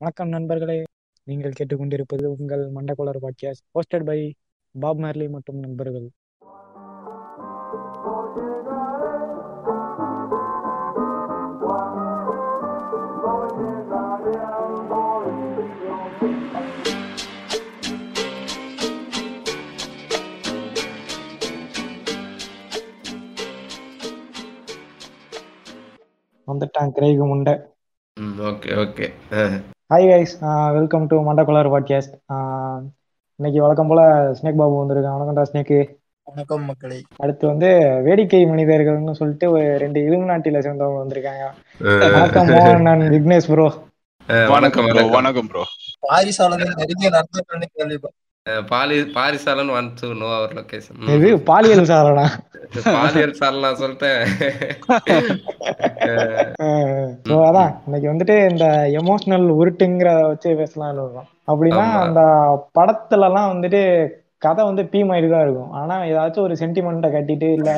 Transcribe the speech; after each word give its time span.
வணக்கம் 0.00 0.28
நண்பர்களே. 0.28 0.82
நீங்கள் 1.24 1.52
கேட்டுக்கொண்டிருப்பது 1.52 2.24
உங்கள் 2.24 2.72
மண்டக்குளர் 2.72 3.18
podcast 3.20 3.64
hosted 3.72 4.04
by 4.04 4.34
Bob 4.80 4.96
Marley 4.96 5.28
மற்றும் 5.28 5.58
நண்பர்கள். 5.58 6.10
வந்துட்டான் 26.46 26.92
கிரேகம் 26.94 27.30
உண்டை 27.30 27.58
okay 28.20 28.70
okay. 28.84 29.76
Hi 29.90 30.06
guys 30.08 30.32
welcome 30.76 31.04
to 31.10 31.16
மண்டகுலர் 31.26 31.68
podcast 31.72 32.14
இன்னைக்கு 33.40 33.60
வழக்கம் 33.64 33.90
போல 33.90 34.00
ஸ்னேக் 34.38 34.58
பாபு 34.60 34.74
வந்திருக்கான். 34.80 35.14
வணக்கம்டா 35.16 35.44
ஸ்னேக்கு 35.50 35.78
வணக்கம் 36.26 36.66
மக்களே. 36.70 36.98
அடுத்து 37.22 37.44
வந்து 37.50 37.68
வேடிக்கை 38.06 38.40
மனிதர்கள்னு 38.50 39.14
சொல்லிட்டு 39.20 39.46
ஒரு 39.54 39.64
ரெண்டு 39.82 40.00
இலுமினாட்டில 40.08 40.62
சேர்ந்தவங்க 40.66 40.98
வந்திருக்காங்க. 41.02 41.46
வணக்கம் 42.16 42.50
மோகன் 42.52 42.86
நான் 42.88 43.06
விக்னேஷ் 43.14 43.48
ப்ரோ 43.52 43.66
வணக்கம் 44.54 44.90
ப்ரோ 44.92 45.06
வணக்கம். 45.16 45.48
ப்ரோ 45.52 45.64
பாரிசாலனில் 46.08 46.78
நெருங்கிய 46.82 47.12
நண்பர்கள்னு 47.16 47.68
கேள்விப்பட்டேன். 47.78 48.20
பாலி 48.70 48.96
Paarisaalan 49.16 49.72
one 49.78 49.88
to 50.00 50.08
know 50.20 50.28
our 50.36 50.54
location 50.58 51.14
இது 51.16 51.30
பாலியல் 51.50 51.90
சாரணா 51.90 52.26
பாலியல் 52.94 53.38
சார்லாம் 53.40 53.80
சொல்லிட்டேன். 53.80 54.20
அதான் 57.48 57.72
இன்னைக்கு 57.86 58.06
வந்துட்டு 58.12 58.36
இந்த 58.52 58.66
எமோஷனல் 59.00 59.46
உருட்டுங்கிற 59.58 60.10
வச்சு 60.30 60.50
பேசலாம்னு 60.60 61.02
இருக்கோம் 61.04 61.28
அப்படின்னா. 61.50 61.86
அந்த 62.06 62.22
படத்துலலாம் 62.78 63.52
வந்துட்டு 63.52 63.82
கதை 64.46 64.62
வந்து 64.70 64.82
பீ 64.92 65.00
மாதிரி 65.10 65.28
தான் 65.30 65.44
இருக்கும். 65.46 65.72
ஆனா 65.80 65.94
ஏதாச்சும் 66.10 66.46
ஒரு 66.48 66.56
சென்டிமெண்ட்டை 66.62 67.10
கட்டிட்டு 67.14 67.48
இல்ல 67.58 67.70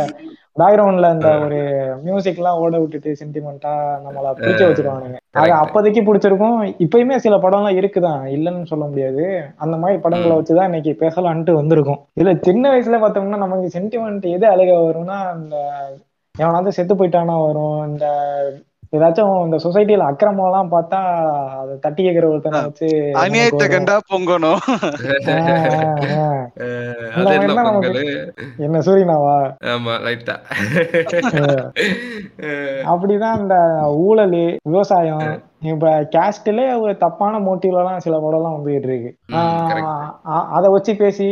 பேக்ரவுண்ட்ல 0.58 1.12
இந்த 1.12 1.38
ஒரு 1.38 1.92
மியூசிக் 2.02 2.36
எல்லாம் 2.36 2.58
ஓட 2.58 2.78
விட்டுட்டு 2.78 3.16
சென்டிமெண்டா 3.24 3.98
நம்மள 4.06 4.32
பிடிக்க 4.32 4.64
வச்சிருவானுங்க. 4.64 5.16
அது. 5.30 5.52
அப்போதைக்கு 5.52 6.14
பிடிச்சிருக்கும். 6.14 6.74
இப்பயுமே 6.78 7.16
சில 7.16 7.36
படம்லாம் 7.36 7.78
இருக்குதான். 7.78 8.22
இல்லைன்னு 8.28 8.66
சொல்ல 8.66 8.84
முடியாது. 8.84 9.46
அந்த 9.56 9.76
மாதிரி 9.76 9.98
படங்களை. 9.98 10.36
வச்சுதான் 10.36 10.64
இன்னைக்கு 10.64 10.96
பேசலான்ட்டு 11.00 11.52
வந்திருக்கும். 11.52 11.98
இதுல 12.20 12.42
சின்ன 12.42 12.70
வயசுல 12.70 13.00
பார்த்தோம்னா 13.00 13.36
நமக்கு 13.36 13.78
சென்டிமெண்ட் 13.78 14.30
எது 14.30 14.46
அழக 14.46 14.72
வரும்னா 14.72 15.40
இந்த 15.40 15.56
எவனாவது 16.38 16.72
செத்து 16.72 16.94
போயிட்டானா 16.94 17.46
வரும். 17.46 17.88
இந்த 17.88 18.06
ஏதாச்சும் 18.92 19.34
இந்த 19.46 19.56
சொசைட்டில 19.64 20.06
அக்கிரமம் 20.10 20.46
எல்லாம் 20.46 20.70
பார்த்தா 20.72 21.00
அதை 21.60 21.74
தட்டி 21.84 22.00
கேட்கிற 22.02 22.28
ஒருத்தனை 22.30 22.60
வச்சு 22.64 22.88
அநியாயத்தை. 23.22 23.66
கண்டா 23.74 23.96
பொங்கணும். 24.12 24.62
என்ன 28.66 28.80
சூரியனாவா? 28.86 29.36
ஆமா 29.74 29.94
லைட்டா 30.06 30.36
அப்படிதான் 32.92 33.40
இந்த 33.42 33.56
ஊழல் 34.08 34.36
விவசாயம் 34.70 35.28
இப்ப 35.70 35.94
கேஸ்ட்ல 36.16 36.60
ஒரு 36.82 36.92
தப்பான 37.04 37.40
மோட்டிவ்ல 37.46 37.80
எல்லாம் 37.82 38.04
சில 38.04 38.18
படம் 38.24 38.38
எல்லாம் 38.38 38.56
வந்துகிட்டு 38.56 38.88
இருக்கு. 38.90 39.10
அதை 40.56 40.68
வச்சு 40.74 40.92
பேசி 41.02 41.28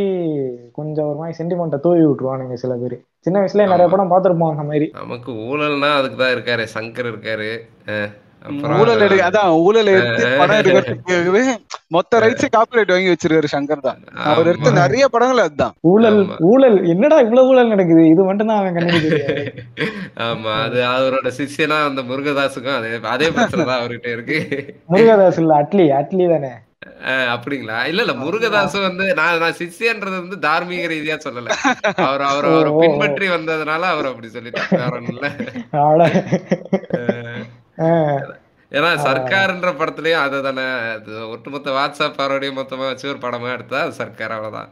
கொஞ்சம் 0.79 1.09
ஒரு 1.11 1.17
மாதிரி 1.21 1.37
சென்டிமெண்ட்டை 1.39 1.79
தூவி 1.85 2.03
விட்டுருவானுங்க 2.05 2.57
சில 2.63 2.75
பேர். 2.83 2.97
சின்ன 3.25 3.37
வயசுல 3.41 3.67
நிறைய. 3.67 3.87
படம் 3.93 4.11
பார்த்திருப்போம் 4.11 4.51
அந்த 4.53 4.63
மாதிரி. 4.67 4.87
நமக்கு 4.99 5.31
ஊழல்னா 5.47 5.91
அதுக்கு 5.99 6.17
தான் 6.21 6.33
இருக்காரு 6.35 6.65
சங்கர் 6.73 7.11
இருக்காரு. 7.11 7.51
ஊழல் 8.73 9.01
எடுக்க 9.05 9.23
அதான் 9.27 9.49
ஊழல் 9.63 9.89
எடுத்து 9.93 10.27
படம் 10.41 10.59
எடுக்கிறதுக்காகவே 10.59 11.41
மொத்த 11.95 12.19
ரைட்ஸ் 12.23 12.45
காப்பிரைட் 12.53 12.93
வாங்கி 12.93 13.11
வச்சிருக்காரு 13.11 13.49
சங்கர் 13.53 13.81
தான். 13.87 13.99
அவர் 14.29 14.49
எடுத்த. 14.51 14.71
நிறைய 14.79 15.03
படங்கள் 15.13 15.43
அதுதான். 15.45 15.73
ஊழல். 15.91 16.19
ஊழல் 16.49 16.77
என்னடா 16.93 17.17
இவ்வளவு 17.25 17.49
ஊழல் 17.51 17.73
நடக்குது? 17.73 18.03
இது 18.13 18.21
மட்டும் 18.29 18.49
தான் 18.51 18.59
அவன் 18.61 18.77
கண்ணுக்கு 18.77 19.01
தெரியாது 19.07 19.43
ஆமா 20.27 20.53
அது 20.65 20.79
அவரோட 20.93 21.27
சிஷ்யனா 21.37 21.79
அந்த 21.89 22.01
முருகதாஸுக்கும் 22.09 22.77
அதே 22.77 22.91
அதே 23.15 23.29
பிரச்சனை 23.35 23.65
தான் 23.65 23.79
அவர்கிட்ட 23.81 24.09
இருக்கு. 24.15 24.39
முருகதாஸ் 24.89 25.41
இல்ல 25.43 25.59
அட்லி 25.61 25.87
அட்லி 25.99 26.27
தானே. 26.33 26.53
அப்படிங்களா? 27.33 27.77
இல்ல 27.85 28.01
இல்ல 28.03 28.13
முருகதாஸ் 28.15 28.75
வந்து 28.81 29.05
நான் 29.13 29.39
நான் 29.39 29.57
சிஷ்யன்றது 29.57 30.15
வந்து 30.19 30.37
தார்மீக 30.39 30.83
ரீதியா 30.87 31.17
சொல்லல. 31.25 31.55
அவர் 32.07 32.23
அவர் 32.29 32.47
அவரை. 32.49 32.71
பின்பற்றி 32.79 33.27
வந்ததுனால 33.29 33.81
அவர் 33.93 34.09
அப்படி 34.11 34.27
சொல்லிட்டார். 34.27 34.73
வேற 34.73 36.05
ஏன்னா 38.71 38.89
சர்க்கார்ன்ற 39.05 39.69
படத்துலயும் 39.77 40.23
அதை 40.23 40.39
தானே 40.41 40.65
ஒட்டுமொத்த 41.29 41.71
வாட்ஸ்அப் 41.71 42.17
பாரோடையும் 42.17 42.59
மொத்தமா 42.59 42.87
வச்சு 42.89 43.07
ஒரு 43.09 43.17
படமா 43.17 43.53
எடுத்தா 43.53 43.79
அது 43.81 43.93
சர்க்கார் 43.93 44.31
அவ்வளவுதான். 44.31 44.69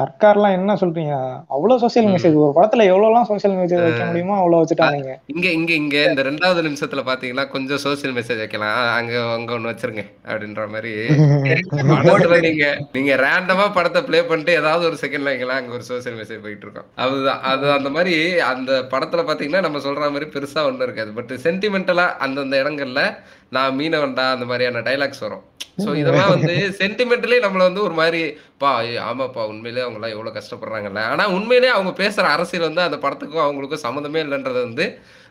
சர்க்கார்லாம் 0.00 0.54
என்ன 0.56 0.72
சொல்றீங்க? 0.80 1.12
அவ்வளவு 1.54 1.80
சோசியல் 1.82 2.08
மெசேஜ் 2.14 2.34
ஒரு 2.46 2.52
படத்துல 2.56 2.86
எவ்வளவு 2.90 3.08
எல்லாம் 3.10 3.28
சோசியல் 3.28 3.54
மெசேஜ் 3.58 3.84
வைக்க 3.84 4.02
முடியுமோ 4.08 4.34
அவ்வளவு 4.40 4.60
வச்சுட்டானுங்க 4.62 5.12
இங்க 5.32 5.46
இங்க 5.58 5.72
இங்க 5.82 5.96
இந்த 6.10 6.22
ரெண்டாவது 6.28 6.64
நிமிஷத்துல 6.66 7.02
பாத்தீங்கன்னா 7.06 7.44
கொஞ்சம் 7.54 7.80
சோசியல் 7.84 8.14
மெசேஜ் 8.18 8.42
வைக்கலாம். 8.42 8.80
அங்க 8.98 9.14
அங்க 9.36 9.54
ஒண்ணு 9.56 9.70
வச்சிருங்க 9.72 10.04
அப்படின்ற 10.28 10.66
மாதிரி. 10.74 10.92
நீங்க 12.46 12.66
நீங்க 12.96 13.14
ரேண்டமா 13.24 13.66
படத்தை 13.78 14.02
ப்ளே 14.08 14.20
பண்ணிட்டு 14.30 14.58
ஏதாவது 14.60 14.86
ஒரு 14.90 14.98
செகண்ட்ல 15.04 15.32
வைக்கலாம் 15.32 15.60
அங்க 15.60 15.72
ஒரு 15.78 15.86
சோசியல் 15.90 16.18
மெசேஜ் 16.20 16.44
போயிட்டு 16.44 16.66
இருக்கோம். 16.68 16.90
அதுதான் 17.06 17.40
அது 17.52 17.66
அந்த 17.78 17.92
மாதிரி 17.96 18.14
அந்த 18.52 18.72
படத்துல 18.94 19.24
பாத்தீங்கன்னா 19.30 19.64
நம்ம 19.68 19.82
சொல்ற 19.88 20.12
மாதிரி 20.16 20.28
பெருசா 20.36 20.66
ஒண்ணும் 20.70 20.86
இருக்காது. 20.88 21.12
பட் 21.20 21.34
சென்டிமெண்டலா 21.46 22.06
அந்தந்த 22.26 22.62
இடங்கள்ல 22.64 23.02
நான் 23.50 23.76
மீனவன்டா 23.78 24.24
அந்த 24.34 24.44
மாதிரியான 24.44 24.80
டைலாக்ஸ் 24.80 25.22
வரும். 25.26 25.44
சோ 25.84 25.88
இதெல்லாம் 25.94 26.30
வந்து 26.30 26.54
சென்டிமெண்டலி 26.78 27.36
நம்மள 27.44 27.62
வந்து 27.68 27.82
ஒரு 27.82 27.94
மாதிரி 27.94 28.20
பா 28.58 28.70
ஆமாப்பா 29.08 29.42
உண்மையிலேயே 29.52 29.84
அவங்க 29.84 29.98
எல்லாம் 29.98 30.14
எவ்வளவு 30.14 30.36
கஷ்டப்படுறாங்கல்ல. 30.38 31.02
ஆனா 31.12 31.24
உண்மையிலேயே 31.28 31.72
அவங்க 31.72 31.92
பேசுற 32.02 32.24
அரசியல் 32.36 32.68
வந்து 32.68 32.80
அந்த 32.80 32.96
படத்துக்கும் 32.96 33.46
அவங்களுக்கும் 33.46 33.84
சம்மந்தமே 33.86 34.22
இல்லைன்றது 34.26 34.60
வந்து 34.68 34.86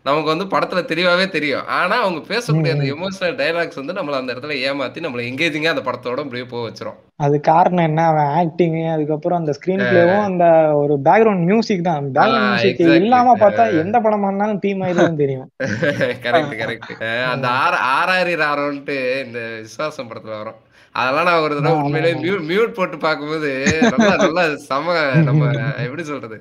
நமக்கு 0.06 0.30
வந்து 0.32 0.46
படத்துல 0.46 0.82
தெளிவாவே 0.90 1.30
தெரியும். 1.30 1.66
ஆனா 1.78 1.96
அவங்க 2.02 2.20
பேசக்கூடிய 2.32 2.74
அந்த 2.76 2.86
எமோஷனல் 2.96 3.38
டைலாக்ஸ் 3.40 3.80
வந்து 3.82 3.94
நம்மள 3.94 4.16
அந்த 4.20 4.34
இடத்துல 4.34 4.56
ஏமாத்தி 4.66 5.06
நம்மள 5.06 5.22
எங்கேஜிங்கா 5.30 5.74
அந்த 5.74 5.84
படத்தோட 5.88 6.24
அப்படியே 6.24 6.46
போக 6.46 6.64
வச்சிரும். 6.68 6.98
அது 7.18 7.36
காரணம் 7.50 7.88
என்ன? 7.90 8.02
அவன் 8.06 8.30
ஆக்டிங் 8.40 8.78
அதுக்கப்புறம் 8.94 9.40
அந்த 9.40 9.52
ஸ்கிரீன் 9.58 9.84
பிளேவும் 9.86 10.26
அந்த 10.26 10.46
ஒரு 10.74 10.94
பேக்ரவுண்ட் 11.08 11.46
மியூசிக் 11.50 11.84
தான். 11.84 12.06
Background 12.18 12.50
music. 12.50 12.82
இல்லாம 13.00 13.36
பார்த்தா 13.44 13.66
எந்த 13.84 14.00
படமா 14.00 14.30
இருந்தாலும் 14.30 14.60
தீ 14.60 14.72
மாதிரி 14.76 14.98
தான் 15.00 15.22
தெரியும். 15.24 15.50
கரெக்ட் 16.26 16.56
கரெக்ட் 16.62 16.94
அந்த 17.34 17.48
ஆறு 17.64 17.80
ஆறாரி 17.96 18.36
ராரோன்ட்டு 18.44 18.98
இந்த 19.26 19.40
விசுவாசம் 19.62 20.10
படத்துல 20.12 20.38
வரும். 20.42 20.60
அதெல்லாம் 20.96 21.28
நான் 21.30 21.44
ஒரு 21.46 21.56
தடவை 21.56 21.78
உண்மையிலேயே. 21.80 22.16
மியூட் 22.50 22.78
போட்டு 22.78 22.98
பார்க்கும்போது 22.98 23.50
நல்லா 23.94 24.16
நல்லா 24.24 24.44
செம 24.68 24.94
நம்ம 25.30 25.50
எப்படி 25.86 26.04
சொல்றது? 26.04 26.38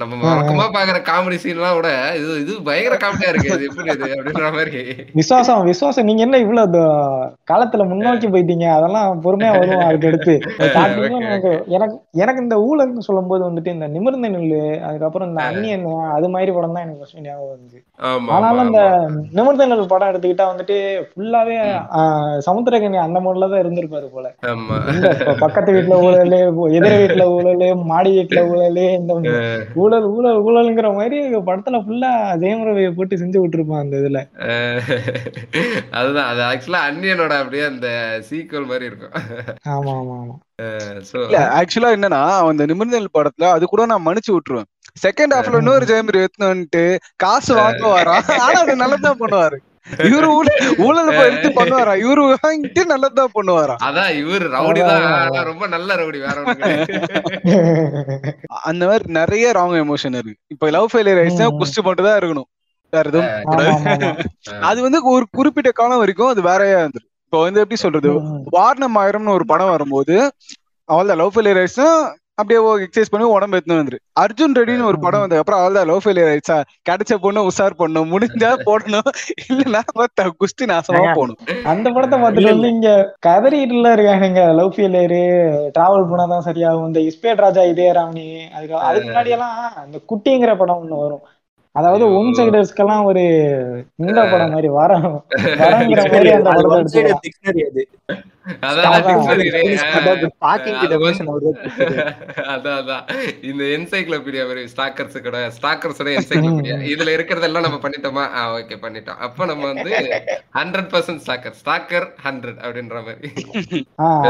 நம்ம 0.00 0.18
வழக்கமா 0.24 0.66
பாக்குற 0.74 0.98
காமெடி 1.06 1.36
சீன்லாம் 1.40 1.74
விட 1.78 1.88
இது 2.18 2.34
இது 2.42 2.52
பயங்கர 2.68 2.94
காமெடியா 2.96 3.30
இருக்கு. 3.32 3.48
இது 3.56 3.66
எப்படி 3.68 3.90
இது? 3.94 4.06
அப்படின்ற 4.14 4.50
மாதிரி. 4.54 4.80
விசுவாசம் 5.18 5.66
விசுவாசம். 5.68 6.06
நீங்க 6.08 6.22
என்ன 6.26 6.36
இவ்வளவு 6.44 6.80
காலத்துல 7.50 7.84
முன்னோக்கி 7.90 8.28
போயிட்டீங்க? 8.28 8.66
அதெல்லாம் 8.76 9.20
பொறுமையா 9.24 9.52
வரும் 9.56 9.84
அதுக்கு 9.88 10.02
Okay, 11.34 11.52
எனக்கு 11.74 11.94
எனக்கு 12.22 12.40
இந்த 12.42 12.56
ஊழல்னு 12.66 13.04
சொல்லும்போது 13.06 13.42
வந்துட்டு 13.46 13.70
இந்த 13.74 13.86
நிமிர்ந்த 13.94 14.28
நெல்லு 14.28 14.58
அதுக்கப்புறம் 14.86 15.28
இந்த 15.30 15.40
அந்நியன் 15.48 15.84
அது 16.16 16.26
மாதிரி 16.34 16.50
படம் 16.56 16.74
தான் 16.76 16.84
எனக்கு 16.84 17.02
first 17.02 17.18
ஞாபகம் 17.24 17.82
ஆமா 18.08 18.32
ஆனாலும் 18.36 18.64
இந்த 18.66 18.82
நிமிர்ந்த 19.36 19.66
நெல் 19.66 19.90
படம் 19.92 20.10
எடுத்துக்கிட்டா 20.10 20.46
வந்துட்டு 20.52 20.76
ஃபுல்லாவே 21.10 21.58
சமுத்திரகனி 22.48 22.98
அந்த 23.04 23.18
மாதிரில 23.24 23.50
தான் 23.52 23.62
இருந்திருப்பாரு 23.64 24.08
போல. 24.08 24.26
பக்கத்து 25.42 25.70
வீட்டுல 25.76 25.98
ஊழலு 26.04 26.40
எதிர 26.76 26.92
வீட்டுல 27.02 27.26
ஊழலு 27.36 27.68
மாடி 27.90 28.12
வீட்டுல 28.18 28.42
ஊழலு 28.50 28.86
இந்த 29.00 29.12
ஊழல் 29.74 30.06
ஊழல் 30.08 30.38
ஊழலுங்கிற 30.44 30.88
மாதிரி 30.94 31.18
படத்துல 31.46 31.78
ஃபுல்லா 31.84 32.10
ஜெயம் 32.42 32.64
ரவியை 32.68 32.90
போட்டு 32.92 33.14
செஞ்சு 33.16 33.38
விட்டுருப்பான் 33.40 33.82
அந்த 33.84 33.96
இதுல. 33.96 34.20
அதுதான் 35.98 36.28
அது 36.30 36.40
ஆக்சுவலா 36.42 36.82
அன்னியனோட 36.88 37.34
அப்படியே 37.38 37.64
அந்த 37.64 37.88
சீக்வல் 38.28 38.70
மாதிரி 38.70 38.88
இருக்கும். 38.90 39.14
ஆமா 39.74 39.92
ஆமா 40.00 40.16
ஆமா. 40.20 40.36
சோ 41.10 41.16
இல்ல 41.24 41.40
ஆக்சுவலா 41.58 41.92
என்னன்னா 41.96 42.22
அந்த 42.48 42.66
நிமிர்ந்தல் 42.66 43.14
படத்துல 43.18 43.50
அது 43.56 43.66
கூட 43.66 43.86
நான் 43.86 44.06
மன்னிச்சு 44.06 44.34
விட்டுருவேன். 44.34 44.68
செகண்ட் 45.02 45.34
ஹாஃப்ல 45.36 45.60
இன்னொரு 45.62 45.86
ஜெயம் 45.86 46.10
எடுத்துட்டு 46.12 46.84
காசு 47.16 47.52
வாங்க 47.54 47.86
வரா 47.94 48.16
ஆனா 48.40 48.58
அது 48.64 48.82
நல்லதுதான் 48.82 49.22
பண்ணுவாரு. 49.22 49.58
இவரு 50.06 50.28
ஊழல் 50.84 51.10
எடுத்து 51.24 51.48
பண்ணுவாரா? 51.58 51.94
இவரு 52.02 52.22
வாங்கிட்டு 52.34 52.82
நல்லதுதான் 52.92 53.34
பண்ணுவாரா? 53.34 53.74
அதான் 53.88 54.12
இவர் 54.20 54.44
ரவுடி 54.54 54.80
தான். 54.82 55.04
ஆனா 55.18 55.42
ரொம்ப 55.50 55.66
நல்ல 55.74 55.96
ரவுடி 56.00 56.20
வேற. 56.20 56.44
அந்த 58.68 58.82
மாதிரி 58.86 59.06
நிறைய 59.18 59.52
ராங் 59.58 59.76
எமோஷன் 59.82 60.16
இருக்கு. 60.18 60.40
இப்ப 60.54 60.70
லவ் 60.76 60.88
ஃபெயிலியர் 60.92 61.20
ஆயிடுச்சுன்னா. 61.22 61.50
குஸ்ட் 61.60 61.80
மட்டும் 61.88 62.08
தான் 62.08 62.18
இருக்கணும். 62.20 62.48
வேற 62.92 63.08
எதுவும் 63.10 63.30
அது 64.64 64.78
வந்து 64.82 64.98
ஒரு 65.12 65.24
குறிப்பிட்ட 65.36 65.70
காலம் 65.72 66.00
வரைக்கும் 66.02 66.28
அது 66.28 66.42
வேறையா 66.48 66.76
இருந்துரு 66.82 67.06
இப்போ 67.24 67.38
வந்து 67.44 67.62
எப்படி 67.62 67.78
சொல்றது? 67.82 68.10
வாரணம் 68.56 68.98
ஆயிரம்னு 69.00 69.34
ஒரு 69.38 69.44
படம் 69.52 69.72
வரும்போது 69.72 70.16
அவள் 70.88 71.18
லவ் 71.20 71.32
ஃபெயிலியர் 71.34 71.58
ஆயிடுச்சுன்னா 71.60 71.90
அப்படியே 72.38 72.60
எக்ஸசைஸ் 72.84 73.10
பண்ணி 73.10 73.26
உடம்பு 73.26 73.56
எடுத்துன்னு 73.56 73.80
வந்துரு. 73.80 73.98
அர்ஜுன் 74.20 74.54
ரெட்டின்னு 74.58 74.82
ஒரு 74.82 74.98
படம் 74.98 75.20
வந்து 75.20 75.38
அப்புறம் 75.38 75.60
அவள்தான் 75.60 75.86
லவ் 75.86 76.00
ஃபெயிலியர் 76.04 76.30
ஆயிடுச்சா? 76.30 76.56
கிடைச்ச 76.88 77.14
பொண்ணு 77.16 77.46
உஷார் 77.50 77.76
பண்ணும். 77.76 78.10
முடிஞ்சா 78.12 78.50
போடணும். 78.68 79.08
இல்லைன்னா 79.50 79.82
பார்த்தா 79.98 80.24
குஸ்தி 80.40 80.64
நாசமா 80.72 81.02
போகணும். 81.14 81.38
அந்த 81.64 81.90
படத்தை 81.90 82.18
பார்த்துட்டு 82.20 82.52
வந்து 82.52 82.68
இங்க 82.68 82.90
கதறிட்டுல 83.26 83.92
இருக்கானுங்க 83.96 84.42
லவ் 84.54 84.74
ஃபெயிலியரு 84.74 85.22
டிராவல் 85.76 86.08
பண்ணாதான் 86.10 86.46
சரியாகும். 86.48 86.86
இந்த 86.86 87.00
இஸ்பேட் 87.10 87.44
ராஜா 87.46 87.62
இதே 87.64 87.92
ராமணி 87.92 88.26
அதுக்கு 88.56 88.76
அதுக்கு 88.88 89.08
முன்னாடி 89.10 89.32
எல்லாம் 89.36 89.56
இந்த 89.86 90.00
குட்டிங்கிற 90.12 90.52
படம் 90.56 90.80
ஒண்ணு 90.82 91.02
வரும். 91.04 91.24
அதாவது. 91.74 92.04
ஒன் 92.16 92.34
சைடர்ஸ்க்கெல்லாம் 92.38 93.04
ஒரு 93.04 93.22
இந்த 94.02 94.20
படம் 94.32 94.52
மாதிரி 94.52 94.68
வரம் 94.80 95.08
வரங்கிற 95.62 96.02
மாதிரி 96.12 96.30
அந்த 96.30 96.50
அது 97.70 97.82
இந்த 103.48 103.62
என்சைக்ளோபீடியா 103.74 104.42
மாதிரி 104.46 104.62
ஸ்டாக்கர்ஸ் 104.72 105.16
கூட 105.26 105.38
ஸ்டாக்கர்ஸோட 105.56 106.10
என்சைக்ளோபீடியா 106.16 106.76
இதுல 106.92 107.14
இருக்கிறதெல்லாம் 107.16 107.64
நம்ம 107.66 107.78
பண்ணிட்டோமா? 107.84 108.24
ஓகே 108.58 108.76
பண்ணிட்டோம். 108.82 109.18
அப்ப 109.18 109.46
நம்ம 109.46 109.64
வந்து 109.72 109.92
hundred 110.58 110.90
percent 110.92 111.22
stalker 111.24 111.56
stalker 111.60 112.06
hundred 112.26 112.58
அப்படின்ற 112.64 112.96
மாதிரி. 113.06 113.30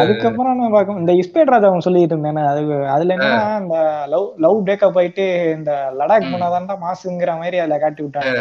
அதுக்கப்புறம் 0.00 0.56
நான் 0.60 0.74
பார்க்கும்? 0.76 1.00
இந்த 1.02 1.12
இஸ்பேட் 1.22 1.52
ராஜா 1.54 1.68
அவன் 1.70 1.86
சொல்லிட்டு 1.86 2.16
இருந்தேனே 2.16 2.44
அது 2.52 2.62
அதுல 2.94 3.16
என்னன்னா 3.16 3.42
இந்த 3.64 3.78
லவ் 4.14 4.28
லவ் 4.38 4.64
பிரேக்கப் 4.66 4.98
ஆயிட்டு 5.02 5.26
இந்த 5.56 5.70
லடாக். 6.00 6.30
போனாதான் 6.34 6.52
மாசுங்கிற 6.86 7.32
மாதிரி 7.42 7.58
அதுல 7.58 7.78
காட்டி 7.78 8.02
விட்டாங்க. 8.02 8.38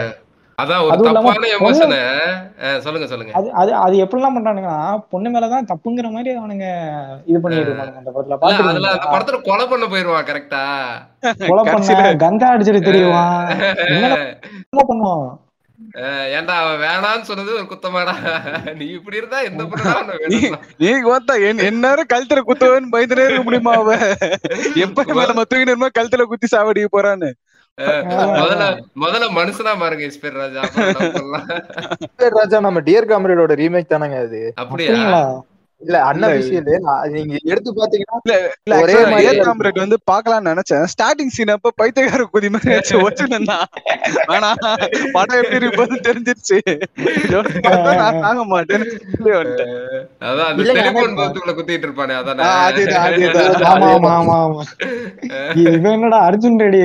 அதான் 0.58 0.82
ஒரு 0.82 0.92
அதுவும் 0.94 1.10
இல்லாம 1.10 1.30
தப்பான 1.30 1.48
எமோஷனை 1.56 2.00
சொல்லுங்க 2.84 3.06
சொல்லுங்க. 3.12 3.32
அது 3.38 3.48
அது 3.62 3.72
அது 3.80 3.96
எப்படிலாம் 4.04 4.36
பண்றானுங்கன்னா 4.36 4.80
பொண்ணு 5.14 5.30
மேலதான் 5.30 5.70
தப்புங்கிற 5.72 6.10
மாதிரி 6.12 6.32
அவனுங்க 6.36 6.68
இது 7.28 7.38
பண்ணிட்டு 7.44 7.74
அந்த 7.94 8.12
படத்துல. 8.12 8.36
இல்ல, 8.36 8.66
அதுல 8.72 8.90
அந்த 8.90 9.06
பாத்துருக்கீங்களா 9.06 9.14
படத்துல 9.14 9.40
கொலை 9.48 9.66
பண்ண 9.68 9.86
போயிருவான் 9.88 10.28
கரெக்டா 10.30 10.64
கொலை 11.50 11.64
கடைசியில. 11.64 12.02
பண்ண 12.02 12.20
கஞ்சா 12.24 12.50
அடிச்சிட்டு 12.54 12.88
தெரியுவான். 12.90 13.40
என்ன 14.66 14.84
பண்ணுவான்? 14.84 15.26
ஏன்டா 16.36 16.54
அவன் 16.60 16.82
வேணான்னு 16.84 17.28
சொன்னது 17.28 17.52
ஒரு 17.56 17.66
குத்தமாடா? 17.72 18.14
நீ 18.78 18.86
இப்படி 18.98 19.20
இருந்தா 19.20 19.40
எந்த? 19.44 19.64
நீ 20.82 20.92
பார்த்தா 21.08 21.34
என் 21.48 21.64
எந்நேரம் 21.68 22.12
கழுத்துல 22.14 22.44
குத்துவேன்னு 22.48 22.94
பயந்துனே 22.94 23.26
இருக்க 23.26 23.44
முடியுமா 23.44 23.74
அவ 23.82 23.98
எப்ப 24.86 25.04
நம்ம 25.24 25.46
தூக்கினமா 25.46 25.90
கழுத்துல 25.98 26.26
குத்தி 26.26 26.50
சாவடிக்க 26.54 26.90
போறான்னு. 26.92 27.32
முதல்ல 28.38 28.66
முதல்ல 28.96 29.28
மனுஷனா 29.34 29.72
பாருங்க 29.80 30.04
இஸ்பேர் 30.06 30.36
ராஜா. 30.36 30.62
ராஜா 32.38 32.58
நம்ம 32.60 32.82
டியர் 32.82 33.10
காம்ரேடோட 33.12 33.54
ரீமேக் 33.56 33.90
தானங்க 33.90 34.18
அது? 34.26 34.42
அப்படியா? 34.56 35.00
இல்ல 35.86 35.98
அன்அபிஷியல் 36.10 36.70
நீங்க 37.16 37.36
எடுத்து 37.52 37.72
பாத்தீங்கன்னா 37.80 38.20
இல்ல 38.24 38.80
ஒரே 38.84 38.98
மாதிரி 39.12 39.80
வந்து 39.84 39.98
பாக்கலாம்னு 40.12 40.52
நினைச்சேன். 40.52 40.86
ஸ்டார்டிங் 40.94 41.34
சீன் 41.36 41.54
அப்ப 41.56 41.72
பைத்தியக்கார 41.82 42.26
குதி 42.34 42.50
மாதிரி 42.54 42.72
ஆனா 44.34 44.50
படம் 45.16 45.40
எப்படி 45.42 45.60
இருப்பது 45.62 45.96
தெரிஞ்சிருச்சு. 46.08 46.58
தாங்க 48.26 48.42
பூத்துக்குள்ள 51.18 51.54
குத்திட்டு 51.58 51.88
இருப்பானே 51.88 52.16
இவன் 55.64 55.92
என்னடா 55.96 56.20
அர்ஜுன் 56.28 56.60
ரெடி 56.66 56.82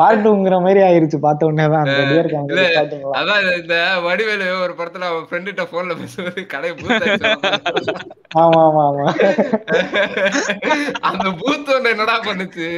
பார்ட் 0.00 0.24
டூங்கிற 0.26 0.56
மாதிரி 0.66 0.80
ஆயிருச்சு 0.88 1.20
பார்த்த 1.26 1.50
உடனே 1.50 1.66
தான். 1.74 1.88
அதான் 3.20 3.40
இந்த 3.60 3.76
வடிவேலு 4.06 4.48
ஒரு 4.64 4.74
படத்துல 4.80 5.08
அவன் 5.10 5.26
ஃப்ரெண்ட்ட 5.30 5.66
போன்ல 5.72 5.92
பேசும்போது 6.00 6.46
கடை 6.54 6.70
ஆமா 8.42 8.60
ஆமா 8.68 8.82
ஆமா. 8.90 9.06
அந்த 11.10 11.26
பூத் 11.40 11.72
என்னடா 11.92 12.16
பண்ணுச்சு? 12.26 12.68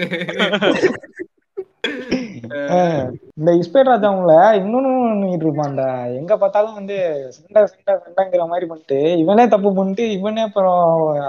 இந்த 3.38 3.50
இஸ்பேட் 3.60 3.90
ராஜாவுல 3.90 4.32
இன்னொன்னு 4.58 4.90
பண்ணிட்டு 5.02 5.46
இருப்பான்டா. 5.46 5.86
எங்க 6.18 6.32
பார்த்தாலும் 6.36 6.76
வந்து 6.78 6.96
சண்டை 7.36 7.60
சண்டை 7.66 7.94
சண்டைங்கிற 8.04 8.44
மாதிரி 8.46 8.66
பண்ணிட்டு 8.66 8.98
இவனே 9.22 9.44
தப்பு 9.46 9.70
பண்ணிட்டு 9.74 10.04
இவனே 10.10 10.42
அப்புறம் 10.42 10.82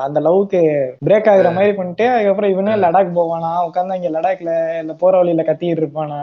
அந்த 0.05 0.19
லவ்க்கு 0.19 0.61
பிரேக் 1.07 1.29
ஆகுற 1.33 1.51
மாதிரி 1.53 1.73
பண்ணிட்டு 1.73 2.07
அதுக்கப்புறம் 2.13 2.53
இவனே 2.55 2.73
லடாக் 2.83 3.17
போவானா? 3.19 3.51
உட்காந்து 3.67 3.97
அங்க 3.97 4.11
லடாக்ல 4.17 4.51
இல்ல 4.81 4.95
போற 4.95 5.13
வழியில 5.21 5.45
கத்திட்டு 5.49 5.81
இருப்பானா? 5.81 6.21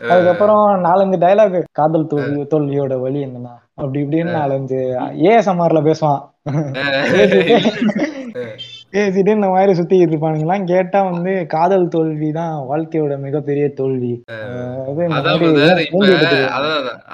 அதுக்கப்புறம் 0.00 0.64
நாலஞ்சு 0.84 1.16
டயலாக் 1.22 1.56
காதல் 1.72 2.10
தோல்வி 2.10 2.42
தோல்வியோட 2.52 2.94
வழி 3.04 3.20
என்னன்னா? 3.26 3.54
அப்படி 3.74 3.98
இப்படின்னு 4.04 4.32
நாலஞ்சு 4.38 4.78
ஏஎஸ்எம்ஆர்ல 5.26 5.80
பேசுவான். 5.88 6.20
பேசிட்டு 8.92 9.36
இந்த 9.36 9.48
மாதிரி 9.48 9.78
சுத்திட்டு 9.78 10.06
இருப்பானுங்களாம். 10.06 10.64
கேட்டா 10.64 11.08
வந்து 11.08 11.46
காதல் 11.46 11.88
தோல்வி 11.88 12.30
தான் 12.30 12.70
வாழ்க்கையோட 12.70 13.18
மிகப்பெரிய 13.18 13.74
தோல்வி. 13.80 14.22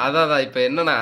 அதான் 0.05 0.47
இப்ப 0.47 0.69
என்னன்னா 0.69 0.99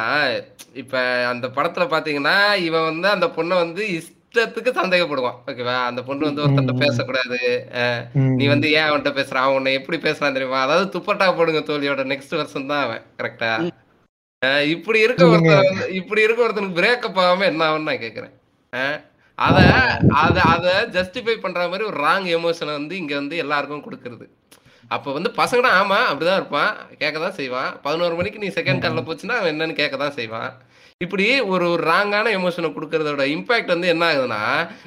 இப்ப 0.75 0.99
அந்த 1.33 1.51
படத்துல 1.57 1.87
பாத்தீங்கன்னா 1.87 2.69
இவன் 2.69 2.85
வந்து 2.85 3.09
அந்த 3.09 3.31
பொண்ணை 3.37 3.57
வந்து 3.57 3.99
இஷ்டத்துக்கு 3.99 4.73
சந்தேகப்படுவான். 4.73 5.51
ஓகேவா? 5.51 5.91
அந்த 5.91 6.03
பொண்ணு 6.03 6.31
வந்து 6.31 6.45
ஒருத்தர்ட்ட 6.45 6.73
ம். 6.73 6.77
பேசக்கூடாது. 6.77 7.39
நீ 8.39 8.47
வந்து 8.47 8.73
ஏன் 8.73 8.89
அவன்கிட்ட 8.89 9.19
பேசுறான் 9.19 9.45
அவன் 9.45 9.55
உன்னை 9.55 9.75
எப்படி 9.75 10.07
பேசுறான் 10.07 10.33
தெரியுமா? 10.33 10.61
அதாவது 10.61 10.97
துப்பட்டா 10.97 11.37
போடுங்க 11.37 11.71
தோழியோட 11.71 12.13
நெக்ஸ்ட் 12.13 12.35
வருஷம் 12.35 12.67
தான் 12.67 12.85
அவன் 12.85 13.03
கரெக்டா 13.21 13.73
இப்படி 14.75 14.99
இருக்க. 15.07 15.25
ஒருத்தன் 15.33 15.67
இப்படி 16.01 16.23
இருக்க 16.27 16.47
ஒருத்தனுக்கு 16.47 16.79
பிரேக்கப் 16.81 17.19
ஆகாம 17.25 17.47
என்ன 17.53 17.63
ஆகும்னு 17.69 17.89
நான் 17.91 18.05
கேக்குறேன். 18.05 18.35
அத 19.39 19.59
அத 20.25 20.39
அத 20.55 20.67
ஜஸ்டிஃபை 20.97 21.35
பண்ற 21.45 21.61
மாதிரி 21.73 21.85
ஒரு 21.91 21.99
ராங் 22.07 22.27
எமோஷனை 22.39 22.73
வந்து 22.79 22.95
இங்க 23.03 23.15
வந்து 23.21 23.37
எல்லாருக்கும் 23.45 23.85
கொடுக்கறது. 23.87 24.27
அப்ப 24.91 25.13
வந்து 25.17 25.31
பசங்கனா 25.41 25.71
ஆமா 25.81 25.99
அப்படிதான் 26.11 26.41
இருப்பான். 26.41 26.73
கேட்க 27.01 27.17
தான் 27.25 27.39
செய்வான். 27.41 27.71
பதினோரு 27.87 28.15
மணிக்கு 28.19 28.43
நீ 28.45 28.49
செகண்ட் 28.59 28.85
கால்ல 28.85 29.03
போச்சுன்னா 29.09 29.39
அவன் 29.41 29.53
என்னன்னு 29.55 29.81
கேட்க 29.81 29.97
தான் 30.05 30.17
செய்வான். 30.19 30.51
இப்படி 31.01 31.27
ஒரு 31.53 31.65
ஒரு 31.75 31.83
ராங்கான 31.93 32.33
எமோஷனை 32.39 32.71
கொடுக்கறதோட 32.75 33.25
இம்பாக்ட் 33.37 33.75
வந்து 33.75 33.93
என்ன 33.95 34.05
ஆகுதுன்னா 34.11 34.43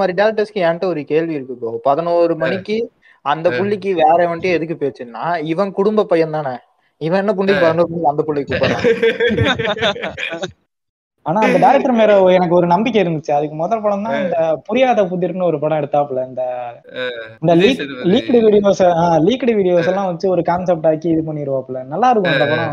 மாதிரி 0.00 0.12
டேரக்டர்ஸ்க்கு 0.18 0.64
என்கிட்ட 0.66 0.86
ஒரு 0.86 1.00
கேள்வி 1.10 1.36
இருக்கு 1.36 1.54
ப்ரோ 1.60 1.70
பதினோரு 1.84 2.34
மணிக்கு 2.42 2.76
அந்த 3.24 3.48
புள்ளிக்கு 3.58 3.90
வேற 4.00 4.18
வந்துட்டு 4.24 4.54
எதுக்கு 4.56 4.74
பேச்சுன்னா 4.78 5.22
இவன் 5.52 5.70
குடும்ப 5.78 6.04
பையன் 6.04 6.34
தானே. 6.36 6.54
இவன் 7.00 7.20
என்ன 7.22 7.32
புள்ளிக்கு 7.38 7.64
பதினோரு 7.64 7.90
மணிக்கு 7.90 8.10
அந்த 8.12 8.22
புள்ளிக்கு 8.22 8.58
ஆனா 11.26 11.40
அந்த 11.46 11.58
டைரக்டர் 11.64 11.92
மேல 11.98 12.12
எனக்கு 12.36 12.56
ஒரு 12.56 12.66
நம்பிக்கை 12.70 13.00
இருந்துச்சு. 13.02 13.30
அதுக்கு 13.30 13.56
முதல் 13.60 13.82
படம் 13.82 14.06
தான் 14.06 14.16
இந்த 14.22 14.36
புரியாத 14.66 15.02
புதிர்னு 15.10 15.46
ஒரு 15.48 15.58
படம் 15.62 15.78
எடுத்தாப்புல 15.80 16.22
இந்த 16.28 16.42
இந்த. 17.42 17.52
லீக்டு 18.12 18.38
வீடியோஸ் 18.46 18.80
லீக்டு 19.26 19.52
வீடியோஸ் 19.58 19.90
எல்லாம் 19.92 20.08
வச்சு 20.10 20.26
ஒரு 20.32 20.42
கான்செப்ட் 20.48 20.88
ஆக்கி 20.90 21.08
இது 21.14 21.22
பண்ணிடுவாப்புல 21.28 21.82
நல்லா 21.92 22.08
இருக்கும் 22.12 22.34
அந்த 22.34 22.46
படம். 22.52 22.72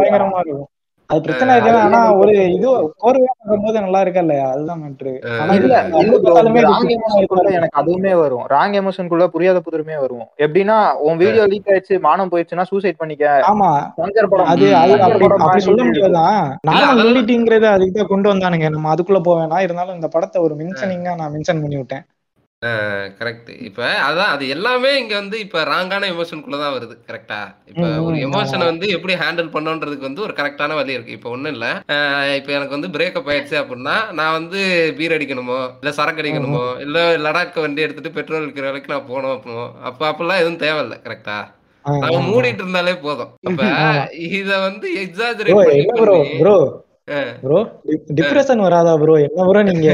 பயங்கரமா 0.00 0.40
இருக்கும். 0.44 0.68
அது 1.10 1.20
பிரச்சனை 1.24 1.50
இருக்கு 1.54 1.72
ஆனா 1.80 1.98
ஒரு 2.20 2.32
இது 2.54 2.68
கோர்வையா 3.02 3.32
பார்க்கும்போது 3.32 3.82
நல்லா 3.84 4.00
இருக்கா 4.04 4.22
இல்லையா? 4.24 4.46
அதுதான் 4.52 4.80
மேட்ரு. 4.82 5.12
எனக்கு 7.52 7.76
அதுவுமே 7.80 8.12
வரும். 8.20 8.44
ராங் 8.52 8.74
எமோஷனுக்குள்ள 8.80 9.26
புரியாத 9.34 9.60
புதிருமே 9.66 9.96
வரும் 10.02 10.24
எப்படின்னா 10.44 10.76
உன் 11.06 11.20
வீடியோ 11.22 11.44
லீக் 11.52 11.70
ஆயிடுச்சு 11.70 11.96
மானம் 12.06 12.32
போயிடுச்சுன்னா 12.32 12.66
சூசைட் 12.70 13.00
பண்ணிக்க. 13.02 13.24
ஆமா. 13.50 13.70
அது. 14.46 14.66
அது 14.82 14.96
அப்படி 15.06 15.64
சொல்ல 15.68 15.84
முடியாதான் 15.84 16.40
நார்மல் 16.70 17.00
நுடிட்டிங்கிறது 17.04 17.68
அதுக்கு 17.74 17.96
தான் 17.96 18.12
கொண்டு 18.12 18.30
வந்தானுங்க. 18.32 18.68
நம்ம 18.70 18.92
அதுக்குள்ள 18.94 19.22
போவேனா? 19.26 19.60
இருந்தாலும் 19.66 19.96
இந்த 19.96 20.10
படத்தை 20.14 20.40
ஒரு 20.46 20.56
மென்ஷனிங்கா 20.60 21.14
நான் 21.20 21.34
மென்ஷன் 21.34 21.62
பண்ணி 21.64 21.78
விட்டேன் 21.78 22.04
கரெக்ட் 23.16 23.50
இப்ப 23.66 23.80
அதான் 24.04 24.30
அது 24.34 24.44
எல்லாமே 24.48 24.90
இங்க 25.00 25.14
வந்து 25.14 25.36
இப்ப 25.42 25.62
ராங்கான 25.68 26.08
எமோஷனுக்குள்ள 26.12 26.58
தான் 26.58 26.74
வருது 26.74 26.94
கரெக்டா 27.08 27.40
இப்ப 27.70 27.82
ம், 27.86 27.98
ஒரு 28.04 28.14
ம், 28.14 28.22
எமோஷனை 28.26 28.58
ஆமா. 28.58 28.68
வந்து 28.70 28.86
எப்படி 28.94 29.14
ஹேண்டில் 29.20 29.50
பண்ணணுன்றதுக்கு 29.54 30.08
வந்து 30.08 30.24
ஒரு 30.26 30.34
கரெக்டான 30.38 30.76
வழி 30.78 30.96
இருக்கு. 30.96 31.16
இப்ப 31.18 31.28
ஒண்ணும் 31.30 31.52
இல்ல. 31.54 31.66
அஹ் 31.94 32.32
இப்ப 32.38 32.52
எனக்கு 32.56 32.76
வந்து 32.76 32.90
பிரேக்கப் 32.94 33.28
ஆயிடுச்சு 33.30 33.56
அப்படின்னா 33.62 33.96
நான் 34.18 34.36
வந்து 34.38 34.60
பீர் 34.98 35.16
அடிக்கணுமோ 35.16 35.58
இல்ல 35.76 35.92
சரக்கு 35.98 36.22
அடிக்கணுமோ 36.24 36.64
இல்ல 36.84 36.96
லடாக் 37.24 37.60
வண்டி 37.62 37.84
எடுத்துட்டு 37.86 38.16
பெட்ரோல் 38.16 38.46
விற்கிற 38.46 38.66
வேலைக்கு 38.68 38.94
நான் 38.94 39.08
போகணும் 39.10 39.34
அப்போ 39.36 39.56
அப்ப 39.86 40.02
அப்பெல்லாம் 40.10 40.42
எதுவும் 40.42 40.62
தேவையில்ல 40.62 40.98
கரெக்டா 41.04 41.38
ஆ, 41.84 41.92
ஆ, 41.96 42.06
ஆ. 42.08 42.20
மூடிட்டு 42.26 42.62
இருந்தாலே 42.62 42.92
போதும். 43.02 43.32
அப்ப 43.42 43.60
ஆமா. 43.82 43.90
இத 44.32 44.50
வந்து 44.62 44.86
ப்ரோ 44.88 45.02
எக்ஸாஜரேட் 45.02 45.58
பண்ணி 45.60 45.76
என்ன 45.82 45.94
ப்ரோ 46.00 46.16
பண்ணி 46.16 46.38
ப்ரோ? 46.40 46.56
அஹ் 46.62 46.72
ப்ரோ 47.42 47.58
டிப்ரெஷன் 48.18 48.62
வராதா 48.64 48.92
ப்ரோ 49.00 49.14
என்ன 49.24 49.44
ப்ரோ 49.48 49.60
நீங்க 49.68 49.88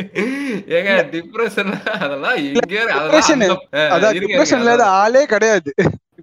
ஏங்க 0.76 0.94
டிப்ரெஷன் 1.12 1.70
அதெல்லாம் 1.96 2.36
எங்க 2.42 2.76
Depression. 2.94 3.40
அதெல்லாம் 3.86 4.16
டிப்ரெஷன்ல 4.18 4.72
அதான். 4.74 4.94
ஆளே 5.00 5.22
கிடையாது 5.26 5.70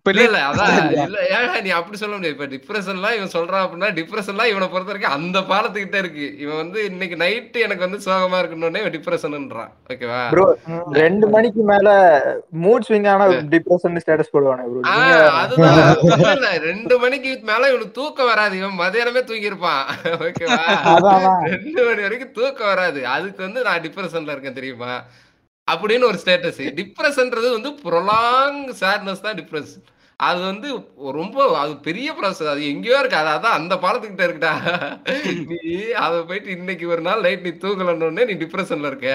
இல்ல 0.10 0.40
அதான் 0.48 0.72
இல்ல. 1.06 1.18
ஏன் 1.36 1.64
நீ 1.64 1.72
அப்படி 1.78 1.98
சொல்ல 2.02 2.16
முடியாது. 2.16 2.36
இப்ப 2.36 2.48
டிப்ரெஷன்லாம் 2.54 3.16
இவன் 3.18 3.34
சொல்றான் 3.34 3.64
அப்படின்னா 3.64 3.90
டிப்ரெஷன்லாம் 3.98 4.50
இவனை 4.52 4.68
பொறுத்த 4.68 4.92
வரைக்கும் 4.92 5.16
அந்த 5.18 5.40
பாலத்துக்கிட்ட 5.50 5.98
இருக்கு. 6.04 6.28
இவன் 6.44 6.60
வந்து 6.62 6.80
இன்னைக்கு 6.90 7.18
நைட்டு 7.22 7.64
எனக்கு 7.66 7.86
வந்து 7.86 8.00
சோகமா 8.06 8.40
இருக்கணும்னே 8.42 8.82
இவன் 8.84 8.96
டிப்ரெஷன்ன்றான் 8.98 9.72
ஓகேவா 9.90 10.22
ப்ரோ 10.34 10.46
ரெண்டு 11.00 11.28
மணிக்கு 11.36 11.64
மேல 11.72 11.88
மூட் 12.64 12.88
ஸ்விங் 12.88 13.10
ஆனா 13.14 13.28
டிப்ரெஷன் 13.54 14.02
ஸ்டேட்டஸ் 14.04 14.34
போடுவானே 14.34 14.66
அதுதான். 15.42 16.56
ரெண்டு 16.68 16.98
மணிக்கு 17.04 17.32
மேல 17.50 17.64
இவனுக்கு 17.72 17.98
தூக்கம் 18.00 18.32
வராது. 18.32 18.56
இவன் 18.62 18.80
மதியானமே 18.82 19.24
தூங்கி 19.30 19.52
இருப்பான் 19.52 19.84
ஓகேவா. 20.28 20.62
ரெண்டு 21.54 21.82
மணி 21.88 22.02
வரைக்கும் 22.06 22.36
தூக்கம் 22.38 22.72
வராது. 22.74 23.02
அதுக்கு 23.16 23.42
வந்து 23.48 23.62
நான் 23.68 23.84
டிப்ரெஷன்ல 23.86 24.36
இருக்கேன் 24.36 24.60
தெரியுமா? 24.60 24.94
அப்படின்னு 25.68 26.06
ஒரு 26.10 26.20
ஸ்டேட்டஸ் 26.22 26.60
டிப்ரெஷன்ன்றது 26.78 27.48
வந்து 27.54 27.72
ப்ரொலாங் 27.82 28.60
சேட்னஸ் 28.82 29.24
தான் 29.26 29.38
டிப்ரெஷன் 29.40 29.84
அது 30.20 30.40
வந்து 30.42 30.68
ரொம்ப 31.12 31.58
அது 31.58 31.74
பெரிய 31.78 32.14
ப்ராசஸ் 32.20 32.50
அது 32.52 32.62
எங்கேயோ 32.70 33.00
இருக்கு. 33.00 33.18
அது 33.18 33.30
அதான் 33.30 33.58
அந்த 33.58 33.76
பாலத்துக்கிட்ட 33.76 34.24
இருக்குடா. 34.28 34.54
நீ 35.52 35.60
அதை 35.96 36.20
போயிட்டு 36.22 36.50
இன்னைக்கு 36.52 36.88
ஒரு 36.88 37.02
நாள் 37.02 37.22
நைட் 37.22 37.42
நீ 37.42 37.50
தூங்கலன்னு 37.50 38.26
நீ 38.26 38.34
டிப்ரெஷன்ல 38.34 38.86
இருக்க. 38.86 39.12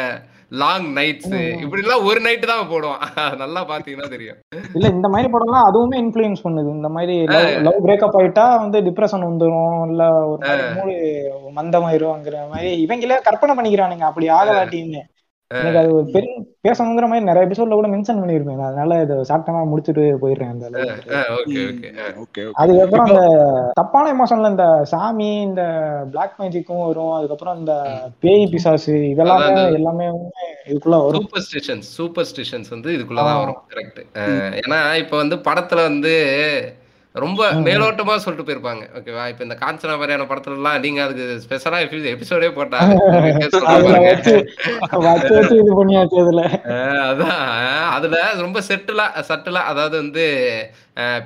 லாங் 0.50 0.86
நைட்ஸ் 0.96 1.34
இப்படி 1.64 1.82
எல்லாம் 1.82 2.04
ஒரு 2.04 2.20
நைட் 2.20 2.46
தான் 2.46 2.70
போடுவான். 2.70 3.02
நல்லா 3.42 3.60
பாத்தீங்கன்னா 3.70 4.08
தெரியும். 4.08 4.38
இல்ல 4.74 4.86
இந்த 4.88 5.08
மாதிரி 5.08 5.28
படம்லாம் 5.32 5.68
அதுவுமே 5.68 5.98
இன்ஃப்ளூயன்ஸ் 6.04 6.44
பண்ணுது. 6.46 6.70
இந்த 6.70 6.88
மாதிரி 6.88 7.16
லவ் 7.66 7.84
பிரேக்கப் 7.86 8.18
ஆயிட்டா 8.20 8.46
வந்து 8.58 8.80
டிப்ரெஷன் 8.80 9.28
வந்துரும். 9.30 9.88
இல்ல 9.90 10.04
ஒரு 10.24 10.40
மாதிரி 10.48 10.68
மூடு 10.74 10.94
மந்தமாயிருங்கிற 11.56 12.48
மாதிரி 12.48 12.70
இவங்களே 12.86 13.18
கற்பனை 13.22 13.56
பண்ணிக்கிறானுங்க. 13.56 14.06
அப்படி 14.10 14.28
ஆகலாட்டின்னு. 14.28 15.02
எனக்கு 15.60 15.78
அது 15.78 15.94
ஒரு 15.94 16.06
பெரிய 16.14 16.32
பேசணுங்கிற 16.66 17.06
மாதிரி 17.06 17.24
நிறைய 17.24 17.42
எபிசோட்ல 17.48 17.76
கூட 17.78 17.88
மென்ஷன் 17.88 18.20
பண்ணிருப்பேன் 18.22 18.66
அதனால 18.68 19.00
இதை 19.02 19.16
சாப்பிட்டா 19.22 19.62
முடிச்சுட்டு 19.72 20.02
போயிடுறேன் 20.22 20.52
அந்த 20.54 20.66
அளவுக்கு. 20.66 21.16
Okay 21.38 21.62
okay 21.70 21.88
okay. 22.22 22.42
அதுக்கப்புறம் 22.52 23.06
அந்த 23.06 23.22
தப்பான 23.74 24.12
எமோஷன்ல 24.14 24.50
இந்த 24.50 24.66
சாமி 24.84 25.40
இந்த 25.40 25.62
பிளாக் 26.10 26.36
மேஜிக்கும் 26.38 26.84
வரும். 26.86 27.12
அதுக்கப்புறம் 27.12 27.58
இந்த 27.58 27.74
பேய் 28.20 28.46
பிசாசு 28.46 28.94
இதெல்லாமே 29.14 29.72
எல்லாமே 29.72 30.06
இதுக்குள்ள 30.70 30.98
வரும். 31.06 31.22
சூப்பர் 31.22 31.46
ஸ்டிஷன்ஸ் 31.48 31.90
சூப்பர் 31.98 32.28
ஸ்டிஷன்ஸ் 32.32 32.70
வந்து 32.70 32.90
இதுக்குள்ளதான் 32.98 33.42
வரும் 33.42 33.62
கரெக்ட் 33.74 34.00
ஏன்னா 34.62 34.94
இப்ப 34.94 35.16
வந்து 35.16 35.36
படத்துல 35.48 35.82
வந்து 35.82 36.14
ரொம்ப 37.14 37.46
மேலோட்டமா 37.64 38.14
சொல்லிட்டு 38.16 38.44
போயிருப்பாங்க. 38.44 38.84
ஓகேவா 38.98 39.28
இப்ப 39.28 39.44
இந்த 39.44 39.54
காஞ்சனா 39.60 39.96
மாதிரியான 39.96 40.24
படத்துல 40.28 40.56
எல்லாம் 40.58 40.80
நீங்க 40.80 41.02
அதுக்கு 41.02 41.24
ஸ்பெஷலா 41.42 41.78
எபிசோடே 42.12 42.48
போட்டாங்க. 42.54 42.94
அதான். 47.04 47.38
அதுல 47.96 48.16
ரொம்ப 48.40 48.58
செட்டிலா 48.68 49.04
சட்டிலா 49.28 49.60
அதாவது 49.70 49.94
வந்து 49.98 50.24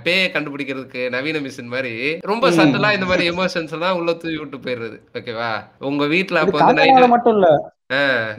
பேயை 0.05 0.27
கண்டுபிடிக்கிறதுக்கு 0.33 1.11
நவீன 1.15 1.39
மிஷின் 1.47 1.69
மாதிரி 1.69 2.21
ரொம்ப 2.31 2.51
சட்டிலா 2.59 2.89
இந்த 2.97 3.07
மாதிரி 3.07 3.33
எமோஷன்ஸ் 3.33 3.75
எல்லாம் 3.77 3.97
உள்ள 3.99 4.13
தூவி 4.17 4.37
விட்டு 4.37 4.59
போயிடுறது. 4.67 4.97
ஓகேவா 5.19 5.51
உங்க 5.89 6.05
வீட்டுல 6.15 6.43
அப்ப 6.45 6.63
வந்து 6.63 7.09
மட்டும் 7.15 7.35
இல்ல. 7.37 7.49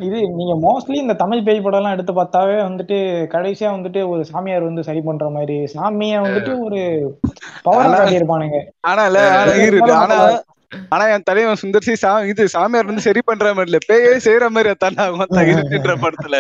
இது 0.05 0.17
நீங்க 0.37 0.53
மோஸ்ட்லி 0.63 0.97
இந்த 0.97 1.13
தமிழ் 1.21 1.43
பேய் 1.43 1.61
படம் 1.61 1.79
எல்லாம் 1.79 1.95
எடுத்து 1.95 2.13
பார்த்தாவே 2.13 2.57
வந்துட்டு 2.63 2.97
கடைசியா 3.33 3.69
வந்துட்டு 3.73 4.01
ஒரு 4.11 4.21
சாமியார் 4.31 4.67
வந்து 4.67 4.81
சரி 4.87 5.01
பண்ற 5.03 5.27
மாதிரி 5.31 5.57
சாமிய 5.73 6.19
வந்துட்டு 6.25 6.53
ஒரு 6.65 6.79
பவர் 7.65 7.91
காட்டியிருப்பானுங்க 7.93 8.59
ஆனா 8.83 9.05
இல்ல 9.09 9.21
ஆனா 9.35 9.55
இருக்கு 9.63 9.93
ஆனா 10.01 10.17
ஆனா 10.91 11.03
என் 11.11 11.27
தலைவன் 11.27 11.61
சுந்தர்சி 11.61 11.93
சா 11.97 12.11
இது 12.31 12.43
சாமியார் 12.53 12.89
வந்து 12.89 13.05
சரி 13.05 13.21
பண்ற 13.23 13.51
மாதிரி 13.51 13.71
இல்ல 13.71 13.79
பேயே 13.89 14.13
செய்யற 14.25 14.47
மாதிரி 14.51 14.71
தன்னாகும் 14.77 15.23
இருக்குன்ற 15.53 15.93
படத்துல. 16.03 16.37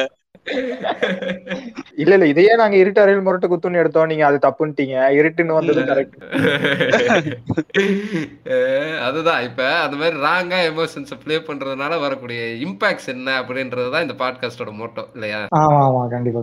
இல்ல 1.97 2.13
இல்ல 2.15 2.25
இதையே 2.31 2.51
நாங்க 2.59 2.75
இருட்டு 2.77 3.01
அறையில் 3.03 3.23
முரட்டு 3.23 3.47
குத்துன்னு 3.47 3.79
எடுத்தோம். 3.81 4.07
நீங்க 4.11 4.25
அது 4.27 4.37
தப்புன்ட்டீங்க. 4.43 4.95
இருட்டுன்னு 5.17 5.57
வந்தது 5.57 5.81
கரெக்ட் 5.89 6.15
அதுதான். 9.07 9.41
இப்ப 9.47 9.61
அந்த 9.83 9.95
மாதிரி 9.97 10.15
ராங்கா 10.25 10.57
எமோஷன்ஸ் 10.69 11.11
ப்ளே 11.23 11.35
பண்றதுனால 11.47 11.99
வரக்கூடிய 12.03 12.39
இம்பாக்ட்ஸ் 12.65 13.09
என்ன 13.13 13.27
அப்படின்றது 13.41 13.89
தான் 13.93 14.05
இந்த 14.05 14.15
பாட்காஸ்டோட 14.21 14.71
மோட்டோ 14.79 15.03
இல்லையா? 15.15 15.39
ஆமா 15.59 15.79
ஆமா. 15.87 16.01
கண்டிப்பா 16.13 16.39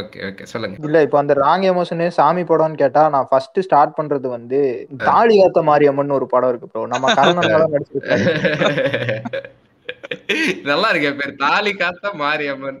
ஓகே 0.00 0.18
ஓகே 0.28 0.44
சொல்லுங்க. 0.52 0.76
இல்ல 0.86 0.96
இப்ப 1.06 1.16
அந்த 1.22 1.32
ராங் 1.42 1.64
எமோஷனு 1.70 2.06
சாமி 2.18 2.42
படம்னு 2.44 2.80
கேட்டா 2.82 3.02
நான் 3.14 3.28
ஃபர்ஸ்ட் 3.30 3.58
ஸ்டார்ட் 3.66 3.96
பண்றது 3.98 4.26
வந்து 4.36 4.58
தாலி 5.04 5.34
காத்த 5.38 5.58
மாரியம்மன் 5.68 6.14
ஒரு 6.18 6.26
படம் 6.32 6.50
இருக்கு 6.52 6.68
ப்ரோ 6.68 6.82
நம்ம 6.92 7.06
கர்ணன் 7.18 7.52
தான் 7.54 7.72
நடிச்சிருக்காரு 7.74 8.24
நல்லா 10.68 10.88
இருக்கே 10.92 11.10
பேர் 11.18 11.32
தாலி 11.42 11.72
காத்த 11.74 12.10
மாரியம்மன். 12.20 12.78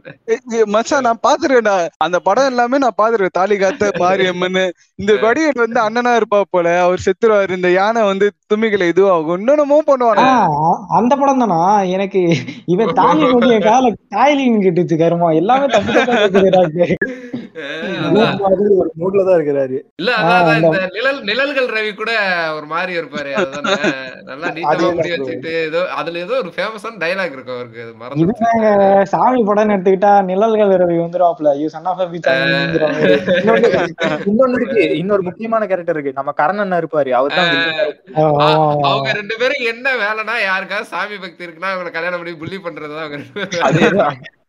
மச்சான் 0.74 1.06
நான் 1.06 1.22
பாத்துருக்கேன்டா. 1.24 1.74
அந்த 2.04 2.18
படம் 2.26 2.50
எல்லாமே 2.50 2.78
நான் 2.84 2.98
பாத்துருக்கேன். 2.98 3.38
தாலி 3.38 3.56
காத்த 3.56 3.90
மாரியம்மன் 4.02 4.60
இந்த 4.98 5.12
வடிவேல் 5.24 5.62
வந்து 5.62 5.80
அண்ணனா 5.84 6.12
இருப்பா 6.18 6.40
போல. 6.50 6.66
அவர் 6.84 7.04
செத்துருவாரு. 7.06 7.52
இந்த 7.58 7.70
யானை 7.72 8.02
வந்து 8.10 8.26
தும்பிகளை 8.52 8.86
இதுவாகும். 8.92 9.38
இன்னொன்னமோ 9.40 9.78
பண்ணுவானு. 9.88 10.26
அந்த 10.98 11.12
படம் 11.16 11.42
தானா? 11.42 11.60
எனக்கு 11.96 12.22
இவன் 12.74 12.96
தாலி 13.00 13.24
நோக்கிய 13.26 13.58
கால 13.62 13.84
தாய்லின்னு 14.14 14.64
கேட்டுச்சு 14.64 14.96
கருமா. 15.02 15.30
எல்லாமே 15.40 15.68
தப்பு 15.74 15.92
தப்பா 15.98 16.14
கேக்குதுடா 16.16 16.62
அஹ் 17.54 17.96
அதான். 18.06 18.36
மாதிரி 18.42 18.74
ஒரு 18.82 18.90
மூட்ல 19.00 19.24
தான் 19.24 19.36
இருக்கிறாரு. 19.38 19.76
இல்ல 20.00 20.10
அதான் 20.20 20.58
இந்த 20.60 20.78
நிழல் 20.94 21.18
நிழல்கள் 21.28 21.68
ரவி 21.74 21.90
கூட 21.94 22.12
ஒரு 22.56 22.66
மாதிரி 22.72 22.92
இருப்பாரு. 23.00 23.30
நல்லா 24.28 24.48
நீட்டமா 24.56 24.88
முடி. 24.90 25.10
வச்சுட்டு 25.14 25.52
ஏதோ 25.66 25.80
அதுல 25.98 26.22
ஏதோ 26.24 26.34
ஒரு 26.42 26.50
ஃபேமஸான 26.54 27.00
டைலாக் 27.02 27.21
இருக்கும் 27.30 27.56
அவருக்கு. 27.56 27.84
மறந்து 28.02 29.06
சாமி 29.12 29.40
படம்னு 29.48 29.74
எடுத்துக்கிட்டா 29.76 30.12
நிழல்கள் 30.30 30.72
ரவி 30.82 30.96
வந்துருவாப்ல 31.04 31.52
யூ 31.60 31.68
சன் 31.74 31.88
ஆஃப் 31.90 32.02
இன்னொன்னு 32.18 32.78
இன்னொன்னு 34.30 34.58
இருக்கு. 34.60 34.84
இன்னொரு 35.00 35.22
முக்கியமான 35.22 35.66
கேரக்டர் 35.66 35.96
இருக்கு. 35.96 36.16
நம்ம 36.18 36.32
கர்ணன் 36.40 36.78
இருப்பாரு. 36.80 37.12
அவர் 37.20 37.36
தான் 37.38 37.50
அவங்க 38.90 39.12
ரெண்டு 39.20 39.36
பேரும் 39.40 39.66
என்ன 39.72 39.96
வேலைனா 40.04 40.36
யாருக்காவது 40.44 40.92
சாமி 40.92 41.18
பக்தி 41.24 41.46
இருக்குன்னா 41.46 41.72
அவங்களை 41.74 41.92
கல்யாணம் 41.98 42.22
பண்ணி 42.22 42.36
புள்ளி 42.42 42.60
பண்றதுதான் 42.66 43.06
அவங்க 43.06 43.18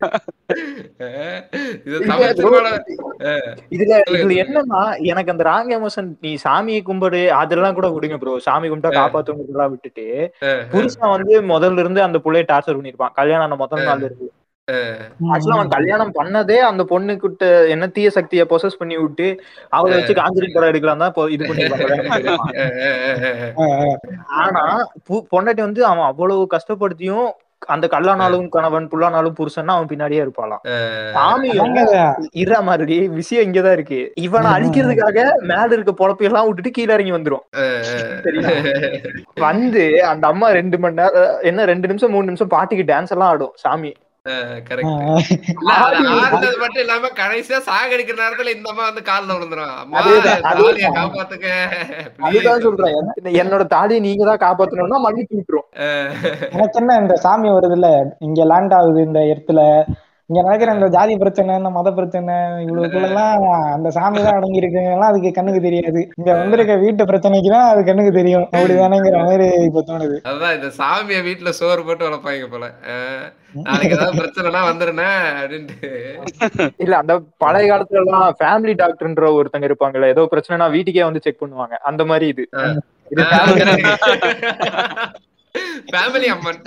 இதுல 3.74 3.93
இதுல 4.13 4.31
என்னன்னா 4.43 4.81
எனக்கு 5.10 5.31
அந்த 5.33 5.43
ராங் 5.50 5.72
எமோஷன் 5.77 6.10
நீ 6.22 6.31
சாமியை 6.45 6.81
கும்பிடு 6.83 7.22
அதெல்லாம் 7.39 7.74
கூட 7.74 7.88
விடுங்க 7.93 8.15
ப்ரோ 8.22 8.31
சாமி 8.48 8.67
கும்பிட்டா 8.67 8.91
காப்பாத்துவங்கலாம் 8.98 9.72
விட்டுட்டு 9.74 10.05
புருஷன் 10.74 11.13
வந்து 11.15 11.33
முதல்ல 11.53 11.79
இருந்து 11.79 12.01
அந்த 12.07 12.19
புள்ளைய 12.25 12.45
டார்ச்சர் 12.48 12.79
பண்ணிருப்பான். 12.79 13.15
கல்யாணம் 13.19 13.62
முதல் 13.63 13.88
நாள் 13.89 14.05
இருக்கு 14.07 14.29
ஆக்சுவலா 15.27 15.55
அவன் 15.55 15.72
கல்யாணம் 15.74 16.13
பண்ணதே 16.17 16.57
அந்த 16.67 16.81
பொண்ணு 16.91 17.13
கிட்ட 17.15 17.45
என்ன 17.74 17.86
தீய 17.95 18.10
சக்தியை 18.17 18.43
பொசஸ் 18.51 18.77
பண்ணி 18.81 18.95
விட்டு 19.00 19.27
அவளை 19.69 19.93
வச்சு 19.95 20.13
காஞ்சிரிங் 20.19 20.55
படம் 20.55 20.72
எடுக்கலாம் 20.72 21.01
தான் 21.03 21.13
இது 21.36 21.43
பண்ணிருப்பான் 21.43 21.83
ஆனா 24.39 24.63
பொண்டாட்டி 25.31 25.62
வந்து 25.67 25.81
அவன் 25.86 26.10
அவ்வளவு 26.12 26.43
கஷ்டப்படுத்தியும் 26.55 27.29
அந்த 27.67 27.88
கல்லானாலும் 27.91 28.48
கணவன் 28.50 28.88
புல்லானாலும் 28.88 29.36
புருஷன்னா 29.39 29.74
அவன் 29.75 29.89
பின்னாடியே 29.91 30.22
இருப்பாளாம். 30.24 30.63
சாமியும் 31.15 31.75
இறா 32.43 32.60
மாதிரி 32.70 32.98
விஷயம் 33.20 33.46
இங்கதான் 33.48 33.72
இருக்கு. 33.72 34.00
இவனை 34.15 34.51
அழிக்கிறதுக்காக 34.51 35.25
மேல 35.51 35.67
இருக்க 35.70 35.93
பொழப்பை 36.01 36.29
எல்லாம் 36.29 36.46
விட்டுட்டு 36.46 36.72
கீழே 36.72 36.93
இறங்கி 36.93 37.13
வந்துரும்? 37.17 37.46
வந்து 39.48 39.84
அந்த 40.12 40.27
அம்மா 40.27 40.50
ரெண்டு 40.60 40.79
மணி 40.79 41.00
நேரம் 41.01 41.39
என்ன 41.41 41.65
ரெண்டு 41.65 41.88
நிமிஷம் 41.88 42.12
மூணு 42.12 42.25
நிமிஷம் 42.25 42.53
பாட்டிக்கு 42.55 42.89
டான்ஸ் 42.93 43.13
எல்லாம் 43.15 43.29
ஆடும் 43.29 43.53
சாமி. 43.55 43.93
மட்டும் 46.61 46.81
இல்லாம 46.81 47.09
கடைசியா 47.15 47.57
சாகடிக்கிற 47.65 48.15
நேரத்துல 48.21 48.53
இந்த 48.55 48.69
அம்மா 48.69 48.83
வந்து 48.83 49.01
கால்ல 49.01 49.33
விழுந்துரும். 49.33 49.73
காப்பாத்துக்க 50.97 51.47
அதுதான் 52.27 52.63
சொல்றேன். 52.65 52.95
என்ன- 52.99 53.15
என்னோட 53.41 53.63
தாலியை 53.67 54.01
நீங்க 54.01 54.23
தான் 54.29 54.43
காப்பாத்தணும்னா 54.45 54.99
மன்னிச்சு 55.05 55.37
விட்டுரும். 55.37 55.67
எனக்கு 56.53 56.79
என்ன 56.81 56.97
இந்த 57.03 57.15
சாமி 57.25 57.49
வருது 57.49 57.77
இல்ல 57.79 57.89
இங்க 58.19 58.45
லேண்ட் 58.45 58.73
ஆகுது 58.73 59.01
இந்த 59.03 59.19
இடத்துல. 59.31 59.61
இங்க 60.29 60.41
நடக்கிற 60.45 60.73
இந்த 60.75 60.87
ஜாதி 60.95 61.13
பிரச்சனை 61.21 61.55
இந்த 61.59 61.69
மத 61.77 61.87
பிரச்சனை 61.97 62.35
இவ்வளவுக்குள்ளலாம் 62.65 63.41
அந்த 63.75 63.87
சாமி 63.95 64.19
தான் 64.25 64.37
அடங்கி 64.37 64.61
இருக்குங்கலாம் 64.61 65.09
அதுக்கு 65.11 65.31
கண்ணுக்கு 65.37 65.61
தெரியாது. 65.65 66.01
இங்க 66.19 66.29
வந்திருக்க 66.39 66.75
வீட்டு 66.83 67.07
பிரச்சனைக்கு 67.09 67.49
தான் 67.55 67.67
அது 67.71 67.81
கண்ணுக்கு 67.89 68.13
தெரியும். 68.19 68.45
அப்படிதானேங்கிற 68.53 69.17
மாதிரி 69.27 69.47
இப்ப 69.69 69.83
தோணுது. 69.89 70.17
அதான் 70.31 70.55
இந்த 70.57 70.69
சாமிய 70.79 71.19
வீட்டுல 71.27 71.51
சோறு 71.59 71.83
போட்டு 71.87 72.07
வளர்ப்பாங்க 72.07 72.47
போல. 72.53 72.69
நாளைக்கு 73.67 73.95
ஏதாவது 73.97 74.19
பிரச்சனைனா 74.21 74.61
வந்துருனே 74.69 75.09
அப்படின்ட்டு. 75.41 75.91
இல்ல 76.85 76.93
அந்த 77.01 77.13
பழைய 77.45 77.65
காலத்துல 77.71 78.03
எல்லாம் 78.03 78.27
ஃபேமிலி 78.39 78.75
டாக்டர்ன்ற 78.83 79.33
ஒருத்தங்க 79.39 79.69
இருப்பாங்கல்ல 79.71 80.13
ஏதோ 80.15 80.25
பிரச்சனைனா 80.33 80.69
வீட்டுக்கே 80.77 81.07
வந்து 81.09 81.25
செக் 81.27 81.41
பண்ணுவாங்க. 81.43 81.77
அந்த 81.91 82.05
மாதிரி 82.11 82.27
இது. 82.33 82.45
ஃபேமிலி 85.88 86.27
அம்மன். 86.36 86.60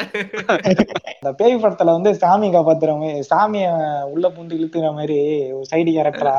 இந்த 1.15 1.31
பேய் 1.39 1.55
படத்துல 1.63 1.95
வந்து 1.97 2.11
சாமி 2.23 2.49
காப்பாத்துற 2.51 2.93
மாதிரி 2.99 3.23
சாமிய 3.31 3.67
உள்ள 4.13 4.27
பூந்து 4.29 4.59
இழுத்துற 4.59 4.91
மாதிரி 4.95 5.19
ஒரு 5.53 5.67
சைடு 5.71 5.91
கேரக்டரா 5.91 6.37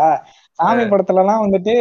சாமி 0.59 0.83
படத்துல 0.85 1.21
எல்லாம் 1.23 1.43
வந்துட்டு 1.43 1.73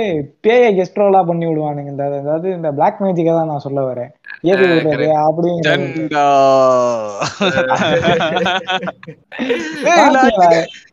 பேய 0.45 0.64
கெஸ்ட் 0.76 1.00
ரோலா 1.00 1.21
பண்ணி 1.28 1.45
விடுவானுங்க. 1.47 1.90
இந்த 1.92 2.04
அதாவது 2.16 2.49
இந்த 2.56 2.68
பிளாக் 2.78 2.99
மேஜிக்கா 3.04 3.35
தான் 3.37 3.50
நான் 3.52 3.64
சொல்ல 3.66 3.80
வரேன். 3.87 4.11
ஏது 4.45 4.64
விடுறது 4.64 5.06
பாத்தீங்களா? 5.76 6.25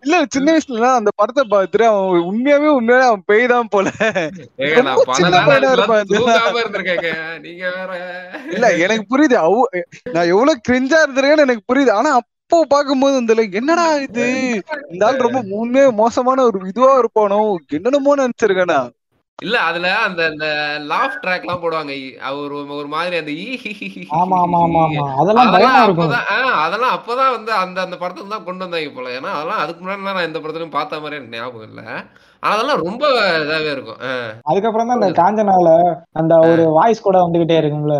இல்ல 0.03 0.15
சின்ன 0.35 0.47
வயசுல 0.51 0.87
அந்த 0.99 1.11
படத்தை 1.19 1.43
பார்த்துட்டு 1.45 1.85
அவன் 1.89 2.27
உண்மையாவே 2.29 2.69
உண்மையாவே 2.77 3.05
அவன் 3.09 3.25
பேய் 3.31 3.51
தான் 3.53 3.71
போல 3.73 3.87
இல்ல 8.51 8.67
எனக்கு 8.85 9.05
புரியுது. 9.13 9.37
அவ 9.45 9.53
நான் 10.15 10.31
எவ்வளவு 10.33 10.63
கிரிஞ்சா 10.69 10.99
இருந்திருக்கேன்னு 11.03 11.47
எனக்கு 11.47 11.69
புரியுது. 11.71 11.93
ஆனா 11.99 12.11
அப்போ 12.53 12.65
பார்க்கும்போது 12.73 13.15
இந்த 13.19 13.33
like, 13.37 13.53
என்னடா 13.59 13.85
இது? 14.05 14.25
இந்த 14.93 15.03
ஆள் 15.05 15.23
ரொம்ப 15.25 15.39
உண்மையே 15.59 15.85
மோசமான 16.01 16.43
ஒரு 16.49 16.57
இதுவா 16.71 16.91
இருப்பானோ? 16.99 17.39
என்னென்னமோ 17.77 18.13
நினைச்சிருக்கேனா 18.19 18.81
இல்ல 19.39 19.55
அதுல 19.69 19.87
அந்த 20.03 20.21
அந்த 20.31 20.47
லாஃப் 20.91 21.15
ட்ராக் 21.21 21.45
எல்லாம் 21.45 21.61
போடுவாங்க. 21.63 21.93
ஒரு 22.41 22.53
ஒரு 22.77 22.89
மாதிரி 22.93 23.15
அந்த 23.21 23.31
அதெல்லாம் 24.19 24.43
பயமா 24.53 25.05
அதெல்லாம் 25.21 25.79
இருக்கும். 25.85 26.11
அப்பதான் 26.11 26.29
அதெல்லாம் 26.65 26.95
அப்பதான் 26.97 27.33
வந்து 27.37 27.51
அந்த 27.63 27.77
அந்த 27.85 27.97
படத்துக்கு 28.03 28.33
தான் 28.35 28.45
கொண்டு 28.47 28.63
வந்தாங்க 28.65 28.91
போல. 28.97 29.09
ஏன்னா 29.17 29.31
அதெல்லாம் 29.37 29.63
அதுக்கு 29.63 29.81
முன்னாடி 29.83 30.07
நான் 30.09 30.27
எந்த 30.29 30.39
படத்துலயும் 30.39 30.77
பார்த்த 30.77 31.01
மாதிரி 31.05 31.19
எனக்கு 31.19 31.37
ஞாபகம் 31.37 31.69
இல்ல. 31.71 31.81
அதெல்லாம் 32.51 32.81
ரொம்ப 32.85 33.03
இதாவே 33.43 33.69
இருக்கும். 33.75 33.99
அதுக்கப்புறம் 34.49 34.87
தான் 34.89 34.99
இந்த 34.99 35.09
காஞ்சனால 35.19 35.67
அந்த 36.19 36.33
ஒரு 36.51 36.63
வாய்ஸ் 36.77 37.03
கூட 37.05 37.17
வந்துகிட்டே 37.25 37.55
இருக்கும்ல. 37.61 37.97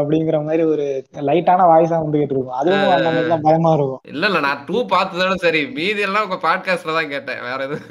அப்படிங்கிற 0.00 0.38
மாதிரி 0.46 0.64
ஒரு 0.72 0.86
லைட்டான 1.28 1.66
வாய்ஸா 1.72 1.98
வந்துகிட்டு 2.04 2.34
இருக்கும். 2.36 2.58
அதுவும் 2.60 2.94
அந்த 2.96 3.08
மாதிரி 3.14 3.32
தான் 3.34 3.46
பயமா 3.48 3.72
இருக்கும். 3.78 4.02
இல்ல 4.12 4.24
இல்ல 4.30 4.40
நான் 4.46 4.64
டூ 4.68 4.78
பார்த்ததோட 4.94 5.36
சரி. 5.46 5.62
மீதி 5.78 6.06
எல்லாம் 6.08 6.26
உங்க 6.28 6.40
பாட்காஸ்ட்ல 6.48 6.96
தான் 6.98 7.12
கேட்டேன். 7.14 7.40
வேற 7.48 7.60
எதுவும். 7.68 7.86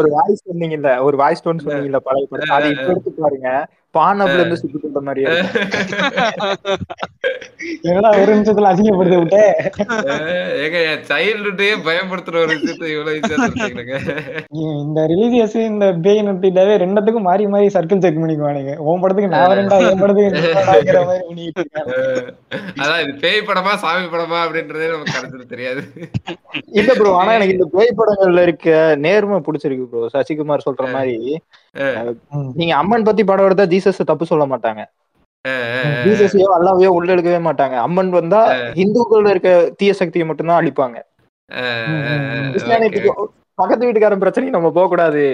ஒரு 0.00 0.10
வாய்ஸ் 0.18 0.46
சொன்னீங்கல்ல 0.50 0.90
ஒரு 1.08 1.18
வாய்ஸ் 1.22 1.44
டோன் 1.46 1.64
சொன்னீங்கல்ல 1.66 2.00
பழைய 2.08 2.26
படம் 2.32 2.56
அது 2.58 2.74
இப்ப 2.74 2.90
எடுத்து 2.94 3.22
பாருங்க. 3.26 3.50
பானப்ல 3.94 4.36
இருந்து 4.38 4.58
சுத்தி 4.60 4.78
கொண்ட 4.78 5.00
மாதிரியே 5.06 5.32
என்னடா 7.88 8.08
ஒரு 8.20 8.30
நிமிஷத்துல 8.32 8.70
அசிங்கப்படுத்தி 8.70 9.16
விட்டே? 9.20 9.42
ஏங்க 10.62 10.78
என் 10.90 11.04
சைல்டுஹுட்டே 11.10 11.68
பயன்படுத்துற 11.86 12.36
ஒரு 12.44 12.52
விஷயத்தை 12.54 12.88
இவ்வளவு 12.92 13.16
ஈஸியா 13.18 13.36
சொல்றீங்க 13.44 13.94
இந்த 14.82 15.00
ரிலீஜியஸ் 15.12 15.56
இந்த 15.68 15.86
பேய் 16.04 16.24
நிறுத்திட்டாவே 16.26 16.74
ரெண்டத்துக்கும் 16.82 17.26
மாறி 17.28 17.44
மாறி 17.54 17.72
சர்க்கிள் 17.76 18.02
செக் 18.04 18.20
பண்ணிக்குவானுங்க. 18.22 18.74
உன் 18.86 19.02
படத்துக்கு 19.02 19.32
நான் 19.34 19.56
ரெண்டா 19.60 19.78
என் 19.88 20.02
படத்துக்கு 20.02 20.30
அதான் 22.82 23.00
இது 23.04 23.12
பேய் 23.24 23.46
படமா 23.48 23.72
சாமி 23.84 24.06
படமா 24.14 24.38
அப்படின்றதே 24.44 24.90
நமக்கு 24.92 25.16
கடைசியில் 25.16 25.52
தெரியாது. 25.54 25.82
இல்ல 26.80 26.90
ப்ரோ 26.98 27.10
ஆனா 27.20 27.32
எனக்கு 27.38 27.56
இந்த 27.56 27.66
பேய் 27.76 27.98
படங்கள்ல 28.00 28.44
இருக்க 28.48 28.68
நேர்மை 29.06 29.38
பிடிச்சிருக்கு 29.48 29.88
ப்ரோ 29.92 30.08
சசிகுமார் 30.16 30.66
சொல்ற 30.68 30.86
மாதிரி. 30.94 31.16
நீங்க 32.58 32.72
அம்மன் 32.78 33.06
பத்தி 33.06 33.22
படம் 33.28 33.46
எடுத்தா 33.48 33.64
ஜீசஸ் 33.82 34.10
தப்பு 34.10 34.24
சொல்ல 34.32 34.44
மாட்டாங்க. 34.52 34.82
ஜீசஸையோ 36.06 36.48
அல்லாவையோ 36.56 36.90
உள்ள 36.96 37.08
எடுக்கவே 37.14 37.38
மாட்டாங்க. 37.46 37.76
அம்மன் 37.86 38.10
வந்தா 38.18 38.40
இந்துக்கள்ல 38.82 39.30
இருக்க 39.34 39.52
தீய 39.78 39.92
சக்தியை 40.00 40.24
மட்டும்தான் 40.26 40.60
அழிப்பாங்க. 40.60 40.98
கிறிஸ்டியானிட்டிக்கு 42.52 43.12
பக்கத்து 43.58 43.86
வீட்டுக்காரன் 43.86 44.22
பிரச்சனைக்கு 44.22 44.56
நம்ம 44.56 44.68
போக 44.76 44.86
கூடாது. 44.92 45.24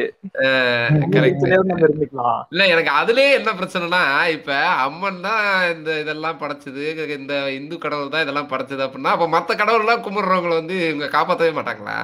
இல்ல 2.52 2.62
எனக்கு 2.73 2.90
அதுலயே 3.00 3.28
என்ன 3.38 3.50
பிரச்சனைனா 3.59 4.00
இப்ப 4.37 4.57
அம்மன் 4.87 5.21
தான் 5.26 5.45
இந்த 5.75 5.90
இதெல்லாம் 6.02 6.40
படைச்சது. 6.43 6.87
இந்த 7.19 7.35
இந்து 7.59 7.78
கடவுள் 7.85 8.14
தான் 8.14 8.25
இதெல்லாம் 8.26 8.50
படைச்சது 8.55 8.85
அப்படின்னா 8.87 9.14
அப்ப 9.17 9.28
மத்த 9.37 9.57
கடவுள் 9.62 9.85
எல்லாம் 9.87 10.05
கும்பிடுறவங்களை 10.07 10.57
வந்து 10.61 10.78
இவங்க 10.88 11.09
காப்பாத்தவே 11.17 11.52
மாட்டாங்களா? 11.59 11.99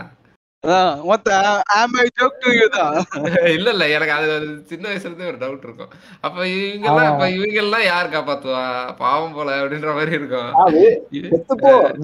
அதான், 0.65 1.05
மொத்த 1.05 1.31
am 1.77 2.03
I 2.03 2.09
joke 2.19 2.43
to 2.43 2.59
you 2.59 2.69
தான்? 2.69 3.01
இல்ல 3.57 3.71
இல்ல 3.71 3.89
எனக்கு 3.89 4.13
அது 4.13 4.63
சின்ன 4.69 4.89
வயசுல 4.89 5.05
இருந்தே 5.05 5.27
ஒரு 5.27 5.37
டவுட் 5.37 5.63
இருக்கும். 5.63 5.89
அப்ப 6.21 6.49
இவங்க 6.49 6.91
எல்லாம் 6.91 7.11
அப்ப 7.11 7.31
இவங்க 7.31 7.65
எல்லாம் 7.65 7.85
யார் 7.85 8.09
காப்பாத்துவா? 8.09 8.89
பாவம் 8.99 9.33
போல 9.33 9.61
அப்படின்ற 9.61 9.95
மாதிரி 9.95 10.13
இருக்கும். 10.13 10.55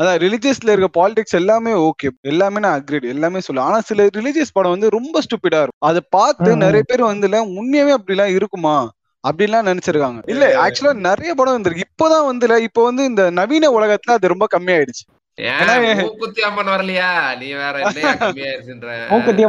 அதான் 0.00 0.18
ரிலிஜியஸ்ல 0.18 0.72
இருக்க 0.72 0.98
பாலிடிக்ஸ் 0.98 1.34
எல்லாமே 1.34 1.86
ஓகே 1.86 2.08
எல்லாமே 2.24 2.60
நான் 2.60 2.78
அக்ரிட் 2.78 3.06
எல்லாமே 3.06 3.38
சொல்லுவேன் 3.38 3.60
ஆனா 3.60 3.80
சில 3.80 4.08
ரிலிஜியஸ் 4.18 4.52
படம் 4.52 4.70
வந்து 4.70 4.88
ரொம்ப 4.88 5.20
ஸ்டூபிடா 5.20 5.62
இருக்கும். 5.62 5.80
அதை 5.80 6.00
பார்த்து. 6.10 6.56
நிறைய 6.56 6.82
பேர் 6.82 7.02
வந்து 7.02 7.26
இல்ல, 7.26 7.58
உண்மையாவே 7.58 7.98
அப்படிலாம் 7.98 8.36
இருக்குமா? 8.36 8.88
அப்படிலாம் 9.24 9.68
நினைச்சிருக்காங்க. 9.68 10.20
இல்ல 10.26 10.64
ஆக்சுவலா 10.64 11.08
நிறைய 11.08 11.34
படம் 11.34 11.52
வந்திருக்கு. 11.52 11.88
இப்போதான் 11.88 12.26
வந்து 12.26 12.46
இல்ல, 12.46 12.68
இப்போ 12.68 12.84
வந்து 12.84 13.04
இந்த 13.04 13.30
நவீன 13.30 13.78
உலகத்துல 13.78 14.18
அது 14.18 14.28
ரொம்ப 14.28 14.46
கம்மியாயிடுச்சு. 14.54 15.04
மூக்குத்தி 15.38 16.42
அம்மன் 16.42 16.70
வரலையா? 16.74 17.08
நீ 17.40 17.48
வேற 17.54 17.76
கம்மியாயிருச்சுன்ற. 18.20 18.90
மூக்குத்தி 19.10 19.42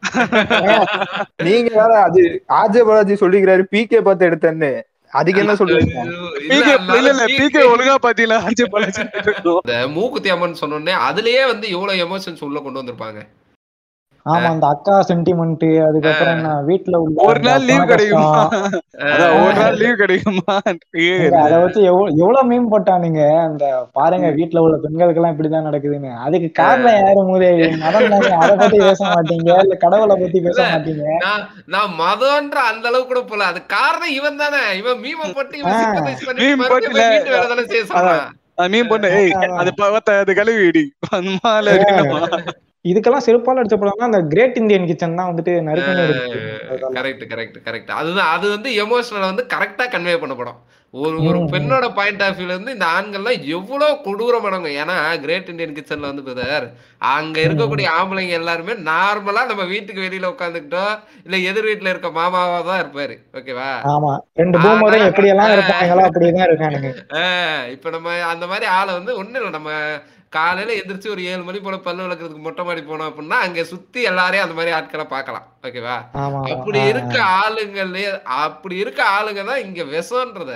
நீங்க 1.46 1.68
வேற 1.76 1.92
அது 2.02 2.22
ஆஜய் 2.58 2.86
பாலாஜி 2.88 3.14
சொல்லிக்கிறாரு 3.22 3.62
பிகே 3.72 4.00
பார்த்து 4.00 4.28
எடுத்தேன்னு. 4.28 4.70
அதுக்கு 5.12 5.40
என்ன 5.42 5.54
சொல்றீங்க? 5.60 5.94
பிகே 6.50 6.72
இல்ல 6.98 7.08
இல்ல 7.12 7.24
பிகே 7.38 7.62
ஒழுங்கா 7.72 7.96
பாத்தீங்களா? 8.06 8.38
பாலாஜி 8.74 9.02
இந்த 9.58 9.74
மூக்குத்தி 9.96 10.30
அம்மன் 10.34 10.60
சொன்னோடனே 10.62 10.94
அதுலயே 11.08 11.42
வந்து 11.52 11.66
எவ்வளவு 11.76 12.02
எமோஷன்ஸ் 12.06 12.44
உள்ள 12.48 12.58
கொண்டு 12.60 12.80
வந்திருப்பாங்க. 12.80 13.20
ஆமா 14.28 14.48
அந்த 14.48 14.66
அக்கா 14.70 14.94
சென்டிமெண்ட் 15.08 15.64
அதுக்கப்புறம் 15.86 16.34
என்ன 16.34 16.50
வீட்டுல 16.68 16.96
உள்ள 17.02 17.16
ஒரு 17.26 17.40
நாள் 17.44 17.66
லீவ் 17.68 17.84
கிடைக்குமா? 17.90 18.30
ஒரு 19.38 19.54
நாள் 19.58 19.78
லீவ் 19.80 20.00
கிடைக்குமா? 20.00 20.54
அத 21.42 21.54
வச்சு 21.62 21.80
எவ்வளவு 22.16 22.42
மீன் 22.48 22.70
போட்டானுங்க 22.72 23.20
அந்த 23.44 23.64
பாருங்க 23.98 24.28
வீட்டுல 24.38 24.62
உள்ள 24.64 24.76
பெண்களுக்கு 24.84 25.20
எல்லாம் 25.20 25.34
இப்படிதான் 25.34 25.68
நடக்குதுன்னு. 25.68 26.12
அதுக்கு 26.26 26.50
காரணம் 26.60 26.98
யாரு 26.98 27.22
முதல் 27.30 27.62
மதம் 27.82 28.08
அதை 28.40 28.54
பத்தி 28.56 28.78
பேச 28.82 29.00
மாட்டீங்க 29.14 29.50
இல்ல 29.64 29.76
கடவுளை 29.84 30.16
பத்தி 30.16 30.40
பேச. 30.40 30.58
மாட்டீங்க? 30.68 31.06
நான் 31.24 31.44
நான் 31.74 31.92
மதம்ன்ற 32.02 32.58
அந்த 32.70 32.86
அளவுக்கு 32.90 33.12
கூட 33.12 33.22
போல. 33.26 33.50
அது 33.52 33.62
காரணம் 33.76 34.14
இவன் 34.18 34.40
தானே. 34.42 34.62
இவன் 34.80 35.02
மீம 35.04 35.30
போட்டு 35.32 35.58
இவன் 35.60 35.76
மீன் 38.70 38.88
பண்ண 38.90 39.08
ஏய் 39.18 39.32
அது 39.60 39.70
பார்த்த 39.76 40.14
அது 40.22 40.32
கழுவி 40.36 40.62
இடி. 40.70 40.84
அந்த 41.12 41.32
மாதிரி? 41.44 41.82
இதுக்கெல்லாம் 42.88 43.24
செருப்பால் 43.24 43.60
அடிச்ச 43.60 43.76
படம்னா 43.78 44.08
அந்த 44.08 44.22
கிரேட் 44.32 44.58
இந்தியன் 44.60 44.88
கிச்சன் 44.88 45.18
தான் 45.18 45.30
வந்துட்டு 45.30 45.54
அதெல்லாம். 45.66 46.96
கரெக்ட் 46.98 47.24
கரெக்ட் 47.30 47.60
கரெக்ட் 47.66 47.92
அதுதான் 47.98 48.32
அது 48.34 48.46
வந்து 48.54 48.70
எமோஷனல் 48.82 49.30
வந்து 49.30 49.44
கரெக்டா 49.52 49.86
கன்வே 49.92 50.16
பண்ணப்படும் 50.20 50.58
ஒரு 50.94 51.16
ஒரு 51.22 51.38
ம். 51.38 51.48
பெண்ணோட 51.52 51.86
பாயிண்ட் 51.96 52.22
ஆஃப் 52.26 52.36
வியூல 52.36 52.54
இருந்து 52.54 52.74
இந்த 52.74 52.86
ஆண்கள்லாம் 52.92 53.42
எவ்வளவு 53.50 53.96
கொடூரமானவங்க 54.04 54.70
ஏன்னா 54.78 54.94
கிரேட் 55.24 55.50
இந்தியன் 55.52 55.74
கிச்சன்ல 55.76 56.10
வந்து 56.10 56.24
பிரதர் 56.26 56.66
அங்க 57.10 57.36
இருக்கக்கூடிய 57.42 57.88
ஆம்பளைங்க 57.96 58.34
எல்லாருமே 58.38 58.74
நார்மலா 58.86 59.42
நம்ம 59.50 59.66
வீட்டுக்கு 59.72 60.04
வெளியில 60.04 60.32
உட்காந்துக்கிட்டோ 60.32 60.84
இல்ல 61.26 61.38
எதிர் 61.48 61.68
வீட்டுல 61.68 61.92
இருக்க 61.92 62.10
மாமாவா 62.16 62.60
தான் 62.62 62.80
இருப்பாரு. 62.82 63.16
ஓகேவா 63.34 63.68
இப்ப 67.74 67.90
நம்ம 67.90 68.08
அந்த 68.30 68.46
மாதிரி 68.46 68.66
ஆளை 68.76 68.92
வந்து 68.94 69.12
ஒண்ணு 69.20 69.38
இல்லை. 69.38 69.52
நம்ம 69.52 69.70
காலையில 70.32 70.76
எந்திரிச்சு 70.78 71.12
ஒரு 71.12 71.22
ஏழு 71.28 71.42
மணி 71.42 71.58
போல 71.58 71.76
பல்லு 71.78 72.04
விளக்குறதுக்கு 72.04 72.46
மொட்டை 72.46 72.62
மாடி 72.64 72.82
போனோம் 72.82 73.08
அப்படின்னா 73.08 73.38
அங்க 73.44 73.60
சுத்தி 73.64 74.00
எல்லாரையும் 74.04 74.44
அந்த 74.44 74.56
மாதிரி 74.56 74.74
ஆட்களை 74.74 75.06
பார்க்கலாம். 75.06 75.46
ஓகேவா? 75.66 75.96
அப்படி 76.52 76.80
இருக்க 76.90 77.16
ஆளுங்களே 77.38 78.04
அப்படி 78.42 78.76
இருக்க 78.76 79.00
ஆளுங்க 79.16 79.42
தான் 79.44 79.64
இங்க 79.64 79.82
விஷம்ன்றத 79.94 80.52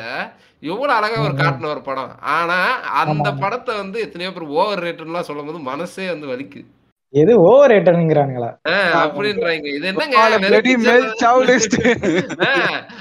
எவ்வளவு 0.62 0.96
அழகா 0.98 1.16
ஒரு. 1.22 1.34
காட்டின 1.40 1.70
ஒரு 1.70 1.82
படம். 1.82 2.12
ஆனா 2.34 2.58
அந்த. 3.00 3.08
படத்தை 3.42 3.74
வந்து 3.76 3.98
எத்தனையோ 4.04 4.32
பேர் 4.32 4.54
ஓவர் 4.58 4.84
ரேட்டுலாம் 4.84 5.28
சொல்லும் 5.30 5.50
போது 5.50 5.60
மனசே 5.66 6.06
வந்து 6.10 6.30
வலிக்குது 6.32 6.68
எது 7.14 7.32
ஓவர் 7.46 7.70
ரேட்டருங்கிறானுங்களா 7.72 8.48
ஆஹ் 8.70 8.94
அப்படின்றாங்க. 9.00 9.66
இது 9.70 9.88
என்னங்க? 9.88 10.18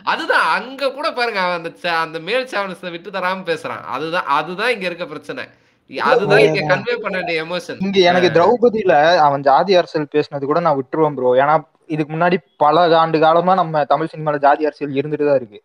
அதுதான். 0.06 0.48
அங்க 0.56 0.92
கூட 0.92 1.08
பாருங்க 1.12 1.42
அந்த 1.54 1.70
அந்த 2.00 2.20
மேல் 2.28 2.50
சாவனத்தை 2.54 2.92
விட்டு 2.96 3.12
தராம 3.12 3.46
பேசுறான். 3.48 3.84
அதுதான் 3.94 4.30
அதுதான் 4.38 4.74
இங்க 4.74 4.86
இருக்க 4.90 5.08
பிரச்சனை. 5.08 5.46
இங்க 5.92 6.62
கன்வே 6.70 6.96
பண்ண 7.04 7.16
வேண்டிய 7.18 7.44
எமோஷன் 7.46 7.82
இங்க 7.86 8.00
எனக்கு 8.10 8.30
திரௌபதியில 8.36 8.94
அவன் 9.26 9.46
ஜாதி 9.50 9.74
அரசியல் 9.80 10.14
பேசினது 10.14 10.46
கூட 10.46 10.60
நான் 10.66 10.80
விட்டுருவேன் 10.80 11.18
ப்ரோ 11.18 11.32
ஏன்னா 11.42 11.56
இதுக்கு 11.88 12.12
முன்னாடி 12.14 12.38
பல 12.58 12.84
ஆண்டு 13.00 13.18
காலமா 13.20 13.54
நம்ம 13.56 13.84
தமிழ் 13.86 14.12
சினிமால 14.12 14.40
ஜாதி 14.46 14.68
அரசியல் 14.70 14.98
இருந்துட்டு 15.00 15.28
தான் 15.30 15.40
இருக்கு. 15.42 15.60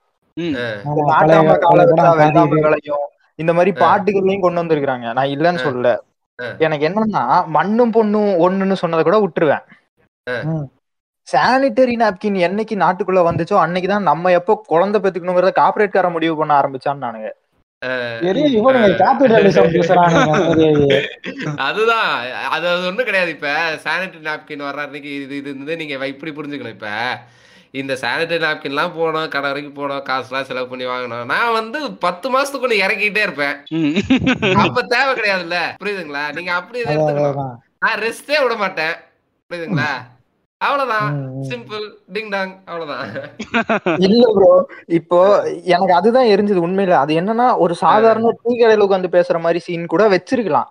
இந்த 3.38 3.52
மாதிரி 3.56 3.72
பாட்டுகள்லயும் 3.82 4.44
கொண்டு 4.44 4.62
வந்திருக்காங்க 4.62 5.06
நான் 5.18 5.32
இல்லைன்னு 5.34 5.64
சொல்லல. 5.66 5.90
எனக்கு 6.64 6.86
என்னன்னா 6.88 7.22
மண்ணும் 7.56 7.94
பொண்ணும் 7.96 8.32
ஒண்ணுன்னு 8.44 8.80
சொன்னதை 8.82 9.02
கூட 9.04 9.18
விட்டுருவேன். 9.24 9.64
சானிட்டரி 11.28 11.94
நாப்கின் 12.02 12.36
என்னைக்கு 12.46 12.74
நாட்டுக்குள்ள 12.82 13.20
வந்துச்சோ 13.28 13.56
அன்னைக்குதான் 13.62 14.08
நம்ம 14.10 14.32
எப்போ 14.38 14.52
குழந்தை 14.72 14.98
பெத்துக்கணுங்கிறத 15.00 15.52
கார்பரேட் 15.60 15.96
கார 15.96 16.08
முடிவு 16.16 16.34
பண்ண 16.40 16.52
ஆரம்பிச்சான்னு 16.60 17.04
நானுங்க. 17.06 17.30
அதுதான். 21.58 22.10
அது 22.50 22.68
அது 22.68 22.86
ஒண்ணும் 22.86 23.04
கிடையாது 23.04 23.30
இப்ப. 23.30 23.48
சானிட்டரி 23.84 24.22
நாப்கின் 24.22 24.66
வர்ற 24.68 24.76
அன்னைக்கு 24.76 25.22
இது 25.22 25.36
இது 25.36 25.56
வந்து 25.56 25.76
நீங்க 25.76 26.06
இப்படி 26.06 26.32
புரிஞ்சுக்கணும் 26.32 26.76
இப்ப. 26.76 26.88
இந்த 27.70 27.94
சானிடரி 28.00 28.44
நாப்கின்லாம் 28.44 28.94
போனோம் 28.98 29.28
கடை 29.28 29.50
வரைக்கும் 29.50 29.78
போனோம் 29.78 30.04
காசுலாம் 30.08 30.42
செலவு 30.42 30.68
பண்ணி 30.68 30.84
வாங்கணும். 30.84 31.24
நான் 31.24 31.52
வந்து 31.52 31.92
பத்து 31.92 32.30
மாசத்துக்கு 32.30 32.68
ஒண்ணு 32.68 32.84
இறக்கிட்டே 32.84 33.22
இருப்பேன். 33.22 33.56
அப்ப 34.56 34.82
தேவை 34.82 35.14
கிடையாதுல்ல. 35.14 35.58
புரியுதுங்களா? 35.82 36.32
நீங்க 36.34 36.52
அப்படி. 36.52 36.84
நான் 37.78 37.98
ரெஸ்டே 37.98 38.42
விட 38.42 38.54
மாட்டேன். 38.56 38.94
புரியுதுங்களா? 39.50 39.90
அவ்வளவுதான். 40.60 41.08
சிம்பிள் 41.48 41.82
டிங் 42.14 42.30
டாங் 42.30 42.52
அவ்வளவுதான். 42.66 43.08
இல்ல 44.06 44.22
ப்ரோ 44.36 44.50
இப்போ 44.98 45.18
எனக்கு 45.72 45.94
அதுதான் 45.94 46.30
எரிஞ்சது 46.34 46.64
உண்மையில. 46.66 46.94
அது 47.02 47.12
என்னன்னா 47.20 47.46
ஒரு 47.64 47.74
சாதாரண 47.82 48.32
டீ 48.42 48.52
கடையில 48.54 48.86
உட்காந்து 48.86 49.14
பேசுற 49.16 49.40
மாதிரி 49.40 49.60
சீன் 49.66 49.92
கூட 49.94 50.04
வச்சிருக்கலாம். 50.08 50.70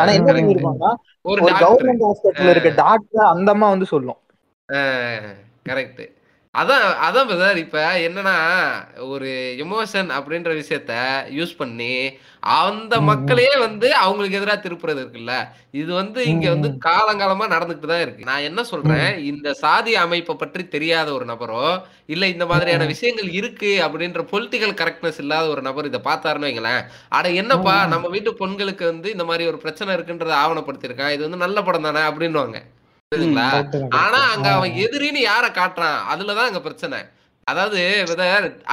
ஆனா 0.00 0.10
என்ன. 0.12 0.28
பண்ணிருப்பாங்கன்னா 0.30 0.92
ஒரு 1.24 1.40
கவர்மெண்ட் 1.62 2.04
ஹாஸ்பிட்டல்ல 2.06 2.54
இருக்க 2.54 2.70
டாக்டர் 2.82 3.30
அந்த 3.32 3.50
அம்மா 3.50 3.68
வந்து 3.68 3.88
சொல்லும். 3.94 4.20
கரெக்ட் 5.66 6.04
அதான் 6.56 6.84
அதான் 7.04 7.28
பிரதர் 7.28 7.58
இப்ப 7.62 7.78
என்னன்னா 8.04 8.34
ஒரு 9.08 9.30
எமோஷன் 9.62 10.08
அப்படின்ற 10.16 10.50
விஷயத்த 10.58 10.92
யூஸ் 11.36 11.52
பண்ணி 11.58 11.90
அந்த 12.56 12.94
ம், 12.94 13.02
ம். 13.02 13.08
மக்களையே 13.08 13.54
வந்து 13.62 13.88
அவங்களுக்கு 14.00 14.38
எதிராக 14.38 14.58
திருப்புறது 14.60 15.00
இருக்குல்ல 15.02 15.34
இது 15.74 15.90
வந்து 15.98 16.20
இங்க 16.32 16.46
வந்து. 16.52 16.68
காலங்காலமா 16.86 17.46
நடந்துட்டு 17.52 17.86
தான் 17.86 18.04
இருக்கு 18.04 18.28
நான் 18.28 18.46
என்ன 18.48 18.60
சொல்றேன் 18.68 19.08
இந்த 19.30 19.48
சாதி 19.62 19.94
அமைப்பை 20.02 20.36
பற்றி 20.36 20.64
தெரியாத 20.74 21.08
ஒரு 21.16 21.26
நபரோ 21.30 21.64
இல்ல 22.08 22.24
இந்த 22.34 22.46
மாதிரியான. 22.46 22.86
விஷயங்கள் 22.92 23.30
இருக்கு 23.38 23.72
அப்படின்ற 23.84 24.22
பொலிட்டிக்கல் 24.30 24.76
கரெக்ட்னஸ் 24.80 25.20
இல்லாத 25.24 25.48
ஒரு 25.54 25.64
நபர் 25.64 25.90
இதை 25.90 26.00
பார்த்தாருன்னு 26.04 26.48
வைங்களேன் 26.48 26.82
அட 27.12 27.26
என்னப்பா. 27.40 27.76
நம்ம 27.92 28.08
வீட்டு 28.14 28.32
பெண்களுக்கு 28.40 28.86
வந்து 28.86 29.10
இந்த 29.14 29.26
மாதிரி 29.28 29.50
ஒரு 29.52 29.60
பிரச்சனை 29.62 29.90
இருக்குன்றத 29.96 30.34
ஆவணப்படுத்தியிருக்கான் 30.42 31.14
இது 31.14 31.26
வந்து 31.26 31.44
நல்ல 31.44 31.60
படம் 31.64 31.88
தானே 31.88 32.04
அப்படின்னுவாங்க 32.08 32.60
புரியுதுங்களா 33.12 33.48
ஆனா. 33.98 34.20
அங்க 34.30 34.48
அவன் 34.54 34.72
எதிரின்னு 34.84 35.20
யார 35.24 35.44
காட்டுறான்? 35.58 35.98
அதுலதான் 36.12 36.48
அங்க 36.48 36.60
பிரச்சனை. 36.60 36.98
அதாவது 37.46 37.80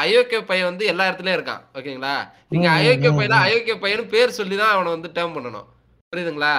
அயோக்கிய 0.02 0.40
பையன் 0.46 0.70
வந்து 0.70 0.86
எல்லா 0.92 1.04
இடத்துலயும் 1.10 1.38
இருக்கான் 1.38 1.62
ஓகேங்களா? 1.78 2.14
நீங்க 2.54 2.68
அயோக்கிய 2.78 3.10
பையனா. 3.12 3.40
அயோக்கிய 3.48 3.76
பையன் 3.80 4.10
பேர் 4.14 4.38
சொல்லி 4.38 4.56
தான் 4.56 4.74
அவனை 4.76 4.90
வந்து 4.92 5.10
டேர்ம் 5.18 5.36
பண்ணணும். 5.36 5.68
புரியுதுங்களா? 6.14 6.52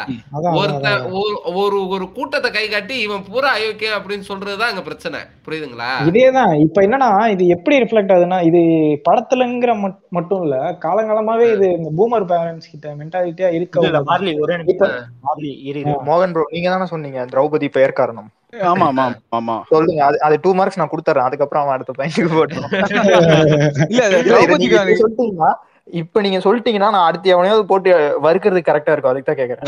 ஒருத்த. 0.54 0.88
ஒரு- 1.14 1.88
ஒரு 1.88 2.12
கூட்டத்தை 2.12 2.50
கை 2.50 2.68
காட்டி 2.68 3.00
இவன் 3.00 3.24
பூரா 3.24 3.56
அயோக்கியம் 3.56 3.96
அப்படின்னு 3.98 4.28
சொல்றதுதான் 4.28 4.70
அங்க 4.70 4.82
பிரச்சனை. 4.82 5.18
புரியுதுங்களா? 5.46 5.90
இதேதான். 6.04 6.60
இப்ப 6.60 6.82
என்னன்னா 6.82 7.30
இது 7.30 7.46
எப்படி 7.46 7.78
ரிஃப்ளெக்ட் 7.78 8.12
ஆகுதுன்னா 8.12 8.44
இது 8.44 8.60
படத்துலங்கிற 9.08 9.72
மட்- 9.80 10.00
மட்டும் 10.08 10.42
இல்ல 10.42 10.56
காலங்காலமாவே 10.82 11.46
இது 11.52 11.72
இந்த 11.72 11.90
பூமர் 11.96 12.28
பேரண்ட்ஸ் 12.28 12.70
கிட்ட 12.70 12.94
மென்டாலிட்டியா 12.94 13.50
இருக்க. 13.54 14.02
மார்லி 14.08 14.32
ஒரே. 14.40 14.56
மோகன் 16.06 16.32
ப்ரோ 16.32 16.44
நீங்க 16.50 16.68
தானே 16.68 16.86
சொன்னீங்க 16.86 17.24
திரௌபதி 17.24 17.68
பெயர் 17.70 17.92
காரணம். 17.92 18.28
ஆமா 18.64 18.86
ஆமா 18.88 19.04
ஆமா 19.36 19.54
சொல்லுங்க 19.70 20.04
அது 20.04 20.20
அது 20.20 20.38
டூ 20.42 20.54
மார்க்ஸ் 20.54 20.78
நான் 20.78 20.90
கொடுத்துறேன் 20.90 21.26
அதுக்கப்புறம் 21.26 21.62
அவன் 21.62 21.74
அடுத்த 21.74 21.92
பையனுக்கு 21.92 22.34
போட்டோம். 22.34 22.68
இல்ல 23.90 24.02
இப்ப 25.92 26.20
நீங்க 26.20 26.38
சொல்லிட்டீங்கன்னா 26.38 26.90
நான் 26.90 27.06
அடுத்து 27.06 27.28
எவனையாவது 27.30 27.64
போட்டு 27.66 27.90
வறுக்கிறது 28.22 28.60
கரெக்டா 28.60 28.92
இருக்கும். 28.92 29.12
அதுக்கு 29.12 29.28
தான் 29.30 29.40
கேக்குறேன். 29.40 29.66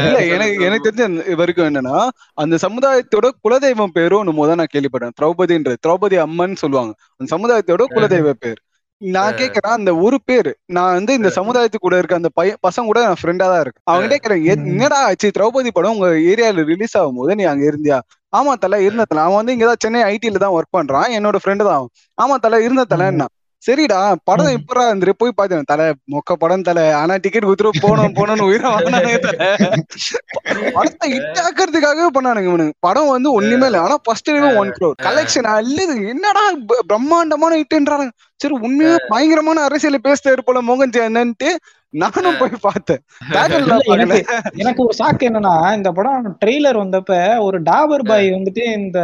இல்ல 0.00 0.18
எனக்கு 0.34 0.66
எனக்கு 0.66 0.86
தெரிஞ்ச 0.88 1.04
அந்த 1.04 1.34
வரைக்கும் 1.34 1.68
என்னன்னா 1.70 1.96
அந்த 2.34 2.56
சமுதாயத்தோட 2.56 3.28
குலதெய்வம் 3.44 3.94
பேரும் 3.94 4.20
ஒண்ணு 4.22 4.46
தான் 4.46 4.56
நான் 4.56 4.72
கேள்விப்பட்டேன். 4.74 5.16
திரௌபதின்றது 5.20 5.82
திரௌபதி 5.86 6.18
அம்மன் 6.22 6.54
சொல்லுவாங்க. 6.56 6.92
அந்த 7.20 7.28
சமுதாயத்தோட 7.34 7.86
குலதெய்வ 7.90 8.32
பேர். 8.36 8.60
நான் 9.02 9.34
கேக்குறேன் 9.34 9.74
அந்த 9.74 9.90
ஒரு 9.96 10.16
பேரு. 10.24 10.52
நான் 10.68 10.94
வந்து 10.94 11.12
இந்த 11.14 11.30
சமுதாயத்து 11.36 11.78
கூட 11.78 11.94
இருக்க 11.98 12.14
அந்த 12.14 12.30
பையன் 12.34 12.60
பசங்க 12.62 12.86
கூட 12.86 13.00
நான் 13.04 13.18
ஃப்ரெண்டா 13.20 13.46
தான் 13.46 13.60
இருக்கு 13.60 13.80
அவங்க 13.84 14.06
கேக்குறேன் 14.08 14.40
"எ- 14.44 14.62
என்னடா 14.66 14.98
ஆச்சு? 15.02 15.28
திரௌபதி 15.30 15.70
படம் 15.70 15.94
உங்க 15.94 16.08
ஏரியால 16.30 16.64
ரிலீஸ் 16.64 16.96
ஆகும் 16.96 17.14
போது 17.14 17.34
நீ 17.34 17.44
அங்க 17.44 17.64
இருந்தியா? 17.66 17.98
ஆமா 18.32 18.52
தல 18.56 18.80
இருந்த 18.82 19.04
தல. 19.04 19.22
அவன் 19.22 19.36
வந்து 19.36 19.54
இங்கதான் 19.54 19.82
சென்னை 19.82 20.02
ஐடில 20.08 20.38
தான் 20.38 20.54
ஒர்க் 20.54 20.76
பண்றான். 20.76 21.08
என்னோட 21.16 21.36
ஃப்ரெண்டு 21.42 21.66
தான் 21.68 21.84
ஆமா 22.18 22.36
தல 22.38 22.62
இருந்த 22.62 22.84
தலன்னா. 22.92 23.26
சரிடா 23.66 23.98
படம் 24.24 24.48
ம். 24.48 24.56
இப்படா 24.56 24.82
இருந்து 24.86 25.14
போய் 25.16 25.36
பார்த்தேன் 25.36 25.68
தல 25.70 25.82
மொக்க 26.12 26.34
படம் 26.36 26.62
தல. 26.62 26.80
ஆனா 26.94 27.14
டிக்கெட் 27.16 27.46
குத்துரு 27.46 27.70
போனோம் 27.80 28.14
போனோம்னு 28.16 28.48
உயிரை 28.48 28.68
வாங்கினானுங்க 28.72 29.18
தல. 29.20 29.38
படத்தை 30.76 31.06
ஹிட் 31.12 31.40
ஆக்குறதுக்காகவே 31.44 32.10
பண்ணானுங்க 32.16 32.50
இவனுங்க. 32.50 32.74
படம் 32.80 33.08
வந்து 33.08 33.30
ஒண்ணுமே 33.32 33.66
இல்ல. 33.66 33.80
ஆனா 33.80 33.96
ஃபர்ஸ்ட் 34.04 34.30
ஒன் 34.56 34.72
க்ரோர் 34.76 34.96
கலெக்ஷன் 35.06 35.48
அல்லது 35.52 35.96
என்னடா 36.08 36.44
பிரம்மாண்டமான 36.86 37.58
ஹிட்ன்றானுங்க 37.60 38.14
சரி 38.40 38.54
உண்மையா 38.62 38.94
பயங்கரமான 39.08 39.58
அரசியல் 39.62 40.06
பேசுறாரு 40.06 40.42
போல 40.44 40.60
மோகன் 40.62 40.96
என்னன்ட்டு 41.04 41.50
நானும் 41.94 42.38
போய் 42.38 42.50
பார்த்தேன். 42.62 43.00
எனக்கு 44.56 44.80
ஒரு 44.84 44.94
ஷாக் 44.98 45.26
என்னன்னா 45.28 45.54
இந்த 45.76 45.90
படம் 45.92 46.26
ட்ரெய்லர் 46.42 46.80
வந்தப்ப 46.80 47.12
ஒரு 47.44 47.58
டாபர் 47.62 48.04
பாய் 48.04 48.26
வந்துட்டு 48.30 48.64
இந்த 48.78 48.98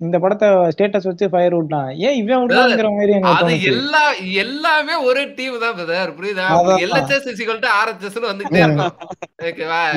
இந்த 0.00 0.16
படத்தை 0.22 0.46
ஸ்டேட்டஸ் 0.74 1.08
வச்சு 1.08 1.26
ஃபயர் 1.32 1.54
விட்டான் 1.56 1.88
ஏன் 2.06 2.14
இவன் 2.20 2.42
விட்டாங்கிற 2.42 2.90
மாதிரி 2.96 3.14
அது 3.30 3.56
எல்லா 3.72 4.04
எல்லாமே 4.42 4.94
ஒரே 5.08 5.24
டீம் 5.38 5.58
தான் 5.64 5.74
பிரதர் 5.78 6.14
புரியுதா? 6.18 6.46
அதான். 6.54 6.80
எல்ஹெச்எஸ் 6.84 7.28
இசிகல் 7.32 7.60
டு 7.64 7.68
ஆர்ஹெச்எஸ் 7.80 8.30
வந்துகிட்டே 8.30 8.62
இருக்கும். 8.66 8.94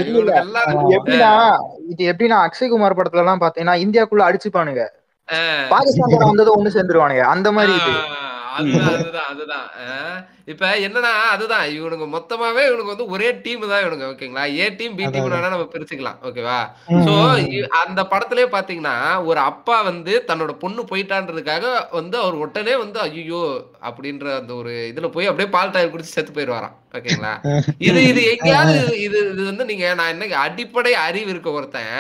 இது 0.01 0.95
எப்படின்னா 0.97 1.31
இது 1.93 2.03
எப்படின்னா 2.11 2.39
அக்ஷய்குமார் 2.47 2.97
படத்துல 2.99 3.23
எல்லாம் 3.25 3.43
பாத்தீங்கன்னா 3.45 3.77
இந்தியாக்குள்ள 3.85 4.25
அடிச்சுப்பானுங்க. 4.29 4.83
பாகிஸ்தான் 5.73 6.29
வந்ததும் 6.31 6.57
ஒண்ணு 6.57 6.75
சேர்ந்துருவானுங்க. 6.77 7.25
அந்த 7.33 7.51
மாதிரி 7.57 7.73
இது. 7.81 7.93
அதுதான் 8.55 8.95
அதுதான் 8.95 9.29
அதுதான். 9.31 9.67
இப்ப 10.51 10.69
என்னன்னா 10.85 11.11
அதுதான். 11.33 11.65
இவனுங்க 11.75 12.05
மொத்தமாவே 12.13 12.63
இவனுக்கு 12.67 12.93
வந்து 12.93 13.07
ஒரே 13.13 13.29
டீம் 13.43 13.63
தான் 13.65 13.83
இவனுங்க 13.83 14.05
ஓகேங்களா? 14.09 14.43
ஏ 14.57 14.65
டீம் 14.79 14.95
பி 14.97 15.05
டீம் 15.07 15.27
வேணா 15.27 15.51
நம்ம 15.53 15.67
பிரிச்சுக்கலாம் 15.73 16.17
ஓகேவா? 16.27 16.57
சோ. 17.05 17.13
அந்த 17.81 18.01
படத்திலே 18.11 18.45
பாத்தீங்கன்னா 18.53 18.95
ஒரு 19.29 19.39
அப்பா 19.49 19.77
வந்து 19.89 20.15
தன்னோட 20.29 20.53
பொண்ணு 20.63 20.83
போயிட்டான்றதுக்காக 20.91 21.65
வந்து 21.97 22.17
அவர் 22.21 22.41
உடனே 22.43 22.75
வந்து 22.81 22.99
ஐயோ 23.05 23.43
அப்படின்ற 23.87 24.27
அந்த 24.39 24.53
ஒரு 24.61 24.73
இதுல 24.91 25.09
போய் 25.13 25.29
அப்படியே 25.29 25.49
பால் 25.55 25.73
டாயில் 25.73 25.93
குடிச்சு 25.93 26.15
செத்து 26.15 26.33
போயிடுவாராம் 26.33 26.75
ஓகேங்களா? 26.95 27.33
இது 27.83 27.99
இது 28.11 28.21
எங்கேயாவது 28.33 28.75
இது 29.05 29.17
இது 29.29 29.43
வந்து 29.47 29.65
நீங்க 29.69 29.87
நான் 29.95 30.13
என்ன 30.13 30.29
அடிப்படை 30.43 30.93
அறிவு 31.05 31.31
இருக்க 31.33 31.49
ஒருத்தன் 31.53 31.95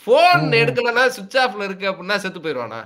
போன். 0.00 0.44
எடுக்கலன்னா 0.60 1.04
சுவிட்ச் 1.14 1.38
ஆஃப்ல 1.40 1.66
இருக்கு 1.66 1.86
அப்படின்னா 1.90 2.16
செத்து 2.22 2.40
போயிடுவானா. 2.40 2.80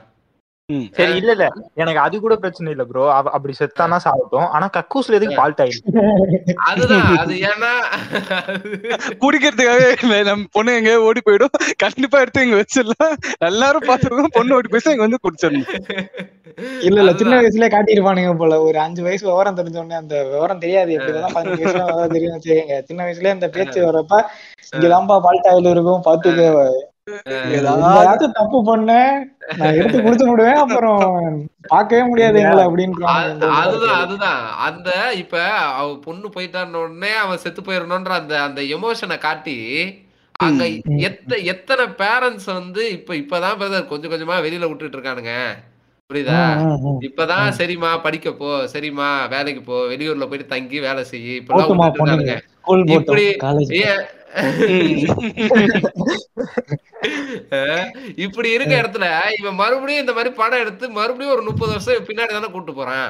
சரி 0.97 1.13
இல்ல 1.19 1.33
இல்ல. 1.35 1.47
எனக்கு 1.81 2.01
அது 2.05 2.17
கூட 2.21 2.35
பிரச்சனை 2.43 2.71
இல்ல 2.73 2.85
ப்ரோ 2.87 3.03
அப்படி 3.29 3.53
செத்தானா 3.59 3.99
சாகட்டும். 4.05 4.49
ஆனா 4.55 4.67
கக்கூஸ்ல 4.77 5.19
எதுக்கு 5.19 5.37
பால் 5.37 5.57
டைல் 5.59 5.77
அதுதான் 6.69 7.05
அது 7.21 7.35
ஏன்னா 7.51 7.71
குடிக்கிறதுக்காகவே 9.23 9.91
இல்ல 9.99 10.17
நம்ம 10.29 10.49
பொண்ணு 10.57 10.73
எங்க 10.81 10.93
ஓடி 11.07 11.21
போயிடும். 11.23 11.55
கண்டிப்பா 11.85 12.21
எடுத்து 12.25 12.45
இங்க 12.47 12.59
வச்சிடலாம். 12.61 13.15
எல்லாரும் 13.49 13.89
பாத்துருக்கோம் 13.89 14.37
பொண்ணு 14.39 14.57
ஓடி 14.59 14.69
போயிட்டு 14.69 14.95
இங்க 14.95 15.07
வந்து 15.07 15.23
குடிச்சிடணும். 15.23 15.69
இல்ல 16.87 16.99
இல்ல. 17.03 17.13
சின்ன. 17.21 17.39
வயசுல 17.39 17.69
காட்டியிருப்பானுங்க 17.73 18.33
போல. 18.37 18.59
ஒரு 18.67 18.79
அஞ்சு 18.85 19.01
வயசு 19.07 19.25
விவரம் 19.25 19.59
தெரிஞ்ச 19.59 19.79
உடனே 19.79 19.99
அந்த 20.01 20.17
விவரம் 20.31 20.63
தெரியாது. 20.65 20.91
எப்படிதான் 20.99 21.37
பதினஞ்சு 21.37 21.63
வயசுல 21.63 21.85
விவரம் 21.89 22.15
தெரியும். 22.17 22.43
சின்ன 22.89 23.01
வயசுல 23.07 23.35
இந்த 23.37 23.49
பேச்சு 23.57 23.81
வரப்ப 23.87 24.21
இங்கதான்ப்பா 24.73 25.19
பால்டாயில் 25.27 25.73
இருக்கும். 25.73 26.05
பாத்துக்க. 26.07 26.45
ஏதாவது 27.57 28.27
தப்பு 28.33 28.59
பண்ண. 28.65 28.91
நான் 29.57 29.75
எடுத்து 29.75 29.99
குடிச்சு 29.99 30.27
விடுவேன் 30.29 30.55
அப்புறம் 30.57 31.03
பார்க்கவே 31.67 32.03
முடியாது 32.03 32.41
எங்களை 32.41 32.65
அப்படின்றாங்க 32.65 33.13
அது- 33.17 33.51
அதுதான் 33.61 34.01
அதுதான். 34.01 34.41
அந்த 34.65 34.89
இப்ப 35.15 35.37
அவ 35.75 35.99
பொண்ணு 35.99 36.29
போயிட்டான்னு 36.29 36.75
உடனே 36.77 37.13
அவன் 37.17 37.39
செத்து 37.39 37.63
போயிடணும்ன்ற 37.63 38.13
அந்த 38.17 38.43
அந்த 38.43 38.63
எமோஷனை 38.75 39.19
காட்டி 39.19 39.57
அங்க. 40.41 40.65
எத்த 41.03 41.37
எத்தனை 41.47 41.85
பேரண்ட்ஸ் 41.99 42.53
வந்து 42.53 42.91
இப்ப 42.91 43.15
இப்பதான் 43.15 43.57
brother 43.59 43.87
கொஞ்சம் 43.87 44.13
கொஞ்சமா 44.13 44.37
வெளியில 44.41 44.69
விட்டுட்டு 44.69 44.99
இருக்கானுங்க. 44.99 45.35
புரியுதா? 46.11 46.41
இப்பதான் 47.07 47.47
சரிம்மா 47.59 48.01
படிக்க 48.03 48.33
போ 48.33 48.49
சரிம்மா 48.73 49.07
வேலைக்கு 49.29 49.63
போ 49.63 49.77
வெளியூர்ல 49.87 50.27
போயிட்டு 50.27 50.47
தங்கி 50.47 50.81
வேலை 50.81 51.05
செய்யி 51.11 51.35
இப்படி 51.37 53.25
இப்படி 58.25 58.49
இருக்க 58.53 58.75
இடத்துல 58.75 59.07
இவன் 59.39 59.55
மறுபடியும் 59.55 60.03
இந்த 60.05 60.13
மாதிரி 60.13 60.33
படம் 60.35 60.61
எடுத்து 60.61 60.91
மறுபடியும் 60.91 61.35
ஒரு 61.35 61.43
முப்பது 61.43 61.73
வருஷம் 61.73 62.09
பின்னாடி 62.09 62.33
தானே 62.33 62.51
கூட்டு 62.51 62.75
போறான்? 62.75 63.09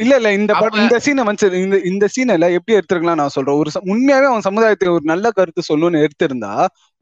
இல்ல 0.00 0.14
இல்ல 0.16 0.30
இந்த 0.32 0.52
படம் 0.54 0.82
இந்த 0.82 0.96
சீனை 1.04 1.22
வந்து 1.24 1.46
இந்த 1.62 1.76
இந்த 1.90 2.06
சீனில் 2.14 2.54
எப்படி 2.56 2.76
எடுத்திருக்கலாம் 2.78 3.20
நான் 3.20 3.34
சொல்றேன். 3.36 3.58
ஒரு 3.60 3.70
உண்மையாவே 3.92 4.26
அவன் 4.30 4.46
சமுதாயத்துக்கு 4.48 4.96
ஒரு 4.98 5.06
நல்ல 5.12 5.30
கருத்து 5.30 5.62
சொல்லணும்னு 5.68 6.02
எடுத்திருந்தா 6.04 6.52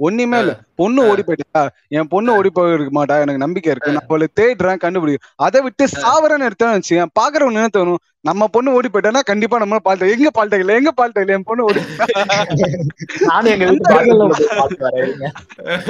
ஒண்ணுமே 0.01 0.39
இல்ல. 0.41 0.53
பொண்ணு 0.79 1.01
ஓடி 1.11 1.23
போயிட்டா 1.23 1.63
என் 1.97 2.11
பொண்ணு 2.11 2.31
ஓடி 2.37 2.51
போயிருக்க 2.57 2.93
மாட்டா. 2.97 3.15
எனக்கு 3.23 3.45
நம்பிக்கை 3.45 3.71
இருக்கு. 3.73 3.95
நான் 3.95 4.07
அவளை 4.07 4.27
தேடுறேன் 4.39 4.83
கண்டுபிடி 4.83 5.15
அதை 5.47 5.61
விட்டு 5.65 5.85
சாவரன்னு 5.97 6.47
எடுத்தேன்னு 6.49 6.77
வச்சுக்கேன் 6.79 7.15
பாக்குறவங்க 7.19 7.61
என்ன 7.61 7.73
தோணும்? 7.75 8.01
நம்ம 8.25 8.47
பொண்ணு 8.55 8.75
ஓடி 8.77 8.89
போயிட்டானா 8.89 9.21
கண்டிப்பா 9.29 9.57
நம்ம 9.63 9.77
பால்ட்ட 9.85 10.07
எங்க 10.15 10.31
பால்ட்ட 10.37 10.57
இல்ல 10.63 10.73
எங்க 10.79 10.91
பால்ட்ட 10.93 11.23
இல்ல 11.25 11.35
என் 11.37 11.47
பொண்ணு 11.49 11.63
ஓடி. 11.65 11.81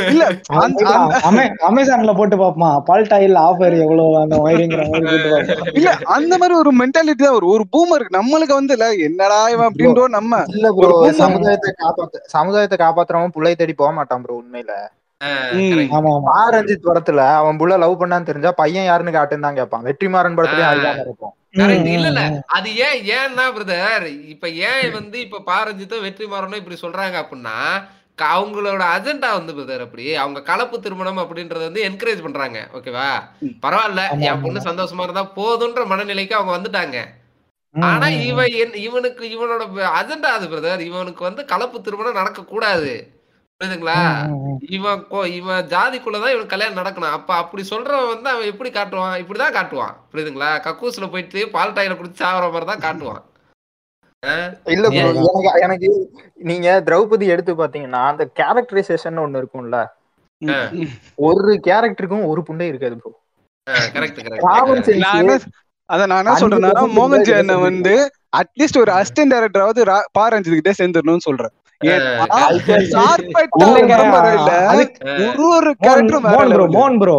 இல்ல 0.08 0.24
அமேசான்ல 1.68 2.12
போட்டு 2.18 2.36
பாப்போமா 2.36 2.70
பால்டாயில் 2.88 3.38
ஆஃபர் 3.44 3.76
எவ்வளவு 3.82 4.16
அந்த 4.22 4.36
இல்ல 5.78 5.88
அந்த 6.16 6.32
மாதிரி 6.34 6.54
ஒரு 6.60 6.70
மென்டாலிட்டி 6.80 7.22
தான். 7.22 7.36
ஒரு 7.38 7.46
ஒரு 7.54 7.64
பூமருக்கு 7.74 8.16
நம்மளுக்கு 8.18 8.54
வந்து 8.58 8.74
இல்ல 8.76 8.88
என்னடா 9.08 9.40
இவன் 9.54 9.68
அப்படின்றோம் 9.68 10.16
நம்ம. 10.16 10.42
இல்ல 10.52 10.68
சமுதாயத்தை 11.22 11.72
காப்பாத்த 11.82 12.22
சமுதாயத்தை 12.34 12.78
காப்பாத்துறவன் 12.78 13.34
புள்ளை 13.36 13.54
தேடி 13.54 13.76
போக 13.76 13.92
மாட்டான் 13.98 14.22
ப்ரோ 14.22 14.36
உண்மையில. 14.40 14.72
ம். 15.20 15.62
correct. 15.68 15.92
ஆமா 15.92 16.10
ஆமா. 16.10 16.26
பா 16.26 16.40
ரஞ்சித் 16.50 16.84
படத்துல 16.84 17.20
அவன் 17.38 17.58
புள்ள 17.60 17.78
லவ் 17.78 18.00
பண்ணான்னு 18.00 18.28
தெரிஞ்சா 18.28 18.50
பையன் 18.58 18.84
யாருன்னு 18.84 19.14
காட்டுன்னு 19.14 19.46
தான் 19.46 19.56
கேட்பான். 19.56 19.86
வெற்றிமாறன் 19.86 20.36
படத்துலயும் 20.36 20.72
அதுதான் 20.72 21.00
இருக்கும் 21.02 21.34
இல்ல 21.96 22.20
அது 22.50 22.70
ஏன் 22.82 22.98
ஏன்னா 23.14 23.44
பிரதர் 23.54 24.04
இப்ப 24.32 24.46
ஏன் 24.66 24.90
வந்து 24.92 25.18
இப்ப 25.20 25.42
பாரஞ்சித்தோ 25.46 25.98
வெற்றி 26.02 26.26
மாறணும் 26.26 26.60
இப்படி 26.60 26.78
சொல்றாங்க 26.80 27.16
அப்படின்னா 27.22 27.56
அவங்களோட 28.28 28.82
அஜெண்டா 28.94 29.28
வந்து 29.32 29.52
பிரதர் 29.54 29.82
அப்படி 29.82 30.14
அவங்க 30.16 30.40
கலப்பு 30.42 30.76
திருமணம் 30.80 31.18
அப்படின்றத 31.18 31.62
வந்து 31.62 31.84
என்கரேஜ் 31.84 32.22
பண்றாங்க. 32.22 32.58
ஓகேவா 32.72 33.08
பரவாயில்ல 33.62 34.02
என். 34.22 34.40
பொண்ணு 34.42 34.60
சந்தோஷமா 34.60 35.02
இருந்தா 35.02 35.24
போதுன்ற 35.36 35.84
மனநிலைக்கு 35.86 36.30
அவங்க 36.30 36.52
வந்துட்டாங்க. 36.56 36.96
ஆனா. 37.74 38.06
இவன் 38.26 38.52
என்- 38.58 38.78
இவனுக்கு 38.82 39.24
இவனோட 39.34 39.62
அஜெண்டா 39.92 40.30
அது 40.36 40.46
பிரதர் 40.46 40.82
இவனுக்கு 40.86 41.22
வந்து 41.24 41.44
கலப்பு 41.44 41.80
திருமணம் 41.80 42.12
நடக்க 42.14 42.44
கூடாது 42.44 42.92
புரியுதுங்களா. 43.64 44.00
இவன் 44.60 45.04
கொ- 45.10 45.26
இவன் 45.26 45.66
ஜாதிக்குள்ளதான் 45.66 46.34
இவன் 46.34 46.46
கல்யாணம் 46.46 46.84
நடக்கணும். 46.84 47.10
அப்ப 47.10 47.34
அப்படி 47.34 47.62
சொல்றவன் 47.70 48.08
வந்து 48.08 48.28
அவன் 48.30 48.44
எப்படி 48.44 48.70
காட்டுவான்? 48.70 49.18
இப்படிதான் 49.22 49.56
காட்டுவான். 49.56 49.94
புரியுதுங்களா? 50.12 50.50
கக்கூஸ்ல 50.58 51.10
போயிட்டு 51.10 51.48
பால் 51.48 51.72
டாயில 51.72 51.96
குடிச்சு 51.96 52.20
சாவற 52.20 52.52
மாதிரி 52.52 52.64
தான் 52.64 52.78
காட்டுவான் 52.78 53.26
இல்ல? 54.64 54.88
எனக்கு 54.88 55.60
எனக்கு 55.60 56.10
நீங்க 56.34 56.82
திரௌபதி 56.86 57.26
எடுத்து 57.26 57.54
பாத்தீங்கன்னா 57.54 58.06
அந்த 58.06 58.30
கேரக்டரைசேஷன் 58.34 59.18
ஒண்ணு 59.18 59.42
இருக்கும்ல. 59.42 59.86
ஒரு 61.14 61.60
கேரக்டருக்கும் 61.64 62.26
ஒரு 62.26 62.42
புண்டை 62.48 62.60
இருக்காது 62.60 62.96
ப்ரோ 62.96 63.20
கரெக்ட் 63.70 64.96
நான் 64.96 65.18
என்ன 65.18 65.38
அத 65.84 66.06
நான் 66.06 66.24
என்ன 66.24 66.38
சொல்றேன்னா 66.38 66.90
மோகன் 66.92 67.20
ஜி 67.20 67.32
percent 67.32 67.38
அண்ணன் 67.38 67.60
வந்து 67.60 68.10
அட்லீஸ்ட் 68.36 68.78
ஒரு 68.78 68.92
அசிஸ்டன்ட் 68.92 69.32
டைரக்டராவது 69.32 70.00
பாரஞ்சித் 70.18 70.60
கிட்டே 70.60 70.84
சேர்ந்துடணும்னு 70.84 71.16
சொல்றேன். 71.16 71.50
ஒரு 75.38 75.44
ஒரு 75.50 75.70
கேரக்டரும் 75.82 76.24
மோகன் 76.26 76.52
ப்ரோ. 76.54 76.66
மோகன் 76.76 76.98
ப்ரோ. 76.98 77.18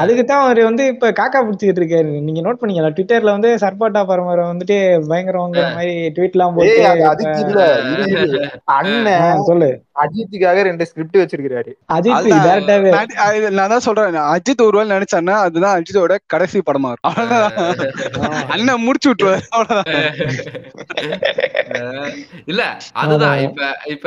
அதுக்கு 0.00 0.24
தான் 0.24 0.44
அவர் 0.44 0.60
வந்து 0.68 0.84
இப்ப 0.86 1.10
காக்கா 1.20 1.40
பிடிச்சிட்டு 1.44 1.80
இருக்காரு. 1.82 2.12
நீங்க 2.26 2.40
நோட் 2.46 2.60
பண்ணீங்களா 2.60 2.92
ட்விட்டர்ல 2.96 3.34
வந்து 3.36 3.50
சர்பாட்டா 3.64 4.02
பரம்பரை 4.10 4.44
வந்துட்டு 4.50 4.76
பயங்கரங்கிற 5.10 5.64
மாதிரி 5.76 5.94
ட்வீட் 6.16 6.36
எல்லாம் 6.36 6.54
போட்டு. 6.56 6.78
அண்ணன் 8.78 9.44
சொல்லு. 9.50 9.70
அஜித்துக்காக 10.02 10.62
ரெண்டு 10.68 10.86
ஸ்கிரிப்ட் 10.88 11.16
வச்சிருக்காரு 11.20 11.72
அஜித். 11.94 12.28
டேரக்டாவே 12.46 12.90
நான் 13.58 13.72
தான் 13.72 13.84
சொல்றேன். 13.86 14.18
அஜித் 14.34 14.62
ஒருவேளை 14.66 14.90
நினைச்சான்னா 14.96 15.36
அதுதான் 15.46 15.76
அஜித்தோட 15.78 16.16
கடைசி 16.26 16.58
படமா 16.68 16.90
இருக்கும். 16.92 17.10
அவ்வளவுதான். 17.10 18.46
அண்ணன் 18.54 18.84
முடிச்சு 18.86 19.10
விட்டுருவாரு. 19.10 19.42
அவ்வளவுதான். 19.50 19.88
இல்ல 22.52 22.62
அதுதான். 23.02 23.38
இப்ப 23.38 23.60
இப்ப 23.86 24.06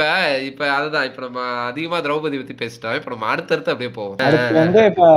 இப்ப 0.50 0.70
அதுதான். 0.70 1.06
இப்ப 1.10 1.22
நம்ம 1.22 1.42
அதிகமா 1.68 2.00
திரௌபதி 2.00 2.40
பத்தி 2.40 2.56
பேசிட்டோம். 2.62 2.96
இப்ப 3.00 3.12
நம்ம 3.16 3.28
அடுத்தடுத்து 3.34 3.74
அப்படியே 3.74 3.92
போவோம். 3.96 4.18
இப்ப 4.92 5.10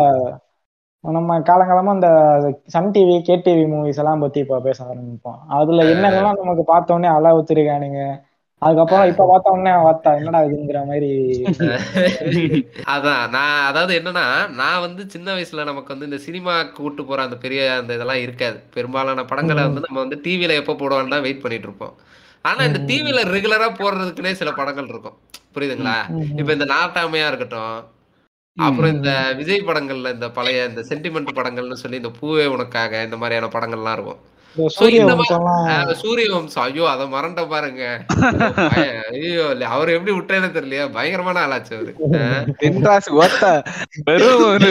நம்ம 1.04 1.38
காலங்காலமா 1.42 1.94
இந்த 1.96 2.08
Sun 2.74 2.92
TV 2.94 3.16
K 3.22 3.34
TV 3.42 3.64
movies 3.70 4.00
எல்லாம் 4.02 4.22
பத்தி 4.22 4.38
இப்ப 4.40 4.60
பேச 4.60 4.78
ஆரம்பிப்போம். 4.84 5.40
அதுல 5.56 5.82
என்னென்னலாம் 5.92 6.40
நமக்கு 6.40 6.64
பார்த்த 6.64 6.94
உடனே 6.94 7.10
அழ 7.14 7.26
வச்சிருக்கானுங்க. 7.34 8.00
அதுக்கப்புறம் 8.62 9.08
இப்ப 9.10 9.24
பார்த்த 9.26 9.54
உடனே 9.54 9.72
வாத்தா 9.84 10.10
என்னடா 10.18 10.40
இதுங்கிற 10.46 10.78
மாதிரி 10.86 11.10
அதான் 12.94 13.22
நான் 13.34 13.66
அதாவது 13.68 13.92
என்னன்னா 13.98 14.24
நான் 14.60 14.84
வந்து 14.86 15.02
சின்ன 15.14 15.28
வயசுல 15.34 15.64
நமக்கு 15.64 15.92
வந்து 15.94 16.08
இந்த 16.10 16.18
சினிமா 16.26 16.54
கூட்டு 16.78 17.02
போற 17.04 17.18
அந்த 17.26 17.36
பெரிய 17.44 17.60
அந்த 17.80 17.92
இதெல்லாம் 17.98 18.22
இருக்காது. 18.26 18.58
பெரும்பாலான 18.76 19.24
படங்களை 19.24 19.62
வந்து 19.68 19.86
நம்ம 19.86 20.00
வந்து 20.04 20.18
டிவில 20.24 20.58
எப்ப 20.60 20.76
போடுவான்னு 20.76 21.14
தான் 21.14 21.26
வெயிட் 21.26 21.44
பண்ணிட்டு 21.44 21.68
இருப்போம். 21.68 21.94
ஆனா 22.44 22.60
இந்த 22.64 22.80
ம். 22.80 22.86
டிவில 22.88 23.20
ரெகுலரா 23.34 23.68
போடுறதுக்குனே 23.78 24.32
சில 24.34 24.50
படங்கள் 24.52 24.88
இருக்கும். 24.88 25.16
புரியுதுங்களா? 25.54 25.96
இப்ப 26.40 26.50
இந்த 26.52 26.66
நாட்டாமையா 26.72 27.26
இருக்கட்டும் 27.30 27.76
அப்புறம் 28.56 28.92
இந்த 28.96 29.10
விஜய் 29.36 29.66
படங்கள்ல 29.68 30.10
இந்த 30.16 30.26
பழைய 30.36 30.66
இந்த 30.70 30.82
சென்டிமெண்ட் 30.90 31.36
படங்கள்னு 31.38 31.80
சொல்லி 31.80 31.98
இந்த 32.00 32.10
பூவே 32.20 32.44
உனக்காக 32.54 33.02
இந்த 33.06 33.16
மாதிரியான 33.16 33.48
படங்கள்லாம் 33.54 33.96
இருக்கும். 33.96 34.20
சூரிய 36.02 36.26
வம்சம். 36.34 36.64
ஐயோ 36.64 36.84
அத 36.90 37.06
மறந்த 37.14 37.40
பாருங்க. 37.52 37.82
ஐயோ 39.12 39.46
அவர் 39.76 39.94
எப்படி 39.94 40.12
விட்டேன்னு 40.18 40.50
தெரியலையா? 40.56 40.84
பயங்கரமான 40.96 41.40
ஆளாச்சு 41.46 41.72
அவரு. 41.78 41.94
வெறும் 44.08 44.44
ஒரு 44.50 44.70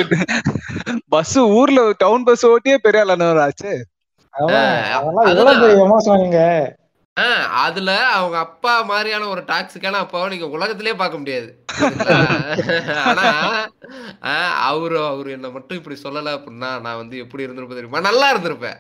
பஸ் 1.16 1.38
ஊர்ல 1.58 1.84
டவுன் 2.04 2.26
பஸ் 2.30 2.46
ஓட்டியே 2.52 2.78
பெரிய 2.86 3.04
ஆளானவர் 3.06 3.44
ஆச்சு 3.48 3.74
அதெல்லாம் 5.28 5.60
ஆஹ் 7.18 7.48
அதுல 7.62 7.90
அவங்க 8.12 8.38
அப்பா 8.40 8.82
மாதிரியான 8.84 9.28
ஒரு 9.28 9.42
டாக்ஸிக்கான 9.48 10.00
அப்பாவை 10.00 10.28
நீங்க 10.30 10.48
உலகத்திலே 10.56 10.94
பார்க்க 10.96 11.18
முடியாது? 11.18 11.50
ஆனா 13.04 13.28
ஆஹ் 14.30 14.56
அவரு 14.68 14.98
அவரு 15.06 15.30
என்ன 15.32 15.50
மட்டும் 15.50 15.80
இப்படி 15.80 15.98
சொல்லல 16.04 16.34
அப்படின்னா 16.38 16.72
நான் 16.82 17.00
வந்து 17.02 17.18
எப்படி 17.18 17.46
இருந்திருப்பேன் 17.46 17.80
தெரியுமா? 17.80 18.02
நல்லா 18.02 18.28
இருந்திருப்பேன். 18.34 18.80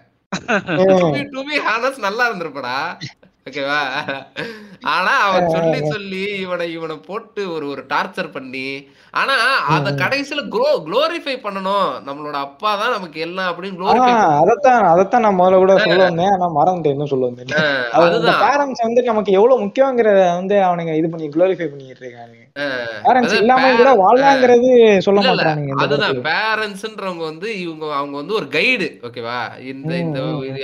டு 1.31 1.41
பி 1.47 1.57
ஹானஸ் 1.65 1.99
நல்லா 1.99 2.23
இருந்திருப்படா 2.29 2.75
ஓகேவா 3.45 3.79
ஆனா 4.91 5.13
அவன் 5.23 5.47
சொல்லி 5.53 5.79
சொல்லி 5.89 6.21
இவனை 6.43 6.65
இவனை 6.73 6.95
போட்டு 7.08 7.41
ஒரு 7.53 7.65
ஒரு 7.67 7.82
டார்ச்சர் 7.89 8.29
பண்ணி 8.32 8.67
ஆனா 9.13 9.36
அத 9.73 9.89
கடைசியில 9.99 10.41
க்ளோ 10.53 10.69
குளோரிஃபை 10.86 11.36
பண்ணணும். 11.39 11.89
நம்மளோட 12.08 12.36
அப்பா 12.45 12.71
தான் 12.75 12.95
நமக்கு 12.95 13.19
எல்லாம் 13.21 13.49
அப்படின்னு 13.49 13.79
குளோரிஃபை 13.79 14.13
அதத்தான் 14.39 14.88
அதத்தான் 14.91 15.25
நான் 15.25 15.39
முதல்ல 15.39 15.60
கூட 15.63 15.75
சொல்ல 15.82 15.99
வந்தேன் 16.03 16.34
ஆனா 16.36 16.49
மறந்துட்டேன் 16.58 16.95
என்ன 16.95 17.10
சொல்ல 17.12 17.29
வந்தேன் 17.29 17.53
அதுதான். 17.99 18.41
பேரண்ட்ஸ் 18.45 18.86
வந்து 18.86 19.03
நமக்கு 19.10 19.38
எவ்வளவு 19.38 19.63
முக்கியங்கிறத 19.65 20.23
வந்து 20.34 20.58
அவனுங்க 20.67 20.95
இது 20.99 21.10
பண்ணி 21.10 21.27
குளோரிஃபை 21.29 21.67
பண்ணிட்டு 21.67 22.03
இருக்கானுங்க. 22.03 22.39
ஆஹ் 22.39 22.42
பேரண்ட்ஸ் 23.05 23.35
இல்லாம 23.37 23.69
கூட 23.77 23.91
வாழலாங்கிறது 24.01 24.67
சொல்ல 25.05 25.21
அதுதான். 25.83 26.17
பேரண்ட்ஸ்ன்றவங்க 26.27 27.23
வந்து 27.23 27.47
இவங்க 27.59 27.85
அவங்க 27.95 28.15
வந்து 28.17 28.33
ஒரு 28.33 28.47
கைடு 28.47 28.87
ஓகேவா 29.07 29.37
இந்த 29.71 29.91
இந்த 29.99 30.19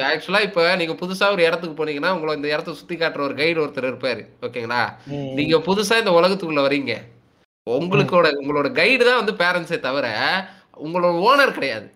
ஆக்சுவலா 0.10 0.42
இப்ப 0.42 0.66
நீங்க 0.76 0.96
புதுசா 1.02 1.28
ஒரு 1.32 1.44
இடத்துக்கு 1.44 1.80
போனீங்கன்னா 1.80 2.14
உங்களை 2.16 2.36
இந்த 2.36 2.48
இடத்த 2.48 2.74
சுத்தி 2.74 2.96
காட்டுற 2.96 3.24
ஒரு 3.24 3.36
கைடு 3.36 3.62
ஒருத்தர் 3.64 3.90
இருப்பாரு 3.90 4.24
ஓகேங்களா. 4.42 4.82
நீங்க 5.38 5.58
புதுசா 5.68 5.98
இந்த 5.98 6.14
உலகத்துக்குள்ள 6.20 6.64
வரீங்க 6.68 6.94
உங்களுக்கோட 7.68 8.28
உங்களோட 8.42 8.68
கைடு 8.74 9.04
தான் 9.06 9.22
வந்து 9.22 9.36
பேரண்ட்ஸே 9.42 9.80
தவிர 9.80 10.08
உங்களோட 10.78 11.14
ஓனர் 11.26 11.58
கிடையாது. 11.58 11.88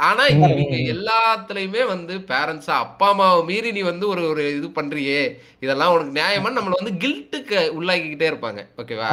ஆனா 0.00 0.22
இவங்க 0.26 0.46
ம். 0.56 0.84
எல்லாத்துலயுமே 0.92 1.86
வந்து 1.86 2.14
பேரண்ட்ஸா 2.28 2.74
அப்பா 2.78 3.08
அம்மாவை 3.08 3.44
மீறி 3.44 3.72
நீ 3.72 3.82
வந்து 3.82 4.08
ஒரு 4.08 4.22
ஒரு 4.28 4.56
இது 4.56 4.68
பண்றியே 4.68 5.20
இதெல்லாம் 5.60 5.92
உனக்கு 5.92 6.20
நியாயமா 6.20 6.50
நம்மள 6.52 6.74
வந்து 6.76 6.94
கில்ட்டுக்கு 6.98 7.58
உள்ளாக்கிக்கிட்டே 7.78 8.30
இருப்பாங்க. 8.30 8.60
ஓகேவா 8.78 9.08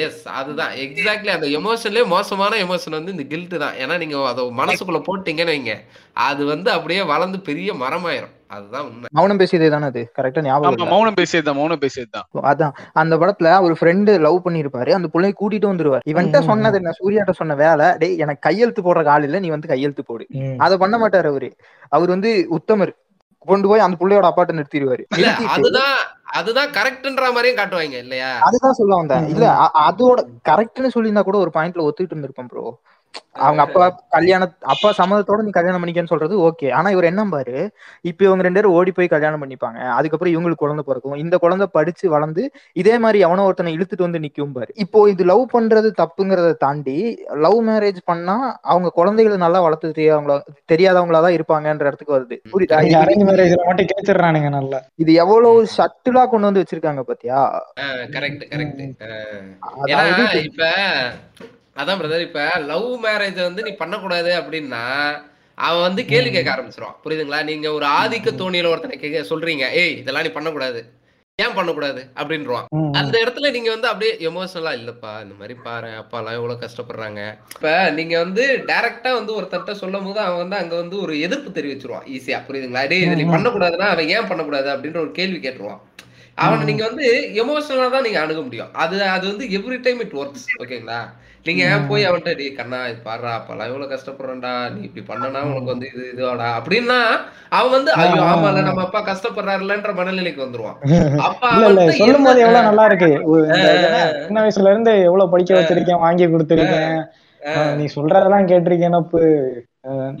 எஸ் 0.00 0.22
அதுதான். 0.34 0.74
எக்ஸாக்ட்லி 0.78 1.28
அந்த 1.28 1.46
எமோஷன்லயே 1.58 2.06
மோசமான 2.06 2.56
எமோஷன் 2.64 2.90
வந்து 2.90 3.12
இந்த 3.12 3.26
கில்ட் 3.26 3.56
தான். 3.58 3.76
ஏன்னா 3.78 3.98
நீங்க 3.98 4.26
அதை 4.26 4.44
மனசுக்குள்ள 4.60 5.02
போட்டீங்கன்னு 5.06 5.54
வைங்க. 5.54 5.74
அது 6.26 6.44
வந்து 6.46 6.70
அப்படியே 6.70 7.02
வளர்ந்து 7.04 7.40
பெரிய 7.40 7.72
மரமாயிரும். 7.74 8.34
அதுதான் 8.50 8.84
உண்மை. 8.86 9.08
மௌனம் 9.12 9.40
பேசியதே 9.40 9.68
தானே 9.68 9.86
அது 9.86 10.02
கரெக்டா 10.16 10.42
ஞாபகம் 10.44 10.92
மௌனம் 10.92 11.18
பேசியதுதான் 11.18 11.58
மௌனம் 11.58 11.82
பேசியதுதான். 11.82 12.26
அதான். 12.50 12.72
அந்த 12.94 13.14
படத்துல 13.16 13.52
ஒரு 13.60 13.74
ஃப்ரெண்டு 13.78 14.12
லவ் 14.20 14.38
பண்ணிருப்பாரு 14.46 14.90
அந்த 14.90 15.08
பிள்ளைய 15.12 15.34
கூட்டிட்டு 15.34 15.70
வந்துருவாரு. 15.70 16.04
இவன்ட்ட 16.12 16.40
சொன்னது 16.48 16.78
என்ன? 16.80 16.94
சூர்யாட்ட 16.98 17.34
சொன்ன 17.36 17.56
வேலை 17.56 17.86
டேய் 17.98 18.18
எனக்கு 18.18 18.46
கையெழுத்து 18.48 18.82
போடுற 18.82 18.98
இல்ல 19.22 19.40
நீ 19.40 19.50
வந்து 19.50 19.68
கையெழுத்து 19.68 20.04
போடு. 20.04 20.26
அத 20.58 20.78
பண்ண 20.78 20.96
மாட்டாரு 20.98 21.30
அவரு. 21.32 21.50
அவர் 21.92 22.08
வந்து 22.08 22.32
உத்தமர். 22.56 22.94
கொண்டு 23.48 23.68
போய் 23.68 23.82
அந்த 23.84 23.96
பிள்ளையோட 23.98 24.26
அப்பாட்ட 24.28 24.56
நிறுத்திடுவாரு 24.56 25.02
அதுதான் 25.52 25.94
அதுதான் 26.38 26.72
கரெக்ட்ன்ற 26.74 27.24
மாதிரியும் 27.30 27.58
காட்டுவாங்க 27.60 27.96
இல்லையா? 28.04 28.28
அதுதான் 28.46 28.76
சொல்ல 28.78 28.98
வந்தேன். 28.98 29.24
இல்ல 29.32 29.46
அதோட 29.84 30.18
கரெக்ட்னு 30.48 30.92
சொல்லியிருந்தா 30.94 31.24
கூட 31.24 31.38
ஒரு 31.38 31.52
பாயிண்ட்ல 31.54 31.86
ஒத்துக்கிட்டு 31.86 32.14
இருந்திருப்பேன் 32.14 32.50
ப்ரோ 32.50 32.64
அவங்க 33.44 33.60
அப்பா 33.64 33.84
கல்யாண 34.14 34.42
அப்பா 34.72 34.88
சம்மதத்தோட 34.98 35.40
நீ 35.44 35.50
கல்யாணம் 35.50 35.80
பண்ணிக்கன்னு 35.82 36.12
சொல்றது 36.12 36.34
ஓகே 36.48 36.68
ஆனா 36.78 36.88
இவர் 36.90 37.08
என்ன 37.10 37.22
பாரு 37.34 37.56
இப்ப 38.04 38.24
இவங்க 38.26 38.44
ரெண்டு 38.46 38.58
பேரும் 38.58 38.74
ஓடி 38.78 38.90
போய் 38.90 39.10
கல்யாணம் 39.12 39.42
பண்ணிப்பாங்க. 39.42 39.78
அதுக்கப்புறம் 39.96 40.32
இவங்களுக்கு 40.34 40.62
குழந்தை 40.62 40.84
பிறக்கும். 40.84 41.16
இந்த 41.16 41.36
குழந்தை 41.38 41.66
படிச்சு 41.76 42.08
வளர்ந்து 42.08 42.42
இதே 42.76 42.94
மாதிரி 42.98 43.18
எவனோ 43.26 43.44
ஒருத்தனை 43.44 43.74
இழுத்துட்டு 43.76 44.06
வந்து 44.06 44.22
நிக்கும் 44.24 44.54
பாரு. 44.56 44.70
இப்போ 44.76 45.08
இது 45.08 45.24
லவ் 45.24 45.44
பண்றது 45.52 45.90
தப்புங்கிறத 46.00 46.50
தாண்டி 46.64 46.96
லவ் 47.46 47.60
மேரேஜ் 47.68 48.00
பண்ணா 48.04 48.36
அவங்க 48.62 48.90
குழந்தைகளை 48.90 49.36
நல்லா 49.36 49.60
வளர்த்து 49.60 49.94
தெரியவங்களா 50.00 50.36
தெரியாதவங்களா 50.72 51.22
தான் 51.26 51.36
இருப்பாங்கன்ற 51.38 51.90
இடத்துக்கு 51.90 52.16
வருது. 52.16 52.38
புரியுதா? 52.52 52.80
மட்டும் 53.70 54.56
நல்லா. 54.58 54.80
இது 54.96 55.12
எவ்வளவு 55.14 55.66
சட்டிலா 55.78 56.24
கொண்டு 56.26 56.48
வந்து 56.48 56.62
வச்சிருக்காங்க 56.62 57.02
பாத்தியா? 57.02 57.40
கரெக்ட் 58.16 58.44
கரெக்ட் 58.52 58.82
இப்ப 60.42 60.68
அதான் 61.80 62.00
பிரதர் 62.00 62.20
இப்ப 62.20 62.40
லவ் 62.66 63.04
மேரேஜ் 63.04 63.42
வந்து 63.42 63.62
நீ 63.62 63.70
பண்ணக்கூடாது 63.72 64.32
அப்படின்னா 64.40 64.84
அவன் 65.58 65.80
வந்து 65.80 66.04
கேள்வி 66.04 66.30
கேட்க 66.30 66.50
ஆரம்பிச்சிருவான். 66.50 66.96
புரியுதுங்களா? 67.04 67.44
நீங்க 67.44 67.72
ஒரு 67.72 67.86
ஆதிக்க 67.86 68.30
தோணியில 68.36 68.66
ஒருத்தனை 68.66 68.98
கேட்க 68.98 69.34
சொல்றீங்க 69.34 69.70
ஏய் 69.74 69.96
இதெல்லாம் 69.96 70.22
நீ 70.22 70.28
பண்ணக்கூடாது. 70.28 70.80
ஏன் 71.38 71.54
பண்ணக்கூடாது? 71.54 72.00
அப்படின்றான் 72.16 72.66
அந்த 72.92 73.18
இடத்துல 73.18 73.50
நீங்க 73.50 73.70
வந்து 73.70 73.88
அப்படியே 73.88 74.28
எமோஷனலா 74.28 74.72
இல்லப்பா 74.78 75.22
இந்த 75.22 75.34
மாதிரி 75.38 75.54
பாரு 75.62 75.90
அப்பா 75.94 76.18
எல்லாம் 76.18 76.34
எவ்வளவு 76.34 76.60
கஷ்டப்படுறாங்க. 76.60 77.20
இப்ப 77.54 77.90
நீங்க 77.90 78.18
வந்து 78.18 78.64
டைரக்டா 78.66 79.12
வந்து 79.12 79.34
ஒருத்தர்ட்ட 79.36 79.72
சொல்லும் 79.72 80.04
போது 80.04 80.20
அவன் 80.20 80.36
வந்து 80.36 80.56
அங்க 80.56 80.74
வந்து 80.74 81.00
ஒரு 81.00 81.20
எதிர்ப்பு 81.20 81.60
தெரிவிச்சிருவான் 81.60 82.06
ஈஸியா 82.08 82.40
புரியுதுங்களா? 82.48 82.88
டேய் 82.88 83.00
இதை 83.00 83.14
நீ. 83.14 83.30
பண்ணக்கூடாதுன்னா 83.32 83.88
அவன் 83.88 84.08
ஏன் 84.08 84.26
பண்ணக்கூடாது? 84.26 84.70
அப்படின்ற 84.70 84.96
ஒரு 84.96 85.12
கேள்வி 85.12 85.38
கேட்டுருவான். 85.38 85.80
அவனை. 86.42 86.62
நீங்க 86.68 86.84
வந்து 86.86 87.06
எமோஷனலா 87.42 87.88
தான் 87.90 88.06
நீங்க 88.06 88.20
அணுக 88.20 88.40
முடியும். 88.44 88.70
அது 88.82 88.94
அது 89.14 89.24
வந்து 89.30 89.44
எவ்ரி 89.56 89.78
டைம் 89.82 90.00
இட் 90.04 90.16
ஒர்க்ஸ் 90.20 90.46
ஓகேங்களா 90.60 91.00
நீங்க 91.46 91.62
ம். 91.72 91.84
போய் 91.88 92.06
அவன்கிட்ட 92.06 92.32
டேய் 92.38 92.56
கண்ணா 92.56 92.78
இது 92.88 92.98
பாடுறா 93.04 93.30
அப்பெல்லாம் 93.36 93.68
எவ்வளவு 93.70 93.92
கஷ்டப்படுறேன்டா 93.92 94.50
நீ 94.72 94.80
இப்படி 94.86 95.02
பண்ணனா 95.06 95.40
உனக்கு 95.48 95.72
வந்து 95.72 95.86
இது 95.90 96.02
இதுவாடா 96.10 96.48
அப்படின்னா 96.58 96.98
அவன் 97.52 97.74
வந்து 97.76 97.92
ஐயோ 98.00 98.18
ஆமால. 98.26 98.64
நம்ம 98.66 98.82
அப்பா 98.86 99.00
கஷ்டப்படுறாருலன்ற 99.06 99.92
மனநிலைக்கு 99.94 100.44
வந்துருவான். 100.44 100.76
அப்ப 101.28 101.52
சொல்லும் 102.00 102.26
போது 102.26 102.44
எவ்வளவு 102.44 102.68
நல்லா 102.68 102.84
இருக்கு. 102.90 103.10
சின்ன 104.26 104.42
வயசுல 104.42 104.72
இருந்து 104.72 104.94
எவ்வளவு 105.08 105.32
படிக்க 105.32 105.58
வச்சிருக்கேன் 105.58 106.04
வாங்கி 106.04 106.28
கொடுத்திருக்கேன். 106.28 106.94
நீ 107.78 107.84
சொல்றதெல்லாம் 107.94 108.48
கேட்டிருக்கேன் 108.48 108.96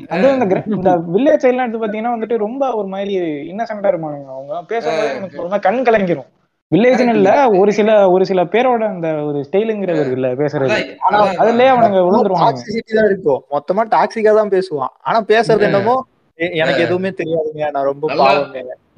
அதுவும் 0.08 0.32
இந்த 0.32 0.46
கிர- 0.46 0.68
இந்த 0.68 1.00
வில்லேஜ் 1.14 1.42
சைட்லாம் 1.42 1.58
எடுத்து 1.58 1.78
பாத்தீங்கன்னா 1.78 2.12
வந்துட்டு 2.12 2.38
ரொம்ப 2.38 2.72
ஒரு 2.72 2.86
மாதிரி 2.86 3.14
இன்னசென்டா 3.50 3.90
இருப்பானுங்க 3.90 4.28
அவங்க. 4.28 4.64
பேசும்போது 4.68 5.14
எனக்கு 5.14 5.44
மாதிரி 5.44 5.60
கண் 5.60 5.84
கலங்கிரும். 5.84 6.26
வில்லேஜ்னு 6.72 7.08
இல்ல 7.08 7.58
ஒரு 7.58 7.72
சில 7.72 8.10
ஒரு 8.10 8.26
சில 8.26 8.44
பேரோட 8.44 8.86
அந்த 8.86 9.24
ஒரு 9.24 9.44
ஸ்டைலுங்கிறது 9.46 10.02
இருக்குல்ல 10.02 10.34
பேசுறது. 10.34 10.96
அதுலயே 11.40 11.72
அவனுங்க 11.72 12.00
விழுந்துருவாங்க 12.00 12.44
டாக்ஸிசிட்டி 12.44 12.94
தான் 12.94 13.04
இருக்கும். 13.04 13.44
மொத்தமா 13.50 13.88
டாக்ஸிக்கா 13.94 14.34
தான் 14.34 14.48
பேசுவான். 14.48 14.92
ஆனா 15.00 15.24
பேசுறது 15.24 15.60
என்னமோ 15.60 16.06
"எ- 16.38 16.54
எனக்கு 16.54 16.80
எதுவுமே 16.80 17.12
தெரியாதுங்க. 17.16 17.70
நான் 17.70 17.84
ரொம்ப 17.84 18.08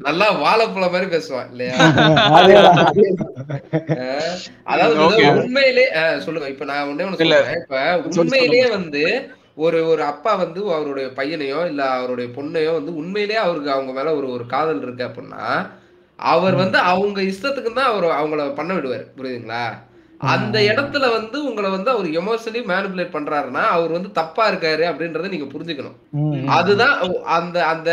நல்லா- 0.03 0.41
வாழைப்பழம் 0.41 0.91
மாதிரி 0.91 1.11
பேசுவான் 1.11 1.51
இல்லையா? 1.51 1.75
அதாவது 4.65 5.01
Okay. 5.01 5.23
இது 5.23 5.43
உண்மையிலே 5.43 5.91
அஹ் 5.95 6.19
சொல்லுங்க. 6.19 6.49
இப்ப 6.49 6.65
நான் 6.65 6.89
ஒண்ணே 6.89 7.19
இல்ல. 7.19 7.57
இப்ப 7.57 7.99
உண்மையிலேயே 8.17 8.71
வந்து 8.71 9.31
ஒரு 9.57 9.87
ஒரு 9.87 10.03
அப்பா 10.03 10.35
வந்து 10.35 10.61
அவருடைய 10.73 11.09
பையனையோ 11.17 11.67
இல்ல 11.67 11.83
அவருடைய 11.97 12.29
பொண்ணையோ 12.37 12.73
வந்து 12.73 12.93
உண்மையிலேயே 12.97 13.39
அவருக்கு 13.39 13.71
அவங்க 13.71 13.93
மேல 13.93 14.15
ஒரு 14.17 14.29
ஒரு 14.31 14.47
காதல் 14.47 14.83
இருக்கு 14.83 15.05
அப்படின்னா 15.05 15.43
அவர் 16.19 16.55
வந்து 16.55 16.79
அவங்க 16.85 17.21
இஷ்டத்துக்கு 17.23 17.73
தான் 17.73 17.91
அவர் 17.93 18.07
அவங்கள 18.13 18.55
பண்ண 18.55 18.73
விடுவார். 18.75 19.07
புரியுதுங்களா? 19.17 19.65
அந்த 20.23 20.57
இடத்துல 20.71 21.05
வந்து 21.15 21.37
உங்களை 21.49 21.69
வந்து 21.71 21.91
அவர் 21.93 22.09
எமோஷனலி 22.21 22.61
மேனிபுலேட் 22.71 23.15
பண்றாருன்னா 23.15 23.63
அவர் 23.77 23.95
வந்து 23.97 24.11
தப்பா 24.19 24.45
இருக்காரு 24.51 24.85
அப்படின்றத 24.91 25.31
நீங்க 25.35 25.49
புரிஞ்சுக்கணும். 25.55 25.99
அதுதான் 26.57 26.97
அந்த 27.37 27.59
அந்த 27.73 27.91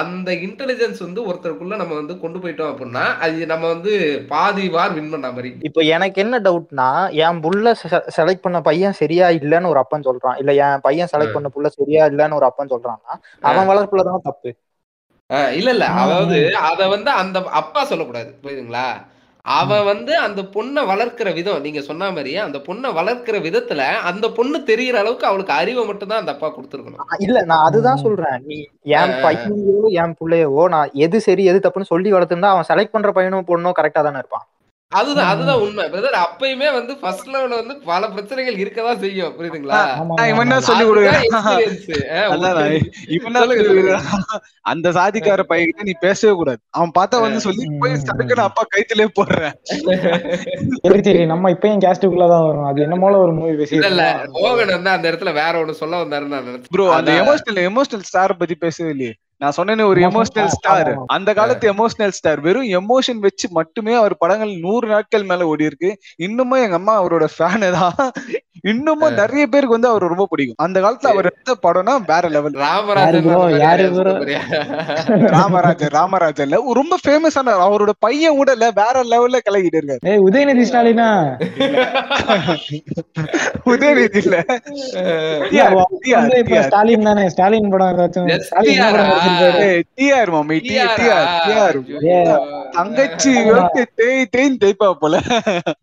அந்த 0.00 0.30
இன்டெலிஜென்ஸ் 0.46 1.00
வந்து 1.04 1.20
ஒருத்தருக்குள்ள 1.28 1.76
நம்ம 1.80 1.94
வந்து 1.98 2.14
கொண்டு 2.22 2.38
போயிட்டோம் 2.42 2.70
அப்படின்னா 2.72 3.04
அது 3.24 3.46
நம்ம 3.50 3.64
வந்து 3.74 3.92
பாதி 4.30 4.64
வார் 4.76 4.94
வின் 4.96 5.12
பண்ண 5.14 5.30
மாதிரி. 5.34 5.50
இப்போ 5.68 5.80
எனக்கு 5.96 6.18
என்ன 6.24 6.40
டவுட்னா 6.46 6.88
என் 7.24 7.42
புள்ள 7.46 7.74
செலக்ட் 8.18 8.44
பண்ண 8.46 8.60
பையன் 8.68 8.98
சரியா 9.00 9.28
இல்லன்னு 9.40 9.72
ஒரு 9.72 9.82
அப்பன் 9.84 10.08
சொல்றான். 10.08 10.38
இல்ல 10.42 10.52
என் 10.64 10.84
பையன் 10.88 11.12
செலக்ட் 11.14 11.36
பண்ண 11.36 11.50
புள்ள 11.56 11.70
சரியா 11.78 12.04
இல்லன்னு 12.12 12.38
ஒரு 12.40 12.48
அப்பன் 12.50 12.72
சொல்றான்னா 12.74 13.14
அவன் 13.42 13.70
வளர்ப்புல 13.72 14.04
தான் 14.10 14.26
தப்பு 14.28 14.52
இல்ல 15.58 15.68
இல்ல. 15.74 15.84
அதாவது 16.02 16.38
அத 16.70 16.88
வந்து 16.94 17.10
அந்த 17.20 17.38
அப்பா 17.60 17.82
சொல்லக்கூடாது. 17.90 18.30
புரியுதுங்களா? 18.42 18.86
அவன் 19.44 19.84
வந்து 19.84 20.12
அந்த 20.24 20.40
பொண்ணை 20.52 20.82
வளர்க்கிற 20.88 21.28
விதம் 21.34 21.64
நீங்க 21.64 21.80
சொன்ன 21.82 22.10
மாதிரியே 22.10 22.38
அந்த 22.38 22.58
பொண்ணை 22.66 22.88
வளர்க்கிற 22.98 23.36
விதத்துல 23.46 23.80
அந்த 24.10 24.26
பொண்ணு 24.36 24.58
தெரியற 24.68 24.96
அளவுக்கு 24.96 25.26
அவளுக்கு 25.26 25.54
அறிவை 25.56 25.84
மட்டும் 25.84 26.10
தான் 26.10 26.22
அந்த 26.22 26.34
அப்பா 26.34 26.48
கொடுத்துருக்கணும் 26.48 27.24
இல்ல 27.24 27.38
நான் 27.44 27.66
அதுதான். 27.68 28.02
சொல்றேன் 28.04 28.38
நீ 28.44 28.58
என். 28.98 29.14
பையனையோ 29.24 29.80
என் 30.00 30.16
புள்ளையவோ 30.20 30.64
நான் 30.74 30.92
எது 31.02 31.20
சரி 31.26 31.44
எது 31.50 31.60
தப்புன்னு 31.60 31.90
சொல்லி 31.90 32.12
வளர்த்துருந்தா 32.12 32.52
அவன் 32.54 32.70
செலக்ட் 32.70 32.94
பண்ற 32.94 33.12
பையனும் 33.12 33.48
பொண்ணும் 33.48 33.78
கரெக்டா 33.78 34.02
தானே 34.02 34.22
இருப்பான் 34.22 34.46
அதுதான். 34.92 35.28
அதுதான் 35.28 35.60
உண்மை. 35.62 35.84
பிரதர் 35.88 36.16
அப்பயுமே 36.22 36.68
வந்து 36.74 36.92
ஃபர்ஸ்ட் 37.00 37.28
லெவல்ல 37.28 37.58
வந்து 37.58 37.74
பல 37.86 38.08
பிரச்சனைகள் 38.10 38.60
இருக்கதான் 38.62 39.00
செய்யும். 39.00 39.32
புரியுதுங்களா? 39.36 39.80
இவன் 40.30 40.54
சொல்லி 40.62 40.84
கொடுக்குறான்? 40.86 41.28
அந்த 44.64 44.88
சாதிக்கார 44.92 45.42
பையன்கிட்ட 45.44 45.84
நீ 45.84 45.94
பேசவே 46.00 46.32
கூடாது. 46.32 46.60
அவன் 46.70 46.92
பார்த்தா 46.96 47.20
வந்து 47.22 47.40
சொல்லி 47.40 47.64
போய் 47.80 47.94
ம், 47.94 48.02
சடுக்குன்னு 48.04 48.44
அப்பா 48.44 48.62
கைத்திலே 48.68 49.06
போடுறேன். 49.12 49.54
சரி 50.84 51.00
சரி. 51.02 51.22
நம்ம 51.32 51.50
இப்பயும் 51.54 51.82
கேஸ்டுக்குள்ளதான் 51.84 52.46
வரும் 52.46 52.68
அது 52.68 52.84
என்னமோல 52.86 53.20
ஒரு 53.22 53.32
மூவி 53.32 53.50
இல்ல 53.70 53.88
இல்ல. 53.88 54.04
பேசி 54.20 54.38
மோகன் 54.38 54.74
வந்து 54.74 54.92
அந்த 54.92 55.06
இடத்துல 55.10 55.32
வேற 55.34 55.54
ஒண்ணு 55.62 55.80
சொல்ல 55.80 56.02
வந்தாருன்னு 56.02 56.34
நான் 56.36 56.68
ப்ரோ 56.70 56.86
அந்த. 56.92 57.12
எமோஷனல் 57.22 57.60
எமோஷனல் 57.68 58.06
ஸ்டார் 58.08 58.40
பத்தி 58.40 58.56
பேசவே 58.60 58.90
இல்லையே. 58.90 59.14
நான் 59.42 59.54
சொன்னேனே 59.56 59.84
ஒரு 59.90 60.00
எமோஷனல் 60.06 60.50
ஸ்டார். 60.54 60.90
அந்த 61.14 61.30
காலத்து 61.38 61.72
எமோஷனல் 61.72 62.12
ஸ்டார் 62.16 62.40
வெறும் 62.40 62.66
எமோஷன் 62.78 63.22
வச்சு 63.24 63.46
மட்டுமே 63.52 63.94
அவர் 64.00 64.14
படங்கள் 64.18 64.52
நூறு 64.64 64.88
நாட்கள் 64.88 65.24
மேல 65.30 65.46
ஓடி 65.52 65.64
இருக்கு 65.64 65.90
இன்னுமும் 66.26 66.62
எங்க 66.64 66.76
அம்மா 66.80 66.94
அவரோட 67.00 67.26
ஃபேனு 67.34 67.70
தான். 67.78 67.96
இன்னுமும் 68.70 69.16
நிறைய 69.20 69.44
பேருக்கு 69.52 69.76
வந்து 69.76 69.88
அவர் 69.90 70.04
ரொம்ப 70.06 70.26
பிடிக்கும். 70.30 70.58
அந்த 70.64 70.80
காலத்துல 70.80 71.10
அவர் 71.12 71.28
எடுத்த 71.30 71.56
படம்னா 71.64 71.94
வேற 72.10 72.28
லெவல் 72.34 72.58
ராமராஜன் 72.64 73.24
bro? 73.24 73.30
அந்த 73.30 73.38
மாதிரி 73.38 73.62
யாரு 73.62 73.84
யாரையாவது 73.84 74.00
bro? 74.00 74.12
சொல்றியா? 74.12 74.42
ராமராஜர் 75.34 75.92
ராமராஜர்ல 75.98 76.60
ரொம்ப 76.80 76.98
ஃபேமஸான 77.04 77.54
அவரோட 77.66 77.92
பையன் 77.98 78.38
கூட 78.40 78.52
இல்ல 78.58 78.68
வேற 78.80 79.02
லெவல்ல 79.12 79.40
கலக்கிட்டு 79.46 79.80
இருக்காரு. 79.80 80.02
ஏய் 80.12 80.22
உதயநிதி 80.28 80.66
ஸ்டாலினா? 80.70 81.08
உதயநிதி 83.72 84.20
இல்ல. 84.22 84.36
இல்ல, 86.42 86.62
ஸ்டாலின் 86.66 87.06
தானே? 87.08 87.24
ஸ்டாலின் 87.34 87.70
படம் 87.72 87.90
ஏதாச்சும் 87.92 88.28
டிஆர் 89.96 90.30
மாமி 90.30 90.56
TR 90.62 90.86
ஆ? 91.12 91.18
TR 91.44 91.78
TR. 91.98 92.30
தங்கச்சி 92.76 93.32
தேய் 93.98 94.28
தேய்ன்னு 94.34 94.60
தேய்ப்பா 94.62 94.88
போல. 95.02 95.16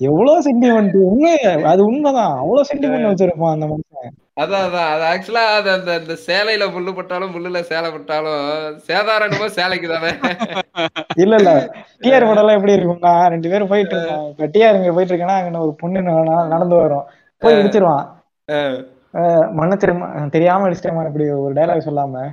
எவ்வளவு 0.08 0.38
சென்டிமெண்ட் 0.48 0.96
உண்மை 1.06 1.34
அது 1.72 1.82
உண்மைதான். 1.86 2.34
அவ்வளவு 2.42 2.70
சென்டிமெண்ட் 2.72 3.10
வச்சிருப்பான் 3.10 3.56
அந்த 3.56 3.68
மனுஷன். 3.72 4.16
அதான் 4.42 4.66
அதான். 4.66 4.90
அது 4.94 5.04
ஆக்சுவலா 5.10 5.44
அது 5.56 5.70
அந்த 5.72 5.92
அந்த 6.00 6.14
சேலையில 6.26 6.66
முள்ளு 6.74 6.92
பட்டாலும் 6.98 7.34
முள்ளுல 7.36 7.62
சேலை 7.72 7.90
பட்டாலும் 7.92 8.44
சேதாரணமா 8.88 9.48
சேலைக்கு 9.58 9.88
தானே. 9.90 10.12
இல்ல 11.24 11.34
இல்ல. 11.40 11.52
டிஆர் 12.04 12.28
படம் 12.28 12.42
எல்லாம் 12.44 12.58
எப்படி 12.58 12.76
இருக்கும்னா 12.76 13.14
ரெண்டு 13.34 13.52
பேரும் 13.52 13.72
போயிட்டு 13.72 13.96
இருக்கோம் 13.96 14.28
இப்ப 14.32 14.48
டிஆர் 14.54 14.80
இங்க 14.80 14.94
போயிட்டு 14.94 15.14
இருக்கேன்னா 15.14 15.40
அங்க 15.42 15.66
ஒரு 15.66 15.74
பொண்ணு 15.82 16.04
நடந்து 16.54 16.76
வரும். 16.76 17.06
போய் 17.42 17.60
இடிச்சிருவான். 17.60 18.06
மன்னிச்சிருமா 19.58 20.08
தெரியாம 20.34 20.66
அடிச்சிட்டேமா 20.68 21.06
இப்படி 21.08 21.26
ஒரு 21.38 21.54
டைலாக் 21.54 21.88
சொல்லாம. 21.88 22.24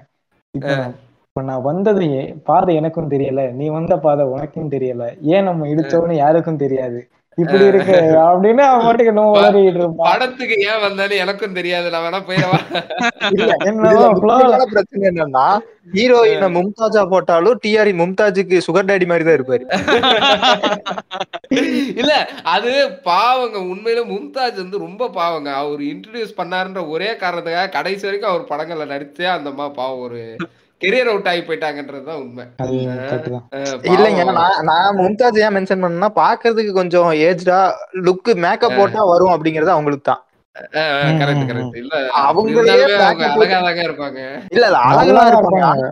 இப்ப 1.36 1.48
நான் 1.48 1.66
வந்தது 1.68 2.04
பாதை 2.48 2.74
எனக்கும் 2.80 3.10
தெரியல. 3.10 3.40
நீ 3.56 3.64
வந்த 3.74 3.94
பாதை 4.04 4.24
உனக்கும் 4.34 4.70
தெரியல. 4.74 5.02
ஏன் 5.34 5.44
நம்ம 5.48 5.66
இடிச்சோன்னு 5.72 6.14
யாருக்கும் 6.20 6.58
தெரியாது. 6.62 7.00
இப்படி 7.38 7.64
இருக்கு 7.70 7.96
அப்படின்னு 8.28 8.62
அவன் 8.66 8.84
பாட்டுக்கு 8.84 9.12
இன்னும் 9.12 9.32
உளறிட்டு 9.34 9.80
இருப்பான். 9.80 10.08
படத்துக்கு 10.10 10.56
ஏன் 10.68 10.80
வந்தாலும் 10.84 11.20
எனக்கும் 11.24 11.56
தெரியாது. 11.58 11.90
நான் 11.94 12.04
வேணா 12.06 12.20
போயிடவா 12.28 12.58
பிரச்சனை 14.72 15.02
என்னன்னா 15.10 15.44
ஹீரோயின 15.96 16.48
மும்தாஜா 16.56 17.02
போட்டாலும் 17.12 17.60
டிஆர் 17.64 17.92
மும்தாஜுக்கு 18.00 18.62
சுகர் 18.68 18.88
டாடி 18.90 19.08
மாதிரி 19.12 19.26
தான் 19.28 19.38
இருப்பாரு. 19.38 19.64
இல்ல 22.02 22.12
அது 22.56 22.72
பாவங்க. 23.10 23.58
உண்மையில 23.72 24.04
மும்தாஜ் 24.14 24.62
வந்து 24.64 24.84
ரொம்ப 24.86 25.10
பாவங்க. 25.20 25.50
அவர் 25.62 25.82
இன்ட்ரடியூஸ் 25.92 26.38
பண்ணாருன்ற 26.40 26.82
ஒரே 26.94 27.10
காரணத்துக்காக 27.24 27.74
கடைசி 27.78 28.06
வரைக்கும் 28.08 28.32
அவர் 28.34 28.50
படங்கள்ல 28.52 28.86
நடிச்சே 28.94 29.28
அந்த 29.36 29.50
அம்மா 29.54 29.68
பாவம் 29.80 30.04
ஒரு 30.08 30.22
கெரியர் 30.80 31.10
அவுட் 31.10 31.28
ஆகி 31.28 31.42
போயிட்டாங்கன்றதுதான் 31.42 32.18
உண்மை. 32.22 32.44
இல்லைங்க 33.90 34.24
நான் 34.68 34.98
மும்தாஜ் 34.98 35.40
ஏன் 35.44 35.54
மென்ஷன் 35.56 35.84
பண்ணா 35.84 36.08
பாக்குறதுக்கு 36.16 36.72
கொஞ்சம் 36.72 37.10
ஏஜ்டா 37.22 37.60
லுக் 38.06 38.30
மேக்கப் 38.44 38.76
போட்டா 38.76 39.02
வரும் 39.04 39.34
அப்படிங்கறது 39.34 39.76
அவங்களுக்கு 39.76 40.06
தான் 40.06 40.22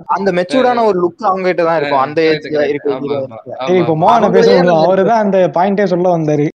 அந்த 0.04 0.32
மெச்சூர்டான 0.32 0.84
ஒரு 0.84 1.06
லுக் 1.06 1.22
அவங்க 1.22 1.42
கிட்ட 1.42 1.64
தான் 1.64 1.78
இருக்கும். 1.78 1.98
அந்த 1.98 2.22
சரி 2.40 3.78
இப்ப. 3.78 3.96
மோகன 3.96 4.22
அவங்களே 4.22 4.32
பேச 4.32 4.62
வந்து- 4.62 4.64
அவருதான் 4.64 5.06
அந்த 5.06 5.50
பாயிண்டே 5.54 5.84
சொல்ல 5.84 6.18
வந்தாரு. 6.18 6.48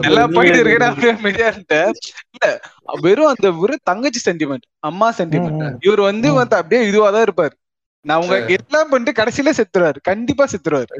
எல்லா 0.00 0.26
பாயிண்ட் 0.32 0.54
இருந்தேன் 0.54 1.92
இல்ல 2.30 2.60
வெறும் 3.00 3.26
அந்த 3.26 3.50
வெறும் 3.50 3.78
தங்கச்சி 3.82 4.30
சென்டிமெண்ட் 4.30 4.60
அம்மா 4.78 5.12
சென்டிமெண்ட். 5.18 5.74
இவர் 5.80 6.00
வந்து 6.00 6.32
அப்படியே 6.56 6.88
இதுவா 6.88 7.10
தான் 7.10 7.24
இருப்பாரு. 7.24 7.67
நான் 8.08 8.20
உங்க 8.22 8.36
எல்லாம் 8.56 8.90
பண்ணிட்டு 8.90 9.12
கடைசியில 9.18 9.52
செத்துருவாரு 9.58 9.98
கண்டிப்பா 10.08 10.44
செத்துருவாரு. 10.52 10.92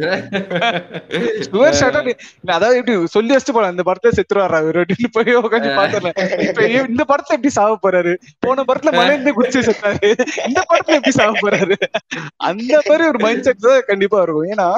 சுவர் 1.46 1.78
ஷாட்டா 1.80 2.00
அதாவது 2.56 2.78
எப்படி 2.80 2.94
சொல்லி 3.14 3.32
வச்சுட்டு 3.34 3.56
போலாம். 3.56 3.74
இந்த 3.74 3.84
படத்துல 3.88 4.12
செத்துருவாரா 4.18 4.58
இவர் 4.64 4.80
அப்படின்னு 4.82 5.10
போய் 5.16 5.38
உட்காந்து 5.40 5.70
பாத்துறேன் 5.78 6.16
இப்ப 6.48 6.66
இந்த 6.90 7.04
படத்துல 7.10 7.36
எப்படி 7.38 7.52
சாவ 7.58 7.78
போறாரு? 7.84 8.12
போன 8.46 8.64
படத்துல 8.70 8.92
மலையில 8.98 9.34
குடிச்சு 9.38 9.66
செத்தாரு. 9.68 10.10
இந்த 10.48 10.60
படத்துல 10.70 10.98
எப்படி 11.00 11.14
சாவ 11.20 11.32
போறாரு? 11.44 11.76
அந்த 12.48 12.72
மாதிரி 12.88 13.06
ஒரு 13.12 13.20
மைண்ட் 13.24 13.46
செட் 13.48 13.64
தான் 13.68 13.88
கண்டிப்பா 13.92 14.20
இருக்கும். 14.24 14.50
ஏன்னா 14.54 14.68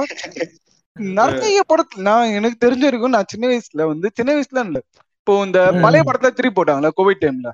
நிறைய 1.17 1.61
படத்துல 1.71 2.07
நான் 2.09 2.35
எனக்கு 2.39 2.57
தெரிஞ்ச 2.65 2.85
வரைக்கும் 2.89 3.17
நான் 3.17 3.31
சின்ன 3.33 3.45
வயசுல 3.51 3.85
வந்து 3.93 4.09
சின்ன 4.19 4.31
வயசுல 4.37 4.65
இல்ல. 4.69 4.79
இப்போ 5.21 5.35
இந்த 5.47 5.61
பழைய 5.85 6.03
படத்துல 6.07 6.33
திருப்பி 6.37 6.57
போட்டாங்களா 6.57 6.91
கோவிட் 7.01 7.25
டைம்ல. 7.25 7.51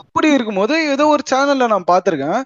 அப்படி 0.00 0.28
இருக்கும்போது 0.36 0.74
ஏதோ 0.94 1.04
ஒரு 1.14 1.22
சேனல்ல 1.30 1.66
நான் 1.72 1.90
பாத்திருக்கேன் 1.92 2.40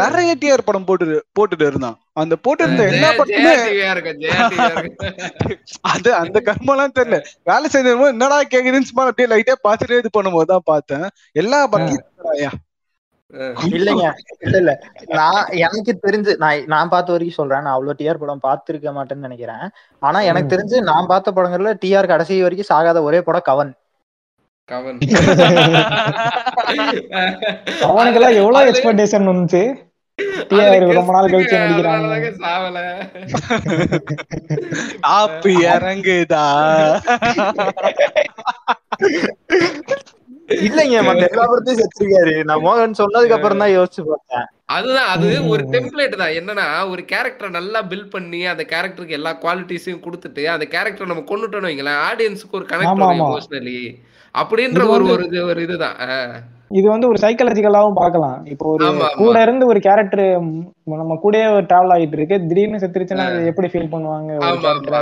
நிறைய 0.00 0.30
டிஆர் 0.42 0.66
படம் 0.66 0.86
போட்டு 0.88 1.16
போட்டுட்டு 1.36 1.66
இருந்தான். 1.70 1.96
அந்த 2.20 2.34
போட்டு 2.44 2.62
இருந்த 2.66 2.84
எல்லா 2.92 3.08
படத்துமே. 3.18 3.54
அது 5.92 6.10
அந்த 6.22 6.38
கர்மெல்லாம் 6.48 6.96
தெரியல. 6.98 7.18
வேலை 7.50 7.68
செய்யும் 7.74 8.12
என்னடா 8.14 8.38
கேக்குதுன்னு 8.54 8.90
சும்மா 8.90 9.06
அப்படியே 9.08 9.30
லைட்டா 9.32 9.56
பாத்துட்டே 9.68 10.00
இது 10.02 10.10
பண்ணும்போது 10.18 10.50
தான் 10.52 10.68
பார்த்தேன். 10.72 11.06
எல்லா 11.42 11.60
படத்துலயும் 11.74 12.60
இல்லைங்க 13.76 14.08
இல்ல 14.46 14.56
இல்ல. 14.62 14.72
நான் 15.18 15.46
எனக்கு 15.66 15.92
தெரிஞ்சு 16.04 16.32
நான் 16.42 16.66
நான் 16.72 16.92
பார்த்த 16.92 17.14
வரைக்கும் 17.14 17.38
சொல்றேன். 17.38 17.64
நான் 17.66 17.76
அவ்வளவு 17.76 17.98
டிஆர் 18.00 18.20
படம் 18.22 18.44
பார்த்திருக்க 18.44 18.90
மாட்டேன்னு 18.98 19.26
நினைக்கிறேன். 19.28 19.64
ஆனா 20.02 20.18
எனக்கு 20.30 20.52
தெரிஞ்சு 20.54 20.76
நான் 20.90 21.10
பார்த்த 21.12 21.32
படங்கள்ல 21.38 21.72
டிஆர் 21.84 22.12
கடைசி 22.12 22.36
வரைக்கும் 22.46 22.70
சாகாத 22.72 23.02
ஒரே 23.08 23.20
படம் 23.28 23.48
கவன். 23.50 23.72
கவன். 24.72 24.98
அவனுக்கெல்லாம் 27.88 28.38
எவ்வளவு 28.42 28.68
எக்ஸ்பெக்டேஷன் 28.70 29.28
வந்துச்சு? 29.30 29.62
அதுல 30.42 30.64
டிஆர் 30.72 30.98
ரொம்ப 30.98 31.12
நாள் 31.14 31.30
கழிச்சு 31.32 31.54
கெஸ்ட்டுங்க, 31.54 31.64
நடிக்கிறாங்க. 31.64 31.96
அதனாலதாங்க 31.96 32.30
சாவல. 32.44 32.78
ஆப்பு 35.18 35.50
இறங்குதா? 35.72 36.46
இல்லைங்க 40.66 40.96
மத்த 41.08 41.24
எல்லா 41.28 41.44
படத்தையும் 41.50 41.80
செத்துருக்காரு. 41.80 42.34
நான் 42.48 42.64
மோகன் 42.66 42.98
சொன்னதுக்கு 43.02 43.36
அப்புறம் 43.36 43.62
தான் 43.64 43.74
யோசிச்சு 43.76 44.02
பார்த்தேன். 44.10 44.46
அதுதான் 44.76 45.10
அது 45.14 45.28
ஒரு. 45.52 45.62
டெம்ப்ளேட் 45.74 46.20
தான். 46.22 46.34
என்னன்னா 46.40 46.66
ஒரு 46.92 47.04
கேரக்டரை 47.12 47.50
நல்லா 47.58 47.82
பில்ட் 47.92 48.12
பண்ணி 48.16 48.40
அந்த 48.52 48.66
கேரக்டருக்கு 48.72 49.18
எல்லா 49.20 49.32
குவாலிட்டிஸையும் 49.44 50.04
கொடுத்துட்டு 50.06 50.44
அந்த 50.56 50.66
கேரக்டரை 50.74 51.08
நம்ம 51.12 51.26
கொண்டுட்டோம்னு 51.32 51.70
வைங்களேன் 51.70 52.02
ஆடியன்ஸுக்கு 52.08 52.58
ஒரு 52.60 52.68
கனெக்ட். 52.74 53.06
எமோஷனலி 53.20 53.78
அப்படின்ற 54.42 54.82
ஒரு 54.96 55.04
ஒரு 55.14 55.24
இது 55.30 55.40
ஒரு 55.52 55.60
இதுதான். 55.68 55.96
இது 56.78 56.86
வந்து 56.92 57.08
ஒரு 57.10 57.18
சைக்காலஜிக்கலாவும் 57.22 57.98
பார்க்கலாம். 58.00 58.38
இப்போ 58.52 58.64
ஒரு. 58.74 58.86
கூட 59.18 59.36
இருந்து 59.44 59.64
ஒரு 59.72 59.80
கேரக்டர் 59.86 60.22
நம்ம 61.00 61.16
கூடயே 61.24 61.44
ஒரு 61.56 61.64
டிராவல் 61.70 61.92
ஆகிட்டு 61.94 62.16
இருக்கு. 62.18 62.36
திடீர்னு 62.48 62.80
செத்துருச்சுன்னா 62.82 63.26
எப்படி 63.50 63.68
ஃபீல் 63.72 63.92
பண்ணுவாங்க? 63.92 64.30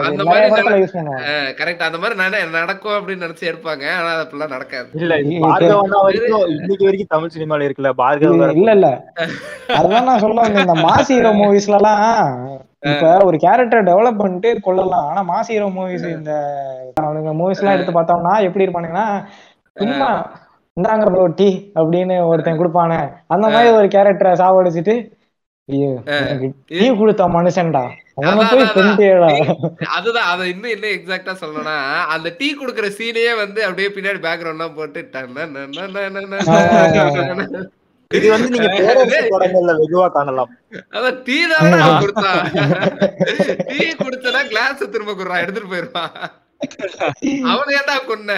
அந்த 0.09 0.25
மாதிரி 0.29 0.51
படத்துல 0.55 0.81
யூஸ் 0.83 0.97
பண்ணுவாங்க. 0.97 1.31
கரெக்ட் 1.61 1.87
அந்த 1.89 2.01
மாதிரி 2.03 2.19
நானே 2.23 2.41
நடக்கும் 2.59 2.97
அப்படின்னு 2.99 3.25
நினைச்சு 3.27 3.49
எடுப்பாங்க. 3.53 3.87
ஆனா 3.99 4.11
அது 4.17 4.25
அப்படிலாம் 4.25 4.55
நடக்காது. 4.57 4.91
இல்ல 5.03 5.19
இன்னைக்கு 5.21 6.89
வரைக்கும் 6.89 7.15
தமிழ் 7.15 7.35
சினிமால 7.37 7.69
இருக்குல்ல 7.69 7.93
பார்கவ் 8.03 8.37
இல்ல 8.59 8.75
இல்ல 8.79 8.91
அதுதான் 9.79 10.09
நான் 10.11 10.25
சொல்ல 10.27 10.45
வந்தேன். 10.45 10.67
இந்த 10.67 10.77
ஹீரோ 11.13 11.33
மூவிஸ்ல 11.41 11.81
எல்லாம் 11.81 12.05
இப்ப 12.83 13.09
ஒரு 13.25 13.37
கேரக்டர் 13.37 13.89
டெவலப் 13.89 14.21
பண்ணிட்டு 14.21 14.51
கொள்ளலாம் 14.61 15.09
ஆனா 15.09 15.21
மாஸ் 15.25 15.51
ஹீரோ 15.51 15.67
மூவிஸ் 15.75 16.07
இந்த 16.11 16.33
அவனுங்க 17.01 17.33
மூவிஸ் 17.33 17.61
எல்லாம் 17.61 17.77
எடுத்து 17.77 17.93
பார்த்தோம்னா 17.93 18.35
எப்படி 18.43 18.65
இருப்பானுங்கன்னா 18.65 19.07
சும்மா 19.77 20.09
இந்தாங்க 20.77 21.07
ப்ரோ 21.07 21.25
டீ 21.37 21.49
அப்படின்னு 21.77 22.15
ஒருத்தன் 22.27 22.61
கொடுப்பானே 22.61 23.01
அந்த 23.27 23.47
மாதிரி 23.49 23.71
ஒரு 23.73 23.89
கேரக்டரை 23.89 24.33
சாவடிச்சிட்டு 24.35 24.95
டீ 26.71 26.87
கொடுத்த 26.93 27.27
மனுஷன்டா 27.29 27.83
அதுதான் 29.97 30.29
அதை 30.33 30.45
இன்னும் 30.49 30.73
என்ன 30.73 30.87
எக்ஸாக்டா 30.89 31.35
சொல்லணும்னா 31.43 31.77
அந்த 32.15 32.29
டீ 32.39 32.49
குடுக்குற 32.53 32.89
சீனையே 32.97 33.35
வந்து 33.35 33.61
அப்படியே 33.65 33.91
பின்னாடி 33.91 34.21
பேக்ரவுண்ட்லாம் 34.21 34.77
போட்டு 34.77 35.03
இது 38.19 38.27
வந்து 38.35 38.49
நீங்க 38.55 38.69
பேரரசு 38.79 39.19
படங்கள்ல 39.35 39.73
வெகுவா 39.81 40.07
காணலாம். 40.17 40.53
அதான் 40.97 41.19
டீ 41.27 41.37
தான் 41.53 42.01
கொடுத்தான் 42.05 42.41
டீ 43.73 43.81
குடுத்தனா 44.05 44.41
கிளாஸ் 44.53 44.87
திரும்ப 44.95 45.13
குடுறான் 45.19 45.43
எடுத்துட்டு 45.45 45.73
போயிருவான் 45.75 46.15
அவனை 47.53 47.71
ஏன்டா 47.79 47.95
கொன்ன? 48.09 48.33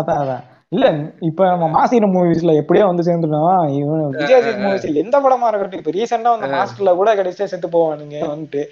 அதான் 0.00 0.20
அதான். 0.24 0.44
இல்ல 0.74 0.86
இப்ப 1.28 1.40
நம்ம 1.50 1.66
மாசிர 1.74 2.06
மூவிஸ்ல 2.12 2.52
எப்படியோ 2.60 2.84
வந்து 2.90 3.04
சேர்ந்துட்டோம். 3.08 3.66
இவன் 3.80 4.14
விஜய் 4.20 4.46
மூவிஸ் 4.62 4.86
எந்த 5.02 5.16
படமா 5.24 5.48
இருக்கட்டும் 5.50 5.82
இப்ப 5.82 5.92
ரீசெண்டா 5.96 6.32
வந்து 6.34 6.48
மாஸ்டர்ல 6.54 6.94
கூட 7.00 7.10
கடைசியா 7.18 7.46
செத்து 7.50 7.68
போவானுங்க 7.74 8.16
வந்துட்டு. 8.30 8.62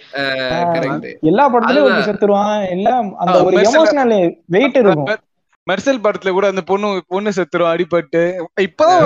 கரெக்ட் 0.77 1.07
எல்லா 1.31 1.45
படத்துலயும். 1.53 1.87
ஒருத்தர் 1.89 2.09
செத்துருவான். 2.09 2.57
எல்லாம் 2.77 3.11
அந்த 3.25 3.37
ஒரு 3.49 3.59
எமோஷனல் 3.67 4.17
வெயிட் 4.57 4.81
இருக்கும். 4.83 5.07
மெர்சல் 5.67 6.03
படத்துல 6.05 6.31
கூட 6.33 6.47
அந்த 6.53 6.63
பொண்ணு 6.69 6.89
பொண்ணு 7.09 7.31
செத்துரும் 7.37 7.73
அடிபட்டு. 7.73 8.23
இப்பதான் 8.65 9.03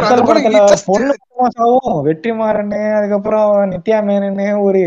வெற்றிமாறன் 2.08 2.72
அதுக்கப்புறம் 2.96 3.44
நித்யா 3.72 3.98
மேனன் 4.06 4.40
ஒரு 4.66 4.82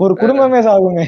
ஒரு 0.00 0.14
குடும்பமே 0.22 0.60
சாகுங்க 0.68 1.04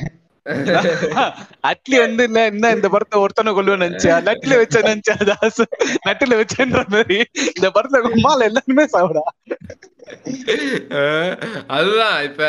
அட்லி 1.65 1.97
வந்து 2.05 2.23
இல்ல 2.29 2.39
என்ன 2.51 2.71
இந்த 2.77 2.87
படத்தை 2.93 3.17
ஒருத்தனை 3.21 3.51
கொள்ளுவேன் 3.53 3.83
நினைச்சா 3.83 4.15
நட்டுல 4.27 4.57
வச்ச 4.61 4.81
நினைச்சா 4.87 5.15
தாசு 5.29 5.65
நட்டுல 6.07 6.39
வச்சேன்ற 6.41 6.81
மாதிரி 6.95 7.19
இந்த 7.51 7.69
படத்துல 7.69 8.01
கும்மால 8.07 8.49
எல்லாருமே 8.51 8.87
சாப்பிடா 8.95 9.23
அஹ் 10.99 11.35
அதுதான் 11.75 12.19
இப்ப 12.29 12.43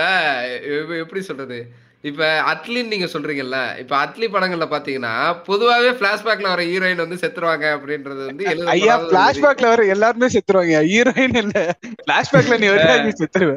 எப்படி 0.98 1.22
சொல்றது? 1.24 1.60
இப்ப 2.04 2.22
அட்லின்னு 2.50 2.94
நீங்க 2.94 3.08
சொல்றீங்கல்ல 3.12 3.58
இப்ப 3.82 3.94
அட்லி 3.98 4.28
படங்கள்ல 4.28 4.66
பாத்தீங்கன்னா 4.70 5.12
பொதுவாவே 5.46 5.92
பிளாஷ்பேக்ல 6.00 6.48
வர 6.50 6.64
ஹீரோயின் 6.70 7.04
வந்து 7.04 7.20
செத்துருவாங்க 7.22 7.66
அப்படின்றது 7.76 8.22
வந்து 8.28 8.46
ஐயா 8.74 8.96
பிளாஷ்பேக்ல 9.12 9.68
வர 9.72 9.84
எல்லாருமே 9.94 10.28
செத்துருவாங்க. 10.34 10.80
ஹீரோயின் 10.90 11.38
இல்ல. 11.44 11.56
பிளாஷ்பேக்ல 12.04 12.58
நீ 12.64 12.70
வரையா 12.74 12.96
நீ 13.06 13.14
செத்துருவ. 13.22 13.54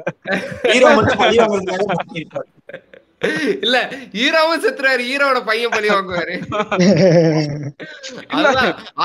ஹீரோ 0.68 0.90
மட்டும் 0.98 1.22
பழி 1.22 1.38
வாங்குறதுக்காக 1.42 1.96
பண்ணிருக்காரு. 2.02 2.48
இல்ல 3.64 3.76
ஹீரோவும் 4.14 4.62
செத்துறாரு 4.64 5.02
ஹீரோவோட 5.08 5.40
பையன் 5.44 5.74
பழி 5.74 5.88
வாங்குவாரு. 5.90 6.34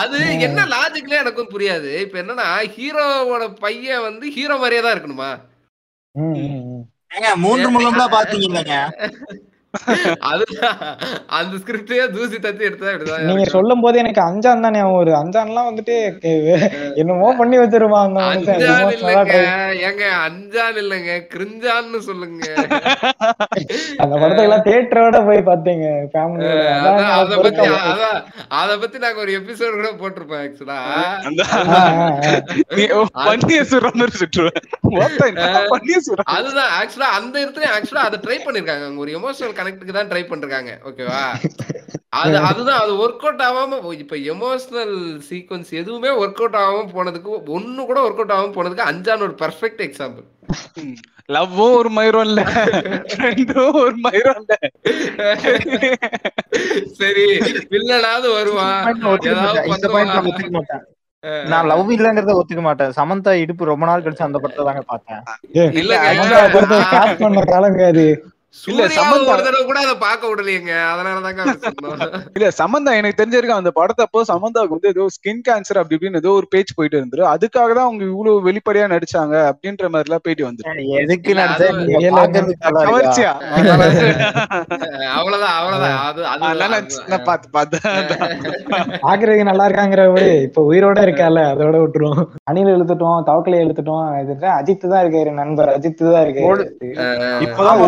அது 0.02 0.18
என்ன 0.48 0.66
லாஜிக்ல 0.74 1.16
எனக்கும் 1.22 1.54
புரியாது. 1.54 1.92
இப்ப 2.06 2.18
என்னன்னா 2.24 2.48
ஹீரோவோட 2.76 3.46
பையன் 3.64 4.06
வந்து 4.08 4.26
ஹீரோ 4.38 4.58
மாதிரியே 4.58 4.84
தான் 4.84 4.96
இருக்கணுமா? 4.96 5.32
மூன்று 7.36 7.68
முகம்லாம் 7.70 8.14
பாத்தீங்க 8.14 8.74
அந்த 11.32 11.54
ஸ்கிரிப்டே 11.60 11.98
தூசி 12.14 12.38
தத்தி 12.38 12.64
எடுத்தா 12.68 13.16
நீங்க. 13.22 13.46
சொல்லும் 13.52 13.84
போது 13.84 13.96
எனக்கு 14.00 14.22
அஞ்சான் 14.22 14.64
தான் 14.66 14.78
வருது 14.92 15.16
அஞ்சான்லாம் 15.20 15.70
வந்துட்டு 15.70 15.96
என்னமோ 17.02 17.30
பண்ணி 17.40 17.58
வச்சிருவான் 17.60 18.18
ஏங்க 19.82 20.06
அஞ்சான் 20.26 20.78
இல்லைங்க. 20.82 21.14
கிரிஞ்சான்னு 21.34 22.00
சொல்லுங்க. 22.10 22.42
அந்த 24.02 24.14
படத்தை 24.16 24.44
எல்லாம் 24.46 24.66
தியேட்டரோட 24.68 25.18
போய் 25.28 25.48
பாத்தீங்க 25.50 25.86
அத 27.14 27.38
பத்தி 27.38 27.66
அத 28.60 28.72
பத்தி 28.78 28.98
நாங்க 28.98 29.20
ஒரு 29.20 29.34
எபிசோட் 29.40 29.78
கூட 29.78 29.92
போட்டிருப்போம் 30.02 30.44
ஆக்சுவலா 30.44 30.80
அதுதான் 36.36 36.72
ஆக்சுவலா 36.80 37.10
அந்த 37.18 37.36
இடத்துல 37.44 37.66
ஆக்சுவலா 37.76 38.06
அதை 38.08 38.18
ட்ரை 38.24 38.38
பண்ணிருக்காங்க. 38.42 38.70
ஒரு 38.98 39.12
எமோஷனல் 39.18 39.58
கனெக்ட்டுக்கு 39.62 39.98
தான் 39.98 40.12
ட்ரை 40.12 40.24
பண்ணிருக்காங்க 40.26 40.74
ஓகேவா 40.90 41.22
அது 42.20 42.38
அதுதான் 42.48 42.82
அது 42.84 42.94
ஒர்க் 43.04 43.26
அவுட் 43.26 43.44
ஆகாம 43.46 43.78
இப்ப 44.02 44.16
எமோஷனல் 44.34 44.96
சீக்வன்ஸ் 45.28 45.72
எதுவுமே 45.82 46.10
ஒர்க் 46.22 46.42
அவுட் 46.42 46.58
ஆகாம 46.62 46.84
போனதுக்கு 46.96 47.32
ஒண்ணு 47.58 47.82
கூட 47.90 48.00
ஒர்க் 48.08 48.22
அவுட் 48.22 48.36
ஆகாம 48.36 48.54
போனதுக்கு 48.58 48.90
அஞ்சான் 48.90 49.26
ஒரு 49.28 49.36
பெர்ஃபெக்ட் 49.44 49.84
எக்ஸாம்பிள் 49.88 50.26
லவ்வும் 51.30 51.76
ஒரு 51.80 51.90
மயிரும் 51.98 52.26
இல்ல. 52.30 52.42
ஃப்ரெண்டும் 53.12 53.78
ஒரு 53.82 53.96
மயிரும் 54.06 54.40
இல்ல. 54.42 54.54
சரி 57.00 57.26
வில்லனாவது 57.74 58.30
வருவான். 58.38 58.82
ஏதாவது 59.32 59.62
நான் 61.52 61.68
லவ் 61.72 61.90
இல்லங்கறத 61.96 62.34
ஒத்துக்க 62.38 62.62
மாட்டேன். 62.68 62.94
சமந்தா 63.00 63.32
இடுப்பு 63.42 63.64
ரொம்ப 63.72 63.86
நாள் 63.90 64.04
கழிச்சு 64.06 64.28
அந்த 64.28 64.40
படத்தை 64.44 64.64
தாங்க 64.70 64.84
பார்த்தேன். 64.92 65.22
start 66.86 67.12
பண்ண 67.24 67.42
காலங்க 67.52 67.82
அது. 67.92 68.06
ஒரு 68.54 68.88
தடவை 69.40 69.62
கூட 69.62 69.78
அதை 69.82 69.94
பார்க்க 70.00 70.30
விடலையேங்க. 70.32 70.72
அதனாலதாங்க. 70.92 71.42
இல்ல 72.36 72.48
சமந்தா 72.58 72.92
எனக்கு 72.98 73.20
தெரிஞ்சிருக்க 73.20 73.54
அந்த 73.56 73.72
படத்தை 73.78 74.04
அப்போ 74.06 74.22
சமந்தாவுக்கு 74.30 74.76
வந்து 74.76 74.92
ஏதோ 74.92 75.04
ஸ்கின் 75.16 75.42
கேன்சர் 75.48 75.80
அப்படி 75.80 75.96
இப்படின்னு 75.98 76.22
ஏதோ 76.22 76.32
ஒரு 76.40 76.48
பேச்சு 76.52 76.74
போயிட்டு 76.78 76.98
இருந்துரு 77.00 77.24
அதுக்காக 77.32 77.70
தான் 77.72 77.88
அவங்க 77.88 78.04
இவ்வளவு 78.10 78.44
வெளிப்படையா 78.48 78.86
நடிச்சாங்க 78.94 79.36
அப்படின்ற 79.52 79.90
மாதிரி 79.92 80.10
எல்லாம் 80.10 80.26
பேட்டி 80.26 80.44
வந்து 80.44 80.64
எதுக்கு 81.00 81.32
இல்ல, 81.34 81.44
நடிச்சா 81.44 81.70
அது- 81.70 81.80
நீங்க 81.82 82.02
இல்ல, 82.02 82.20
பாக்குறதுக்கு 82.20 82.66
நல்லா 82.68 82.82
இருக்கா? 82.82 82.92
கவர்ச்சியா? 82.92 83.32
அவ்வளவுதான் 85.14 85.56
அது 86.02 86.22
அதனால 86.34 86.82
பார்த்து 87.26 87.48
பார்த்தேன் 87.52 87.88
பாக்குறதுக்கு 89.04 89.48
நல்லா 89.50 89.68
இருக்காங்கிற 89.70 90.04
விட 90.10 90.26
இப்ப 90.48 90.66
உயிரோட 90.70 91.00
இருக்கால 91.08 91.46
அதோட 91.52 91.76
விட்டுருவோம். 91.84 92.22
அணில் 92.50 92.74
எழுத்துட்டோம் 92.74 93.26
தவக்கலை 93.28 93.60
எழுத்துட்டோம் 93.64 93.90
இது 94.24 94.38
அஜித் 94.56 94.86
தான் 94.88 95.04
இருக்காரு 95.04 95.32
நண்பர். 95.40 95.72
அஜித் 95.76 96.04
தான் 96.08 96.24
இருக்காரு. 96.26 96.66
இப்பதான் 97.46 97.82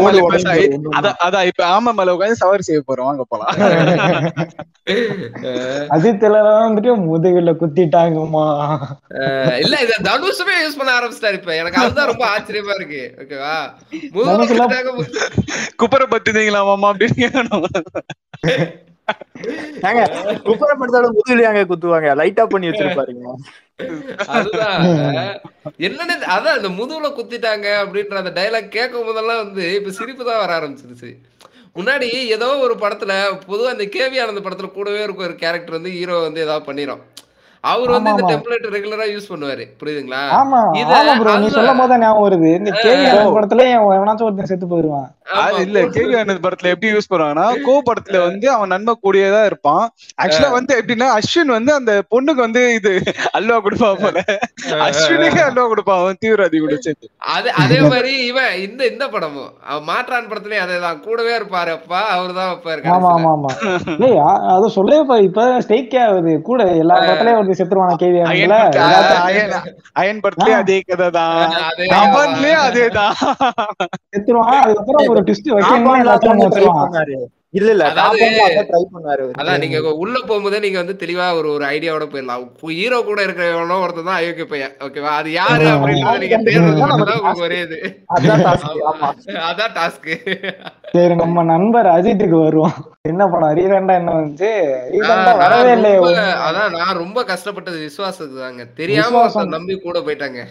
அதான் 0.97 1.18
அதான் 1.26 1.47
இப்ப 1.49 1.64
ஆமா 1.70 1.91
மேல 1.93 2.14
உட்காந்து 2.16 2.41
சவாரி 2.41 2.64
செய்ய 2.64 2.82
போறோம். 2.82 3.10
வாங்க 3.10 3.24
போலாம். 3.26 3.51
அஜித்ல 5.95 6.38
வந்துட்டு 6.45 6.91
முதுகுல 7.06 7.51
குத்திட்டாங்கம்மா. 7.60 8.45
இல்ல 9.64 9.76
இத 9.86 9.97
தனுஷுமே 10.08 10.56
யூஸ் 10.64 10.80
பண்ண 10.80 10.91
ஆரம்பிச்சிட்டாரு 10.93 11.39
இப்ப. 11.39 11.51
எனக்கு 11.56 11.82
அதுதான் 11.84 12.12
ரொம்ப 12.12 12.26
ஆச்சரியமா 12.34 12.76
இருக்கு. 12.76 13.04
ஓகேவா 13.22 13.56
குப்பரை 15.82 16.08
பத்துதீங்களா 16.14 16.64
மாமா 16.64 16.89
அப்படின்னு 16.91 17.28
ஏங்க, 19.84 20.01
குப்புறப்படுத்தாலும் 20.45 21.16
முதுகுலயாங்க 21.16 21.62
குத்துவாங்க. 21.70 22.10
லைட்டா 22.20 22.43
பண்ணி 22.45 22.70
வச்சிருப்பாருங்க. 22.70 23.26
அதுதான். 24.36 24.82
என்னன்னு 25.88 26.15
அதான் 26.36 26.57
இந்த 26.57 26.69
முதுகுல 26.80 27.09
குத்திட்டாங்க 27.17 27.67
அப்படின்ற 27.84 28.17
அந்த 28.21 28.34
டைலாக் 28.39 28.76
கேட்கும் 28.78 29.05
போதெல்லாம் 29.05 29.41
வந்து 29.43 29.63
இப்ப 29.76 29.91
சிரிப்பு 29.91 30.24
தான் 30.26 30.41
வர 30.43 30.51
ஆரம்பிச்சிருச்சு. 30.59 31.09
முன்னாடி 31.76 32.07
ஏதோ 32.36 32.47
ஒரு 32.65 32.76
படத்துல 32.76 33.13
பொதுவா 33.47 33.69
அந்த 33.76 33.86
கேவி 33.95 34.17
ஆனந்த 34.24 34.41
படத்துல 34.41 34.69
கூடவே 34.71 35.03
இருக்க 35.03 35.24
ஒரு 35.24 35.36
கேரக்டர் 35.36 35.78
வந்து 35.78 35.93
ஹீரோ 35.97 36.17
வந்து 36.19 36.41
ஏதாவது 36.41 36.67
பண்ணிரும். 36.69 37.01
அவர் 37.64 37.89
வந்து 37.89 38.09
இந்த. 38.09 38.24
டெம்ப்ளேட் 38.24 38.66
ரெகுலரா 38.70 39.05
யூஸ் 39.11 39.30
பண்ணுவாரு. 39.30 39.66
புரியுதுங்களா? 39.80 40.22
ஆமா. 40.39 40.59
ப்ரோ 41.20 41.38
நீ. 41.38 41.47
சொல்லும் 41.49 41.78
போது 41.78 41.97
ஞாபகம் 41.97 42.24
வருது. 42.26 42.55
இந்த 42.57 42.72
கேவி 42.84 43.05
ஆ. 43.20 43.26
படத்துல 43.28 43.66
எவனாச்சும் 43.91 44.24
ஒருத்தன் 44.24 44.45
செத்து 44.45 44.68
போயிருவான். 44.68 45.09
அது 45.34 45.57
ஆமா, 45.57 45.61
இல்ல 45.61 45.82
கேவி 45.82 46.14
ஆனந்த் 46.20 46.43
படத்துல 46.45 46.68
எப்படி 46.68 46.93
யூஸ் 46.93 47.09
பண்ணுவாங்கன்னா 47.09 47.61
கோ 47.61 47.82
படத்துல 47.86 48.24
வந்து 48.24 48.51
அவன் 48.51 48.68
நன்மை 48.68 48.93
கூடியதா 49.03 49.45
இருப்பான். 49.45 49.84
ஆக்சுவலா 50.24 50.51
வந்து 50.51 50.82
எப்படின்னா 50.82 51.07
அஸ்வின் 51.18 51.51
வந்து 51.51 51.74
அந்த 51.74 52.03
பொண்ணுக்கு 52.11 52.41
வந்து 52.45 52.74
இது 52.74 52.91
அல்வா 53.32 53.59
கொடுப்பான் 53.59 53.97
போல. 54.01 54.24
அஸ்வினுக்கு 54.88 55.39
அல்வா 55.39 55.68
கொடுப்பான். 55.68 55.99
அவன் 55.99 56.18
தீவிரவாதி 56.26 56.59
கூட 56.59 56.76
சேர்த்து 56.80 57.09
அது 57.34 57.51
அதே 57.53 57.80
மாதிரி 57.82 58.26
இவன் 58.28 58.53
இந்த 58.59 58.86
இந்த 58.86 59.07
படமும். 59.07 59.51
அவன் 59.66 59.84
மாற்றான் 59.84 60.28
படத்துலயும் 60.28 60.66
அதேதான். 60.66 60.99
கூடவே 60.99 61.38
இருப்பாரு 61.38 61.72
அப்பா. 61.72 62.01
அவர்தான் 62.09 62.55
வைப்பாரு 62.55 62.82
ஆமா. 62.88 63.09
ஆமா 63.14 63.32
ஆமா. 63.36 63.49
அ- 64.30 64.55
அது 64.55 64.70
சொல்லவே 64.70 65.01
இப்ப 65.01 65.18
இப்ப 65.20 65.43
ஸ்டேக்கே 65.59 65.99
ஆகுது. 66.07 66.41
கூட 66.41 66.64
எல்லா 66.76 66.95
படத்துலயும் 66.99 67.51
ஒரு 67.54 67.60
செத்துருவான 67.60 67.95
கேவி 67.97 68.20
அயன் 69.95 70.22
படத்துலயும் 70.24 70.60
அதே 70.60 70.78
கதை 70.84 71.08
தான் 71.12 71.38
அதே 72.34 72.54
அதேதான். 72.64 73.16
செத்துருவான். 74.12 74.60
அதுக்கப்புறம் 74.64 75.08
ஒரு 75.08 75.24
ட்விஸ்ட் 75.26 75.49
வைக்கணும்னா 75.56 75.93
இல்ல 77.58 77.70
இல்ல 77.74 77.88
அதான் 77.89 78.68
ட்ரை 78.70 78.82
பண்ணாரு. 78.93 79.26
அதான் 79.41 79.62
நீங்க 79.64 79.80
உள்ள 80.04 80.16
போகும்போதே 80.30 80.60
நீங்க 80.64 80.78
வந்து 80.82 80.95
தெளிவா 81.01 81.26
ஒரு 81.39 81.47
ஒரு 81.56 81.66
ஐடியாவோட 81.74 82.06
போயிடலாம். 82.14 82.45
ஹீரோ 82.78 82.99
கூட 83.10 83.20
இருக்கிறவனோ 83.26 83.76
ஒருத்தர் 83.84 84.08
தான் 84.08 84.20
அயோக்கிய 84.20 84.45
பையன். 84.54 84.74
ஓகேவா 84.86 85.12
அது 85.20 85.30
யாரு 85.39 85.66
நீங்க 86.22 87.41
ஒரே 87.47 87.60
இது. 87.66 87.78
அதான் 89.49 89.76
டாஸ்க் 89.78 90.10
சரி 90.95 91.14
நம்ம 91.22 91.43
நண்பர் 91.54 91.89
அஜித்துக்கு 91.95 92.39
வருவோம். 92.45 92.76
என்ன 93.12 93.28
படம் 93.34 93.56
ரீசெண்டா 93.60 93.93
என்ன 94.01 94.12
ஒண்ணுமே. 94.18 94.51
அதான் 96.47 96.76
நான் 96.80 96.99
ரொம்ப 97.04 97.20
கஷ்டப்பட்டது 97.32 97.80
விசுவாசத்துக்கு 97.88 98.45
தாங்க. 98.45 98.66
தெரியாம 98.82 99.24
நம்பி 99.56 99.76
கூட 99.88 99.99
போயிட்டாங்க. 100.08 100.41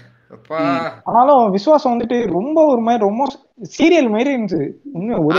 ஆனாலும் 1.07 1.43
விசுவாசம் 1.51 1.93
வந்துட்டு 1.93 2.19
ரொம்ப 2.35 2.59
ஒரு 2.67 2.81
மாதிரி 2.81 3.03
ரொம்ப 3.03 3.25
சீரியல் 3.75 4.11
மாதிரி 4.11 4.31
இருந்துச்சு. 4.33 4.63
ஒரு 5.21 5.37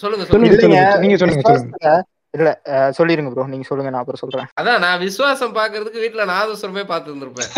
சொல்லுங்க 0.00 0.24
சொல்லுங்க, 0.26 0.54
நீங்க 1.02 1.16
சொல்லுங்க, 1.16 1.42
சொல்லுங்க. 1.48 1.94
இல்ல 2.34 2.50
அஹ், 2.70 2.90
சொல்லிருங்க 2.96 3.30
ப்ரோ 3.32 3.44
நீங்க 3.46 3.66
சொல்லுங்க 3.68 3.90
நான் 3.90 4.02
அப்புறம் 4.02 4.22
சொல்றேன். 4.22 4.48
அதான் 4.58 4.80
நான் 4.80 5.02
விசுவாசம் 5.02 5.54
பாக்குறதுக்கு 5.54 6.02
வீட்டுல 6.02 6.24
நாதஸ்வரமே 6.30 6.84
பார்த்து 6.86 7.10
இருந்திருப்பேன் 7.12 7.50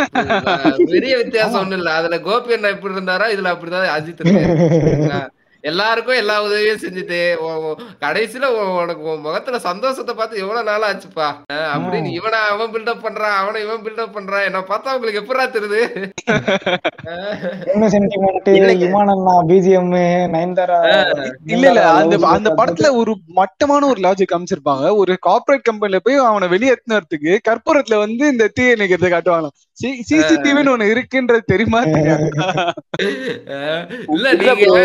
பெரிய 0.93 1.15
வித்தியாசம் 1.19 1.61
ஒண்ணும் 1.61 1.79
இல்ல. 1.79 1.93
அதுல 1.99 2.19
கோபி 2.27 2.55
அண்ணா 2.55 2.71
எப்படி 2.75 2.95
இருந்தாரோ 2.95 3.29
இதுல 3.35 3.53
அப்படிதான் 3.55 3.95
அஜித்? 3.97 4.23
எல்லாருக்கும் 5.65 6.19
எல்லா 6.21 6.35
உதவியும் 6.45 6.83
செஞ்சுட்டு 6.83 7.19
கடைசியில 8.03 8.49
உன் 8.57 8.75
உனக்கு 8.79 9.03
உன் 9.09 9.25
முகத்துல 9.25 9.59
சந்தோஷத்தை 9.65 10.13
பார்த்து 10.15 10.43
எவ்வளவு 10.43 10.69
நாள் 10.69 10.87
ஆச்சுப்பா 10.89 11.29
அப்படின்னு 11.73 12.11
இவனை 12.19 12.41
அவன் 12.51 12.73
பில்டப் 12.75 13.03
பண்றான் 13.05 13.37
அவனை 13.39 13.61
இவன் 13.65 13.83
பில்டப் 13.87 14.15
பண்றான் 14.17 14.47
என்ன 14.49 14.63
பார்த்தா 14.69 14.95
உங்களுக்கு 14.97 15.23
எப்படா 15.23 15.47
தெரியுது? 15.49 15.81
என்ன 17.73 17.85
சென்டிமெண்ட் 17.93 18.49
இல்லைங்க. 18.53 18.85
விமானம்னா 18.85 19.35
பிஜிஎம் 19.51 19.93
நயன்தாரா 20.33 20.79
இல்ல 21.49 21.65
இல்ல. 21.69 21.83
அந்த 21.99 22.15
அந்த 22.33 22.49
படத்துல 22.59 22.91
ஒரு 23.01 23.13
மட்டமான 23.39 23.87
ஒரு 23.93 24.01
லாஜிக் 24.05 24.37
அமைச்சிருப்பாங்க 24.37 24.67
ஒரு 25.01 25.15
கார்ப்பரேட் 25.27 25.69
கம்பெனில 25.69 26.01
போய் 26.01 26.21
அவனை 26.27 26.49
வெளியேற்றினதுக்கு 26.55 27.33
கற்பூரத்துல 27.49 27.99
வந்து 28.05 28.27
இந்த 28.35 28.51
தீ 28.57 28.67
நிக்கிறத 28.81 29.11
காட்டுவாங்க 29.11 29.51
சிசிடிவின்னு 29.79 30.73
ஒண்ணு 30.73 30.87
இருக்குன்றது 30.93 31.43
தெரியுமா 31.51 31.81
இல்ல 31.89 32.15
இல்ல 34.13 34.47
நீங்க 34.55 34.79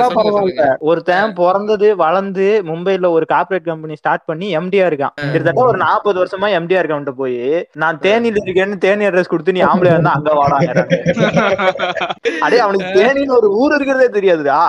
அதெல்லாம் 0.00 0.16
பரவாயில்ல. 0.18 0.64
ஒருத்தன் 0.88 1.34
பிறந்தது 1.38 1.88
வளர்ந்து 2.00 2.46
மும்பைல 2.68 3.10
ஒரு 3.16 3.26
கார்ப்பரேட் 3.30 3.68
கம்பெனி 3.68 3.94
ஸ்டார்ட் 4.00 4.24
பண்ணி 4.26 4.46
எம்டியா 4.58 4.84
இருக்கான். 4.88 5.14
கிட்டத்தட்ட 5.24 5.62
ஒரு 5.66 5.78
நாற்பது 5.84 6.18
வருஷமா 6.20 6.48
எம்டியா 6.58 6.80
இருக்கவன்ட்ட 6.80 7.14
போய் 7.16 7.38
நான் 7.82 8.00
தேனியில 8.04 8.42
இருக்கேன்னு 8.42 8.78
தேனி 8.84 9.08
அட்ரஸ் 9.08 9.32
கொடுத்து 9.32 9.56
நீ 9.56 9.62
ஆம்பளை 9.68 9.92
வந்து 9.94 10.14
அங்க 10.14 10.30
வாடாங்க 10.34 10.72
அடே 12.44 12.58
அவனுக்கு 12.64 12.88
தேனின்னு 12.96 13.36
ஒரு 13.38 13.48
ஊர் 13.60 13.74
இருக்கிறதே 13.76 14.08
தெரியாதுடா. 14.16 14.60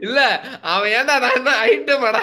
இல்ல 0.00 0.18
அவன் 0.72 0.90
ஏன்டா 0.92 1.16
நான் 1.22 1.62
ஐட்டமாடா 1.66 2.22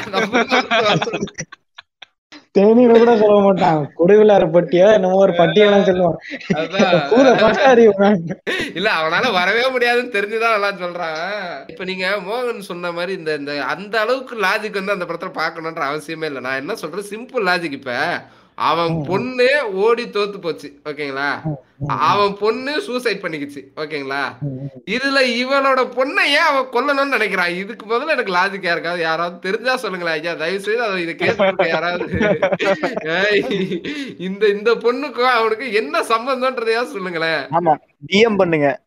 தேனியில 2.57 2.97
கூட 2.97 3.17
சொல்ல 3.17 3.39
மாட்டான். 3.39 3.79
கொடுவிலாறு 3.99 4.47
பட்டியோ 4.51 4.93
என்னமோ 4.93 5.15
ஒரு 5.15 5.33
பட்டியெல்லாம் 5.33 5.87
சொல்லுவான். 5.89 6.17
இல்ல 8.75 8.89
அவனால 9.01 9.31
வரவே 9.31 9.69
முடியாதுன்னு 9.69 10.13
தெரிஞ்சுதான் 10.13 10.53
எல்லாம் 10.53 10.81
சொல்றான். 10.81 11.23
இப்ப 11.67 11.83
நீங்க 11.83 12.07
மோகன் 12.29 12.59
சொன்ன 12.59 12.91
மாதிரி 12.91 13.13
இந்த 13.17 13.33
இந்த 13.35 13.63
அந்த 13.63 13.99
அளவுக்கு 13.99 14.35
லாஜிக் 14.35 14.79
வந்து 14.81 14.95
அந்த 14.95 15.05
படத்துல 15.05 15.37
பாக்கணும்ன்ற 15.39 15.83
அவசியமே 15.91 16.23
இல்ல. 16.23 16.39
நான் 16.39 16.55
என்ன 16.55 16.75
சொல்றேன் 16.75 17.09
சிம்பிள் 17.09 17.47
லாஜிக் 17.49 17.77
இப்ப. 17.79 17.91
அவன் 18.57 19.03
பொண்ணு 19.03 19.77
ஓடி 19.77 20.07
தோத்து 20.07 20.39
போச்சு 20.39 20.81
ஓகேங்களா? 20.85 21.55
அவன் 22.07 22.39
பொண்ணு 22.39 22.81
சூசைட் 22.81 23.23
பண்ணிக்கிச்சு 23.23 23.71
ஓகேங்களா? 23.75 24.35
இதுல 24.87 25.41
இவனோட 25.41 25.97
பொண்ணை 25.97 26.31
ஏன் 26.31 26.43
அவன் 26.43 26.71
கொல்லணும்னு 26.71 27.17
நினைக்கிறான்? 27.17 27.55
இதுக்கு 27.55 27.85
முதல்ல 27.85 28.07
எனக்கு 28.07 28.31
லாஜிக் 28.31 28.61
யாருக்காவது 28.61 29.01
யாராவது 29.01 29.39
தெரிஞ்சா 29.39 29.75
சொல்லுங்களேன் 29.75 30.17
ஐயா 30.17 30.33
தயவு 30.33 30.59
செய்து 30.59 30.83
அதை 30.83 31.03
இதை 31.03 31.15
கேட்டு 31.15 31.69
யாராவது. 31.69 32.07
இந்த 34.27 34.47
இந்த 34.47 34.77
பொண்ணுக்கும் 34.83 35.33
அவனுக்கு 35.33 35.73
என்ன 35.73 36.03
சம்பந்தம்ன்றதையா 36.09 36.87
சொல்லுங்களேன். 36.87 37.51
ஆமா 37.51 37.77
டிஎம் 38.09 38.35
பண்ணுங்க. 38.35 38.79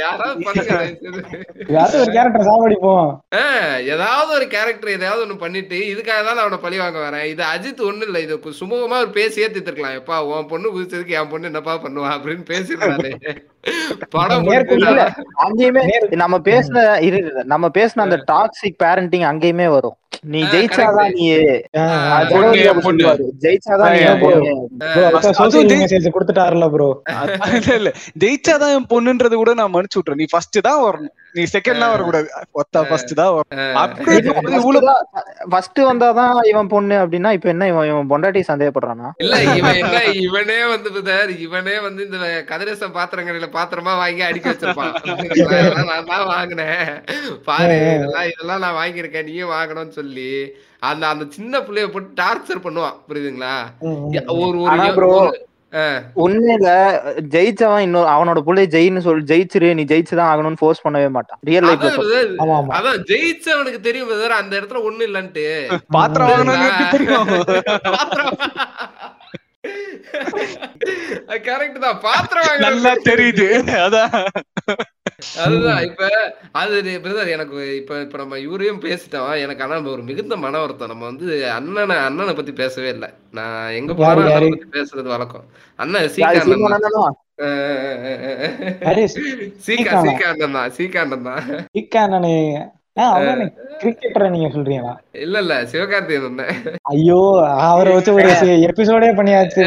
யாராவது. 0.00 0.38
ஏதாவது 1.70 1.96
ஒரு 2.00 2.10
கேரக்டர் 2.12 2.46
சாவடிப்போம். 2.48 3.08
ஏதாவது 3.92 4.30
ஒரு 4.34 4.46
கேரக்டர் 4.48 4.94
எதையாவது 4.94 5.24
ஒண்ணு 5.24 5.36
பண்ணிட்டு 5.36 5.78
இதுக்காக 5.92 6.22
தான் 6.24 6.42
அவனை 6.44 6.58
பழி 6.58 6.78
வாங்க 6.78 6.98
வரேன். 7.00 7.26
இது 7.32 7.44
அஜித் 7.52 7.86
ஒண்ணு 7.88 8.06
இல்ல 8.08 8.20
இது 8.20 8.36
சுமூகமா 8.60 8.98
ஒரு 9.04 9.10
பேசியே 9.10 9.48
தீர்த்திருக்கலாம் 9.48 9.98
எப்பா 10.00 10.18
உன் 10.30 10.50
பொண்ணு 10.52 10.74
குதிச்சதுக்கு 10.74 11.18
என் 11.20 11.32
பொண்ணு 11.32 11.50
என்னப்பா 11.52 11.76
பண்ணுவா 11.86 12.10
அப்படின்னு 12.16 12.44
பேசிருந்தாரு 12.52 13.12
அங்கேயுமே 15.44 15.82
நம்ம 16.24 16.36
பேசின 16.50 16.84
நம்ம 17.52 17.70
பேசின 17.78 18.04
அந்த 18.06 18.18
டாக்ஸிக் 18.32 18.80
பேரண்டிங் 18.84 19.26
அங்கேயுமே 19.30 19.68
வரும். 19.76 19.96
நீ 20.32 20.40
ஜெயிச்சாதான். 20.52 21.10
நீ 21.18 21.26
ப்ரோ 26.72 26.88
இல்ல 27.78 27.90
என் 28.76 28.90
பொண்ணுன்றது 28.92 29.34
கூட 29.40 29.52
நான் 29.60 29.72
மன்னிச்சு 29.74 29.98
விட்டுறேன். 29.98 30.20
நீ 30.22 30.26
ஃபர்ஸ்ட் 30.32 30.58
தான் 30.68 30.80
வரணும். 30.86 31.14
நீ 31.36 31.42
செகண்ட் 31.52 31.82
தான் 31.82 31.92
வரக்கூடாது. 31.92 32.28
ஒத்தா 32.60 32.80
ஃபர்ஸ்ட் 32.90 33.12
தான் 33.20 33.34
வந்தாதான் 35.90 36.34
இவன் 36.52 36.70
பொண்ணு 36.74 36.96
அப்படின்னா 37.02 37.32
இப்ப 37.36 37.48
என்ன 37.54 37.68
இவன் 37.72 37.88
இவன் 37.90 38.10
பொண்டாட்டி 38.12 38.42
சந்தேகப்படுறானா? 38.50 39.10
இல்ல 39.24 39.36
இவன் 39.60 39.80
இவனே 40.26 40.60
வந்து 40.74 40.88
இவனே 41.46 41.76
வந்து 41.86 42.02
இந்த 42.08 42.18
கதிரேசன் 42.50 42.96
பாத்திரங்களில 42.98 43.48
பாத்திரமா 43.56 43.92
வாங்கி 44.02 44.22
அடிக்க 44.28 44.50
வச்சிருப்பான். 44.50 44.94
நான் 45.90 46.08
தான் 46.12 46.26
வாங்கினேன். 46.32 46.82
பாரு 47.48 47.76
இதெல்லாம் 47.96 48.28
இதெல்லாம் 48.32 48.64
நான் 48.64 48.78
வாங்கியிருக்கேன். 48.80 49.28
நீயும் 49.30 49.54
வாங்கணும்னு 49.58 49.98
சொல்லி 50.00 50.30
அந்த 50.90 51.04
அந்த 51.08 51.24
சின்ன 51.36 51.58
பிள்ளைய 51.58 51.86
போட்டு 51.92 52.10
டார்ச்சர் 52.22 52.64
பண்ணுவான். 52.66 52.98
புரியுதுங்களா? 53.08 53.54
ஒரு 54.40 54.58
ஒரு 54.64 55.38
உண்மையில 56.22 56.68
ஜெயிச்சவன் 57.34 57.84
இன்னொரு 57.86 58.08
அவனோட 58.10 58.38
புள்ளைய 58.46 58.68
ஜெயின்னு 58.72 59.02
சொல்லி 59.04 59.22
ஜெயிச்சிரு 59.24 59.68
நீ 59.74 59.82
ஜெயிச்சுதான் 59.84 60.30
ஆகணும்னு 60.30 60.60
ஃபோர்ஸ் 60.60 60.82
பண்ணவே 60.86 61.08
மாட்டான். 61.16 61.38
ரியல் 61.48 61.66
லைஃப்ல 61.68 61.90
அதான் 62.76 63.04
ஜெயிச்சவனுக்கு 63.10 63.80
தெரியும் 63.80 64.10
அந்த 64.40 64.52
இடத்துல 64.60 64.80
ஒண்ணு 64.88 65.06
இல்லன்ட்டு. 65.08 65.44
பாத்திரம் 65.88 66.50
தெரியும். 66.94 67.30
கரெக்ட் 71.48 71.78
தான். 71.78 72.00
பாத்திரம் 72.06 72.64
நல்லா 72.66 72.92
தெரியுது. 73.08 73.46
அதான். 73.86 74.14
அதுதான். 75.44 75.80
இப்ப 75.82 76.08
அது 76.60 76.76
பிரதர் 77.04 77.32
எனக்கு 77.36 77.76
இப்ப 77.76 78.00
இப்ப 78.00 78.18
நம்ம 78.18 78.38
இவரையும் 78.38 78.82
பேசிட்டோம். 78.84 79.30
எனக்கு 79.44 79.64
ஆனா 79.64 79.78
ஒரு 79.94 80.02
மிகுந்த 80.02 80.36
மன 80.36 80.60
வருத்தம். 80.60 80.88
நம்ம 80.88 81.04
வந்து 81.04 81.26
அண்ணனை 81.56 81.96
அண்ணனை 81.96 82.34
பத்தி 82.34 82.52
பேசவே 82.52 82.88
இல்லை. 82.88 83.08
நான் 83.30 83.70
எங்க 83.70 83.94
போனாலும் 83.94 84.72
பேசுறது 84.76 85.08
வழக்கம். 85.14 85.46
அண்ணன் 85.78 86.02
யாரு 86.02 86.14
சீக்கா 86.16 86.42
தான். 86.88 87.16
சீக்கா 89.66 89.92
சீக்கானா? 90.06 90.62
சீக்கா 90.78 91.00
அண்ணன் 91.04 91.28
தான். 91.30 91.42
இல்ல 95.12 95.38
இல்ல 95.38 95.54
அண்ணன் 96.24 96.56
ஐயோ 96.82 97.18
அவரை 97.66 97.90
வச்சு 97.94 98.12
ஒரு 98.12 98.32
எபிசோடே 98.66 99.10
பண்ணியாச்சு 99.14 99.62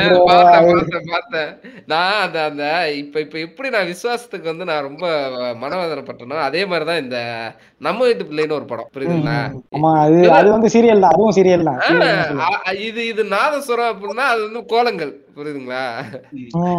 நான் 1.85 2.19
அந்த 2.21 2.37
அந்த 2.43 2.65
இப்ப 2.95 3.19
இப்ப 3.19 3.39
எப்படி 3.39 3.69
நான் 3.69 3.85
விசுவாசத்துக்கு 3.85 4.51
வந்து 4.51 4.65
நான் 4.65 4.81
ரொம்ப 4.81 5.05
மனவேதனைப்பட்டனோ 5.61 6.39
அதே 6.39 6.63
மாதிரிதான் 6.65 7.03
இந்த 7.03 7.19
நம்ம 7.83 7.99
வீட்டு 8.03 8.27
பிள்ளைன்னு 8.27 8.57
ஒரு 8.57 8.67
படம். 8.67 8.89
புரியுதுங்களா? 8.93 9.37
ஆமா 9.75 9.91
அது 10.03 10.17
அது 10.31 10.47
வந்து 10.51 10.71
சீரியல் 10.73 11.03
தான். 11.03 11.13
அதுவும் 11.13 11.35
சீரியல் 11.37 11.67
தான். 11.69 11.79
serial 11.81 12.03
தான் 12.03 12.19
ஆ, 12.19 12.27
சொல்லலாம். 12.29 12.57
அ- 12.67 12.77
இது 12.87 13.01
இது 13.07 13.23
நாதஸ்வரம் 13.33 13.91
அப்படின்னா 13.93 14.25
அது 14.33 14.41
வந்து 14.47 14.61
கோலங்கள். 14.71 15.13
புரியுதுங்களா? 15.37 15.83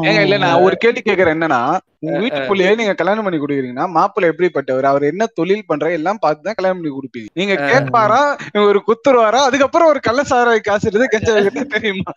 ஏங்க 0.06 0.20
இல்ல 0.24 0.36
நான் 0.42 0.62
ஒரு 0.64 0.76
கேள்வி 0.76 1.00
கேக்குறேன். 1.02 1.34
என்னன்னா 1.36 1.62
உங்க 2.04 2.16
வீட்டுக்குள்ளேயே 2.22 2.72
நீங்க 2.78 2.94
கல்யாணம் 2.94 3.24
பண்ணி 3.26 3.38
கொடுக்குறீங்கன்னா 3.38 3.86
மாப்பிள்ளை 3.94 4.26
எப்படிப்பட்டவர்? 4.30 4.86
அவர் 4.90 5.04
என்ன 5.04 5.26
தொழில் 5.38 5.66
பண்ற 5.68 5.86
எல்லாம் 5.96 6.20
பார்த்து 6.20 6.46
தான் 6.46 6.56
கல்யாணம் 6.58 6.78
பண்ணி 6.78 6.92
கொடுப்பீங்க. 6.92 7.28
நீங்க 7.34 7.54
கேட்பாரா? 7.64 8.20
ஒரு 8.64 8.80
குத்துருவாரா? 8.88 9.40
அதுக்கப்புறம் 9.48 9.90
ஒரு 9.92 10.00
கள்ளசாராய் 10.06 10.66
காசுறது 10.68 11.06
கஞ்சா 11.14 11.34
தெரியுமா? 11.74 12.12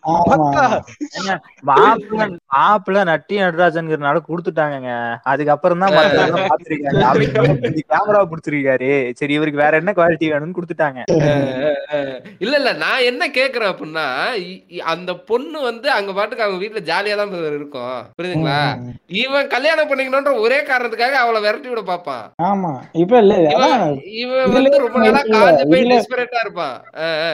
மாப்பிள்ளை 1.69 2.27
மாப்பிள்ளை 2.53 3.03
நட்டி 3.03 3.35
நடராஜன்கிறனால 3.41 4.21
கொடுத்துட்டாங்கங்க. 4.27 4.91
அதுக்கப்புறம் 5.31 5.81
தான் 5.81 5.95
கேமரா 7.89 8.21
புடிச்சிருக்காரு 8.29 8.76
சரி 9.19 9.33
இவருக்கு 9.33 9.63
வேற 9.63 9.73
என்ன 9.81 9.91
குவாலிட்டி 9.93 10.31
வேணும்னு 10.31 10.57
கொடுத்துட்டாங்க. 10.57 10.99
இல்ல 12.43 12.53
இல்ல 12.59 12.71
நான் 12.81 13.05
என்ன 13.09 13.23
கேக்குறேன் 13.37 13.71
அப்படின்னா 13.71 14.05
அந்த 14.93 15.11
பொண்ணு 15.29 15.57
வந்து 15.67 15.87
அங்க 15.95 16.11
பாட்டுக்கு 16.13 16.45
அவங்க 16.45 16.59
வீட்டுல 16.61 16.81
ஜாலியா 16.89 17.15
தான் 17.19 17.31
இருக்கும். 17.51 17.97
புரியுதுங்களா? 18.17 18.59
இவன் 19.21 19.51
கல்யாணம் 19.53 19.89
பண்ணிக்கணும்ன்ற 19.89 20.33
ஒரே 20.45 20.59
காரணத்துக்காக 20.69 21.17
அவளை 21.23 21.39
விரட்டி 21.45 21.69
விட 21.71 21.83
பாப்பான். 21.89 22.25
ஆமா 22.49 22.71
இப்ப 23.01 23.13
இல்ல 23.23 23.35
இவன் 24.21 24.53
வந்து 24.55 24.83
ரொம்ப 24.85 24.97
நாளா 25.05 25.21
காஞ்சு 25.27 25.65
போய் 25.71 25.87
டெஸ்பரேட்டா 25.91 26.41
இருப்பான். 26.45 26.75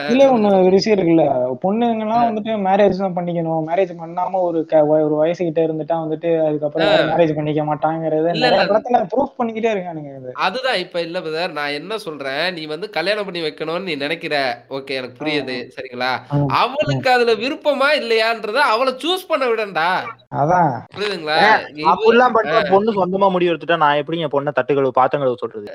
இதுல 0.08 0.28
ஒண்ணு 0.34 0.52
ஒரு 0.60 0.74
விஷயம் 0.78 0.96
இருக்குல்ல 0.96 1.26
பொண்ணுங்க 1.64 2.04
எல்லாம் 2.06 2.26
வந்துட்டு 2.28 2.52
மேரேஜ் 2.66 3.02
தான் 3.02 3.16
பண்ணிக்கணும். 3.18 3.62
மேரேஜ் 3.70 3.92
பண்ணாம 4.02 4.40
ஒரு 4.46 4.60
ஒரு 5.06 5.14
வயசு 5.20 5.40
கிட்ட 5.42 5.60
இருந்துட்டா 5.66 5.96
வந்துட்டு 6.04 6.30
அதுக்கப்புறம் 6.46 6.82
மேரேஜ் 7.10 7.36
பண்ணிக்க 7.36 7.62
மாட்டாங்கிறத 7.70 8.26
இல்ல, 8.28 8.44
நிறைய 8.44 8.60
இல்ல. 8.60 8.70
படத்துல 8.72 9.00
ப்ரூஃப் 9.12 9.36
பண்ணிக்கிட்டே 9.38 9.72
இருக்கானுங்க 9.74 10.12
அதுதான் 10.46 10.80
இப்ப 10.84 10.96
இல்ல 11.06 11.18
பிரதர் 11.34 11.54
நான் 11.56 11.72
என்ன 11.72 11.96
சொல்றேன் 11.98 12.54
நீ 12.56 12.64
வந்து 12.72 12.86
கல்யாணம் 12.96 13.26
பண்ணி 13.26 13.40
வைக்கணும்னு 13.44 13.82
நீ 13.82 13.94
நினைக்கிற. 14.02 14.34
ஓகே 14.76 14.96
எனக்கு 14.98 15.16
புரியுது. 15.20 15.56
சரிங்களா. 15.74 16.10
அவளுக்கு 16.60 17.08
அதுல 17.10 17.32
விருப்பமா 17.42 17.88
இல்லையான்றத 18.00 18.58
அவளை 18.72 18.92
சூஸ் 19.02 19.28
பண்ண 19.30 19.44
விடண்டா. 19.50 19.86
அதான். 20.40 20.74
புரியுதுங்களா? 20.94 21.38
அப்படிலாம் 21.92 22.36
பண்ணா 22.36 22.60
பொண்ணு 22.72 22.98
சொந்தமா 22.98 23.26
முடிவு 23.34 23.52
எடுத்துட்டா 23.52 23.76
நான் 23.84 24.00
எப்படி 24.02 24.20
என் 24.20 24.34
பொண்ணை 24.36 24.52
தட்டுக்கழுவு 24.52 24.98
பாத்தங்களுவு 25.00 25.36
சொல்றது. 25.36 25.66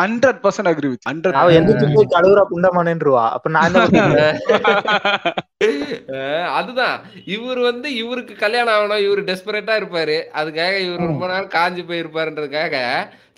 Hundred 0.00 0.40
percent 0.42 0.70
agree 0.70 0.88
with 0.88 1.06
hundred 1.10 1.36
அவ 1.40 1.52
எந்திரிச்சு 1.58 1.86
போய் 1.94 2.12
கழுவுறா 2.14 2.42
புண்டமானேன்றுவா. 2.50 3.24
அப்ப 3.36 3.48
நான் 3.50 3.76
அதுதான். 6.58 6.96
இவர் 7.34 7.58
வந்து 7.68 7.94
இவருக்கு 7.94 8.36
கல்யாணம் 8.36 8.74
ஆகணும் 8.74 9.04
இவரு 9.06 9.22
டெஸ்பரேட்டா 9.28 9.74
இருப்பாரு. 9.80 10.18
அதுக்காக 10.40 10.74
இவர் 10.86 11.06
ரொம்ப 11.06 11.26
நாள் 11.26 11.46
காஞ்சு 11.54 11.82
போயிருப்பாருன்றதுக்காக 11.88 12.74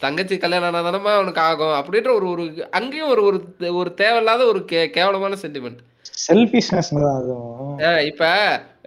தங்கச்சி 0.00 0.38
கல்யாணம் 0.38 0.68
ஆனாதானமா 0.68 1.12
அவனுக்கு 1.14 1.40
ஆகும் 1.40 1.76
அப்படின்ற 1.78 2.10
ஒரு 2.14 2.26
ஒரு 2.28 2.44
அங்கேயும் 2.70 3.08
ஒரு 3.08 3.22
ஒரு 3.22 3.38
ஒரு 3.74 3.94
தேவையில்லாத 3.94 4.44
ஒரு 4.44 4.60
கே 4.64 4.80
கேவலமான 4.90 5.38
சென்டிமெண்ட் 5.42 5.80
அதுவும் 7.12 7.78
இப்ப 8.06 8.24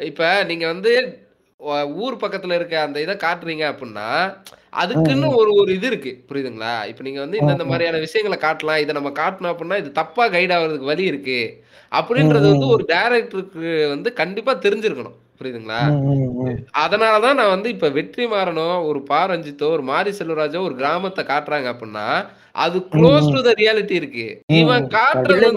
இப்ப 0.02 0.44
நீங்க 0.44 0.66
வந்து 0.66 0.94
ஊர் 1.96 2.16
பக்கத்துல 2.16 2.56
இருக்க 2.56 2.76
அந்த 2.82 2.98
இதை 3.02 3.16
காட்டுறீங்க 3.16 3.66
அப்படின்னா 3.72 4.08
அதுக்குன்னு 4.74 5.28
ஒரு 5.36 5.52
ஒரு 5.54 5.72
இது 5.74 5.88
இருக்கு. 5.88 6.12
புரியுதுங்களா? 6.30 6.74
இப்ப 6.90 7.04
நீங்க 7.04 7.20
வந்து 7.20 7.38
இந்த 7.38 7.66
மாதிரியான 7.66 7.98
விஷயங்களை 7.98 8.38
காட்டலாம். 8.44 8.82
இதை 8.84 8.94
நம்ம 8.94 9.10
காட்டணும் 9.22 9.52
அப்படின்னா 9.54 9.78
இது 9.78 9.92
தப்பா 9.92 10.26
கைட் 10.28 10.54
ஆகுறதுக்கு 10.58 10.92
வழி 10.92 11.06
இருக்கு. 11.06 11.42
அப்படின்றது 11.92 12.46
வந்து 12.54 12.68
ஒரு 12.68 12.84
டைரக்டருக்கு 12.94 13.72
வந்து 13.90 14.12
கண்டிப்பா 14.14 14.54
தெரிஞ்சிருக்கணும். 14.66 15.18
புரியுதுங்களா. 15.40 15.82
அதனாலதான் 16.84 17.40
நான் 17.40 17.54
வந்து 17.56 17.70
இப்ப 17.70 17.90
வெற்றி 17.90 18.26
மாறனோ 18.26 18.68
ஒரு 18.90 19.00
பா 19.02 19.22
ரஞ்சித்தோ 19.32 19.70
ஒரு 19.78 19.84
மாரி 19.84 20.12
செல்வராஜோ 20.20 20.62
ஒரு 20.68 20.76
கிராமத்தை 20.76 21.24
காட்டுறாங்க 21.26 21.70
அப்படின்னா 21.74 22.08
அது 22.66 22.78
க்ளோஸ் 22.94 23.32
டு 23.36 23.42
த 23.42 23.54
ரியாலிட்டி 23.62 23.96
இருக்கு. 24.02 24.26
இவன் 24.62 24.88
காட்டுறது. 24.98 25.50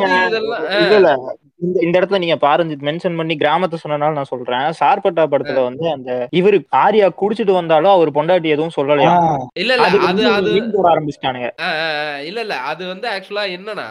இதெல்லாம் 0.86 1.24
இந்த 1.60 1.76
இந்த 1.84 1.94
இடத்துல 1.98 2.18
நீங்க 2.22 2.36
பாருங்க 2.38 2.76
மென்ஷன் 2.86 3.18
பண்ணி 3.18 3.34
கிராமத்தை 3.36 3.76
சொன்னனால 3.82 4.16
நான் 4.16 4.30
சொல்றேன். 4.30 4.64
சார்பட்டா 4.78 5.24
படத்துல 5.32 5.60
வந்து 5.66 5.84
அந்த 5.92 6.10
இவரு 6.32 6.56
ஆரியா 6.80 7.06
குடிச்சிட்டு 7.20 7.52
வந்தாலும் 7.52 7.92
அவர் 7.92 8.10
பொண்டாட்டி 8.16 8.48
எதுவும் 8.48 8.74
சொல்லலையா? 8.76 9.12
இல்ல 9.54 9.72
இல்ல 9.76 9.86
அது 10.08 10.24
அது 10.30 10.54
ஆரம்பிச்சிட்டானுங்க. 10.92 11.48
இல்ல 12.28 12.38
இல்ல 12.40 12.56
அது 12.70 12.82
வந்து 12.86 13.06
ஆக்சுவலா 13.12 13.44
என்னன்னா 13.56 13.86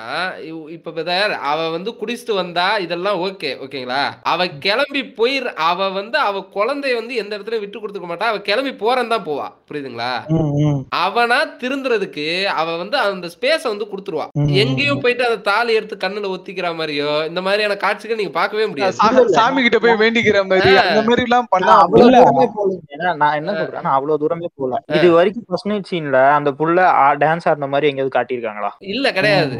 இப்ப 0.69 1.05
அவ 1.51 1.59
வந்து 1.69 1.91
குடிச்சிட்டு 2.01 2.33
வந்தா 2.33 2.67
இதெல்லாம் 2.79 3.21
ஓகே 3.27 3.51
ஓகேங்களா 3.63 4.01
அவ 4.25 4.47
கிளம்பி 4.65 5.03
போய் 5.17 5.35
அவ 5.69 5.89
வந்து 5.91 6.17
அவ 6.27 6.43
குழந்தைய 6.55 6.99
வந்து 6.99 7.15
எந்த 7.15 7.33
இடத்துல 7.37 7.59
விட்டு 7.59 7.79
கொடுத்துக்க 7.79 8.09
மாட்டா 8.11 8.29
அவ 8.31 8.41
கிளம்பி 8.41 8.73
போறேன்னு 8.83 9.13
தான் 9.15 9.27
போவா 9.27 9.47
புரியுதுங்களா. 9.69 10.11
அவனா 11.03 11.39
திருந்துறதுக்கு 11.61 12.27
அவ 12.55 12.77
வந்து 12.77 12.97
அந்த 13.05 13.27
ஸ்பேஸ 13.35 13.63
வந்து 13.73 13.89
கொடுத்துருவா. 13.91 14.27
எங்கேயும் 14.63 15.03
போயிட்டு 15.03 15.27
அந்த 15.29 15.41
தாலி 15.49 15.71
எடுத்து 15.73 15.97
கண்ணுல 15.97 16.33
ஒத்திக்கிற 16.35 16.69
மாதிரியோ 16.75 17.11
இந்த 17.27 17.39
மாதிரியான 17.53 17.77
காட்சிகள் 17.83 18.19
நீங்க 18.19 18.33
பார்க்கவே 18.37 18.65
முடியாது. 18.69 18.95
சாமி 19.37 19.59
கிட்ட 19.65 19.77
போய் 19.83 19.99
வேண்டிக்கிற 20.01 20.37
மாதிரி 20.51 20.71
அந்த 20.83 20.99
மாதிரி 21.07 21.25
எல்லாம் 21.27 21.47
பண்ணா 21.53 21.71
நான் 21.71 21.81
அவ்வளவு. 21.85 22.11
தூரமே 22.15 22.45
போகலைங்க. 22.55 23.13
நான் 23.21 23.37
என்ன 23.39 23.51
சொல்றேன் 23.59 23.89
அவ்வளவு 23.97 24.19
தூரமே 24.23 24.49
போகல. 24.59 24.79
இது 24.97 25.07
வரைக்கும் 25.17 25.45
ஃபர்ஸ்ட் 25.47 25.69
நைட் 25.71 25.89
சீன்ல 25.91 26.19
அந்த 26.37 26.49
புள்ள 26.59 26.77
டான்ஸ் 27.23 27.47
ஆடின 27.51 27.69
மாதிரி 27.73 27.89
எங்கேயாவது 27.91 28.15
காட்டியிருக்காங்களா? 28.17 28.71
இல்ல 28.93 29.05
கிடையாது. 29.17 29.57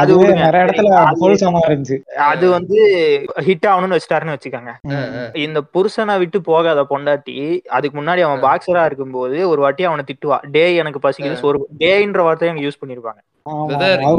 அது. 0.00 0.14
நிறைய 0.42 0.64
இடத்துல 0.66 0.90
இருந்துச்சு. 1.68 1.98
அது 2.30 2.46
வந்து 2.56 2.78
ஹிட் 3.48 3.68
ஆகணும்னு 3.72 3.98
வச்சுட்டாருன்னு 3.98 4.36
வச்சுக்கோங்க. 4.36 4.72
இந்த 5.44 5.60
புருஷனை 5.74 6.16
விட்டு 6.24 6.40
போகாத 6.50 6.86
பொண்டாட்டி 6.92 7.36
அதுக்கு 7.76 7.96
முன்னாடி 8.00 8.22
அவன் 8.28 8.44
பாக்ஸரா 8.46 8.84
இருக்கும்போது 8.90 9.38
ஒரு 9.52 9.60
வாட்டி 9.66 9.84
அவனை 9.90 10.04
திட்டுவா. 10.10 10.38
டே 10.56 10.64
எனக்கு 10.82 11.02
பசிக்குது 11.06 11.40
சோறு 11.44 11.60
டேன்ற 11.82 12.20
வார்த்தையை 12.28 12.52
அங்க 12.52 12.66
யூஸ் 12.66 12.82
பண்ணிருப்பாங்க. 12.82 13.20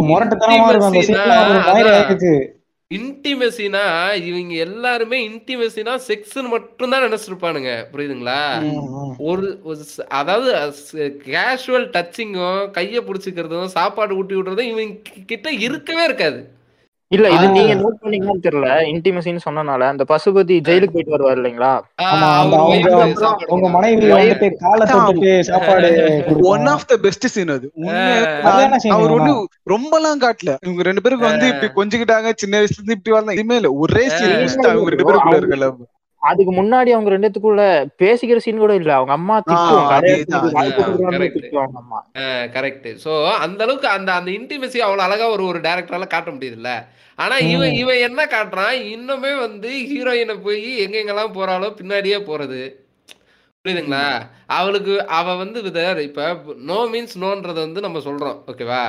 முரட்டுத்தனமா 0.10 0.68
இருக்கும். 0.72 2.54
இன்டிமெசினா 2.92 3.82
இவங்க 4.30 4.54
எல்லாருமே 4.56 5.18
இன்டிமெசினா 5.30 5.94
செக்ஸ்னு 6.08 6.50
மட்டும் 6.50 6.90
தான் 6.90 7.06
நினைச்சிருப்பானுங்க. 7.06 7.72
புரியுதுங்களா. 7.94 8.42
ஒரு 9.18 9.48
அதாவது 10.20 10.52
கேஷுவல் 11.34 11.88
டச்சிங்கும் 11.96 12.62
கைய 12.78 13.02
புடிச்சுக்கிறதும் 13.08 13.74
சாப்பாடு 13.78 14.18
ஊட்டி 14.18 14.36
விடுறதும் 14.36 14.72
இவங்க 14.74 14.96
கிட்ட 15.26 15.52
இருக்கவே 15.52 16.04
இருக்காது. 16.04 16.40
இல்ல 17.08 17.30
இது. 17.30 17.50
நீங்க 17.50 17.74
நோட் 17.74 18.06
பண்ணீங்கன்னு 18.06 18.40
தெரியல. 18.42 18.68
இன்டிமசின்னு 18.94 19.38
சொன்னனால. 19.50 19.80
அந்த 19.80 20.04
பசுபதி 20.08 20.60
ஜெயிலுக்கு 20.62 20.92
போயிட்டு 20.92 21.10
வருவார் 21.10 21.40
இல்லைங்களா? 21.40 21.82
அவங்க- 22.04 22.64
உங்க. 23.48 23.70
மனைவி 23.70 24.12
வந்துட்டு 24.12 24.54
காலை 24.54 24.94
தொட்டுட்டு 24.94 25.40
சாப்பாடு 25.40 26.24
one. 26.42 26.66
Of 26.66 26.88
the 26.88 26.98
best 26.98 27.26
scene 27.26 27.48
அது. 27.48 27.72
அவர் 28.90 29.12
ஒண்ணு 29.12 29.22
ஆனா. 29.22 29.40
ரொம்பலாம் 29.70 30.22
காட்டல. 30.22 30.56
இவங்க 30.62 30.82
ரெண்டு 30.82 31.02
பேருக்கு 31.02 31.26
வந்து 31.26 31.48
இப்படி 31.48 31.72
கொஞ்சிக்கிட்டாங்க 31.72 32.32
சின்ன 32.36 32.58
வயசுல 32.58 32.84
இருந்து 32.84 32.94
இப்படி 32.94 33.12
வரலாம் 33.12 33.34
எதுவுமே 33.34 33.56
இல்ல 33.56 33.72
ஒரே 33.72 34.10
சீன் 34.10 34.48
இவங்க 34.64 34.90
ரெண்டு 34.90 35.14
பேருக்குள்ள 35.14 35.34
இருக்கல. 35.34 35.72
அதுக்கு 36.26 36.52
முன்னாடி 36.52 36.90
அவங்க 36.94 37.10
ரெண்டுத்துக்குள்ள 37.14 37.64
பேசிக்கிற 38.02 38.38
சீன் 38.38 38.64
கூட 38.64 38.74
இல்ல. 38.76 38.92
அவங்க 38.96 39.14
அம்மா 39.14 39.36
திட்டுவாங்க. 39.42 39.94
அம்மா. 41.82 42.00
கரெக்ட் 42.56 42.88
சோ 43.04 43.12
அந்த 43.46 43.60
அளவுக்கு 43.66 43.90
அந்த 43.90 44.10
அந்த 44.14 44.32
இன்டிமெசி 44.32 44.80
அவ்வளவு 44.82 45.06
அழகா 45.08 45.28
ஒரு 45.36 45.46
ஒரு 45.46 45.60
டைரக்டரால 45.60 46.08
காட்ட 46.08 46.32
முடியுதுல்ல. 46.32 46.72
ஆனா 47.20 47.36
இவன். 47.52 47.74
இவன் 47.82 48.04
என்ன 48.08 48.22
காட்டுறான்? 48.28 48.76
இன்னுமே 48.96 49.34
வந்து 49.40 49.70
ஹீரோயினை 49.92 50.36
போய் 50.42 50.66
எங்க 50.86 50.98
எங்கெல்லாம் 51.02 51.38
போறாளோ 51.38 51.70
பின்னாடியே 51.78 52.20
போறது. 52.30 52.62
புரியுதுங்களா? 53.66 54.06
அவளுக்கு 54.56 54.96
அவ 55.16 55.36
வந்து 55.36 55.60
விதர் 55.62 56.00
இப்ப 56.02 56.26
நோ 56.70 56.80
மீன்ஸ் 56.92 57.16
நோன்றத 57.22 57.58
வந்து 57.60 57.82
நம்ம 57.82 58.02
சொல்றோம். 58.08 58.38
ஓகேவா. 58.48 58.84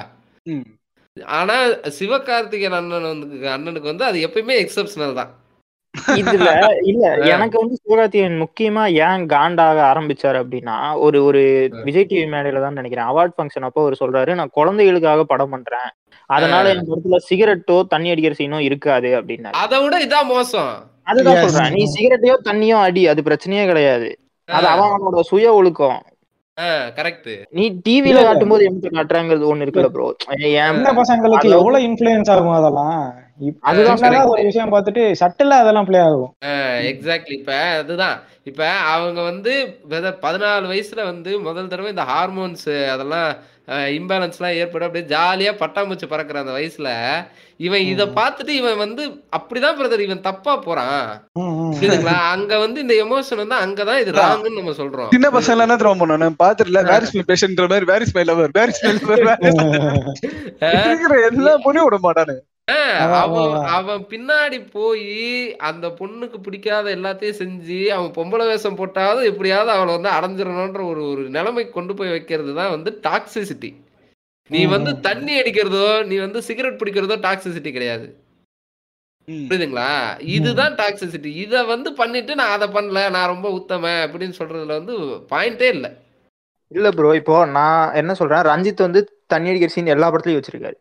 ஆனா 1.36 1.54
சிவகார்த்திகேயன் 1.98 2.78
அண்ணன் 2.78 3.10
வந்து 3.12 3.26
அண்ணனுக்கு 3.52 3.92
வந்து 3.92 4.04
அது 4.04 4.18
எப்பயுமே 4.26 4.56
எக்ஸப்ஷனல் 4.64 5.18
தான். 5.20 5.30
இதுல 6.20 6.48
இல்ல 6.90 7.04
எனக்கு 7.34 7.56
வந்து 7.60 7.76
சிவகார்த்திகேயன் 7.80 8.40
முக்கியமா 8.42 8.82
ஏன் 9.04 9.22
காண்டாக 9.26 9.78
ஆரம்பிச்சாரு 9.90 10.38
அப்படின்னா 10.42 10.76
ஒரு 11.04 11.18
ஒரு 11.28 11.42
விஜய் 11.86 12.08
டிவி 12.10 12.24
மேடையில 12.32 12.62
தான் 12.64 12.78
நினைக்கிறேன். 12.80 13.08
அவார்ட் 13.10 13.36
ஃபங்க்ஷன் 13.36 13.66
அப்போ 13.68 13.82
அவர் 13.84 14.00
சொல்றாரு 14.02 14.34
நான் 14.34 14.56
குழந்தைகளுக்காக 14.58 15.24
படம் 15.32 15.54
பண்றேன். 15.54 15.88
அதனால 16.30 16.64
என் 16.72 16.88
படத்துல 16.88 17.18
சிகரெட்டோ 17.28 17.78
தண்ணி 17.92 18.10
அடிக்கிற 18.12 18.36
சீனோ 18.40 18.60
இருக்காது 18.68 19.10
அப்படின்னாரு. 19.18 19.56
அதை 19.62 19.78
விட 19.84 19.96
இதான் 20.06 20.30
மோசம். 20.32 20.72
அதுதான். 21.06 21.40
சொல்றேன். 21.44 21.72
நீ 21.76 21.82
சிகரெட்டையோ 21.94 22.36
தண்ணியோ 22.48 22.78
அடி 22.86 23.04
அது 23.12 23.22
பிரச்சனையே 23.28 23.64
கிடையாது. 23.66 24.08
அது 24.48 24.66
அவன் 24.72 24.88
அவனோட 24.88 25.22
சுய 25.30 25.54
ஒழுக்கம். 25.54 25.98
கரெக்ட் 26.96 27.30
நீ 27.56 27.64
டிவில. 27.86 28.18
காட்டும் 28.26 28.52
போது 28.52 28.66
எங்க 28.68 28.90
காட்டுறாங்கிறது 28.90 29.50
ஒண்ணு 29.50 29.64
இருக்குல்ல 29.64 29.88
ப்ரோ 29.94 30.06
பசங்களுக்கு 30.98 31.48
எவ்வளவு 31.56 31.84
இன்ஃபுளுயன்ஸ் 31.88 32.30
ஆகும் 32.34 32.58
அதெல்லாம்? 32.58 33.00
அதுதான் 33.68 33.98
சின்னதா 34.00 34.20
correct. 34.20 34.32
ஒரு 34.34 34.42
விஷயம் 34.48 34.72
பார்த்துட்டு 34.74 35.02
சட்டில 35.20 35.56
அதெல்லாம் 35.62 35.88
ப்ளே 35.88 35.98
ஆகும். 36.06 36.30
எக்ஸாக்ட்லி 36.92 37.34
இப்ப 37.40 37.54
அதுதான். 37.82 38.16
இப்ப 38.50 38.62
அவங்க 38.94 39.20
வந்து 39.30 39.52
பதினாலு 40.24 40.70
வயசுல 40.72 41.04
வந்து 41.10 41.30
முதல் 41.48 41.70
தடவை 41.72 41.90
இந்த 41.94 42.06
ஹார்மோன்ஸ் 42.12 42.70
அதெல்லாம் 42.94 43.28
இம்பேலன்ஸ்லாம் 43.98 44.56
ஏற்படும். 44.60 44.86
அப்படியே 44.88 45.06
ஜாலியா 45.12 45.52
பட்டாம்பூச்சி 45.62 46.06
பறக்குற 46.10 46.42
அந்த 46.42 46.54
வயசுல 46.58 46.88
இவன் 47.66 47.84
இத 47.92 48.02
பார்த்துட்டு 48.18 48.52
இவன் 48.60 48.80
வந்து 48.84 49.02
அப்படிதான் 49.36 49.78
பிரதர் 49.78 50.06
இவன் 50.06 50.26
தப்பா 50.28 50.52
போறான். 50.66 51.04
புரியுதுங்களா? 51.76 52.16
அங்க 52.34 52.58
வந்து 52.64 52.78
இந்த 52.84 52.94
எமோஷன் 53.04 53.42
வந்து 53.42 53.56
அங்கதான் 53.64 54.02
இது 54.02 54.18
ராங்குன்னு 54.20 54.58
நம்ம 54.60 54.76
சொல்றோம். 54.80 55.12
சின்ன 55.14 55.30
பசங்க 55.36 55.66
என்ன 55.66 55.78
தெரியுமா 55.78 56.00
பண்ணுவோம் 56.02 56.24
நான் 56.24 56.42
பாத்துட்டுல 56.44 56.82
வேரிஸ் 56.90 57.16
மை 57.18 57.24
பேஷன்ற 57.30 57.66
மாதிரி 57.72 57.88
where's 57.92 58.16
my 58.18 58.26
lover 58.30 58.54
where's 58.58 58.82
my 58.86 58.92
lover 58.98 59.40
இருக்கிற 60.82 61.14
எல்லா 61.30 61.54
பொண்ணையும் 61.66 61.88
விட 61.88 61.98
மாட்டானு 62.08 62.36
அவன். 63.16 63.66
அவன் 63.68 64.02
பின்னாடி 64.10 64.58
போய் 64.70 65.04
அந்த 65.60 65.86
பொண்ணுக்கு 65.98 66.38
பிடிக்காத 66.40 66.86
எல்லாத்தையும் 66.96 67.38
செஞ்சு 67.40 67.80
அவன் 67.90 68.10
பொம்பளை 68.10 68.44
வேஷம் 68.46 68.78
போட்டாவது 68.78 69.20
எப்படியாவது 69.24 69.70
அவளை 69.70 69.92
வந்து 69.94 70.10
அடைஞ்சிடணும்ன்ற 70.10 70.82
ஒரு 70.84 71.02
ஒரு 71.10 71.22
நிலைமைக்கு 71.28 71.72
கொண்டு 71.72 71.94
போய் 71.94 72.08
வைக்கிறது 72.08 72.54
தான் 72.54 72.70
வந்து 72.70 72.90
டாக்ஸிசிட்டி 73.02 73.70
நீ 74.50 74.64
வந்து. 74.66 74.90
தண்ணி 75.00 75.32
அடிக்கிறதோ 75.40 76.02
நீ 76.04 76.16
வந்து 76.16 76.42
சிகரெட் 76.42 76.80
பிடிக்கிறதோ 76.80 77.16
டாக்ஸிசிட்டி 77.20 77.72
கிடையாது. 77.72 78.06
புரியுதுங்களா? 79.28 79.88
இதுதான் 80.36 80.74
டாக்ஸிசிட்டி 80.74 81.30
இத 81.34 81.64
வந்து 81.64 81.92
பண்ணிட்டு 81.92 82.34
நான் 82.34 82.54
அதை 82.56 82.68
பண்ணல 82.68 83.10
நான் 83.10 83.26
ரொம்ப 83.26 83.48
உத்தம 83.50 83.84
அப்படின்னு 84.04 84.38
சொல்றதுல 84.40 84.76
வந்து 84.80 84.96
பாயிண்டே 85.32 85.68
இல்ல. 85.68 85.86
இல்ல 86.72 86.90
ப்ரோ 86.90 87.14
இப்போ 87.14 87.46
நான் 87.46 87.94
என்ன 87.94 88.14
சொல்றேன் 88.14 88.46
ரஞ்சித் 88.50 88.86
வந்து 88.86 89.00
தண்ணி 89.26 89.50
அடிக்கிற 89.50 89.72
சீன் 89.72 89.94
எல்லா 89.94 90.10
படத்துலயும் 90.10 90.40
வச்சிருக்காரு. 90.40 90.76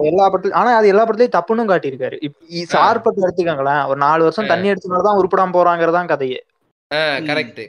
எல்லா 0.00 0.32
படத்துலயும் 0.32 0.52
ஆனா 0.52 0.76
அது 0.76 0.88
எல்லா 0.88 1.08
படத்துலயும் 1.08 1.36
தப்புன்னு 1.36 1.68
காட்டியிருக்காரு. 1.68 2.16
இப்ப 2.48 2.74
சார்பட்டு 2.78 3.20
எடுத்துக்கங்களேன். 3.20 3.86
ஒரு 3.86 3.96
நாலு 3.96 4.22
வருஷம் 4.22 4.46
தண்ணி 4.46 4.70
அடிச்சனாலதான் 4.70 5.20
உருப்படாம 5.20 5.50
போறாங்கிறதான் 5.52 6.06
கதையே. 6.06 6.44
கரெக்ட் 6.94 7.68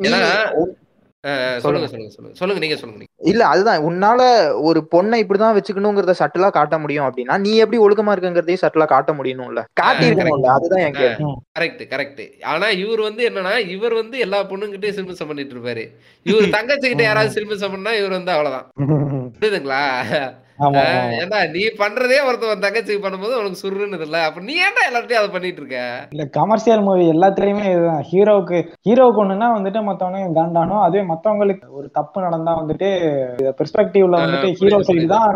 கரெக்ட் 0.00 0.74
சொல்லுங்க 1.62 1.86
சொல்லுங்க 1.86 2.12
சொல்லுங்க 2.12 2.36
சொல்லுங்க. 2.36 2.60
நீங்க 2.62 2.76
சொல்லுங்க 2.76 3.00
நீங்க. 3.00 3.12
இல்ல 3.30 3.42
அதுதான். 3.52 3.84
உன்னால 3.88 4.20
ஒரு 4.66 4.80
பொண்ணை 4.92 5.18
இப்படிதான் 5.22 5.56
வச்சுக்கணுங்கிறத 5.56 6.14
சட்டலா 6.20 6.48
காட்ட 6.56 6.76
முடியும் 6.78 7.06
அப்படின்னா 7.06 7.36
நீ 7.44 7.52
எப்படி 7.62 7.80
ஒழுக்கமா 7.84 8.12
இருக்குங்கிறதையும் 8.12 8.62
சட்டலா 8.64 8.86
காட்ட 8.88 9.12
முடியணும்ல 9.18 9.62
காட்டியிருக்கணும்ல 9.80 10.50
அதுதான் 10.56 10.84
என் 10.84 10.96
கரெக்ட் 11.56 11.82
கரெக்ட் 11.92 12.22
ஆனா 12.46 12.68
இவர் 12.82 13.02
வந்து 13.08 13.24
என்னன்னா 13.28 13.54
இவர் 13.76 13.94
வந்து 13.94 14.18
எல்லா 14.18 14.40
பொண்ணுங்கிட்டயும் 14.50 14.98
சில்மிசம் 14.98 15.30
பண்ணிட்டு 15.30 15.54
இருப்பாரு. 15.56 15.84
இவர் 16.26 16.54
தங்கச்சி 16.56 16.86
கிட்ட 16.86 17.04
யாராவது 17.08 17.36
சில்மிசம் 17.36 17.74
பண்ணா 17.74 17.92
இவர் 18.00 18.18
வந்து 18.18 18.34
அவ்வளவுதான். 18.34 18.66
புரியுதுங்களா? 19.36 19.82
ஏன்டா 21.16 21.38
நீ 21.52 21.62
பண்றதே 21.80 22.18
ஒருத்தவன் 22.26 22.62
தங்கச்சிக்கு 22.64 23.02
பண்ணும்போது 23.02 23.38
உனக்கு 23.38 23.60
சுருன்னு 23.62 23.98
இல்ல 24.00 24.18
அப்ப 24.26 24.44
நீ 24.46 24.54
ஏன்டா 24.60 24.82
எல்லாத்தையும் 24.88 25.20
அதை 25.20 25.30
பண்ணிட்டு 25.30 25.60
இருக்க 25.62 25.78
இல்ல 26.12 26.24
கமர்ஷியல் 26.36 26.84
மூவி 26.86 27.04
எல்லாத்துலயுமே 27.12 27.66
இதுதான். 27.70 28.02
ஹீரோவுக்கு 28.10 28.58
ஹீரோவுக்கு 28.86 29.22
ஒண்ணுன்னா 29.24 29.48
வந்துட்டு 29.56 29.82
மத்தவனுக்கு 29.88 30.38
காண்டானோ 30.38 30.78
அதுவே 30.86 31.04
மத்தவங்களுக்கு 31.10 31.66
ஒரு 31.78 31.86
தப்பு 31.98 32.24
நடந்தா 32.26 32.54
வந்துட்டு 32.60 32.90
பெர்ஸ்பெக்டிவ்ல 33.58 34.22
வந்துட்டு 34.22 34.50
ஹீரோ 34.60 34.80
சைடு 34.88 35.06
தான் 35.14 35.28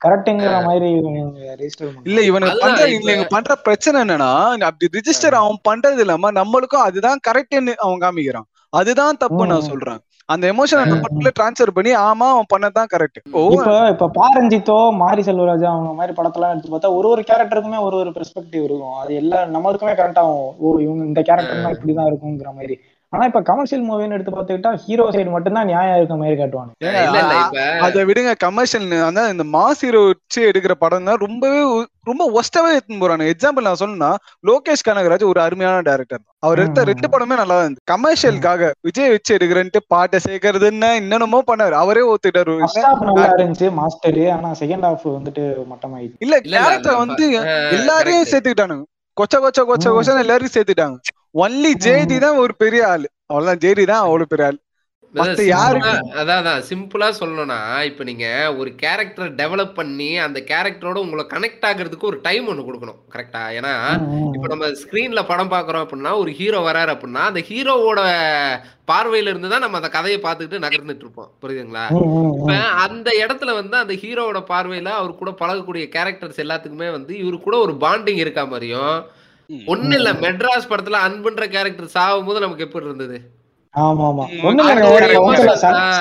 கரெக்ட்ங்கிற 0.00 0.56
மாதிரி 0.66 0.90
ரெஜிஸ்டர் 1.54 1.94
இல்ல 2.08 2.20
இவனுக்கு 2.28 2.62
பண்ற 2.64 2.82
இவங்க 2.96 3.26
பண்ற 3.34 3.54
பிரச்சனை 3.66 3.98
என்னன்னா 4.04 4.30
அப்படி 4.68 4.92
ரிஜிஸ்டர் 4.98 5.40
அவன் 5.40 5.64
பண்றது 5.68 6.02
இல்லாம 6.06 6.32
நம்மளுக்கும் 6.40 6.86
அதுதான் 6.88 7.24
கரெக்ட்னு 7.28 7.74
அவன் 7.84 8.04
காமிக்கிறான். 8.04 8.48
அதுதான் 8.72 9.18
தப்பு. 9.20 9.42
நான் 9.50 9.68
சொல்றேன். 9.68 10.00
அந்த 10.28 10.44
எமோஷனை 10.52 10.82
நம்மளுக்குள்ள 10.84 11.30
டிரான்ஸ்ஃபர் 11.34 11.76
பண்ணி 11.76 11.92
ஆமா 12.06 12.26
அவன் 12.32 12.50
பண்ணதான் 12.50 12.90
கரெக்ட் 12.90 13.18
இப்ப 13.54 13.70
இப்ப 13.90 14.08
பாரஞ்சித்தோ 14.18 14.76
மாரி 14.98 15.22
செல்வராஜா 15.22 15.68
அவங்க 15.68 15.92
மாதிரி 15.92 16.12
படத்தெல்லாம் 16.16 16.52
எடுத்து 16.52 16.68
பார்த்தா 16.68 16.92
ஒரு 16.98 17.08
ஒரு 17.08 17.22
கேரக்டருக்குமே 17.22 17.80
ஒரு 17.86 17.96
ஒரு 17.96 18.10
பெர்ஸ்பெக்டிவ் 18.10 18.64
இருக்கும். 18.64 18.96
அது 19.00 19.12
எல்லா 19.14 19.38
நம்மளுக்குமே 19.54 19.94
கரெக்ட் 19.98 20.20
ஆகும் 20.22 20.46
ஓ 20.60 20.74
இவங்க 20.80 21.02
இந்த 21.04 21.22
கேரக்டர்னா 21.22 21.72
இப்படிதான் 21.76 22.10
இருக்குங்கிற 22.10 22.52
மாதிரி. 22.54 22.76
ஆனா 23.12 23.26
இப்ப 23.28 23.40
கமர்ஷியல் 23.42 23.84
மூவின்னு 23.84 24.16
எடுத்து 24.16 24.32
பார்த்துக்கிட்டா 24.32 24.70
ஹீரோ 24.82 25.04
சைடு 25.12 25.30
மட்டும்தான் 25.34 25.68
நியாயம் 25.70 25.98
இருக்க 25.98 26.14
மாதிரி 26.16 26.36
காட்டுவாங்க. 26.36 26.72
இல்ல 26.84 26.98
இல்ல 27.20 27.34
இப்ப 27.42 27.60
அதை 27.86 28.00
விடுங்க 28.08 28.32
கமர்ஷியல் 28.42 28.84
அதான் 29.06 29.30
இந்த 29.34 29.44
மாஸ் 29.54 29.82
ஹீரோ 29.84 30.00
வச்சு 30.08 30.40
எடுக்கிற 30.48 30.74
படம் 30.82 31.08
தான் 31.08 31.22
ரொம்பவே 31.22 31.60
ரொம்ப 32.06 32.24
ஒஸ்டாவே 32.38 32.70
எடுத்துன்னு 32.74 33.02
போறாங்க 33.04 33.24
எக்ஸாம்பிள் 33.32 33.66
நான் 33.68 33.80
சொல்லணும்னா 33.80 34.10
லோகேஷ் 34.44 34.86
கனகராஜ் 34.88 35.24
ஒரு 35.30 35.40
அருமையான 35.46 35.78
டேரக்டர் 35.88 36.22
அவர் 36.46 36.60
எடுத்த. 36.62 36.84
ரெண்டு 36.90 37.08
படமே 37.08 37.36
நல்லா 37.40 37.56
இருந்தது. 37.60 37.84
கமர்ஷியலுக்காக 37.92 38.70
விஜய் 38.80 39.12
வச்சு 39.14 39.32
எடுக்கிறேன்ட்டு 39.36 39.80
பாட்டை 39.94 40.20
சேர்க்கறதுன்னு 40.26 40.90
என்னென்னமோ 41.00 41.40
பண்ணாரு. 41.50 41.76
அவரே 41.82 42.04
நல்லா 43.10 43.26
இருந்துச்சு 43.32 43.70
மாஸ்டர் 43.80 44.20
ஆனா 44.36 44.50
செகண்ட் 44.62 44.86
ஹாஃப் 44.88 45.06
வந்துட்டு 45.16 45.44
மட்டமாயிடுச்சு. 45.72 46.22
இல்ல 46.26 46.36
கேரக்டர் 46.46 46.94
அந்த 46.94 47.02
வந்து 47.04 47.26
எல்லாரையும். 47.78 48.28
சேர்த்துக்கிட்டானுங்க. 48.32 48.84
கொச்ச 49.16 49.36
கொச்ச 49.44 49.60
கொச்ச. 49.70 49.86
கொச்சன்னு 49.96 50.24
எல்லாரையும் 50.26 50.56
சேர்த்துட்டாங்க 50.56 50.98
ஒன்லி 51.34 51.72
ஜேடி 51.86 52.16
தான் 52.24 52.40
ஒரு 52.44 52.54
பெரிய 52.62 52.82
ஆளு. 52.94 53.06
அவ்வளவுதான். 53.30 53.62
ஜேடி 53.64 53.84
தான் 53.90 54.04
அவ்வளவு 54.06 54.30
பெரிய 54.32 54.46
ஆளு. 54.48 54.58
அதான் 56.20 56.48
சிம்பிளா 56.68 57.06
சொல்லணும்னா 57.18 57.58
இப்ப 57.88 58.04
நீங்க 58.08 58.26
ஒரு 58.60 58.70
கேரக்டர் 58.82 59.30
டெவலப் 59.38 59.72
பண்ணி 59.78 60.08
அந்த 60.24 60.38
கேரக்டரோட 60.50 60.98
உங்களை 61.04 61.24
கனெக்ட் 61.30 61.64
ஆகுறதுக்கு 61.68 62.08
ஒரு 62.10 62.18
டைம் 62.26 62.48
ஒண்ணு 62.52 62.66
கொடுக்கணும். 62.66 62.98
கரெக்டா 63.14 63.42
ஏன்னா 63.58 63.72
இப்ப 64.34 64.48
நம்ம 64.52 64.68
ஸ்கிரீன்ல 64.82 65.22
படம் 65.30 65.52
பாக்குறோம் 65.54 65.84
அப்படின்னா 65.84 66.12
ஒரு 66.22 66.32
ஹீரோ 66.40 66.60
வராரு 66.68 66.92
அப்படின்னா 66.94 67.22
அந்த 67.30 67.42
ஹீரோவோட 67.50 68.02
பார்வையில 68.92 69.32
இருந்து 69.32 69.52
தான் 69.52 69.64
நம்ம 69.64 69.78
அந்த 69.80 69.90
கதையை 69.96 70.18
பார்த்துக்கிட்டு 70.26 70.64
நகர்ந்துட்டு 70.66 71.04
இருப்போம். 71.06 71.30
புரியுதுங்களா? 71.42 71.86
இப்ப 72.40 72.54
அந்த 72.86 73.08
இடத்துல 73.22 73.54
வந்து 73.60 73.76
அந்த 73.84 73.96
ஹீரோவோட 74.02 74.42
பார்வையில 74.52 74.92
அவர் 75.00 75.20
கூட 75.22 75.32
பழகக்கூடிய 75.42 75.86
கேரக்டர்ஸ் 75.96 76.42
எல்லாத்துக்குமே 76.46 76.90
வந்து 76.98 77.14
இவரு 77.22 77.38
கூட 77.40 77.56
ஒரு 77.66 77.74
பாண்டிங் 77.84 78.22
இருக்கா 78.24 78.44
மாதிரியும் 78.52 78.96
ஒண்ணு 79.72 79.94
இல்ல 79.98 80.10
மெட்ராஸ் 80.22 80.70
படத்துல 80.70 80.98
அன்புன்ற 81.06 81.44
கேரக்டர் 81.52 81.94
சாகும் 81.96 82.26
போது 82.28 82.40
நமக்கு 82.44 82.64
எப்படி 82.64 82.88
இருந்தது? 82.88 83.18
ஆமா 83.74 84.04
ஆமா. 84.10 84.24
ஒண்ணு. 84.48 84.62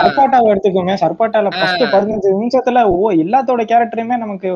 சர்பாட்டாவை 0.02 0.48
எடுத்துக்கோங்க. 0.54 0.94
சர்பாட்டால 1.04 1.50
ஃபர்ஸ்ட். 1.56 1.84
பதினஞ்சு 1.94 2.30
நிமிஷத்துல 2.36 2.82
ஓ 2.96 3.12
எல்லாத்தோட 3.24 3.64
கேரக்டருமே 3.72 4.18
நமக்கு 4.24 4.50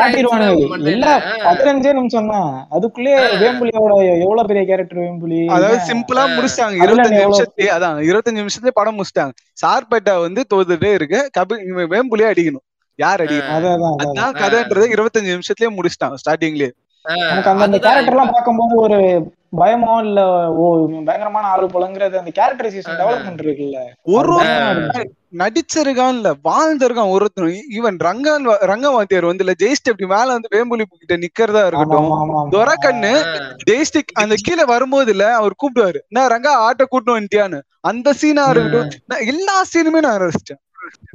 காட்டிடுவானுங்க. 0.00 0.78
எல்லா 0.94 1.12
பதினஞ்சே 1.46 1.92
நிமிஷம் 1.98 2.30
தான் 2.34 2.50
அதுக்குள்ளே 2.78 3.14
வேம்புலியோட 3.42 3.92
எவ்வளவு 4.24 4.48
பெரிய 4.50 4.64
கேரக்டர் 4.70 5.02
வேம்புலி? 5.04 5.42
அதாவது 5.58 5.78
சிம்பிளா. 5.90 6.24
முடிச்சிட்டாங்க. 6.36 6.82
இருபத்தஞ்சு 6.86 7.22
நிமிஷத்துலயே 7.26 7.70
அதான் 7.76 8.02
இருபத்தஞ்சு 8.10 8.42
நிமிஷத்துலயே 8.44 8.78
படம் 8.80 8.98
முடிச்சிட்டாங்க. 8.98 9.34
சார்பேட்டா 9.64 10.16
வந்து 10.26 10.44
தோத்துட்டே 10.54 10.92
இருக்கு. 10.98 11.20
இவன் 11.70 11.90
வேம்புலியே 11.94 12.30
அடிக்கணும். 12.32 12.66
யார் 12.98 13.22
அடிக்கணும்? 13.24 13.80
அதான் 14.04 14.38
கதைன்றதை 14.42 14.88
இருபத்தஞ்சு 14.96 15.34
நிமிஷத்துலயே 15.36 15.72
முடிச்சிட்டாங்க 15.78 16.18
ஸ்டார்டிங்லயே 16.24 16.70
நமக்கு 17.08 17.50
அந்த 17.50 17.64
அந்த 17.64 17.78
கேரக்டர் 17.78 18.14
எல்லாம் 18.14 18.32
பார்க்கும்போது 18.32 18.74
ஒரு 18.76 18.98
பயமோ 19.56 19.92
இல்ல 20.04 20.20
ஓ 20.52 20.64
பயங்கரமான 21.04 21.46
ஆளு 21.46 21.66
போலங்கிறது 21.66 22.16
அந்த 22.20 22.32
கேரக்டரைசேஷன் 22.38 22.98
டெவலப்மெண்ட் 23.02 23.40
இருக்குல்ல. 23.44 23.78
ஒரு 24.16 24.34
இருக்கு. 24.72 25.02
நடிச்சிருக்கான்ல 25.42 26.28
வாழ்ந்திருக்கான் 26.48 27.14
ஒருத்தன். 27.14 27.48
ஈவன் 27.78 27.98
ரங்கன் 28.08 28.46
ரங்கவாத்தியார் 28.72 29.30
வந்து 29.30 29.44
இல்ல 29.44 29.54
ஜெயிஸ்ட் 29.62 29.90
அப்படி 29.92 30.08
மேல 30.14 30.36
வந்து 30.36 30.52
வேம்புலி 30.54 30.84
கிட்ட 30.92 31.16
நிக்கிறதா 31.16 31.62
இருக்கட்டும். 31.66 32.50
துரக்கண்ணு 32.50 33.12
ஜெய்ஸ்டிக் 33.70 34.14
அந்த 34.14 34.34
கீழே 34.38 34.64
வரும்போது 34.64 35.10
இல்ல 35.10 35.34
அவர் 35.34 35.60
கூப்பிடுவாரு. 35.62 36.00
நான் 36.08 36.30
ரங்கா 36.30 36.54
ஆட்டோ 36.68 36.84
கூட்டு 36.84 37.18
வந்துட்டியான்னு? 37.20 37.60
அந்த 37.80 38.12
சீனா 38.12 38.44
இருக்கட்டும். 38.48 38.88
எல்லா 39.26 39.62
சீனுமே 39.72 40.00
நான் 40.06 40.20
ரசிச்சேன். 40.20 40.62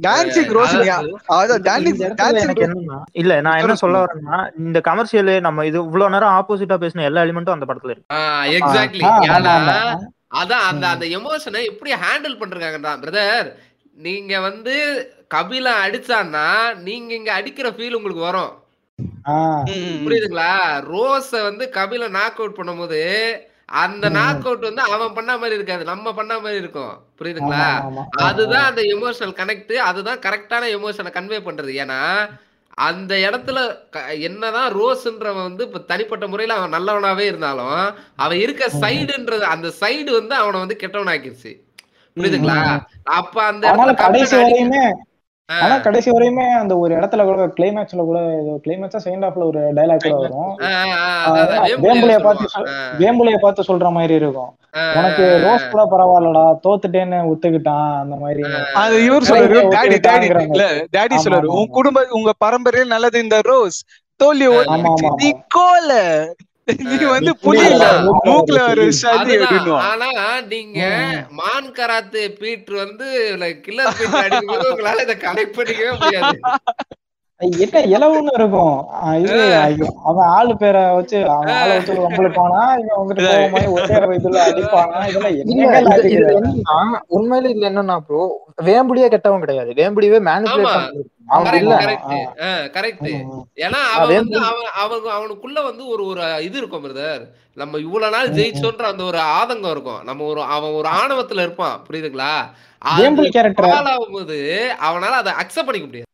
டான்சிங் 0.04 0.52
ரோஷினி 0.54 0.88
அதான் 0.90 1.50
இந்த 1.50 1.58
டான்சிங் 1.66 1.96
இடத்துல 1.96 2.18
டான்சிங் 2.22 2.44
எனக்கு 2.44 2.64
என்னன்னா 2.66 2.98
இல்ல 3.14 3.34
நான் 3.40 3.60
என்ன 3.60 3.76
சொல்ல 3.82 4.02
வரேன்னா 4.02 4.38
இந்த 4.62 4.80
கமர்ஷியல் 4.88 5.32
நம்ம 5.40 5.66
இது 5.66 5.78
இவ்வளவு 5.84 6.14
நேரம் 6.14 6.36
ஆப்போசிட்டா 6.38 6.78
பேசின 6.82 7.04
எல்லா 7.04 7.24
எலிமெண்ட்டும் 7.24 7.56
அந்த 7.56 7.68
படத்துல 7.68 7.94
இருக்கு. 7.94 8.20
எக்ஸாக்ட்லி 8.56 9.04
ஏன்னா. 9.28 9.78
அதான் 10.34 10.64
அந்த 10.68 10.84
அந்த 10.88 11.06
எமோஷனை 11.16 11.62
எப்படி 11.66 11.90
ஹேண்டில் 12.00 12.40
பண்றாங்கடா 12.40 12.92
பிரதர் 13.02 13.48
நீங்க 13.98 14.34
வந்து 14.40 14.74
கபில 15.30 15.68
அடிச்சான்னா 15.82 16.46
நீங்க 16.82 17.10
இங்க 17.14 17.32
அடிக்கிற 17.34 17.68
ஃபீல் 17.70 17.96
உங்களுக்கு 17.96 18.22
வரும். 18.22 18.52
ஆ, 19.28 19.34
புரியுதுங்களா? 20.02 20.50
ரோஸ 20.88 21.30
வந்து 21.46 21.64
கபில 21.74 22.08
நாக் 22.12 22.40
அவுட் 22.40 22.58
பண்ணும்போது 22.58 23.00
அந்த. 23.68 24.08
நாக் 24.08 24.46
அவுட் 24.46 24.60
வந்து 24.60 24.82
அவன் 24.82 25.12
பண்ண 25.12 25.32
மாதிரி 25.36 25.54
இருக்காது. 25.54 25.84
நம்ம 25.84 26.14
பண்ண 26.14 26.38
மாதிரி 26.38 26.60
இருக்கும். 26.60 27.04
புரியுதுங்களா. 27.18 27.64
அதுதான் 28.10 28.64
அந்த 28.64 28.82
எமோஷனல் 28.82 29.36
கனெக்ட் 29.40 29.72
அதுதான் 29.72 30.18
கரெக்டான 30.18 30.68
எமோஷனை 30.78 31.12
கன்வே 31.12 31.40
பண்றது. 31.46 31.72
ஏன்னா 31.82 32.00
அந்த 32.78 33.14
இடத்துல 33.14 33.58
என்னதான் 34.20 34.74
ரோஸ்ன்றவன் 34.74 35.42
வந்து 35.42 35.64
இப்ப 35.64 35.78
தனிப்பட்ட 35.78 36.26
முறையில 36.26 36.58
அவன் 36.58 36.72
நல்லவனாவே 36.72 37.18
இருந்தாலும் 37.18 37.94
அவன் 38.16 38.38
இருக்க 38.38 38.66
சைடுன்றது 38.80 39.40
அந்த 39.40 39.72
சைடு 39.80 40.10
வந்து 40.10 40.34
அவனை 40.34 40.60
வந்து 40.60 40.76
கெட்டவன் 40.76 41.12
ஆக்கிருச்சு 41.14 41.52
புரியுதுங்களா? 42.16 42.58
அப்ப 43.02 43.42
அந்த 43.42 43.70
இடத்துல 43.70 43.94
ஆனா 45.48 45.78
கடைசி 45.78 46.10
வரையுமே 46.10 46.44
அந்த 46.58 46.78
ஒரு 46.78 46.94
இடத்துல 46.94 47.24
கூட 47.24 47.46
கிளைமேக்ஸ்ல 47.56 48.02
கூட 48.04 48.18
கிளைமேக்ஸா 48.64 49.00
செகண்ட் 49.04 49.24
ஹாஃப்ல 49.24 49.44
ஒரு 49.44 49.60
டைலாக் 49.74 50.04
கூட 50.04 50.14
வரும். 50.14 50.52
வேம்புலியை 51.84 52.20
பார்த்து 52.22 52.62
வேம்புலிய 52.98 53.36
பார்த்து 53.36 53.68
சொல்ற 53.68 53.92
மாதிரி 53.92 54.14
இருக்கும். 54.14 54.50
உனக்கு 54.94 55.40
ரோஸ் 55.42 55.68
கூட 55.70 55.82
பரவாயில்லடா 55.84 56.44
தோத்துட்டேன்னு 56.64 57.18
ஒத்துக்கிட்டான் 57.32 57.98
அந்த 57.98 58.16
மாதிரி. 58.16 58.42
அது 58.74 59.04
இவர். 59.04 59.22
சொல்றாரு 59.22 59.60
டாடி 59.68 59.98
டாடி. 60.08 60.28
இல்ல 60.48 60.66
டாடி 60.96 61.18
சொல்றாரு 61.24 61.50
உன். 61.58 61.68
குடும்ப 61.68 62.06
உங்க 62.10 62.32
பரம்பரையில் 62.38 62.88
நல்லது 62.88 63.22
இந்த 63.22 63.40
ரோஸ் 63.42 63.78
தோல்வி 64.20 64.48
நீ 66.68 66.96
வந்து 67.08 67.32
புலி 67.42 67.62
இல்ல, 67.66 67.86
மூக்குல 68.26 68.58
ஒரு. 68.68 68.84
சதி 69.00 69.34
ஆனா 69.82 70.08
நீங்க. 70.48 70.78
மான் 71.38 71.68
கராத்தே 71.76 72.24
பீட்டர் 72.38 72.80
வந்து 72.82 73.06
கில்லர் 73.64 73.96
பீட்டர் 73.98 74.24
அடிக்கும்போது 74.26 74.70
உங்களால 74.72 75.02
இதை 75.02 75.16
கனெக்ட் 75.24 75.56
பண்ணிக்கவே 75.58 75.92
முடியாது 75.96 76.36
இலவுன்னு 77.94 78.32
இருக்கும். 78.38 78.76
இது 79.22 79.38
அவன் 80.10 80.28
ஆளு 80.36 80.54
பேரை 80.62 80.82
வச்சு 80.96 81.18
அவன் 81.34 81.52
ஆளை 81.58 81.72
வச்சு 81.76 81.92
ஒரு 81.94 82.04
வம்பளுப்பானா 82.06 82.60
இவன் 82.80 83.00
வந்துட்டு 83.00 83.24
கோவமாயி 83.28 83.68
ஒரே 83.76 84.16
இதுல 84.18 84.38
அடிப்பானா 84.48 85.00
இதெல்லாம் 85.10 85.34
இல்ல? 85.34 86.28
என்னன்னா 86.38 86.76
உண்மையில 87.16 87.98
ப்ரோ 88.08 88.22
வேம்புலியே 88.68 89.08
கெட்டவன் 89.14 89.44
கிடையாது. 89.44 89.70
வேம்புலியே 89.78 90.20
மேனிபுலேட் 90.28 91.02
கரெக்ட். 92.76 93.08
ஏன்னா 93.66 93.80
அவன் 93.94 94.30
அவனுக்குள்ள 95.16 95.58
வந்து 95.70 95.84
ஒரு 95.94 96.02
ஒரு 96.10 96.22
இது 96.48 96.56
இருக்கும் 96.60 96.84
பிரதர் 96.86 97.24
நம்ம 97.56 97.78
இவ்வளவு 97.78 98.14
நாள் 98.14 98.28
ஜெயிச்சோன்ற 98.36 98.84
அந்த 98.92 99.02
ஒரு 99.10 99.18
ஆதங்கம் 99.38 99.72
இருக்கும். 99.74 100.00
நம்ம 100.04 100.24
ஒரு 100.24 100.40
அவன் 100.54 100.76
ஒரு 100.78 100.88
ஆணவத்துல 101.00 101.44
இருப்பான். 101.46 101.76
புரியுதுங்களா? 101.88 102.32
ஆகும்போது 103.92 104.38
அவனால 104.88 105.12
அதை 105.22 105.32
அக்செப்ட் 105.42 105.68
பண்ணிக்க 105.68 105.86
முடியாது. 105.88 106.10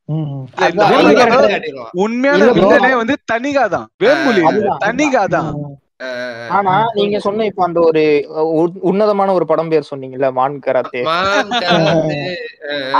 உண்மையான 2.05 2.97
வந்து 3.03 3.16
தனிகா 3.32 3.64
தான் 3.76 3.86
வேம்புலி 4.05 4.43
தனிகா 4.86 5.22
தான் 5.36 5.51
ஆனா 6.51 6.74
நீங்க 6.94 7.16
சொன்ன 7.20 7.46
இப்ப 7.46 7.62
அந்த 7.64 7.80
ஒரு 7.86 8.03
உன்னதமான 8.82 9.32
ஒரு 9.32 9.46
படம் 9.46 9.70
பேர் 9.72 9.90
சொன்னீங்கல்ல 9.90 10.28
மான் 10.32 10.57
கராத்தே. 10.61 11.03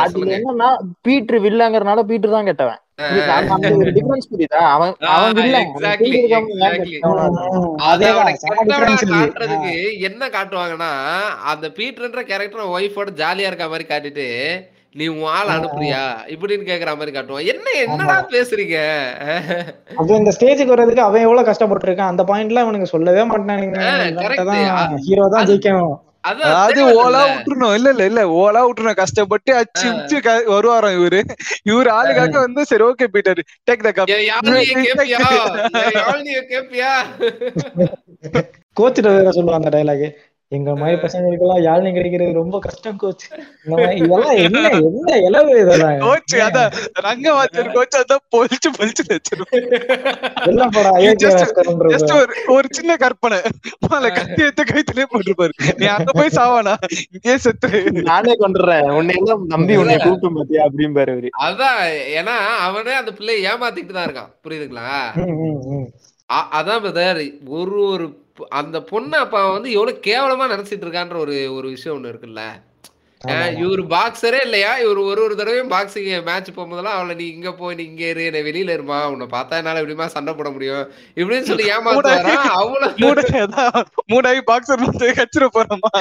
சொல்லுங்க. 0.07 0.35
என்னன்னா 0.37 0.69
பீட்ரு 1.07 1.39
வில்லங்கறனால 1.41 2.05
பீட்ரு 2.11 2.31
தான் 2.31 2.49
கெட்டவன்? 2.51 2.81
அது 7.87 8.05
என்ன 10.09 10.23
காட்டுவாங்கன்னா 10.29 10.91
அந்த 11.45 11.69
பீட்டர்ன்ற 11.79 12.23
கேரக்டர் 12.23 12.75
ஒய்ஃபோட 12.75 13.11
ஜாலியா 13.17 13.49
இருக்க 13.49 13.69
மாதிரி 13.69 13.87
காட்டிட்டு 13.87 14.27
நீ 14.93 15.07
உன் 15.07 15.23
ஆள் 15.23 15.47
அனுப்புறியா? 15.47 16.05
இப்படின்னு 16.27 16.67
கேக்குற 16.71 16.87
மாதிரி 16.87 17.19
காட்டுவான். 17.19 17.47
என்ன 17.47 17.71
என்னடா 17.75 18.27
பேசுறீங்க? 18.31 18.77
அது 19.97 20.15
இந்த 20.15 20.37
ஸ்டேஜுக்கு 20.41 20.67
வர்றதுக்கு 20.67 21.03
அவன் 21.03 21.23
எவ்வளவு 21.23 21.51
கஷ்டப்பட்டிருக்கான்? 21.51 22.07
அந்த 22.07 22.23
பாயிண்ட்ல 22.23 22.55
அவனுக்கு 22.55 22.87
சொல்லவே 22.87 23.21
மாட்டானுங்க. 23.21 24.97
ஹீரோ 24.97 25.29
தான் 25.29 25.47
அது- 25.47 25.49
ஜெயிக்கணும். 25.49 25.97
அதான் 26.29 26.53
அது 26.55 26.73
தெரியும்ல. 26.73 27.05
ஓலா 27.05 27.21
விட்டுறணும் 27.31 27.75
இல்ல 27.75 27.89
இல்ல 27.89 28.05
இல்ல. 28.05 28.23
ஓலா 28.25 28.63
விட்டுறணும் 28.63 28.95
கஷ்டப்பட்டு 28.95 29.55
அச்சு 29.55 29.91
உச்சு 29.91 30.19
வருவாராம் 30.47 30.97
இவரு. 30.99 31.21
இவரு 31.71 31.91
ஆளுக்காக 32.01 32.31
வந்து 32.31 32.65
சரி 32.65 32.85
okay 32.85 33.05
Peter 33.05 33.41
take 33.71 33.91
the 33.91 33.91
cup 33.91 34.11
கோச்சிட்ட 38.81 39.09
வேற 39.17 39.31
சொல்லுவான் 39.31 39.63
அந்த 39.63 39.69
டைலாக் 39.69 40.05
எங்க 40.53 40.71
மாதிரி 40.79 40.97
பசங்களுக்கெல்லாம் 41.03 41.61
யாழ்னி 41.65 41.91
கிடைக்கிறது 41.93 42.33
ரொம்ப 42.39 42.57
கஷ்டம் 42.59 42.97
கோச் 42.97 43.25
இந்த 43.59 43.75
மாதிரி 43.75 43.99
இதெல்லாம் 43.99 44.39
என்ன 44.47 44.63
என்ன 44.81 45.19
இலவு 45.27 45.53
இதெல்லாம் 45.61 46.01
கோச் 46.01 46.35
அதான் 46.47 46.73
ரங்கவாச்சர் 47.07 47.69
கோச் 47.77 47.99
அதான் 48.01 48.25
பொழிச்சு 48.35 48.71
பொழிச்சு 48.79 49.03
எல்லாம். 50.49 50.73
ஜஸ்ட் 51.93 52.13
ஒரு 52.17 52.35
ஒரு 52.55 52.69
சின்ன 52.71 52.97
கற்பனை. 52.97 53.39
மேல 53.85 54.11
கத்தி 54.11 54.41
எடுத்து 54.45 54.65
கைத்திலே 54.65 55.07
போட்டுருப்பாரு. 55.13 55.55
நீ 55.81 55.87
அங்க 55.97 56.11
போய் 56.19 56.37
சாவானா? 56.39 56.75
இங்கே 57.09 57.37
செத்து. 57.45 57.71
நானே 58.11 58.35
கொண்டுறேன். 58.43 58.89
உன்னை 58.99 59.17
எல்லாம் 59.21 59.45
நம்பி 59.47 59.77
உன்னை 59.83 59.97
கூப்பிட்டு 59.99 60.37
பாத்தியா? 60.39 60.65
அப்படிம்பாரு 60.69 61.15
அவரு. 61.17 61.31
அதான் 61.47 61.81
ஏன்னா 62.19 62.37
அவனே 62.69 62.95
அந்த 63.01 63.13
பிள்ளைய 63.19 63.51
ஏமாத்திட்டு 63.51 63.97
தான் 63.99 64.09
இருக்கான். 64.09 64.33
புரியுதுங்களா? 64.45 64.89
அதான் 66.59 66.83
பிரதர் 66.83 67.21
ஒரு 67.59 67.79
ஒரு 67.93 68.05
அந்த 68.59 68.85
பொண்ணை 68.91 69.19
அப்ப 69.19 69.51
வந்து 69.51 69.73
எவ்வளவு 69.73 70.01
கேவலமா 70.07 70.53
நினைச்சிட்டு 70.53 70.81
இருக்கான்ற 70.81 71.19
ஒரு 71.19 71.55
ஒரு 71.55 71.69
விஷயம் 71.69 71.97
ஒண்ணு 71.97 72.13
இருக்குல்ல. 72.13 72.53
இவர் 73.59 73.87
பாக்ஸரே 73.87 74.43
இல்லையா? 74.43 74.79
இவர் 74.79 75.03
ஒரு 75.03 75.23
ஒரு 75.23 75.37
தடவையும் 75.37 75.71
பாக்ஸிங் 75.71 76.23
மேட்ச் 76.23 76.51
போகும்போதெல்லாம் 76.51 76.93
அவளை 76.93 77.15
நீ 77.15 77.29
இங்க 77.29 77.53
போய் 77.53 77.75
நீ 77.75 77.83
இங்க 77.83 78.05
இரு 78.05 78.25
என்னை 78.25 78.43
வெளியில 78.43 78.77
இருமா? 78.77 79.07
உன்னை 79.07 79.27
பார்த்தா 79.31 79.57
என்னால 79.57 79.83
எப்படிமா 79.83 80.07
சண்டை 80.07 80.35
போட 80.35 80.51
முடியும்? 80.51 80.89
இப்படின்னு 81.17 81.43
சொல்லி 81.43 81.71
ஏமாத்துவாரா? 81.71 82.35
அவ்வளவு 82.55 83.03
மூட 83.03 83.21
அதான் 83.43 83.87
மூடாகி 84.13 84.41
பாக்ஸர் 84.51 84.85
வந்து 84.85 85.21
கச்சிர 85.21 85.49
போறோமா? 85.57 85.91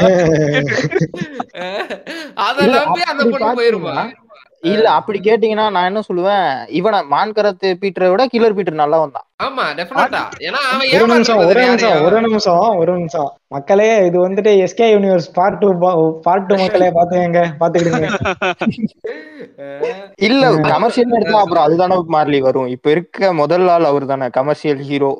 அதை 2.47 2.69
நம்பி 2.69 3.01
அந்த 3.05 3.25
பொண்ணு 3.25 3.59
போயிருமா? 3.59 4.11
இல்ல 4.63 4.87
அப்படி 4.97 5.17
கேட்டீங்கன்னா 5.25 5.65
நான் 5.75 5.87
என்ன 5.89 6.01
சொல்லுவேன்? 6.07 6.47
இவனை 6.79 6.97
மான் 7.11 7.33
கராத்தே 7.35 7.69
பீட்டரை 7.81 8.07
விட 8.11 8.23
கில்லர் 8.33 8.55
பீட்டர் 8.57 8.81
நல்லா 8.81 8.97
வந்தான் 9.03 9.25
ஆமா 9.45 9.65
டெஃபினட்டா 9.77 10.21
ஏன்னா 10.47 10.59
அவன் 10.69 10.89
ஒரு 10.95 11.05
நிமிஷம் 11.13 11.39
ஒரு 11.43 11.59
நிமிஷம். 11.65 12.01
ஒரு 12.07 12.17
நிமிஷம் 12.25 12.65
ஒரு 12.81 12.91
நிமிஷம். 12.97 13.29
மக்களே 13.55 13.87
இது 14.07 14.17
வந்துட்டு 14.25 14.51
SK 14.65 14.87
universe 14.93 15.29
part 15.37 15.59
two 15.61 15.69
part 16.27 16.47
two 16.49 16.57
மக்களே 16.63 16.89
பாத்துக்கங்க 16.97 17.43
பாத்துக்கிடுங்க 17.61 18.09
இல்ல 20.27 20.43
கமர்ஷியல் 20.71 21.15
எடுத்தா 21.17 21.39
அப்புறம் 21.43 21.65
அதுதானே 21.67 21.95
மார்லி 22.15 22.39
வரும். 22.47 22.69
இப்ப 22.75 22.89
இருக்க 22.95 23.31
முதல் 23.41 23.67
ஆள் 23.75 23.89
அவர் 23.91 24.11
தானே 24.11 24.27
கமர்ஷியல் 24.37 24.81
ஹீரோ 24.89 25.11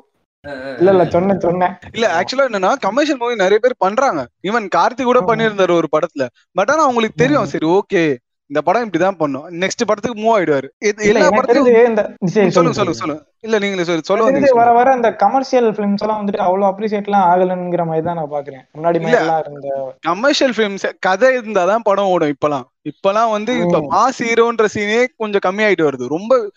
இல்ல 0.80 0.90
இல்ல 0.94 1.04
சொன்னேன் 1.14 1.42
சொன்னேன். 1.46 1.74
இல்ல 1.96 2.06
ஆக்சுவலா 2.18 2.46
என்னன்னா 2.50 2.70
கமர்ஷியல் 2.86 3.20
மூவி 3.22 3.36
நிறைய 3.42 3.60
பேர் 3.64 3.74
பண்றாங்க. 3.86 4.20
ஈவன் 4.50 4.68
கார்த்தி 4.76 5.04
கூட 5.08 5.20
பண்ணியிருந்தாரு 5.30 5.74
ஒரு 5.80 5.88
படத்துல. 5.96 6.26
பட் 6.58 6.72
ஆனா 6.74 6.84
அவங்களுக்கு 6.88 7.22
தெரியும் 7.24 7.50
சரி 7.54 7.68
ஓகே 7.78 8.04
இந்த 8.50 8.60
படம் 8.68 8.86
இப்படிதான் 8.86 9.18
பண்ணும். 9.18 9.48
நெக்ஸ்ட் 9.62 9.88
படத்துக்கு 9.90 10.22
மூவ் 10.22 10.36
ஆயிடுவாரு. 10.36 10.68
எல்லா 11.10 11.28
படத்துக்கும் 11.32 11.90
இந்த 11.90 12.04
சொல்லுங்க 12.56 12.78
சொல்லுங்க 12.78 13.00
சொல்லுங்க 13.02 13.22
இல்ல 13.46 13.58
நீங்களே 13.64 13.86
சொல்லு 13.88 14.08
சொல்ல 14.08 14.54
வர 14.58 14.70
வர 14.78 14.94
இந்த 14.96 15.10
கமர்ஷியல் 15.22 15.70
பிலிம்ஸ் 15.76 16.04
எல்லாம் 16.06 16.20
வந்துட்டு 16.22 16.42
அவ்வளவு 16.46 16.70
அப்ரிசியேட் 16.70 17.08
எல்லாம் 17.10 17.28
ஆகலங்கிற 17.30 17.84
மாதிரி 17.90 18.04
தான் 18.08 18.20
நான் 18.20 18.34
பாக்குறேன் 18.34 18.64
முன்னாடி 18.76 19.00
கமர்ஷியல் 20.10 20.56
பிலிம்ஸ் 20.58 20.88
கதை 21.08 21.30
இருந்தாதான் 21.38 21.86
படம் 21.90 22.12
ஓடும் 22.14 22.34
இப்பலாம் 22.36 22.66
இப்பலாம் 22.84 23.32
வந்து 23.32 23.60
இப்ப 23.60 23.80
ம். 23.80 23.92
மாஸ் 23.92 24.24
ஹீரோன்ற 24.24 24.66
சீனே 24.74 25.06
கொஞ்சம் 25.18 25.42
கம்மியாயிட்டு 25.48 25.82
வருது. 25.82 26.08
ரொம்ப 26.08 26.52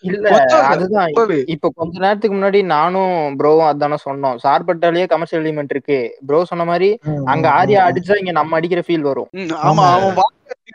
அதுதான். 0.61 1.11
இப்ப 1.45 1.71
கொஞ்ச 1.75 1.99
நேரத்துக்கு 1.99 2.37
முன்னாடி 2.37 2.63
நானும் 2.63 3.39
ப்ரோவும் 3.39 3.67
அதானே 3.67 3.95
சொன்னோம். 4.09 4.37
சார்பட்டாலேயே 4.43 5.07
கமர்ஷியல் 5.07 5.45
எலிமெண்ட் 5.45 5.67
இருக்கு. 5.69 6.17
ப்ரோ 6.25 6.45
சொன்ன 6.45 6.65
மாதிரி 6.65 6.99
அங்க 7.25 7.49
ஆரியா. 7.49 7.91
அடிச்சா 7.91 8.17
இங்க 8.17 8.31
நம்ம 8.31 8.55
அடிக்கிற 8.55 8.83
ஃபீல் 8.87 8.99
வரும். 8.99 9.27
ஆமா 9.33 9.91
அவன் 9.91 10.13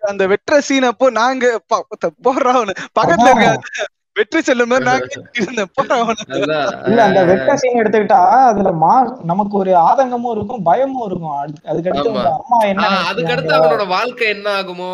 அந்த 0.00 0.26
வெட்டுற 0.26 0.58
சீன் 0.58 0.82
அப்போ 0.82 1.10
நாங்க 1.10 1.60
ப- 1.66 1.86
ப- 1.98 2.10
போடுறா 2.24 2.46
அவனு. 2.46 2.74
பக்கத்துல. 3.00 3.42
இருக்க 3.42 3.60
வெற்றி 4.94 5.10
செல்லும். 5.10 5.32
இல்ல 6.88 7.00
அந்த 7.04 7.20
வெட்ட 7.28 7.56
சீன் 7.56 7.78
எடுத்துக்கிட்டா 7.78 8.20
அதுல 8.44 8.72
மா 8.78 8.92
நமக்கு 9.24 9.54
ஒரு 9.58 9.72
ஆதங்கமும் 9.82 10.32
இருக்கும் 10.32 10.62
பயமும் 10.62 11.06
இருக்கும் 11.06 11.34
அது- 11.36 11.64
அதுக்கடுத்து 11.68 12.10
அம்மா 12.34 12.58
என்ன 12.66 12.82
அதுக்கடுத்து? 13.10 13.52
அவனோட 13.58 13.86
வாழ்க்கை 13.88 14.28
என்ன 14.28 14.48
ஆகுமோ. 14.56 14.92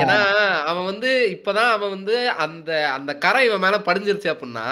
ஏன்னா 0.00 0.18
அவன் 0.66 0.84
வந்து 0.84 1.10
இப்பதான் 1.34 1.72
அவன் 1.72 1.90
வந்து 1.90 2.16
அந்த 2.44 2.70
அந்த 2.92 3.14
கரை 3.18 3.44
இவன் 3.46 3.60
மேல 3.60 3.78
படிஞ்சிருச்சு 3.84 4.32
அப்படின்னா 4.32 4.66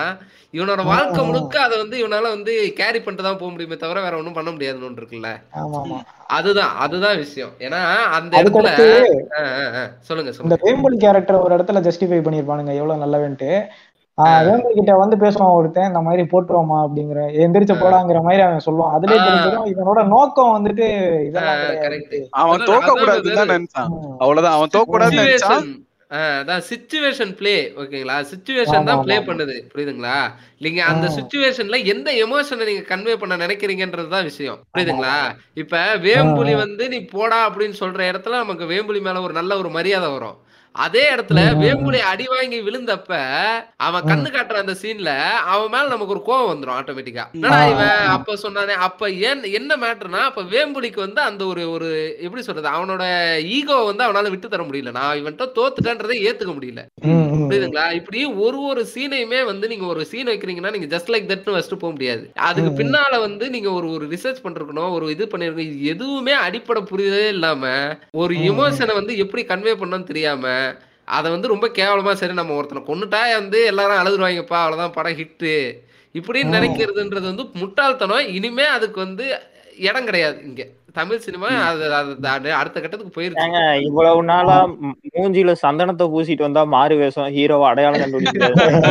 இவனோட 0.55 0.81
வாழ்க்கை. 0.89 1.23
முழுக்க 1.25 1.57
அதை 1.61 1.77
வந்து 1.79 1.97
இவனால 2.01 2.27
வந்து 2.31 2.53
கேரி 2.77 2.99
பண்ணிட்டு 2.99 3.25
தான் 3.25 3.39
போக 3.39 3.51
முடியுமே 3.51 3.77
தவிர 3.77 4.03
வேற 4.03 4.15
ஒண்ணும் 4.17 4.37
பண்ண 4.37 4.51
முடியாதுன்னு 4.51 4.89
ஒன்று 4.89 5.01
இருக்குல்ல? 5.01 5.31
ஆமா 5.61 5.79
ஆமா 5.81 5.99
அதுதான் 6.31 6.75
அதுதான் 6.81 7.17
விஷயம். 7.21 7.55
ஏன்னா 7.61 7.81
அந்த 8.17 8.33
இடத்துல. 8.37 8.69
சொல்லுங்க 10.03 10.23
இந்த 10.25 10.37
சொல்லுங்க 10.37 10.59
வேம்புலி 10.65 10.99
கேரக்டர் 10.99 11.43
ஒரு 11.43 11.55
இடத்துல 11.57 11.83
ஜஸ்டிஃபை 11.87 12.21
பண்ணிருப்பானுங்க 12.21 12.75
எவ்வளவு 12.75 13.03
நல்லவன்ட்டு. 13.03 13.51
ஆஹ் 14.19 14.43
வேம்புலி 14.47 14.75
கிட்ட 14.75 14.93
வந்து 14.99 15.17
பேசுவான் 15.23 15.55
ஒருத்தன் 15.55 15.89
இந்த 15.89 16.01
மாதிரி 16.03 16.25
போட்டுருவோமா 16.33 16.77
அப்படிங்கிற 16.83 17.21
எந்திரிச்ச 17.43 17.75
போடாங்கிற 17.79 18.21
மாதிரி 18.23 18.43
அவன் 18.43 18.67
சொல்லுவான். 18.67 18.93
அதுலயே. 18.97 19.19
தெரிஞ்சிடும் 19.25 19.71
இவனோட 19.73 20.03
நோக்கம் 20.13 20.55
வந்துட்டு 20.57 20.87
அவன் 22.39 22.65
தோக்க 22.65 22.85
அதான் 22.85 23.01
கூடாதுன்னு 23.01 23.33
தான் 23.33 23.49
brother. 23.49 23.57
நினைச்சான். 23.57 23.91
அவ்வளவுதான். 24.23 24.57
அவன் 24.57 24.73
தோக்க 24.75 24.89
கூடாதுன்னு 24.93 25.25
நினைச்சான் 25.25 25.67
அதான் 26.15 26.63
சிச்சுவேஷன் 26.69 27.33
ப்ளே 27.35 27.53
ஓகேங்களா? 27.77 28.17
சிச்சுவேஷன் 28.31 28.85
தான் 28.85 29.01
ப்ளே. 29.01 29.17
பண்ணுது. 29.21 29.55
புரியுதுங்களா? 29.73 30.17
நீங்க 30.59 30.85
அந்த. 30.85 31.07
சுச்சுவேஷன்ல 31.17 31.85
எந்த 31.85 32.11
எமோஷனை 32.25 32.65
நீங்க 32.65 32.85
கன்வே 32.89 33.17
பண்ண 33.17 33.37
நினைக்கிறீங்கன்றது 33.37 34.09
தான் 34.09 34.25
விஷயம். 34.25 34.59
புரியுதுங்களா? 34.75 35.17
இப்ப 35.55 35.81
வேம்புலி. 36.05 36.55
வந்து 36.57 36.89
நீ 36.89 37.01
போடா 37.07 37.51
அப்படின்னு 37.51 37.81
சொல்ற 37.81 38.01
இடத்துல 38.11 38.37
நமக்கு 38.37 38.65
வேம்புலி 38.65 39.01
மேல 39.01 39.21
ஒரு 39.21 39.33
நல்ல 39.33 39.59
ஒரு 39.59 39.71
மரியாதை 39.71 40.11
வரும். 40.11 40.37
அதே 40.75 41.03
இடத்துல. 41.11 41.41
வேம்புலி 41.61 41.99
அடி 42.11 42.27
வாங்கி 42.31 42.59
விழுந்தப்ப 42.67 43.11
அவன் 43.87 44.07
கண்ணு 44.09 44.29
காட்டுற 44.31 44.63
அந்த 44.63 44.75
சீன்ல 44.81 45.11
அவன் 45.53 45.73
மேல 45.75 45.93
நமக்கு 45.93 46.15
ஒரு 46.15 46.23
கோவம் 46.27 46.51
வந்துரும் 46.51 46.77
ஆட்டோமேட்டிக்கா 46.77 47.25
என்னடா 47.37 47.61
இவன். 47.73 47.93
அப்ப 48.15 48.37
சொன்னானே 48.43 48.77
அப்ப 48.87 49.01
ஏன் 49.29 49.43
என்ன 49.53 49.77
மேட்டர்னா 49.83 50.23
அப்ப 50.31 50.45
வேம்புலிக்கு 50.53 51.01
வந்து 51.01 51.23
அந்த 51.23 51.43
ஒரு 51.47 51.65
ஒரு 51.75 51.91
எப்படி 52.21 52.43
சொல்றது 52.43 52.69
அவனோட 52.75 53.05
ஈகோ 53.57 53.79
வந்து 53.85 54.07
அவனால 54.07 54.33
விட்டு 54.35 54.49
தர 54.49 54.65
முடியல 54.65 54.95
நான் 54.99 55.19
இவன்ட்ட 55.21 55.49
தோத்துட்டேன்றதை 55.59 56.19
ஏத்துக்க 56.27 56.55
முடியல. 56.55 56.83
புரியுதுங்களா 57.45 57.87
இப்படி 57.97 58.19
ஒரு 58.43 58.59
ஒரு 58.69 58.83
சீனையுமே 58.93 59.41
வந்து 59.49 59.67
நீங்க 59.69 59.87
ஒரு 59.87 60.03
சீன் 60.11 60.31
வைக்கிறீங்கன்னா 60.31 60.73
நீங்க 60.73 60.89
ஜஸ்ட் 60.93 61.13
லைக் 61.13 61.31
தட்னு 61.31 61.57
வச்சுட்டு 61.57 61.81
போக 61.83 61.93
முடியாது 61.93 62.25
அதுக்கு. 62.47 62.71
பின்னால 62.81 63.21
வந்து 63.21 63.45
நீங்க 63.51 63.71
ஒரு 63.73 63.89
ஒரு 63.91 64.05
ரிசர்ச் 64.15 64.43
பண்ணிருக்கணும் 64.45 64.93
ஒரு 64.97 65.07
இது 65.15 65.25
பண்ணிருக்கணும் 65.27 65.53
எதுவுமே 65.93 66.35
அடிப்படை 66.45 66.83
புரியவே 66.85 67.25
இல்லாம 67.29 67.63
ஒரு. 68.17 68.35
எமோஷனை 68.51 68.95
வந்து 68.95 69.15
எப்படி 69.19 69.45
கன்வே 69.45 69.75
பண்ணணும்னு 69.75 70.11
தெரியாம 70.11 70.47
அதை 71.05 71.31
வந்து 71.31 71.49
ரொம்ப 71.49 71.69
கேவலமா 71.69 72.13
சரி 72.13 72.33
நம்ம 72.33 72.55
ஒருத்தனை 72.55 72.83
கொன்னுட்டா 72.85 73.21
வந்து 73.35 73.65
எல்லாரும் 73.65 74.01
அழுதுருவாங்கப்பா 74.03 74.59
அவ்வளவுதான் 74.65 74.91
படம் 74.91 75.13
ஹிட்டு 75.13 75.83
இப்படின்னு. 76.15 76.55
நினைக்கிறதுன்றது 76.57 77.21
வந்து 77.21 77.45
முட்டாள்தனம். 77.55 78.29
இனிமே 78.29 78.65
அதுக்கு 78.67 79.01
வந்து 79.01 79.25
இடம் 79.77 80.05
கிடையாது 80.05 80.43
இங்க. 80.43 80.69
தமிழ் 80.95 81.19
சினிமா 81.19 81.47
அடுத்த 81.47 82.81
கட்டத்துக்கு 82.81 83.21
போயிருச்சு 83.21 83.25
ஏங்க 83.25 83.81
இவ்வளவு 83.81 84.23
நாளா 84.23 84.71
மூஞ்சில 85.15 85.55
சந்தனத்தை 85.67 86.07
பூசிட்டு 86.07 86.37
வந்தா 86.37 86.65
மாறு 86.65 86.97
வேஷம் 86.97 87.25
ஹீரோவை 87.25 87.63
அடையாளம் 87.63 88.01
கண்டுபிடிக்கிறது. 88.01 88.85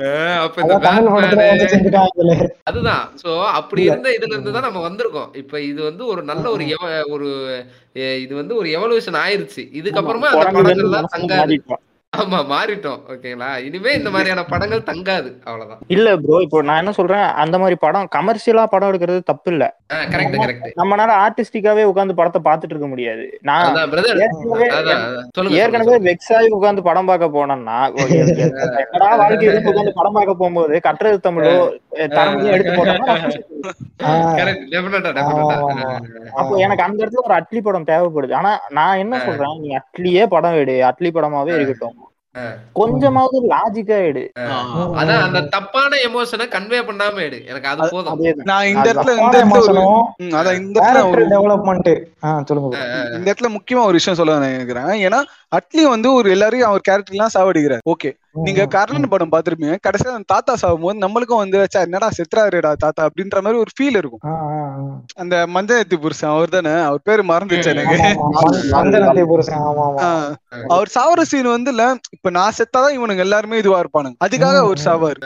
அதுதான். 2.62 3.10
சோ 3.24 3.44
அப்படி. 3.44 3.82
இருந்த 3.82 4.08
இதுல 4.08 4.26
இருந்து 4.26 4.52
தான் 4.52 4.62
நம்ம 4.62 4.88
வந்திருக்கோம். 4.88 5.36
இப்ப 5.36 5.60
இது 5.60 5.82
வந்து 5.82 6.06
ஒரு 6.06 6.22
நல்ல 6.22 6.50
ஒரு 6.50 6.64
எவ- 6.64 7.08
ஒரு 7.08 7.56
இது 7.94 8.30
வந்து 8.30 8.56
ஒரு 8.56 8.68
எவல்யூஷன் 8.68 9.14
ஆயிருச்சு. 9.14 9.56
இதுக்கப்புறமா 9.56 10.18
அந்த 10.18 10.50
படங்கள்லாம் 10.50 11.28
மாறிட்டோம். 11.28 11.80
ஆமா 12.12 12.38
மாறிட்டோம் 12.50 13.02
ஓகேங்களா 13.12 13.48
இனிமே 13.66 13.90
இந்த 13.98 14.10
மாதிரியான 14.14 14.42
படங்கள் 14.50 14.80
தங்காது 14.88 15.28
அவ்வளவுதான். 15.46 15.82
இல்ல 15.94 16.08
ப்ரோ 16.22 16.36
இப்போ 16.46 16.58
நான் 16.68 16.80
என்ன 16.82 16.92
சொல்றேன் 16.96 17.26
அந்த 17.42 17.56
மாதிரி 17.62 17.76
படம் 17.84 18.08
கமர்ஷியலா 18.16 18.64
படம் 18.72 18.90
எடுக்கிறது 18.90 19.20
தப்பு 19.28 19.50
இல்ல 19.52 19.64
கரெக்ட் 20.12 20.36
கரெக்ட் 20.42 20.66
நம்மனால 20.80 21.10
ஆர்டிஸ்டிக்காவே 21.24 21.84
உட்கார்ந்து 21.90 22.16
படத்தை 22.20 22.40
பார்த்துட்டு 22.48 22.74
இருக்க 22.74 22.88
முடியாது. 22.92 23.24
நான் 23.48 23.78
ஏற்கனவே 25.60 25.98
வெக்ஸ் 26.08 26.32
ஆகி 26.38 26.50
உட்கார்ந்து 26.58 26.84
படம் 26.88 27.10
பார்க்க 27.10 27.28
போனோம்னா 27.36 27.78
எனக்கு 28.16 28.44
என்னடா 28.84 29.10
வாழ்க்கை 29.22 29.48
உட்கார்ந்து 29.62 29.94
படம் 30.00 30.18
பார்க்க 30.18 30.34
போகும்போது 30.34 30.82
கட்டுறது 30.88 31.20
தமிழோ 31.28 31.54
தரமையும் 32.16 32.52
எடுத்து 32.56 32.72
போட்டோம்னா 32.72 33.08
அப்போ 36.40 36.52
எனக்கு 36.64 36.82
அந்த 36.84 36.98
இடத்துல 37.02 37.24
ஒரு 37.26 37.34
அட்லி 37.38 37.60
படம் 37.62 37.86
தேவைப்படுது. 37.88 38.32
ஆனா 38.38 38.52
நான் 38.76 39.00
என்ன 39.02 39.14
சொல்றேன் 39.24 39.58
நீ 39.62 39.68
அட்லியே 39.80 40.22
படம் 40.34 40.56
எடு 40.60 40.74
அட்லி 40.88 41.10
படமாவே 41.12 41.52
இருக்கட்டும். 41.56 41.96
கொஞ்சமாவது 42.72 43.38
லாஜிக்கா 43.52 43.96
எடு. 44.08 44.22
அதான் 45.00 45.22
அந்த 45.26 45.40
தப்பான 45.54 45.96
எமோஷனை 46.08 46.46
கன்வே 46.54 46.80
பண்ணாம 46.88 47.16
எடு. 47.26 47.38
எனக்கு 47.46 47.68
அது 47.68 47.88
போதும். 47.90 48.20
நான் 48.50 48.66
இந்த 48.66 48.86
இடத்துல 48.92 49.16
இந்த 49.24 49.38
அதான் 50.40 50.60
இந்த 50.60 50.76
இடத்துல 50.80 51.26
டெவலப்மெண்ட் 51.34 51.90
ஆஹ் 52.22 52.44
சொல்லுங்க. 52.44 52.78
இந்த 53.16 53.26
இடத்துல 53.32 53.50
முக்கியமா 53.56 53.82
ஒரு 53.82 53.98
விஷயம் 54.00 54.20
சொல்ல 54.20 54.38
நினைக்கிறேன். 54.48 54.90
ஏன்னா 55.08 55.20
அட்லி 55.52 55.82
வந்து 55.86 56.08
ஒரு 56.12 56.28
எல்லாரையும் 56.30 56.68
அவர் 56.68 56.86
கேரக்டர் 56.88 57.14
எல்லாம் 57.14 57.34
சாவடிக்கிறார். 57.34 57.84
ஓகே 57.92 58.10
நீங்க 58.38 58.62
கர்ணன் 58.66 59.08
படம் 59.08 59.32
பாத்திருப்பீங்க 59.32 59.76
கடைசியா 59.86 60.12
அந்த 60.12 60.28
தாத்தா 60.28 60.52
சாகும் 60.56 60.84
போது 60.84 61.02
நம்மளுக்கும் 61.04 61.40
வந்து 61.42 61.56
என்னடா 61.80 62.08
செத்துறாருடா 62.18 62.72
தாத்தா? 62.84 63.06
அப்படின்ற 63.08 63.38
மாதிரி 63.42 63.58
ஒரு 63.58 63.72
ஃபீல் 63.74 63.98
இருக்கும். 64.00 64.22
அந்த 65.16 65.34
மஞ்சத்தி 65.54 65.96
புருஷன் 65.96 66.30
அவர் 66.30 66.54
தானே? 66.54 66.74
அவர் 66.88 67.02
பேரு 67.04 67.22
மறந்துச்சு 67.24 67.72
எனக்கு. 67.72 67.96
அவர் 70.70 70.94
சாவர 70.96 71.24
சீன் 71.24 71.54
வந்து 71.54 71.70
இல்ல 71.70 71.84
இப்ப 72.16 72.30
நான் 72.30 72.56
செத்தாதான் 72.58 72.96
இவனுங்க 72.98 73.26
எல்லாருமே 73.26 73.60
இதுவா 73.62 73.80
இருப்பானுங்க. 73.84 74.18
அதுக்காக 74.26 74.58
அவர் 74.64 74.84
சாவாரு. 74.86 75.20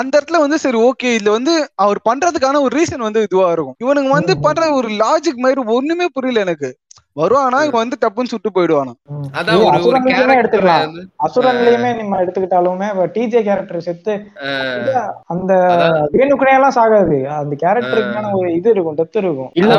அந்த 0.00 0.12
இடத்துல 0.18 0.40
வந்து 0.40 0.58
சரி 0.58 0.78
ஓகே 0.88 1.10
இதுல 1.18 1.30
வந்து 1.30 1.54
அவர் 1.84 2.00
பண்றதுக்கான 2.10 2.60
ஒரு 2.60 2.74
ரீசன் 2.78 3.06
வந்து 3.08 3.22
இதுவா 3.22 3.48
இருக்கும். 3.52 3.78
இவனுங்க 3.84 4.12
வந்து 4.18 4.34
பண்ற 4.38 4.68
ஒரு 4.72 4.90
லாஜிக் 5.02 5.44
மாதிரி 5.46 5.62
ஒண்ணுமே 5.78 6.08
புரியல 6.12 6.40
எனக்கு. 6.40 6.70
வருவானா? 7.16 7.58
இவன் 7.66 7.82
வந்து 7.82 7.96
டப்புன்னு 8.00 8.30
சுட்டு 8.30 8.50
போயிடுவானா? 8.50 8.92
ம். 9.12 9.28
அதான் 9.36 9.54
இது 9.54 9.60
ஒரு 9.60 9.68
ஒரு 9.68 9.76
அசுரன்லயுமே 9.78 10.10
கேரக்டர் 10.10 10.40
எடுத்துக்கலாம். 10.40 10.96
அசுரன்லயுமே 11.26 11.90
நம்ம 11.96 12.18
எடுத்துக்கிட்டாலுமே 12.22 12.88
டிஜே 13.14 13.40
கேரக்டர் 13.42 13.86
செத்து 13.86 14.14
அந்த 15.26 15.52
அதான். 15.68 15.96
வேணுக்குனே 16.14 16.52
எல்லாம் 16.56 16.76
சாகாது. 16.76 17.18
அந்த 17.36 17.54
கேரக்டருக்கான 17.62 18.32
ஒரு 18.32 18.50
இது 18.52 18.68
இருக்கும் 18.70 18.98
டெப்த் 18.98 19.20
இருக்கும். 19.22 19.50
இல்ல 19.54 19.78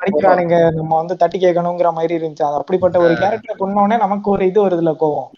படிக்கிறானுங்க 0.00 0.58
நம்ம 0.74 0.92
வந்து 0.96 1.16
தட்டி 1.16 1.38
கேட்கணுங்கிற 1.38 1.92
மாதிரி 1.94 2.14
இருந்துச்சு. 2.18 2.46
அது 2.48 2.60
அப்படிப்பட்ட 2.60 2.98
ஒரு 3.04 3.16
கேரக்டர் 3.16 3.62
கொண்டோடனே 3.62 3.98
நமக்கு 4.04 4.30
ஒரு 4.30 4.44
இது 4.46 4.60
வருதுல 4.64 4.94
கோவம். 5.00 5.30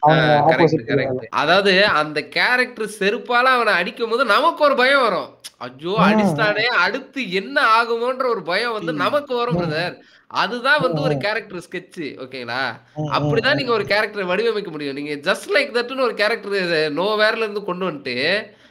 அதாவது 1.41 1.73
அந்த 2.01 2.19
கேரக்டர் 2.37 2.95
செருப்பால 2.99 3.55
அவனை 3.57 3.75
அடிக்கும் 3.77 4.13
போது 4.13 4.25
நமக்கு 4.33 4.63
ஒரு 4.65 4.77
பயம் 4.77 5.05
வரும். 5.07 5.31
ஐயோ 5.65 5.93
ம். 5.93 6.03
அடிச்சிட்டானே 6.07 6.65
அடுத்து 6.83 7.21
என்ன 7.39 7.57
ஆகுமோன்ற 7.77 8.25
ஒரு 8.29 8.43
பயம் 8.49 8.75
வந்து 8.75 8.93
நமக்கு 9.03 9.33
வரும் 9.37 9.59
பிரதர் 9.61 9.95
அதுதான் 10.31 10.81
வந்து 10.81 11.01
ஒரு 11.01 11.17
கேரக்டர் 11.17 11.65
ஸ்கெட்ச் 11.67 12.01
ஓகேங்களா 12.23 12.63
அப்படிதான் 13.11 13.55
நீங்க 13.55 13.73
ஒரு 13.73 13.85
கேரக்டர் 13.85 14.25
வடிவமைக்க 14.25 14.71
முடியும். 14.71 14.95
நீங்க 14.95 15.15
ஜஸ்ட் 15.29 15.49
லைக் 15.55 15.75
தட்னு 15.75 16.03
ஒரு 16.03 16.15
கேரக்டர் 16.15 16.55
நோ 16.93 17.17
வேர்ல 17.17 17.37
இருந்து 17.37 17.65
கொண்டு 17.65 17.91
வந்துட்டு 17.91 18.17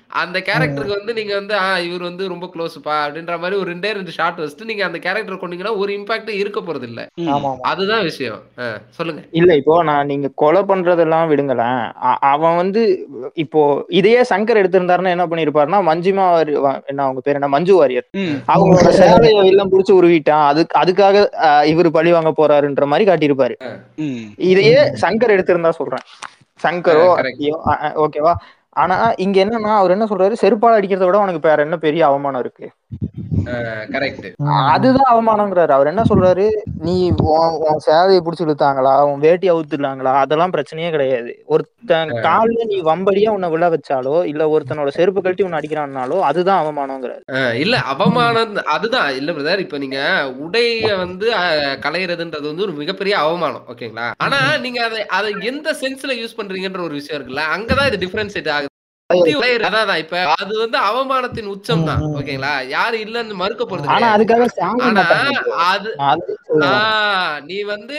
அந்த 0.08 0.40
கேரக்டருக்கு 0.40 0.88
வந்து 0.88 1.14
நீங்க 1.14 1.36
வந்து 1.36 1.56
ஆ 1.56 1.80
இவர் 1.80 2.02
வந்து 2.02 2.28
ரொம்ப 2.28 2.50
க்ளோஸ்ப்பா 2.54 2.88
அப்படின்ற 2.88 3.40
மாதிரி 3.40 3.60
ஒரு 3.60 3.76
ரெண்டே 3.76 3.94
ரெண்டு 3.94 4.12
ஷார்ட் 4.12 4.40
வச்சுட்டு 4.40 4.64
நீங்க 4.64 4.86
அந்த 4.86 4.98
கேரக்டர் 4.98 5.36
கொண்டீங்கன்னா 5.36 5.78
ஒரு 5.78 5.94
இம்பாக்ட் 5.94 6.30
இருக்க 6.30 6.60
போறது 6.60 6.84
இல்ல. 6.84 7.08
அதுதான் 7.62 8.02
விஷயம். 8.02 8.42
சொல்லுங்க. 8.90 9.22
இல்ல 9.32 9.56
இப்போ 9.56 9.84
நான் 9.84 10.06
நீங்க 10.06 10.30
கொலை 10.36 10.62
பண்றதெல்லாம் 10.62 11.28
விடுங்களேன். 11.28 11.92
அவன் 12.20 12.56
வந்து 12.56 13.08
இப்போ 13.34 13.86
இதையே 13.88 14.22
சங்கர் 14.22 14.58
எடுத்திருந்தாருன்னா 14.58 15.08
என்ன 15.08 15.28
பண்ணிருப்பாருன்னா 15.28 15.92
மஞ்சுமா 15.92 16.26
வாரி- 16.26 16.66
வா- 16.66 16.86
என்ன 16.86 17.04
அவங்க 17.04 17.22
பேர் 17.24 17.34
என்ன? 17.34 17.48
மஞ்சு 17.48 17.76
வாரியர். 17.76 18.08
அவங்களோட 18.48 18.90
சேலையை 18.90 19.48
எல்லாம் 19.48 19.72
புடிச்சு 19.72 19.92
உருவிட்டான். 19.92 20.64
அதுக்கு 20.64 20.80
அதுக்காக 20.80 21.64
இவர் 21.64 21.92
பழி 21.92 22.12
வாங்க 22.12 22.34
போறாருன்ற 22.38 22.86
மாதிரி 22.86 23.12
காட்டியிருப்பாரு. 23.12 23.56
ம். 23.96 24.16
இதையே 24.38 24.82
சங்கர் 24.82 25.32
எடுத்திருந்தா 25.32 25.70
சொல்றேன். 25.70 26.04
சங்கரோ 26.64 27.30
ஓகேவா? 27.96 28.34
ஆனா 28.76 28.96
இங்க 29.24 29.38
என்னன்னா 29.44 29.74
அவர் 29.78 29.94
என்ன 29.94 30.08
சொல்றாரு? 30.08 30.42
செருப்பால் 30.42 30.78
அடிக்கிறத 30.78 31.06
விட 31.06 31.20
உனக்கு 31.20 31.48
வேற 31.48 31.60
என்ன 31.64 31.78
பெரிய 31.84 32.02
அவமானம் 32.08 32.44
இருக்கு? 32.44 32.68
கரெக்ட் 33.94 34.26
அதுதான் 34.72 35.10
அவமானங்கிறாரு 35.12 35.74
அவர் 35.74 35.90
என்ன 35.90 36.04
சொல்றாரு? 36.08 36.46
நீ 36.86 36.94
உன் 37.32 37.84
சேவையை 37.86 38.22
பிடிச்சி 38.22 38.46
இழுத்தாங்களா? 38.46 38.94
உன் 39.08 39.24
வேட்டி 39.26 39.48
அவுத்துலாங்களா 39.52 40.14
அதெல்லாம் 40.22 40.54
பிரச்சனையே 40.56 40.90
கிடையாது. 40.92 41.32
ஒருத்தன் 41.54 42.14
கால்ல 42.26 42.66
நீ 42.66 42.78
வம்படியா 42.88 43.32
உன்னை 43.36 43.50
விழ 43.54 43.70
வச்சாலோ 43.74 44.16
இல்ல 44.32 44.44
ஒருத்தனோட 44.54 44.92
செருப்பு 44.96 45.22
கழட்டி 45.22 45.46
உன்னை 45.46 45.60
அடிக்கிறான்னாலோ 45.60 46.18
அதுதான் 46.30 46.62
அவமானங்கிறாரு 46.64 47.24
இல்ல 47.64 47.76
அவமானம் 47.94 48.34
அதுதான். 48.76 49.10
இல்ல 49.20 49.32
பிரதர் 49.36 49.64
இப்ப 49.66 49.80
நீங்க 49.84 50.00
உடைய 50.46 50.72
வந்து 51.04 51.28
அஹ், 51.40 51.54
களையறதுன்றது 51.86 52.48
வந்து 52.48 52.66
ஒரு 52.68 52.76
மிகப்பெரிய 52.82 53.16
அவமானம் 53.24 53.68
ஓகேங்களா 53.72 54.08
ஆனா 54.26 54.38
நீங்க 54.66 54.80
அதை 54.88 55.02
அதை 55.18 55.32
எந்த 55.50 55.68
சென்ஸ்ல 55.82 56.14
யூஸ் 56.20 56.40
பண்றீங்கன்ற 56.40 56.82
ஒரு 56.84 56.98
விஷயம் 57.00 57.18
இருக்குல்ல? 57.18 57.46
அங்கதான் 57.56 57.90
இது 57.90 58.04
டிஃபரன்ஷியேட் 58.04 58.52
ஆகுது. 58.52 58.65
அதான் 59.66 59.82
அதான் 59.82 60.00
இப்ப 60.04 60.16
அது 60.36 60.54
வந்து 60.62 60.78
அவமானத்தின் 60.88 61.50
உச்சம் 61.52 61.84
தான் 61.88 62.04
ஓகேங்களா? 62.12 62.54
யாரு 62.70 62.96
இல்லன்னு 63.04 63.36
மறுக்க 63.42 63.64
போறது 63.64 63.90
ஆனா. 63.96 64.08
அது 65.68 65.90
நீ 67.46 67.58
வந்து 67.70 67.98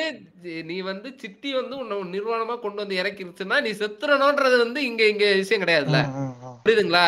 நீ 0.65 0.77
வந்து 0.85 1.09
சித்தி 1.17 1.51
வந்து 1.55 1.75
உன்னை 1.79 1.97
நிர்வாணமா 2.13 2.55
கொண்டு 2.59 2.83
வந்து 2.83 2.99
இறக்கிருச்சுன்னா 2.99 3.57
நீ 3.61 3.71
செத்துறணும்ன்றது 3.79 4.57
வந்து 4.63 4.81
இங்க 4.85 5.03
இங்க 5.07 5.27
விஷயம் 5.35 5.63
கிடையாதுல்ல? 5.63 6.01
புரியுதுங்களா? 6.65 7.05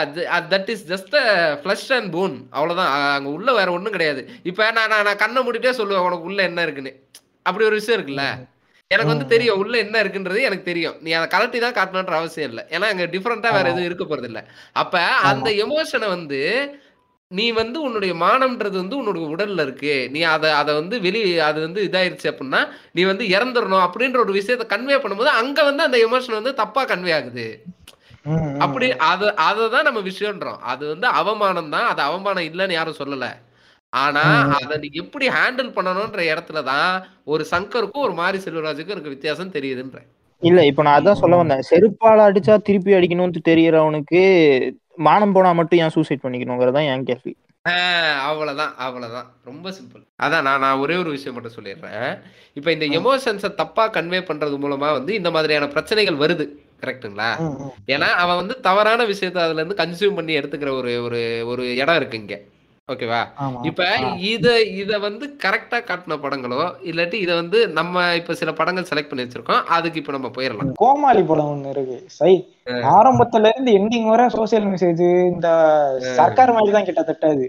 That 0.53 0.71
is 0.71 0.87
just 0.91 1.17
flesh 1.61 1.89
and 1.97 2.13
bone 2.13 2.37
அவ்வளவுதான். 2.53 2.91
அங்க 3.13 3.31
உள்ள 3.31 3.53
வேற 3.53 3.69
ஒண்ணும் 3.73 3.93
கிடையாது. 3.93 4.23
இப்ப 4.45 4.71
நான் 4.71 4.93
நான் 4.93 5.07
நான் 5.07 5.23
கண்ணை 5.23 5.43
மூடிட்டே 5.43 5.73
சொல்லுவேன் 5.79 6.07
உனக்கு 6.09 6.29
உள்ள 6.31 6.43
என்ன 6.43 6.63
இருக்குன்னு. 6.63 6.95
அப்படி 7.47 7.65
ஒரு 7.65 7.79
விஷயம் 7.79 7.99
இருக்குல்ல? 7.99 8.27
எனக்கு 8.91 9.13
வந்து 9.13 9.33
தெரியும் 9.33 9.59
உள்ள 9.63 9.75
என்ன 9.85 9.97
இருக்குன்றது 10.03 10.41
எனக்கு 10.49 10.69
தெரியும். 10.69 10.95
நீ 11.05 11.11
அதை 11.17 11.27
கலட்டி 11.33 11.59
தான் 11.65 11.75
காட்டணுன்ற 11.79 12.15
அவசியம் 12.21 12.49
இல்லை. 12.51 12.63
ஏன்னா 12.75 12.87
அங்க 12.93 13.07
டிஃப்ரெண்டா 13.15 13.49
வேற 13.57 13.67
எதுவும் 13.73 13.89
இருக்க 13.89 14.05
போறது 14.05 14.29
இல்ல. 14.31 14.41
அப்ப 14.83 14.95
அந்த 15.31 15.49
எமோஷனை 15.65 16.09
வந்து 16.17 16.41
நீ 17.31 17.47
வந்து 17.59 17.79
உன்னுடைய 17.87 18.13
மானம்ன்றது 18.23 18.77
வந்து 18.83 18.97
உன்னோட 19.01 19.19
உடல்ல 19.35 19.65
இருக்கு. 19.67 19.95
நீ 20.15 20.21
அதை 20.35 20.51
அதை 20.61 20.73
வந்து 20.79 20.97
வெளி 21.07 21.21
அது 21.49 21.59
வந்து 21.67 21.81
இதாயிருச்சு 21.89 22.31
அப்படின்னா 22.31 22.61
நீ 22.97 23.03
வந்து 23.11 23.25
இறந்துடணும் 23.35 23.85
அப்படின்ற 23.87 24.19
ஒரு 24.25 24.35
விஷயத்த 24.39 24.67
கன்வே 24.73 24.99
பண்ணும்போது 25.03 25.33
அங்க 25.41 25.59
வந்து 25.69 25.85
அந்த 25.89 25.99
எமோஷன் 26.07 26.39
வந்து 26.41 26.55
தப்பா 26.63 26.85
கன்வே 26.93 27.13
ஆகுது. 27.19 27.47
அப்படி 28.65 28.87
அத 29.11 29.29
அததான் 29.49 29.87
நம்ம 29.89 30.01
விஷயம்ன்றோம். 30.09 30.59
அது 30.73 30.85
வந்து 30.93 31.07
அவமானம் 31.21 31.71
தான். 31.77 31.87
அது 31.93 32.03
அவமானம் 32.09 32.49
இல்லைன்னு 32.51 32.79
யாரும் 32.79 33.01
சொல்லல. 33.03 33.29
ஆனா 33.93 34.23
அத 34.57 34.77
நீ 34.83 34.89
எப்படி 35.03 35.27
ஹேண்டில் 35.35 35.75
பண்ணணும்ன்ற 35.77 36.23
இடத்துல 36.31 36.63
தான் 36.65 36.91
ஒரு 37.27 37.45
சங்கருக்கும் 37.53 38.07
ஒரு 38.07 38.15
மாரி 38.19 38.39
செல்வராஜுக்கும் 38.45 38.95
இருக்க 38.95 39.11
வித்தியாசம் 39.11 39.55
தெரியுதுன்ற 39.55 40.01
இல்ல 40.43 40.61
இப்ப 40.67 40.83
நான் 40.83 40.99
அதான் 40.99 41.21
சொல்ல 41.21 41.37
வந்தேன். 41.39 41.63
செருப்பால 41.69 42.27
அடிச்சா 42.27 42.55
திருப்பி 42.67 42.93
அடிக்கணும்னு 42.97 43.41
தெரியறவனுக்கு 43.49 44.21
மானம் 45.07 45.33
போனா 45.35 45.51
மட்டும் 45.59 45.81
ஏன் 45.83 45.95
சூசைட் 45.95 46.25
பண்ணிக்கணுங்கிறதான் 46.25 46.89
என் 46.91 47.07
கேள்வி. 47.09 47.33
அவ்வளவுதான் 48.27 48.73
அவ்வளவுதான். 48.85 49.27
ரொம்ப 49.47 49.71
சிம்பிள் 49.77 50.03
அதான் 50.25 50.45
நான் 50.47 50.63
நான் 50.65 50.83
ஒரே 50.83 50.95
ஒரு 51.01 51.11
விஷயம் 51.15 51.35
மட்டும் 51.37 51.57
சொல்லிடுறேன். 51.57 52.13
இப்போ 52.57 52.71
இந்த 52.75 52.87
எமோஷன்ஸை 52.99 53.51
தப்பா 53.59 53.85
கன்வே 53.97 54.21
பண்றது 54.29 54.57
மூலமா 54.63 54.91
வந்து 54.95 55.13
இந்த 55.15 55.31
மாதிரியான 55.31 55.69
பிரச்சனைகள் 55.75 56.23
வருது. 56.23 56.47
ம். 56.81 57.55
ஏன்னா 57.89 58.09
அவன் 58.23 58.41
வந்து 58.41 58.55
தவறான 58.67 59.01
விஷயத்த 59.11 59.39
அதுல 59.45 59.61
இருந்து 59.61 59.81
கன்சியூம் 59.81 60.19
பண்ணி 60.19 60.33
எடுத்துக்கிற 60.39 60.71
ஒரு 60.79 60.93
ஒரு 61.07 61.21
ஒரு 61.51 61.63
இடம் 61.77 61.97
இருக்கு 61.97 62.21
இங்க. 62.21 62.35
ஓகேவா 62.89 63.21
இப்ப 63.63 63.87
இத 64.31 64.47
இத 64.81 64.99
வந்து 64.99 65.25
கரெக்டா 65.45 65.79
காட்டின 65.81 66.17
படங்களோ 66.23 66.61
இல்லாட்டி 66.91 67.19
இத 67.25 67.33
வந்து 67.35 67.59
நம்ம 67.79 68.05
இப்ப 68.15 68.35
சில 68.35 68.53
படங்கள் 68.53 68.89
செலக்ட் 68.91 69.11
பண்ணி 69.11 69.25
வச்சிருக்கோம் 69.25 69.63
அதுக்கு 69.77 70.01
இப்ப 70.03 70.13
நம்ம 70.13 70.31
போயிடலாம் 70.37 70.73
கோமாளி 70.83 71.23
படம் 71.23 71.51
ஒண்ணு 71.53 71.73
இருக்கு. 71.75 71.99
சை 72.19 72.33
ஆரம்பத்துல 72.97 73.51
இருந்து 73.53 73.73
எண்டிங் 73.79 74.11
வரை 74.13 74.27
சோசியல் 74.37 74.69
மெசேஜ் 74.73 75.05
இந்த 75.33 75.49
சர்க்கார் 76.19 76.57
மாதிரி 76.57 76.77
தான் 76.77 76.89
கிட்டத்தட்ட 76.89 77.27
அது. 77.35 77.47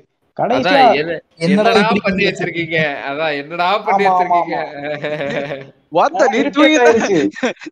என்னடா 1.46 1.72
பண்ணி 2.04 2.24
வச்சிருக்கீங்க? 2.28 2.78
அதான் 3.10 3.34
என்னடா 3.40 3.66
பண்ணி 3.88 4.06
வச்சிருக்கீங்க? 4.08 4.58
வாத்த 5.98 6.22
நீ 6.34 6.40
ஆயிருச்சு. 6.76 7.18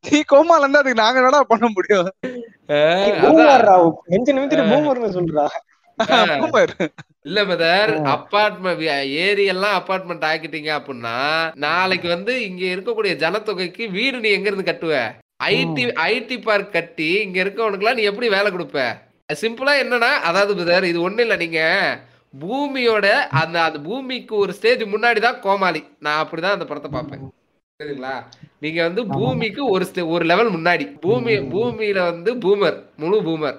நீ 0.08 0.20
கோமால 0.32 0.64
இருந்தா 0.64 0.82
அதுக்கு 0.82 1.02
நாங்க 1.04 1.22
என்னடா 1.22 1.42
பண்ண 1.52 1.68
முடியும்? 1.76 2.10
நெஞ்சு 4.14 4.36
நிமித்திட்டு 4.36 4.66
பூமர்னு 4.72 5.16
சொல்றா. 5.18 5.46
இல்ல 7.28 7.40
பிரதர் 7.46 7.92
அப்பார்ட்மெண்ட் 8.14 8.84
ஏரி 9.26 9.46
எல்லாம் 9.54 9.78
அப்பார்ட்மெண்ட் 9.80 10.28
ஆக்கிட்டீங்க 10.30 10.72
அப்படின்னா 10.78 11.16
நாளைக்கு 11.66 12.08
வந்து 12.16 12.34
இங்க 12.48 12.64
இருக்கக்கூடிய 12.76 13.14
ஜனத்தொகைக்கு 13.24 13.86
வீடு 13.98 14.18
நீ 14.26 14.30
எங்க 14.38 14.50
இருந்து 14.50 14.70
கட்டுவ? 14.70 14.94
ஐடி 15.48 15.84
ஐடி 16.12 16.38
பார்க் 16.46 16.76
கட்டி 16.76 17.10
இங்க 17.26 17.38
இருக்கவனுக்குலாம் 17.44 17.98
நீ 18.00 18.04
எப்படி 18.12 18.30
வேலை 18.36 18.52
கொடுப்ப? 18.52 18.86
சிம்பிளா 19.30 19.74
என்னன்னா 19.84 20.12
அதாவது 20.30 20.52
பிரதர் 20.60 20.90
இது 20.92 21.00
ஒண்ணு 21.08 21.24
இல்ல 21.26 21.36
நீங்க 21.36 21.62
பூமியோட 22.34 23.08
அந்த 23.42 23.58
அந்த 23.66 23.80
பூமிக்கு 23.80 24.34
ஒரு 24.44 24.52
ஸ்டேஜ் 24.58 24.84
முன்னாடி 24.94 25.20
தான் 25.20 25.42
கோமாளி. 25.46 25.82
நான் 26.06 26.22
அப்படிதான் 26.24 26.56
அந்த 26.58 26.66
படத்தை 26.70 26.90
பார்ப்பேன். 26.92 27.24
சரிங்களா? 27.80 28.14
நீங்க 28.60 28.80
வந்து 28.84 29.02
பூமிக்கு 29.16 29.64
ஒரு 29.76 29.86
ஒரு 30.16 30.26
லெவல் 30.26 30.52
முன்னாடி. 30.56 30.86
பூமி 31.06 31.34
பூமியில 31.54 32.00
வந்து 32.12 32.34
பூமர் 32.46 32.78
முழு 33.02 33.20
பூமர். 33.28 33.58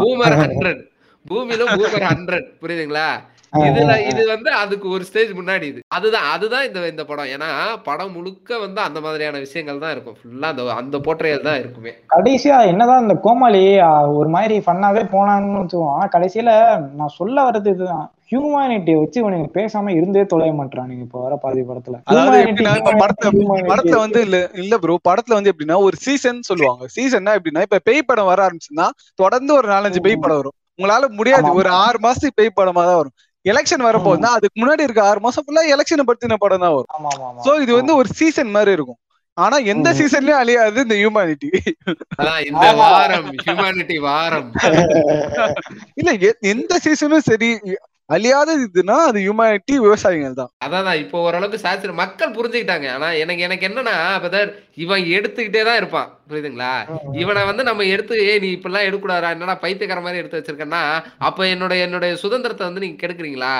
பூமர் 0.00 0.36
ஹண்ட்ரட் 0.40 0.82
பூமியில 1.26 1.64
பூமர் 1.72 2.08
ஹண்ட்ரட் 2.10 2.48
புரியுதுங்களா? 2.62 3.06
இதுல 3.52 3.94
இது 4.10 4.22
வந்து 4.28 4.50
அதுக்கு 4.60 4.86
ஒரு 4.88 5.02
ஸ்டேஜ் 5.08 5.32
முன்னாடி 5.38 5.66
இது. 5.70 5.80
அதுதான் 5.96 6.26
அதுதான் 6.34 6.64
இந்த 6.68 6.86
இந்த 6.92 7.02
படம். 7.04 7.30
ஏன்னா 7.34 7.48
படம் 7.88 8.14
முழுக்க 8.14 8.58
வந்து 8.58 8.80
அந்த 8.80 8.98
மாதிரியான 9.00 9.40
விஷயங்கள் 9.44 9.82
தான் 9.82 9.92
இருக்கும். 9.94 10.16
ஃபுல்லா 10.20 10.48
அந்த 10.52 10.62
அந்த 10.72 10.98
போற்றையல் 11.06 11.46
தான் 11.48 11.58
இருக்குமே. 11.62 11.92
கடைசியா 12.14 12.58
என்னதான் 12.70 13.02
இந்த 13.04 13.16
கோமாளி 13.26 13.60
ஒரு 14.20 14.30
மாதிரி 14.36 14.56
ஃபன்னாவே 14.66 15.02
போனான்னு 15.12 15.60
வச்சுக்கோம் 15.60 15.92
ஆனா 15.96 16.06
கடைசியில 16.14 16.54
நான் 17.00 17.16
சொல்ல 17.18 17.36
வர்றது 17.48 17.74
இதுதான். 17.74 18.08
ஹியூமானிட்டியை 18.30 18.98
வச்சு 19.00 19.18
இவனுங்க 19.22 19.48
பேசாம 19.56 19.92
இருந்தே 19.96 20.24
தொலைய 20.24 20.52
மாட்டானுங்க 20.60 21.04
இப்ப 21.06 21.20
வர 21.24 21.34
பாதி 21.36 21.62
படத்துல. 21.70 21.96
படத்துல 23.70 23.98
வந்து 24.04 24.20
இல்ல 24.26 24.38
இல்ல 24.62 24.74
ப்ரோ 24.84 24.98
படத்துல 25.10 25.38
வந்து 25.38 25.52
எப்படின்னா 25.52 25.78
ஒரு 25.88 25.98
சீசன் 26.06 26.40
சொல்லுவாங்க. 26.50 26.84
சீசன்னா 26.96 27.34
எப்படின்னா 27.38 27.66
இப்ப 27.68 27.82
பேய் 27.88 28.08
படம் 28.10 28.30
வர 28.32 28.40
ஆரம்பிச்சுன்னா 28.46 28.88
தொடர்ந்து 29.22 29.52
ஒரு 29.60 29.68
நாலஞ்சு 29.68 30.02
பேய் 30.06 30.22
படம் 30.24 30.40
வரும். 30.40 30.56
உங்களால 30.82 31.08
முடியாது. 31.18 31.48
ஒரு 31.60 31.70
ஆறு 31.82 31.98
மாசத்துக்கு 32.04 32.38
பேய் 32.40 32.56
படமா 32.56 32.84
தான் 32.84 32.98
வரும். 33.00 33.16
எலெக்ஷன் 33.44 33.86
வரப்போகுதுன்னா 33.86 34.32
அதுக்கு 34.36 34.60
முன்னாடி 34.60 34.84
இருக்க 34.84 35.02
ஆறு 35.06 35.20
மாசம் 35.22 35.44
ஃபுல்லா 35.44 35.62
எலெக்ஷனை 35.74 36.04
பத்தின 36.08 36.36
படம் 36.42 36.64
தான் 36.64 36.74
வரும். 36.76 36.90
ஆமா 36.96 37.08
ஆமா 37.14 37.26
ஆமா. 37.30 37.42
சோ 37.46 37.52
இது 37.64 37.72
வந்து 37.78 37.94
ஒரு 38.00 38.08
சீசன் 38.18 38.52
மாதிரி 38.56 38.72
இருக்கும். 38.76 38.98
ஆனா 39.36 39.56
எந்த. 39.72 39.88
சீசன்லயும் 39.98 40.40
அழியாது 40.40 40.78
இந்த 40.84 40.96
ஹியூமானிட்டி 40.98 41.48
அதான் 42.18 42.42
இந்த. 42.48 42.64
வாரம் 42.80 43.28
ஹியூமானிட்டி 43.40 43.96
வாரம். 44.06 44.48
இல்ல 46.00 46.10
எந்த 46.52 46.72
சீசனும் 46.86 47.26
சரி 47.30 47.50
அழியாத 48.10 48.50
இதுன்னா 48.62 48.94
அது 49.08 49.18
ஹியூமானிட்டி 49.24 49.74
விவசாயிகள் 49.84 50.38
தான். 50.40 50.50
அதான் 50.64 51.00
இப்போ 51.02 51.18
ஓரளவுக்கு 51.26 51.58
சாஸ்திரம் 51.64 52.00
மக்கள் 52.02 52.34
புரிஞ்சுக்கிட்டாங்க. 52.38 52.88
ஆனா 52.96 53.08
எனக்கு 53.22 53.44
எனக்கு 53.46 53.66
என்னன்னா 53.68 53.94
பிரதர் 54.22 54.50
இவன் 54.84 55.04
எடுத்துக்கிட்டே 55.16 55.62
தான் 55.68 55.78
இருப்பான். 55.80 56.08
புரியுதுங்களா? 56.30 56.72
இவனை 57.22 57.42
வந்து 57.50 57.62
நம்ம 57.68 57.84
எடுத்து 57.94 58.16
ஏ 58.28 58.32
நீ 58.44 58.48
இப்படிலாம் 58.56 58.88
எடுக்கூடாதா 58.88 59.30
என்னடா 59.36 59.54
பைத்தியக்கார 59.64 60.02
மாதிரி 60.06 60.20
எடுத்து 60.22 60.40
வச்சிருக்கேன்னா 60.40 60.82
அப்ப 61.28 61.46
என்னோட 61.54 61.76
என்னுடைய 61.84 62.14
சுதந்திரத்தை 62.24 62.64
வந்து 62.68 62.84
நீங்க 62.84 62.98
கெடுக்குறீங்களா? 63.02 63.54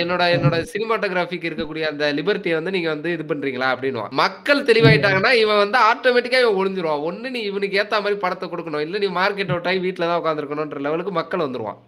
என்னோட 0.00 0.22
என்னோட 0.36 0.56
சினிமாட்டோகிராஃபிக்கு 0.70 1.48
இருக்கக்கூடிய 1.48 1.84
அந்த 1.90 2.04
லிபர்ட்டியை 2.18 2.56
வந்து 2.58 2.74
நீங்க 2.76 2.88
வந்து 2.94 3.08
இது 3.16 3.24
பண்றீங்களா? 3.30 3.68
அப்படின்னு 3.74 4.18
மக்கள் 4.22 4.66
தெளிவாயிட்டாங்கன்னா 4.70 5.32
இவன் 5.42 5.62
வந்து 5.64 5.78
ஆட்டோமேட்டிக்கா 5.90 6.40
இவன் 6.44 6.58
ஒளிஞ்சிருவான். 6.62 7.04
ஒண்ணு 7.10 7.30
நீ 7.36 7.42
இவனுக்கு 7.50 7.78
ஏத்த 7.82 8.02
மாதிரி 8.04 8.18
படத்தை 8.24 8.48
கொடுக்கணும். 8.48 8.84
இல்ல 8.86 8.98
நீ 9.04 9.10
மார்க்கெட் 9.20 9.54
அவுட் 9.54 9.70
ஆகி 9.72 9.80
வீட்டுல 9.86 10.08
தான் 10.10 10.22
உட்காந்துருக்கணும்ன்ற 10.22 10.80
லெவலுக்கு 10.88 11.14
மக்கள் 11.20 11.46
வந்துருவான். 11.46 11.80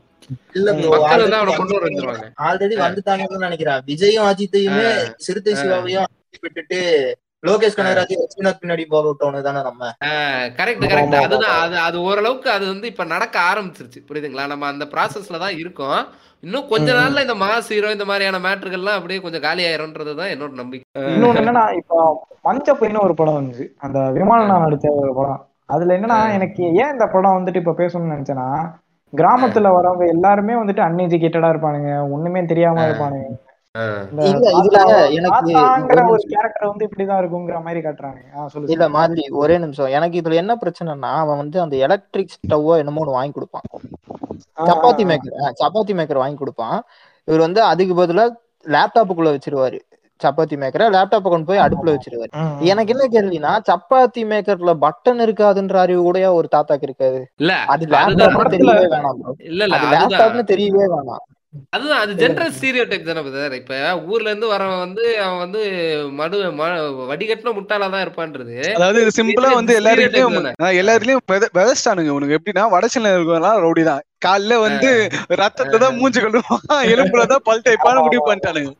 Already 2.46 2.76
வந்துட்டாங்கன்னு 2.84 3.46
நினைக்கிறேன். 3.48 3.82
விஜயும் 3.90 4.28
அஜித்தையுமே 4.30 4.88
சிறுத்தை 5.26 5.54
சிவாவையும் 5.60 6.10
விட்டுட்டு 6.46 6.80
லோகேஷ் 7.48 7.76
கனகராஜ் 7.78 8.60
பின்னாடி 8.60 8.84
போக 8.92 9.40
தானே 9.46 9.60
நம்ம. 9.68 9.90
கரெக்ட் 10.58 10.84
கரெக்ட் 10.92 11.16
அதுதான் 11.22 11.58
அது 11.64 11.76
அது 11.86 11.96
ஓரளவுக்கு 12.08 12.48
அது 12.56 12.64
வந்து 12.72 12.86
இப்ப 12.92 13.04
நடக்க 13.14 13.36
ஆரம்பிச்சிருச்சு. 13.50 14.00
புரியுதுங்களா? 14.08 14.46
நம்ம 14.52 14.66
அந்த 14.72 14.84
ப்ராசஸ்ல 14.94 15.40
தான் 15.42 15.58
இருக்கோம். 15.62 16.00
இன்னும் 16.46 16.68
கொஞ்ச 16.70 16.88
நாள்ல 16.98 17.24
இந்த 17.24 17.36
மாஸ் 17.42 17.68
ஹீரோ 17.74 17.90
இந்த 17.96 18.06
மாதிரியான 18.10 18.40
மேட்டர்கள்லாம் 18.46 18.98
அப்படியே 18.98 19.20
கொஞ்சம் 19.24 19.44
காலி 19.46 19.62
ஆயிரும்ன்றது 19.68 20.14
தான் 20.20 20.32
என்னோட 20.34 20.52
நம்பிக்கை. 20.62 20.86
இன்னொன்னு 21.14 21.40
என்னன்னா 21.42 21.64
இப்போ 21.80 21.98
மஞ்ச 22.48 22.76
பையன்னு 22.80 23.04
ஒரு 23.06 23.14
படம் 23.20 23.38
வந்துச்சு. 23.38 23.66
அந்த 23.86 23.98
விமானனா 24.18 24.56
நடிச்ச 24.64 24.86
ஒரு 25.02 25.12
படம். 25.20 25.42
அதுல 25.74 25.94
என்னன்னா 25.98 26.18
எனக்கு 26.38 26.62
ஏன் 26.80 26.92
இந்த 26.94 27.06
படம் 27.14 27.36
வந்துட்டு 27.36 27.62
இப்ப 27.62 27.76
பேசணும்னு 27.82 28.14
நினைச்சேன்னா 28.14 28.48
கிராமத்துல 29.16 29.70
வரவங்க 29.76 30.06
எல்லாருமே 30.08 30.54
வந்துட்டு 30.54 30.84
அன்எஜுகேட்டடா 30.86 31.50
இருப்பானுங்க. 31.54 32.10
ஒண்ணுமே 32.10 32.44
தெரியாம 32.44 32.86
இருப்பானுங்க. 32.88 33.26
இல்ல, 38.74 38.88
மாதிரி 38.88 39.28
ஒரே 39.28 39.58
நிமிஷம். 39.58 39.86
எனக்கு 39.86 40.20
இதுல 40.20 40.34
என்ன 40.34 40.54
பிரச்சனைனா 40.54 41.12
அவன் 41.22 41.36
வந்து 41.36 41.60
அந்த 41.60 41.76
எலக்ட்ரிக் 41.76 42.34
ஸ்டவ்வோ 42.36 42.76
என்னமோ 42.76 43.02
ஒண்ணு 43.04 43.18
வாங்கி 43.18 43.32
கொடுப்பான். 43.32 43.66
சப்பாத்தி 44.60 45.04
மேக்கர் 45.10 45.36
சப்பாத்தி 45.62 45.94
மேக்கர் 46.00 46.22
வாங்கி 46.24 46.36
கொடுப்பான். 46.36 46.82
இவர் 47.24 47.40
வந்து 47.40 47.62
அதுக்கு 47.62 47.94
பதிலா 48.02 48.26
லேப்டாப்புக்குள்ள 48.66 49.30
வச்சிருவாரு. 49.36 49.78
சப்பாத்தி 50.20 50.56
மேக்கரை 50.56 50.86
லேப்டாப்பை 50.90 51.28
கொண்டு 51.28 51.46
போய் 51.46 51.58
அடுப்புல 51.58 51.94
வச்சிருவாரு. 51.94 52.30
எனக்கு 52.64 52.92
என்ன 52.94 53.04
கேள்வினா 53.06 53.52
சப்பாத்தி 53.68 54.22
மேக்கர்ல 54.24 54.74
பட்டன் 54.80 55.20
இருக்காதுன்ற 55.20 55.76
அறிவு 55.76 56.02
கூட 56.02 56.32
ஒரு 56.32 56.48
தாத்தாக்கு 56.50 56.82
இருக்காது. 56.82 57.20
இல்ல 57.38 57.52
அது 57.66 57.84
லேப்டாப்னு 57.86 58.52
தெரியவே 58.54 58.86
வேணாம். 58.94 59.18
இல்ல 59.42 59.64
இல்ல 59.64 59.76
அது 59.76 59.86
அதுதான். 59.86 60.10
லேப்டாப்னு 60.12 60.44
தெரியவே 60.52 60.86
வேணாம். 60.94 61.24
அதுதான் 61.70 62.00
அது 62.00 62.12
ஜென்ரல் 62.14 62.52
ஸ்டீரியோ 62.55 62.84
டைப் 62.84 63.07
தானே 63.07 63.20
பிரதர் 63.20 63.55
இப்ப 63.55 63.74
ஊர்ல 64.07 64.28
இருந்து 64.28 64.48
வரவன் 64.48 64.80
வந்து 64.80 65.05
அவன் 65.20 65.38
வந்து 65.38 65.61
மடு 66.18 66.38
ம- 66.57 66.70
வடிகட்டின 67.09 67.52
முட்டாளா 67.57 67.86
தான் 67.88 68.05
இருப்பான்றது. 68.05 68.55
அதாவது 68.74 69.02
இது 69.02 69.12
சிம்பிளா 69.18 69.50
வந்து 69.52 69.76
எல்லாருக்கும். 69.76 70.38
எல்லாருலயும் 70.78 71.22
விதச்சிட்டானுங்க 71.59 72.11
உனக்கு 72.11 72.38
எப்படின்னா 72.38 72.64
வடச்சல 72.74 73.12
இருக்கவங்கலாம் 73.14 73.62
ரவுடி 73.64 73.84
தான். 73.84 74.02
காலைல 74.22 74.59
வந்து 74.61 74.90
ரத்தத்தை 75.38 75.78
தான் 75.78 75.96
மூஞ்சி 75.96 76.20
கழுவான் 76.20 76.62
எலும்புலதான் 76.92 77.44
பல் 77.44 77.64
டைப்பான 77.64 78.02
முடிவு 78.02 78.22
பண்ணிட்டானுங்க. 78.26 78.70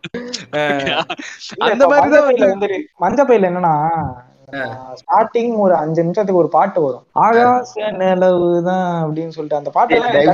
அந்த 1.67 1.85
மாதிரிதான் 1.87 2.25
மஞ்சள் 2.25 2.29
பையில 2.31 2.53
வந்துட்டு 2.53 2.79
மஞ்சள் 2.99 3.29
பையில 3.29 3.51
என்னன்னா 3.51 3.75
ஸ்டார்டிங் 5.01 5.55
ஒரு 5.59 5.75
அஞ்சு 5.75 6.01
நிமிஷத்துக்கு 6.03 6.43
ஒரு 6.43 6.51
பாட்டு 6.51 6.79
வரும். 6.81 7.05
ஆகாச 7.21 7.73
நிலவுதான் 8.01 8.89
அப்படின்னு 9.01 9.35
சொல்லிட்டு 9.37 9.61
அந்த 9.61 9.71
பாட்டு 9.71 10.01
தயவு 10.07 10.33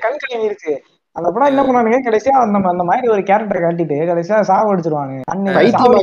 கண் 0.00 0.22
கலங்கிருச்சு 0.22 0.72
அந்த 1.16 1.28
படம் 1.28 1.50
என்ன 1.50 1.62
பண்ணானுங்க 1.62 1.98
கடைசியா 2.04 2.32
அந்த 2.40 2.58
அந்த 2.68 2.84
மாதிரி 2.88 3.06
ஒரு 3.08 3.22
கேரக்டர் 3.22 3.62
காட்டிட்டு 3.62 3.96
கடைசியா 4.10 4.36
சாவடிச்சிருவானுங்க 4.48 5.22
பைத்தியம் 5.56 5.96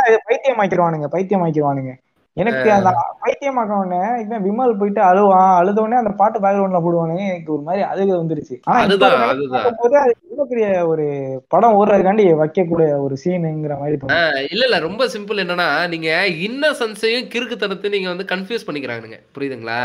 அது 0.00 0.18
பைத்தியமாக்கிடுவானுங்க 0.26 1.08
பைத்தியமாக்கிடுவானுங்க 1.14 1.92
எனக்கு 2.36 2.68
அந்த 2.72 2.90
பைத்தியமாக்க 3.22 3.78
உடனே 3.78 3.98
இவன் 4.22 4.44
விமல் 4.44 4.76
போயிட்டு 4.76 5.00
அழுவான். 5.02 5.50
அழுத 5.56 5.78
உடனே 5.82 5.96
அந்த 5.96 6.12
பாட்டு 6.20 6.38
பேக்ரவுண்ட்ல 6.40 6.78
போடுவானுங்க 6.82 7.24
எனக்கு 7.28 7.52
ஒரு 7.52 7.62
மாதிரி 7.62 7.82
அழுக 7.88 8.10
வந்துருச்சு. 8.14 8.56
அது 8.68 8.94
இவ்வளவு 10.22 10.50
பெரிய 10.52 10.68
ஒரு 10.86 11.04
படம் 11.48 11.76
ஓடுறதுக்காண்டி 11.78 12.24
வைக்கக்கூடிய 12.40 12.88
ஒரு 13.04 13.16
சீனுங்கிற 13.22 13.74
மாதிரி 13.78 13.98
இல்ல 14.48 14.64
இல்ல. 14.64 14.78
ரொம்ப 14.80 15.06
சிம்பிள் 15.14 15.42
என்னன்னா 15.42 15.68
நீங்க 15.88 16.08
இன்னசென்ஸையும் 16.46 17.28
கிறுக்குத்தனத்தையும் 17.34 17.96
நீங்க 17.96 18.08
வந்து 18.08 18.26
கன்ஃபியூஸ் 18.32 18.66
பண்ணிக்கிறானுங்க. 18.68 19.18
புரியுதுங்களா? 19.34 19.80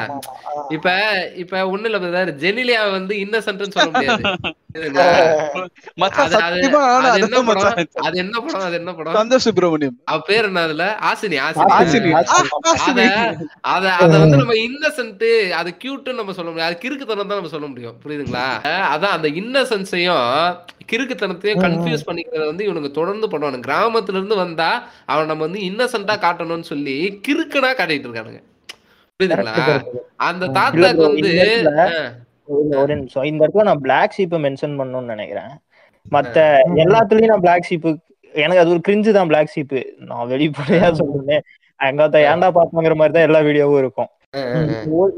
இப்ப 0.70 0.88
இப்ப 1.44 1.66
ஒண்ணு 1.74 1.90
இல்ல 1.92 2.00
பிரதர் 2.00 2.34
ஜெனிலியா 2.42 2.82
வந்து 2.92 3.16
இன்னசென்ட்னு 3.26 3.76
சொல்ல 3.76 3.92
முடியாது. 3.92 4.24
அது- 4.78 5.70
என்ன 7.22 7.42
படம்? 7.42 7.64
அது 8.02 8.18
என்ன 8.18 8.40
படம்? 8.40 8.64
அது 8.64 8.76
என்ன 8.76 8.94
படம்? 8.94 9.14
சந்தோஷ் 9.14 9.36
சுப்பிரமணியம் 9.36 10.00
அவ 10.04 10.22
பேர் 10.22 10.44
என்ன 10.44 10.62
அதுல? 10.62 10.98
ஆசினி 11.02 11.24
ஆசினி. 11.24 11.56
ஆசினி. 11.56 12.14
ஆ, 12.14 12.24
ஆசினி. 12.74 13.36
அத 13.62 13.94
அத 13.94 14.18
வந்து 14.18 14.38
நம்ம 14.38 14.54
இன்னசென்ட் 14.54 15.50
அது 15.50 15.74
கியூட்னு 15.84 16.14
நம்ம 16.14 16.34
சொல்ல 16.34 16.52
முடியாது. 16.52 16.62
அது 16.62 16.78
கிறுக்குத்தனம் 16.78 17.06
தான் 17.06 17.28
நம்ம 17.28 17.48
சொல்ல 17.48 17.68
முடியும். 17.68 17.96
புரியுதுங்களா? 18.06 18.68
அதான் 18.68 19.00
அந்த 19.00 19.30
இன்னசென்ஸையும் 19.30 20.56
கிறுக்குத்தனத்தையும் 20.92 21.60
கன்ஃபியூஸ் 21.60 22.08
பண்ணிக்கிறத 22.08 22.46
வந்து 22.46 22.66
இவனுங்க 22.66 22.92
தொடர்ந்து 22.92 23.28
பண்ணுவானுங்க. 23.28 23.64
கிராமத்துல 23.68 24.10
இருந்து 24.10 24.36
வந்தா 24.36 24.88
அவன் 25.06 25.26
நம்ம 25.26 25.44
வந்து 25.44 25.60
இன்னசென்ட்டா 25.60 26.18
காட்டணும்னு 26.18 26.62
சொல்லி 26.62 27.20
கிறுக்கனா 27.28 27.52
காட்டிட்டு 27.52 28.08
இருக்கானுங்க. 28.08 28.44
புரியுதுங்களா. 29.20 29.84
அந்த 30.16 30.48
தாத்தாக்கு 30.48 30.96
வந்து 30.96 31.22
ஒரு- 32.52 32.86
நிமிஷம். 32.86 33.24
இந்த 33.24 33.48
இடத்துல 33.48 33.64
நான் 33.64 33.80
பிளாக் 33.80 34.14
ஷீப்பை 34.18 34.36
மென்ஷன் 34.36 34.80
பண்ணணும்னு 34.80 35.04
நினைக்கிறேன். 35.04 35.48
மத்த 36.12 36.58
ம். 36.66 36.74
எல்லாத்துலயும் 36.74 37.26
நான் 37.26 37.40
பிளாக் 37.40 37.68
ஷீப்பு 37.70 37.98
எனக்கு 38.34 38.60
அது 38.60 38.70
ஒரு 38.70 38.80
கிரிஞ்சு 38.88 39.12
தான் 39.12 39.28
பிளாக் 39.28 39.52
ஷீப்பு 39.56 39.84
நான் 40.00 40.28
வெளிப்படையா 40.28 40.92
சொல்றேன். 40.92 41.42
எங்காத்த 41.84 42.24
ஏன்டா 42.26 42.50
பாப்பாங்கிற 42.50 42.96
மாதிரி 42.96 43.28
தான் 43.28 43.34
எல்லா 43.34 43.40
வீடியோவும் 43.40 43.78
இருக்கும். 43.78 44.08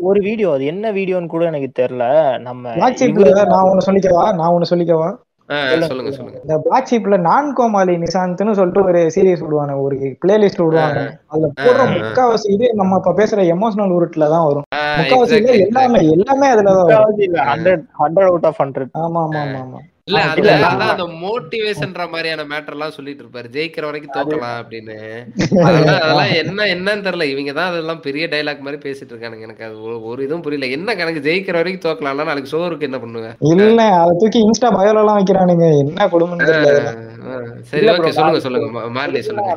ஒரு- 0.06 0.20
வீடியோ 0.20 0.52
அது 0.52 0.66
என்ன 0.66 0.92
வீடியோன்னு 0.92 1.26
கூட 1.26 1.46
எனக்கு 1.46 1.86
தெரியல. 1.86 2.38
நம்ம 2.40 2.76
நான் 3.46 3.64
ஒண்ணு 3.64 3.78
சொல்லிக்கவா? 3.86 4.34
நான் 4.34 4.54
ஒண்ணு 4.54 4.64
சொல்லிக்கவா? 4.70 5.16
இந்த 6.42 6.58
பிளாக் 6.58 6.88
ஷீப்ல 6.92 7.20
நான் 7.20 7.54
கோமாளி 7.54 7.96
நிசாந்த்னு 7.96 8.52
சொல்லிட்டு 8.52 8.84
ஒரு 8.84 9.12
சீரிஸ் 9.16 9.40
விடுவாங்க 9.40 9.78
ஒரு 9.78 9.96
பிளேலிஸ்ட் 9.96 10.64
விடுவாங்க 10.64 11.20
அதுல 11.26 11.52
போடுற. 11.62 11.90
முக்காவாசி 12.02 12.52
இது 12.52 12.74
நம்ம 12.74 12.96
இப்ப 12.96 13.14
பேசுற 13.14 13.40
எமோஷனல் 13.40 13.94
உருட்ல 13.94 14.30
தான் 14.30 14.46
வரும். 14.46 14.64
எல்லாமே 15.62 16.00
எல்லாமே 16.10 16.48
முக்காவாசி 16.80 17.24
இல்ல 17.24 17.40
hundred 17.46 17.84
hundred 18.00 18.30
out 18.30 18.46
of 18.46 18.60
hundred 18.62 18.92
ஆமா 19.00 19.22
ஆமா 19.22 19.42
ஆமா 19.42 19.60
ஆமா. 19.60 19.80
இல்ல 20.10 20.20
இல்ல, 20.38 20.52
அதான் 20.68 20.92
அந்த 20.92 21.06
மோட்டிவேஷன்ற 21.20 22.10
மாதிரியான 22.10 22.44
மேட்டர் 22.44 22.70
எல்லாம் 22.70 22.92
சொல்லிட்டு 22.92 23.24
இருப்பாரு 23.24 23.48
ஜெயிக்கிற 23.52 23.82
வரைக்கும் 23.82 24.16
தோக்கலாம் 24.16 24.56
அப்படின்னு. 24.60 24.96
அதெல்லாம் 25.68 26.02
அதெல்லாம் 26.02 26.32
என்ன 26.36 26.64
என்னன்னு 26.74 27.06
தெரியல. 27.08 27.24
இவங்க 27.24 27.54
தான் 27.54 27.70
அதெல்லாம் 27.70 28.00
பெரிய 28.00 28.28
டைலாக் 28.28 28.60
மாதிரி 28.60 28.80
பேசிட்டு 28.86 29.12
இருக்கானுங்க. 29.12 29.42
எனக்கு 29.42 29.64
அது 29.64 29.76
ஒரு- 30.10 30.22
இதுவும் 30.22 30.42
புரியல. 30.42 30.72
என்ன 30.72 30.96
கணக்கு? 30.96 31.26
ஜெயிக்கிற 31.30 31.54
வரைக்கும் 31.54 31.92
தோக்கலாம்னா 31.92 32.24
நாளைக்கு 32.24 32.58
சோறுக்கு 32.58 32.82
என்ன 32.82 33.00
பண்ணுவேன் 33.00 33.36
இல்ல 33.52 33.82
அதை 33.84 34.16
தூக்கி 34.20 34.40
இன்ஸ்டா 34.46 34.70
பயோல 34.70 35.00
எல்லாம் 35.00 35.20
வைக்கிறானுங்க. 35.20 35.68
என்ன. 35.78 36.08
ஆ, 37.28 37.32
சரி 37.62 37.88
ஓகே 37.88 38.10
சொல்லுங்க 38.10 38.40
சொல்லுங்க. 38.40 38.68
மார்லி 38.98 39.20
சொல்லுங்க. 39.20 39.54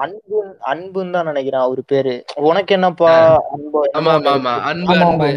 அன்பு 0.00 0.38
அன்புன்னு 0.66 1.10
தான் 1.10 1.24
நினைக்கிறேன் 1.24 1.60
அவரு 1.60 1.82
பேரு. 1.86 2.14
உனக்கு 2.34 2.74
என்னப்பா 2.74 3.12
அன்பு? 3.52 3.90
ஆமா 3.98 4.12
ஆமா 4.16 4.32
ஆமா. 4.36 4.54
அன்பு 4.62 4.96
அன்பு. 4.98 5.30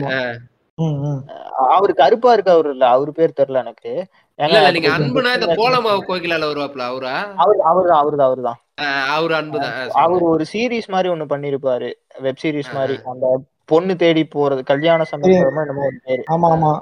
அவரு 1.69 1.94
கருப்பா 1.94 2.34
இருக்கு 2.34 2.52
அவரு 2.52 2.69
இல்ல? 2.69 2.88
அவரு 2.88 3.11
பேர் 3.11 3.38
தெரியல 3.38 3.57
எனக்கு. 3.57 3.94
நீங்க 4.39 4.89
அன்புனா 4.89 5.34
இந்த 5.34 5.47
போலமாவு 5.47 5.99
கோகிலால 6.07 6.45
வருவாப்ல 6.45 6.80
அவரா? 6.80 7.34
அவர் 7.35 7.85
அவருதான் 7.88 8.27
அவருதான். 8.27 8.59
அவரு 9.07 9.35
அன்புதான் 9.35 9.89
அவர். 9.89 10.22
ஒரு 10.22 10.45
சீரிஸ் 10.53 10.88
மாதிரி 10.88 11.14
ஒண்ணு 11.14 11.26
பண்ணிருப்பாரு. 11.30 11.93
வெப் 12.19 12.38
சீரிஸ் 12.43 12.73
மாதிரி 12.73 12.99
அந்த 13.05 13.39
பொண்ணு 13.65 13.95
தேடி 13.95 14.27
போறது 14.35 14.64
கல்யாண 14.64 15.03
சம்பந்தமா 15.11 15.57
என்னமோ 15.57 15.88
பேரு. 16.03 16.23
ஆமா 16.31 16.49
ஆமா. 16.53 16.80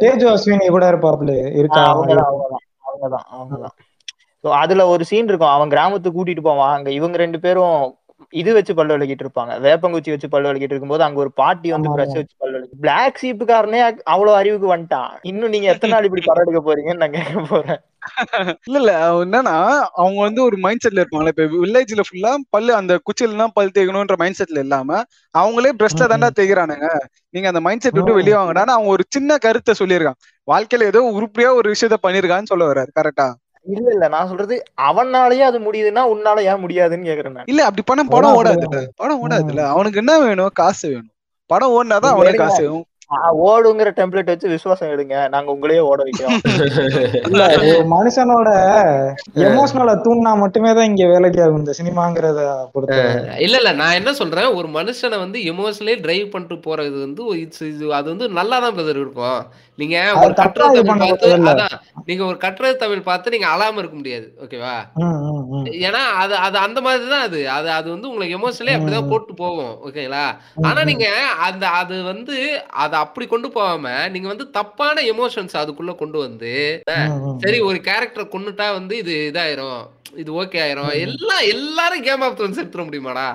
தேஜு 0.00 0.28
அஸ்வினி 0.34 0.68
கூட 0.68 0.90
இருப்பாப்ல 0.90 1.56
இருக்கா? 1.58 1.82
அவங்கதான் 1.96 2.30
அவங்கதான் 2.86 3.26
அவங்கதான் 3.32 3.74
அதுல 4.40 4.86
ஒரு 4.86 5.04
சீன் 5.04 5.24
இருக்கும். 5.24 5.48
அவன் 5.48 5.68
கிராமத்துக்கு 5.68 6.24
கூட்டிட்டு 6.24 6.42
போவான். 6.42 6.76
அங்க 6.76 6.90
இவங்க 6.90 7.16
ரெண்டு 7.16 7.40
பேரும் 7.40 7.96
இது 8.32 8.50
வச்சு 8.54 8.72
பல்லு 8.74 8.94
விளக்கிட்டு 8.94 9.24
இருப்பாங்க. 9.24 9.52
வேப்பங்குச்சி 9.64 10.10
வச்சு 10.10 10.28
பல்லு 10.28 10.48
விளக்கிட்டு 10.48 10.74
இருக்கும்போது 10.74 11.04
அங்க 11.04 11.18
ஒரு 11.20 11.32
பாட்டி 11.34 11.70
வந்து 11.72 11.88
பிரஷ் 11.92 12.16
வச்சு 12.18 12.34
பல்லு 12.36 12.56
விளக்கி 12.56 12.76
பிளாக் 12.82 13.20
சீப்புக்காரனே 13.22 13.80
அவ்வளவு 14.12 14.36
அறிவுக்கு 14.36 14.68
வந்துட்டான். 14.74 15.10
இன்னும் 15.30 15.54
நீங்க 15.54 15.68
எத்தனை 15.72 15.92
நாள் 15.94 16.08
இப்படி 16.08 16.24
படம் 16.24 16.44
எடுக்க 16.44 16.62
போறீங்கன்னு 16.62 17.02
நான் 17.02 17.16
கேட்க 17.16 17.42
போறேன். 17.50 17.80
இல்ல 18.66 18.78
இல்ல. 18.80 18.92
என்னன்னா 19.24 19.56
அவங்க 20.00 20.18
வந்து 20.20 20.40
ஒரு 20.42 20.56
மைண்ட் 20.58 20.84
செட்ல 20.84 21.02
இருப்பாங்களே 21.02 21.32
இப்ப 21.34 21.44
வில்லேஜ்ல 21.56 22.04
ஃபுல்லா 22.08 22.32
பல்லு 22.50 22.72
அந்த 22.78 22.92
குச்சில 23.06 23.28
பல் 23.56 23.74
தேய்க்கணும்ன்ற 23.76 24.16
மைண்ட் 24.22 24.38
செட்ல 24.40 24.64
இல்லாம 24.64 24.90
அவங்களே 25.34 25.72
பிரஷ்ல 25.80 26.08
தாண்டா 26.12 26.30
தேய்க்கிறானுங்க. 26.38 26.88
நீங்க 27.34 27.48
அந்த 27.52 27.62
மைண்ட் 27.66 27.84
செட் 27.84 27.98
விட்டு. 27.98 28.18
வெளியே 28.18 28.36
வாங்கடான்னு 28.38 28.76
அவங்க 28.76 28.90
ஒரு 28.96 29.04
சின்ன 29.08 29.38
கருத்தை 29.38 29.74
சொல்லியிருக்கான். 29.78 30.18
வாழ்க்கையில 30.48 30.88
ஏதோ 30.90 31.02
உருப்படியா 31.16 31.50
ஒரு 31.60 31.68
விஷயத்த 31.74 31.98
பண்ணிருக்கான்னு 32.06 32.50
சொல்ல 32.52 32.64
வர்றாரு. 32.70 32.90
கரெக்டா 32.98 33.28
இல்ல 33.62 33.90
இல்ல 33.90 34.08
நான் 34.08 34.28
சொல்றது 34.28 34.62
அவனாலயே 34.82 35.40
அது 35.40 35.58
முடியுதுன்னா 35.58 36.02
உன்னால 36.14 36.40
ஏன் 36.40 36.58
முடியாதுன்னு 36.58 37.08
கேக்குறேன் 37.08 37.30
நான். 37.30 37.44
இல்ல 37.46 37.64
அப்படி 37.64 37.82
பண்ண 37.86 38.04
படம் 38.04 38.34
ஓடாதுல்ல. 38.34 38.86
படம் 38.96 39.28
ஓடாதுல்ல. 39.28 39.64
அவனுக்கு 39.66 39.98
என்ன 39.98 40.18
வேணும்? 40.18 40.50
காசு 40.54 40.88
வேணும். 40.88 41.10
படம் 41.46 41.70
ஓடினாதான் 41.70 42.14
அவனுக்கு 42.14 42.38
காசு 42.38 42.62
வேணும். 42.62 42.84
ஓடுங்கிற 43.46 43.88
டெம்ப்ளேட் 43.98 44.30
வச்சு 44.32 44.52
விசுவாசம் 44.54 44.92
எடுங்க. 44.94 45.16
நாங்க 45.34 45.48
உங்களையே 45.54 45.82
ஓட 45.90 46.00
வைக்கிறோம். 46.06 46.38
மனுஷனோட 47.94 48.50
எமோஷனலை 49.48 49.94
தூண்டினா 50.04 50.32
மட்டுமே 50.42 50.70
தான் 50.78 50.88
இங்க 50.90 51.06
வேலைக்கு 51.14 51.42
ஆகும் 51.44 51.60
இந்த 51.62 51.74
சினிமாங்கிறத 51.80 52.40
பொறுத்த. 52.74 52.98
இல்ல 53.46 53.56
இல்ல 53.62 53.72
நான் 53.80 53.98
என்ன 54.00 54.12
சொல்றேன் 54.20 54.50
ஒரு 54.58 54.70
மனுஷனை 54.78 55.18
வந்து 55.24 55.40
எமோஷனலி 55.52 55.96
டிரைவ் 56.06 56.32
பண்ணிட்டு 56.34 56.58
போறது 56.68 56.96
வந்து 57.06 57.22
அது 57.98 58.06
வந்து 58.12 58.28
நல்லா 58.38 58.56
தான் 58.64 58.76
பிரதர் 58.78 59.02
இருக்கும். 59.02 59.40
நீங்க 59.80 59.96
ஒரு 60.22 60.34
கட்டுரை 60.40 60.66
இது 60.72 60.82
தமிழ் 60.88 61.04
பார்த்து. 61.04 61.30
அதான் 61.52 61.76
நீங்க 62.08 62.22
ஒரு 62.30 62.38
கட்டுரை 62.44 62.70
தமிழ் 62.82 63.06
பார்த்து 63.10 63.34
நீங்க 63.34 63.48
அழாம 63.54 63.80
இருக்க 63.82 63.96
முடியாது 64.00 64.26
ஓகேவா. 64.44 64.74
ஏன்னா 65.88 66.02
அது 66.22 66.34
அது 66.46 66.56
அந்த 66.66 66.78
மாதிரி 66.86 67.06
தான் 67.14 67.26
அது. 67.28 67.40
அது 67.56 67.68
அது 67.78 67.88
வந்து 67.94 68.10
உங்களுக்கு 68.10 68.36
எமோஷனலி 68.38 68.74
அப்படிதான் 68.76 69.10
போட்டு 69.12 69.34
போகும் 69.42 69.72
ஓகேங்களா 69.86 70.24
ஆனா 70.68 70.80
நீங்க 70.90 71.06
அந்த 71.48 71.64
அது 71.80 71.96
வந்து 72.10 72.36
அதை 72.84 72.96
அப்படி 73.04 73.26
கொண்டு 73.26 73.48
போகாம 73.50 73.84
நீங்க 74.08 74.28
வந்து 74.28 74.46
தப்பான 74.50 75.00
எமோஷன்ஸ் 75.12 75.56
அதுக்குள்ள 75.62 75.94
கொண்டு 75.94 76.18
வந்து. 76.18 76.52
சரி 77.44 77.58
ஒரு 77.68 77.80
கேரக்டர் 77.88 78.32
கொன்னுட்டா 78.34 78.68
வந்து 78.74 78.96
இது 79.02 79.14
இதாயிரும் 79.30 79.80
இது 80.22 80.30
ஓகே 80.40 80.58
ஆயிரும். 80.62 80.88
எல்லாம் 81.04 81.44
எல்லாரும் 81.52 82.02
கேம் 82.06 82.24
ஆஃப் 82.26 82.36
த்ரோன்ஸ் 82.38 82.60
எடுத்துட 82.62 82.82
முடியுமாடா? 82.88 83.26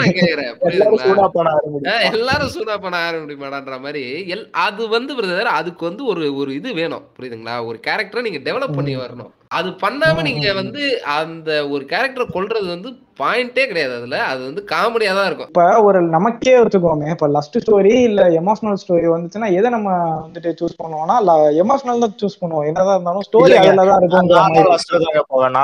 நான் 0.00 0.16
கேக்குறேன். 0.18 0.52
புரியுதுங்களா? 0.62 1.94
எல்லாரும் 2.10 2.52
சூடா 2.54 2.74
பண்ண 2.84 2.96
ஆரம்பிக்க 3.00 3.24
முடியுமாடான்ற 3.24 3.78
மாதிரி 3.86 4.04
எல் 4.34 4.46
அது 4.66 4.82
வந்து 4.88 5.14
பிரதர் 5.18 5.56
அதுக்கு 5.58 5.84
வந்து 5.88 6.04
ஒரு 6.12 6.24
ஒரு 6.36 6.52
இது 6.54 6.72
வேணும். 6.80 7.06
புரியுதுங்களா? 7.16 7.56
ஒரு 7.70 7.80
கேரக்டரை 7.88 8.22
நீங்க 8.28 8.42
டெவலப் 8.48 8.78
பண்ணி 8.78 8.94
வரணும். 8.96 9.32
அது 9.52 9.70
பண்ணாம 9.82 10.22
நீங்க 10.26 10.48
வந்து 10.60 10.82
அந்த 11.18 11.50
ஒரு 11.74 11.84
கேரக்டர் 11.92 12.34
கொல்றது 12.34 12.68
வந்து 12.74 12.90
பாயிண்டே 13.20 13.64
கிடையாது 13.70 13.94
அதுல. 13.96 14.18
அது 14.28 14.40
வந்து 14.46 14.62
காமெடியா 14.70 15.10
தான் 15.16 15.26
இருக்கும். 15.28 15.48
இப்ப 15.50 15.64
ஒரு 15.88 15.98
நமக்கே 16.14 16.54
வச்சுக்கோமே 16.60 17.08
இப்ப 17.14 17.26
லஸ்ட் 17.34 17.58
ஸ்டோரி 17.64 17.92
இல்ல 18.08 18.22
எமோஷனல் 18.38 18.78
ஸ்டோரி 18.82 19.06
வந்துச்சுன்னா 19.12 19.48
எதை 19.58 19.68
நம்ம 19.74 19.88
வந்துட்டு 20.22 20.50
சூஸ் 20.60 20.78
பண்ணுவோம்னா 20.80 21.16
எமோஷனல் 21.62 22.02
தான் 22.04 22.14
சூஸ் 22.22 22.38
பண்ணுவோம். 22.42 22.66
என்னதான் 22.70 22.96
இருந்தாலும் 22.96 23.26
ஸ்டோரி 23.28 23.46
இல்லைங்க. 23.48 23.72
அதுலதான் 23.72 24.00
இருக்குங்கிற 24.02 24.38
நாலா 24.38 24.46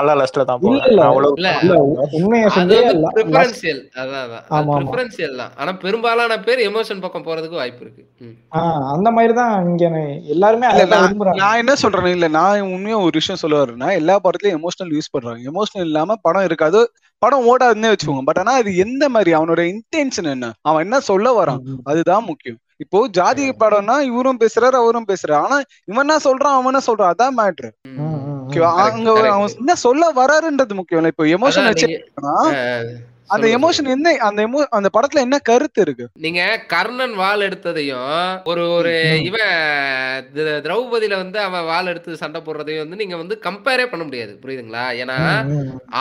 மாதிரி. 0.02 0.18
லஸ்ட்ல 0.20 0.44
தான் 0.50 0.60
உண்மையை 2.18 2.50
சொல்லி 2.56 2.76
வந்து 2.82 3.08
ப்ரிஃபரன்சியல் 3.16 3.82
அதான் 4.02 4.22
அதான். 4.24 4.44
ஆமா, 4.50 4.60
ஆமா. 4.60 4.76
ப்ரிஃபரன்சியல் 4.80 5.40
தான். 5.42 5.54
ஆனா 5.60 5.72
பெரும்பாலான 5.84 6.38
பேர் 6.46 6.62
எமோஷன் 6.68 7.02
பக்கம் 7.06 7.26
போறதுக்கு 7.28 7.60
வாய்ப்பு 7.62 7.82
இருக்கு. 7.86 8.04
அந்த 8.94 9.08
மாதிரி 9.16 9.32
தான் 9.40 9.52
இங்க 9.70 9.84
எல்லாருமே 10.34 10.68
நான் 11.42 11.60
என்ன 11.62 11.74
சொல்றேன் 11.82 12.14
இல்ல 12.16 12.28
நான் 12.38 12.70
உண்மையா 12.74 12.98
ஒரு 13.06 13.16
விஷயம் 13.20 13.42
சொல்ல 13.42 13.64
வரேன்னா 13.78 13.98
எல்லா 14.00 14.14
படத்துலயும் 14.24 14.56
எமோஷனல் 14.58 14.92
யூஸ் 14.96 15.12
பண்றாங்க. 15.14 15.42
எமோஷனல் 15.50 15.86
இல்லாம 15.90 16.16
படம் 16.26 16.44
இருக்காது. 16.44 16.80
படம் 17.22 17.46
ஓடாதுன்னே 17.50 17.90
வச்சுக்கோங்க. 17.92 18.24
பட் 18.24 18.38
ஆனா 18.38 18.52
அது 18.52 18.70
எந்த 18.76 19.04
மாதிரி? 19.08 19.30
அவனோட 19.38 19.60
இன்டென்ஷன் 19.72 20.30
என்ன? 20.34 20.52
அவன் 20.62 20.84
என்ன 20.86 21.00
சொல்ல 21.10 21.28
வரான்? 21.38 21.62
அதுதான் 21.84 22.24
முக்கியம். 22.24 22.58
இப்போ 22.76 22.98
ஜாதி 23.10 23.44
படம்னா 23.62 23.94
இவரும் 24.10 24.40
பேசுறாரு 24.40 24.76
அவரும் 24.82 25.08
பேசுறாரு. 25.08 25.38
ஆனா 25.44 25.56
இவன் 25.90 26.04
என்ன 26.06 26.16
சொல்றான் 26.26 26.56
அவன் 26.58 26.70
என்ன 26.72 26.82
சொல்றான்? 26.88 27.12
அதான் 27.14 27.38
மேட்ரு 27.40 27.70
அங்க. 28.84 29.30
அவன் 29.36 29.54
என்ன 29.56 29.74
சொல்ல 29.86 30.04
வராருன்றது 30.20 30.74
முக்கியம் 30.80 31.02
இல்ல. 31.02 31.12
இப்போ 31.14 31.24
எமோஷன் 31.36 31.68
வச்சு 31.70 31.88
அந்த 33.28 33.46
எமோஷன் 33.48 33.88
என்ன 33.88 34.16
அந்த 34.18 34.46
எமோ 34.46 34.60
அந்த 34.70 34.88
படத்துல 34.92 35.14
என்ன 35.16 35.38
கருத்து 35.38 35.80
இருக்கு? 35.80 36.04
நீங்க 36.18 36.40
கர்ணன் 36.66 37.14
வாள் 37.14 37.40
எடுத்ததையும் 37.40 38.44
ஒரு 38.44 38.70
ஒரு. 38.70 38.92
இவன் 39.22 39.52
திரௌபதியில 40.66 41.16
வந்து 41.16 41.40
அவன் 41.40 41.64
வாள் 41.64 41.86
எடுத்து 41.86 42.16
சண்டை 42.16 42.40
போடுறதையும் 42.40 42.78
வந்து 42.78 42.96
நீங்க 42.96 43.16
வந்து 43.16 43.40
கம்பேரே 43.42 43.86
பண்ண 43.86 44.04
முடியாது 44.04 44.38
புரியுதுங்களா? 44.42 44.84
ஏன்னா. 45.02 45.18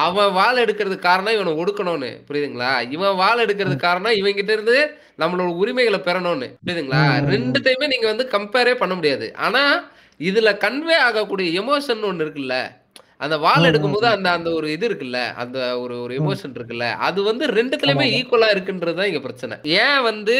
அவன் 0.04 0.32
வாள் 0.32 0.64
எடுக்கிறதுக்கு 0.66 1.08
காரணம் 1.10 1.34
இவனை 1.34 1.54
ஒடுக்கணும்னு 1.64 2.12
புரியுதுங்களா? 2.30 2.90
இவன் 2.90 3.16
வாள் 3.16 3.44
எடுக்கிறதுக்கு 3.46 3.88
காரணம் 3.88 4.12
இவன் 4.12 4.34
கிட்ட 4.34 4.54
இருந்து 4.54 4.78
நம்மளோட 5.20 5.52
உரிமைகளை 5.56 6.00
பெறணும்னு 6.00 6.50
புரியுதுங்களா. 6.66 7.04
ரெண்டுத்தையுமே 7.34 7.88
நீங்க 7.88 8.06
வந்து 8.06 8.30
கம்பேரே 8.32 8.76
பண்ண 8.76 8.96
முடியாது. 8.96 9.36
ஆனா 9.38 9.64
இதுல 10.20 10.52
கன்வே 10.64 10.96
ஆகக்கூடிய 11.08 11.62
எமோஷன் 11.62 12.08
ஒண்ணு 12.10 12.24
இருக்குல்ல? 12.26 12.56
அந்த 13.20 13.36
ம், 13.40 13.68
எடுக்கும்போது. 13.68 14.08
அந்த 14.10 14.28
அந்த 14.32 14.50
ஒரு 14.54 14.68
இது 14.72 14.86
இருக்குல்ல 14.88 15.20
அந்த 15.42 15.58
ஒரு 15.80 15.96
ஒரு 16.02 16.14
எமோஷன் 16.18 16.56
இருக்குல்ல 16.56 16.88
அது 17.04 17.20
வந்து 17.24 17.46
ரெண்டுத்துலயுமே. 17.54 18.08
ஈக்குவலா 18.18 18.50
இருக்குன்றது 18.54 18.96
தான் 18.96 19.10
இங்க 19.10 19.22
பிரச்சனை 19.22 19.56
ஏன் 19.80 20.02
வந்து 20.04 20.36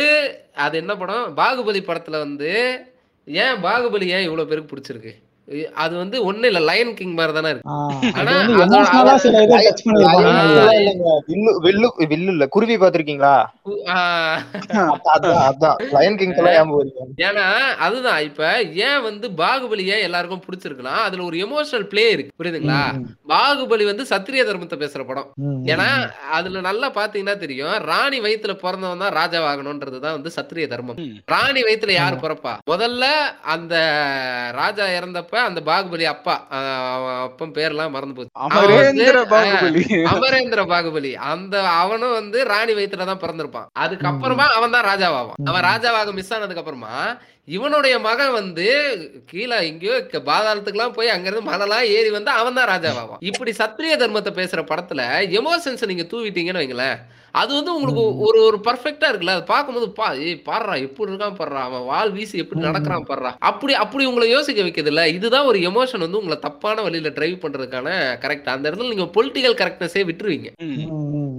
அது 0.60 0.76
என்ன 0.78 0.96
படம் 0.98 1.34
பாகுபலி 1.38 1.82
படத்துல 1.86 2.20
வந்து 2.22 2.52
ஏன் 3.28 3.58
பாகுபலி 3.64 4.08
ஏன் 4.12 4.26
இவ்வளவு 4.26 4.50
பேருக்கு 4.50 4.72
பிடிச்சிருக்கு 4.72 5.14
அது 5.78 5.94
வந்து 5.98 6.18
ஒண்ணு 6.26 6.46
இல்ல 6.46 6.60
லயன் 6.62 6.94
கிங் 6.94 7.14
மாதிரி 7.14 7.34
தானே 7.34 7.50
இருக்கு. 7.50 7.68
வில்லு 11.66 11.90
இல்ல. 12.28 12.46
குருவி 12.48 12.76
பாத்திருக்கீங்களா 12.78 13.34
ஏன்னா 17.26 17.46
அதுதான். 17.86 18.20
இப்ப 18.28 18.42
ஏன் 18.86 19.02
வந்து 19.02 19.28
பாகுபலி 19.38 19.86
ஏன் 19.94 20.06
எல்லாருக்கும் 20.08 20.44
பிடிச்சிருக்குன்னா 20.46 20.96
அதுல 21.06 21.24
ஒரு 21.24 21.38
எமோஷனல் 21.46 21.88
பிளே 21.88 22.06
இருக்கு. 22.10 22.34
புரியுதுங்களா. 22.40 22.82
பாகுபலி 23.28 23.86
வந்து 23.86 24.06
சத்திரிய 24.12 24.44
தர்மத்தை 24.44 24.80
பேசுற 24.84 25.02
படம். 25.06 25.30
ஏன்னா. 25.72 25.88
அதுல 26.38 26.62
நல்லா 26.68 26.90
பாத்தீங்கன்னா 26.96 27.38
தெரியும் 27.38 27.56
ராணி 27.88 28.20
வயித்துல 28.22 28.56
பிறந்தவன் 28.62 29.04
தான் 29.04 29.16
ராஜாவாகணும்ன்றதுதான் 29.18 30.18
வந்து 30.18 30.36
சத்திரிய 30.38 30.68
தர்மம். 30.68 31.00
ராணி 31.28 31.64
வயித்துல 31.64 31.94
யார் 31.96 32.22
பிறப்பா? 32.22 32.56
முதல்ல 32.72 33.04
அந்த 33.56 33.76
ராஜா 34.58 34.86
இறந்தப்ப 34.98 35.34
அந்த 35.44 35.62
பாகுபலி 35.66 36.04
அப்பா 36.04 36.48
அப்பன் 37.22 37.52
பேர்லாம் 37.52 37.90
மறந்து 37.90 38.16
போச்சு. 38.16 38.30
அமரேந்திர 40.06 40.66
பாகுபலி. 40.68 41.14
அந்த 41.14 41.68
அவனும் 41.70 42.12
வந்து 42.12 42.46
ராணி 42.46 42.74
வயித்துல 42.74 43.06
தான் 43.06 43.20
பிறந்திருப்பான். 43.20 43.66
அதுக்கப்புறமா 43.80 44.48
அவன் 44.50 44.72
தான் 44.72 44.86
ராஜாவாவான். 44.86 45.46
அவன் 45.46 45.64
ராஜாவாக 45.64 46.14
மிஸ் 46.14 46.34
ஆனதுக்கு 46.34 46.58
அப்புறமா 46.58 47.18
இவனுடைய 47.46 48.00
மகன் 48.00 48.32
வந்து 48.32 48.66
கீழே 49.26 49.68
எங்கேயோ 49.68 50.06
க- 50.06 50.22
பாதாளத்துக்குலாம் 50.26 50.94
போய் 50.94 51.10
அங்கிருந்து 51.10 51.52
மலைலாம் 51.52 51.82
ஏறி 51.82 52.10
வந்து 52.10 52.32
அவன் 52.32 52.54
தான் 52.54 52.68
ராஜாவாவான். 52.68 53.18
இப்படி 53.20 53.52
சத்திரிய 53.52 53.98
தர்மத்தை 53.98 54.32
பேசுற 54.34 54.66
படத்துல 54.66 55.02
எமோஷன்ஸ் 55.32 55.86
நீங்க 55.86 56.04
தூவிட்டீங்கன்னு 56.04 56.62
வைங்களேன். 56.62 56.98
அது 57.38 57.52
வந்து 57.54 57.76
உங்களுக்கு 57.76 58.04
ஒரு 58.22 58.40
ஒரு 58.42 58.58
பர்ஃபெக்டா 58.64 59.08
இருக்குல்ல. 59.10 59.36
அது 59.36 59.44
பார்க்கும்போது 59.46 59.88
பா 59.92 60.08
ஏய் 60.26 60.42
பாடுறா 60.46 60.76
எப்படி 60.82 61.12
இருக்கான் 61.12 61.38
பாடுறா 61.40 61.62
அவன் 61.64 61.86
வால் 61.86 62.12
வீசி 62.12 62.38
எப்படி 62.38 62.62
நடக்கிறான் 62.62 63.08
பாடுறா. 63.10 63.32
அப்படி 63.44 63.74
அப்படி 63.76 64.06
உங்களை 64.06 64.30
யோசிக்க 64.30 64.62
வைக்கிறது 64.62 64.90
இல்ல. 64.90 65.08
இதுதான் 65.10 65.46
ஒரு 65.46 65.60
எமோஷன் 65.70 65.98
வந்து 65.98 66.18
உங்களை 66.18 66.40
தப்பான 66.40 66.82
வழியில 66.82 67.10
டிரைவ் 67.10 67.38
பண்றதுக்கான 67.38 67.90
கரெக்ட் 68.24 68.50
அந்த 68.50 68.70
இடத்துல 68.70 68.90
நீங்க 68.90 69.10
பொலிட்டிக்கல் 69.18 69.60
கரெக்ட்னஸே 69.62 70.04
விட்டுருவீங்க. 70.10 70.50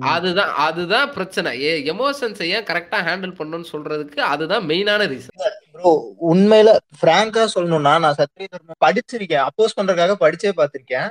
அதுதான் 0.09 0.53
அதுதான் 0.59 1.13
பிரச்சனை. 1.13 1.53
ஏ 1.63 1.73
எமோஷன்ஸை 1.93 2.49
ஏன் 2.49 2.65
கரெக்டா 2.65 3.01
ஹேண்டில் 3.07 3.39
பண்ணணும்னு 3.39 3.73
சொல்றதுக்கு 3.73 4.21
அதுதான் 4.33 4.67
மெயினான 4.69 5.09
ரீசன் 5.09 5.57
ப்ரோ 5.73 5.91
உண்மையில 6.29 6.71
பிராங்கா 7.03 7.43
சொல்லணும்னா 7.55 7.95
நான் 7.99 8.19
சத்திரிய 8.19 8.49
தர்மம் 8.49 8.83
படிச்சிருக்கேன். 8.87 9.45
அப்போஸ் 9.49 9.77
பண்றதுக்காக 9.79 10.17
படிச்சே 10.21 10.53
பார்த்திருக்கேன். 10.57 11.09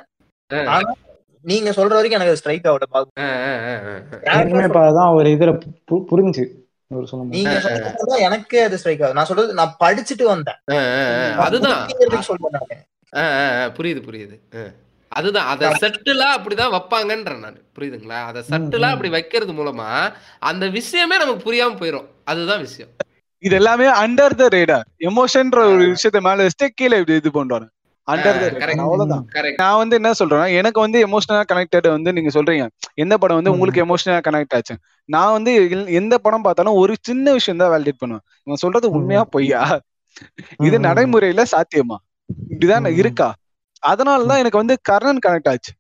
ஆ. 0.52 0.58
ஆனா 0.68 0.90
நீங்க 1.48 1.70
சொல்ற 1.70 1.88
வரைக்கும் 1.88 2.22
எனக்கு 2.22 2.36
ஸ்ட்ரைக் 2.36 2.64
ஆகல 2.64 2.84
பாக்கு 2.90 3.12
ஒரு 5.16 5.30
இதுல 5.30 5.60
பு- 5.92 6.06
புரிஞ்சு 6.12 6.46
நீங்க 7.24 7.60
சொல்றது 7.60 8.18
எனக்கே 8.18 8.60
அது 8.62 8.78
ஸ்ட்ரைக் 8.78 9.02
ஆகுது 9.02 9.14
நான் 9.14 9.26
சொல்றது 9.26 9.54
நான் 9.54 9.76
படிச்சுட்டு 9.80 10.24
வந்தேன். 10.24 11.36
அதுதான். 11.38 11.88
சொல்றேன் 12.20 12.78
புரியுது 13.78 14.02
புரியுது. 14.08 14.74
அதுதான். 15.08 15.48
அத 15.48 15.70
செட்டிலா 15.70 16.26
அப்படிதான் 16.38 16.80
வைப்பாங்கன்றேன் 16.80 17.40
நான். 17.40 17.58
புரியுதுங்களா? 17.80 18.24
அத 18.24 18.44
செட்டிலா 18.52 18.90
அப்படி 18.90 19.10
வைக்கிறது 19.10 19.54
மூலமா 19.54 20.14
அந்த 20.40 20.68
விஷயமே 20.68 21.18
நமக்கு 21.18 21.54
புரியாம 21.54 21.74
போயிரும். 21.74 22.06
அதுதான் 22.24 22.60
விஷயம். 22.60 22.90
இது 23.40 23.56
எல்லாமே 23.56 23.86
அண்டர் 23.86 24.36
த 24.36 24.48
ரேடார் 24.48 24.84
எமோஷன்ற 25.00 25.56
ஒரு 25.56 25.96
விஷயத்த 25.96 26.20
மேல 26.20 26.44
வச்சுட்டு 26.44 26.68
கீழே 26.74 26.98
இப்படி 26.98 27.18
இது 27.18 27.32
பண்றாங்க 27.32 27.68
நான் 29.58 29.78
வந்து 29.78 29.96
என்ன 29.96 30.12
சொல்றேன்னா 30.20 30.54
எனக்கு 30.54 30.80
வந்து 30.80 31.00
எமோஷனலா 31.08 31.42
கனெக்டட் 31.52 31.88
வந்து 31.90 32.14
நீங்க 32.14 32.30
சொல்றீங்க. 32.40 32.66
எந்த 32.96 33.18
படம் 33.18 33.36
வந்து 33.36 33.52
உங்களுக்கு 33.52 33.84
எமோஷனலா 33.86 34.22
கனெக்ட் 34.28 34.56
ஆச்சு? 34.56 34.76
நான் 35.10 35.32
வந்து 35.32 35.52
எந்த 35.92 36.18
படம் 36.18 36.42
பார்த்தாலும் 36.42 36.74
ஒரு 36.74 36.96
சின்ன 37.02 37.32
விஷயம் 37.32 37.58
தான் 37.58 37.72
வேலிடேட் 37.74 38.00
பண்ணுவேன். 38.00 38.24
இவன் 38.44 38.56
சொல்றது 38.56 38.92
உண்மையா 38.92 39.24
பொய்யா? 39.36 39.62
இது. 40.60 40.78
நடைமுறையில 40.80 41.44
சாத்தியமா? 41.54 41.98
இப்படிதான். 42.50 42.88
இருக்கா? 43.02 43.28
அதனாலதான் 43.84 44.38
எனக்கு 44.38 44.58
வந்து 44.58 44.80
கர்ணன் 44.82 45.24
கனெக்ட் 45.26 45.50
ஆச்சு. 45.50 45.72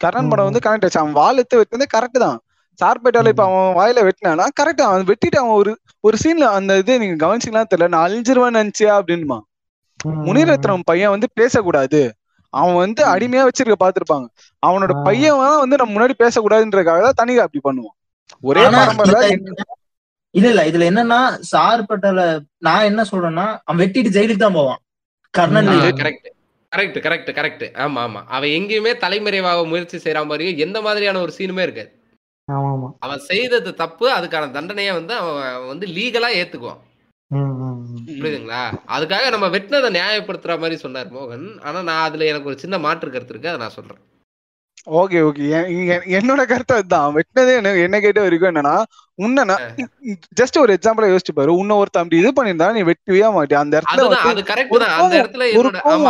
கர்ணன் 0.00 0.28
படம் 0.28 0.44
வந்து 0.44 0.64
கனெக்ட் 0.66 0.84
ஆச்சு. 0.84 0.98
அவன் 0.98 1.12
வால் 1.12 1.36
எடுத்து 1.36 1.60
வெட்டினது 1.60 1.86
கரெக்ட் 1.96 2.18
தான். 2.18 2.38
சார்பேட்டால 2.78 3.28
இப்ப 3.28 3.44
அவன் 3.44 3.76
வாயில 3.78 4.00
வெட்டினானா 4.08 4.46
கரெக்ட் 4.60 4.82
அவன் 4.82 5.06
வெட்டிட்டு 5.06 5.36
அவன் 5.36 5.56
ஒரு 5.60 5.72
ஒரு 6.00 6.16
சீன்ல 6.24 6.46
அந்த 6.58 6.78
இது 6.78 6.98
நீங்க 6.98 7.16
கவனிச்சீங்களா 7.24 7.62
தெரியல. 7.70 7.88
நான் 7.88 8.06
அழிஞ்சிருவேன் 8.08 8.58
நினைச்சியா 8.60 8.94
அப்படின்மா 9.00 9.38
முனிரத்னம் 10.26 10.86
பையன் 10.86 11.10
வந்து 11.10 11.28
பேசக்கூடாது. 11.34 12.00
அவன் 12.54 12.74
வந்து 12.74 13.02
அடிமையா 13.04 13.42
வச்சிருக்க 13.46 13.76
பாத்திருப்பாங்க. 13.78 14.26
அவனோட. 14.62 14.92
பையன் 15.02 15.40
வந்து 15.62 15.76
நம்ம 15.76 15.94
முன்னாடி 15.96 16.14
பேசக்கூடாதுன்றதுக்காக 16.18 17.02
தான் 17.02 17.20
தனிగా 17.22 17.42
அப்படி 17.42 17.62
பண்ணுவான். 17.64 17.96
ஒரே 18.42 18.64
பரம்பரை 18.76 19.30
இல்ல 20.34 20.48
இல்ல. 20.50 20.62
இதுல 20.70 20.84
என்னன்னா 20.90 21.18
சார்பட்டல 21.52 22.22
நான் 22.58 22.84
என்ன 22.84 23.02
சொல்றேன்னா 23.02 23.44
அவன் 23.64 23.80
வெட்டிட்டு 23.82 24.10
ஜெயிலுக்கு 24.10 24.36
தான் 24.36 24.52
போவான். 24.52 24.80
Karnan. 25.34 25.70
Correct 26.00 26.26
correct 26.72 26.98
correct 27.04 27.30
correct 27.30 27.64
ஆமா 27.76 28.00
ஆமா. 28.00 28.20
அவன் 28.26 28.48
எங்கேயுமே 28.48 28.92
தலைமறைவாக 28.98 29.64
முயற்சி 29.64 29.96
செய்யற 29.96 30.26
மாதிரியும் 30.26 30.58
எந்த 30.58 30.82
மாதிரியான 30.82 31.20
ஒரு 31.20 31.32
சீனுமே 31.38 31.62
இருக்காது. 31.62 31.90
ஆமா 32.48 32.70
ஆமா. 32.72 32.88
அவன் 32.98 33.22
செய்தது 33.28 33.74
தப்பு 33.74 34.06
அதுக்கான 34.12 34.50
தண்டனையை 34.50 34.92
வந்து 34.92 35.14
அவன் 35.14 35.38
வந்து 35.66 35.86
லீகலா 35.86 36.30
ஏத்துக்குவான். 36.40 36.82
புரியுதுங்களா? 37.30 38.60
அதுக்காக 38.88 39.30
நம்ம 39.30 39.46
வெட்டினதை 39.48 39.88
நியாயப்படுத்துற 39.96 40.58
மாதிரி 40.58 40.76
சொன்னார் 40.76 41.14
மோகன். 41.14 41.46
ஆனா 41.60 41.82
நான் 41.82 42.04
அதுல 42.04 42.24
எனக்கு 42.24 42.48
ஒரு 42.48 42.58
சின்ன 42.58 42.78
மாற்று 42.78 43.10
கருத்து 43.10 43.32
இருக்கு 43.32 43.48
அதை 43.48 43.60
நான் 43.60 43.76
சொல்றேன். 43.78 44.02
Okay 44.96 45.18
okay. 45.22 45.44
என்னோட 46.16 46.42
கருத்து 46.46 46.74
அதுதான். 46.74 47.14
வெட்டினதே 47.14 47.54
என்ன 47.56 47.72
என்ன 47.78 48.00
கேட்ட 48.00 48.20
வரைக்கும் 48.20 48.50
என்னன்னா 48.50 48.76
உன்ன 49.18 49.44
ஜஸ்ட் 50.38 50.58
ஒரு 50.60 50.72
எக்ஸாம்பிளா 50.74 51.06
யோசிச்சு 51.10 51.32
பாரு. 51.34 51.52
உன்ன 51.54 51.76
ஒருத்தன் 51.76 52.02
அப்படி 52.02 52.20
இது 52.22 52.30
பண்ணிருந்தா 52.32 52.66
நீ 52.72 52.82
வெட்டவே 52.82 53.20
மாட்டே. 53.36 53.54
அந்த 53.54 53.74
இடத்துல 53.78 54.02
ஒரு 55.58 55.68
கோவம், 55.78 56.04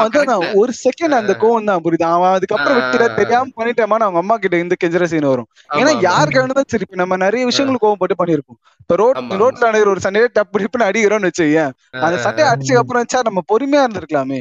கோவம் 0.55 0.75
செகண்ட் 0.83 1.15
அந்த 1.21 1.33
கோவம் 1.41 1.65
தான் 1.65 1.83
புரியுது. 1.85 2.07
அவன் 2.09 2.35
அதுக்கப்புறம். 2.37 2.79
வெட்டிட 2.79 3.15
தெரியாம 3.15 3.51
பண்ணிட்டேமான்னு 3.57 4.07
அவங்க 4.07 4.19
அம்மா 4.19 4.37
கிட்ட 4.37 4.57
இந்த 4.57 4.77
கெஜர 4.85 5.05
சீன் 5.05 5.27
வரும். 5.27 5.49
ஏன்னா. 5.73 5.93
யாருக்கு 6.01 6.41
வேணும் 6.41 6.65
சரி 6.67 6.85
இப்ப 6.87 6.97
நம்ம 6.97 7.17
நிறைய 7.17 7.45
விஷயங்கள் 7.47 7.83
கோவப்பட்டு 7.85 8.19
பண்ணிருப்போம் 8.19 8.61
இப்ப 8.83 8.97
ரோட் 8.97 9.21
ரோட்ல 9.35 9.65
நடக்கிற 9.65 9.91
ஒரு 9.91 10.03
சண்டையில 10.03 10.29
டப்பு 10.35 10.59
டிப்புன்னு 10.59 10.89
அடிக்கிறோம்னு 10.91 11.31
வச்சுக்கேன் 11.31 11.71
அந்த 12.01 12.17
சண்டையை 12.19 12.53
அடிச்சதுக்கு 12.53 12.83
அப்புறம் 12.83 13.05
நம்ம 13.25 13.43
பொறுமையா 13.53 13.83
இருந்திருக்கலாமே. 13.87 14.41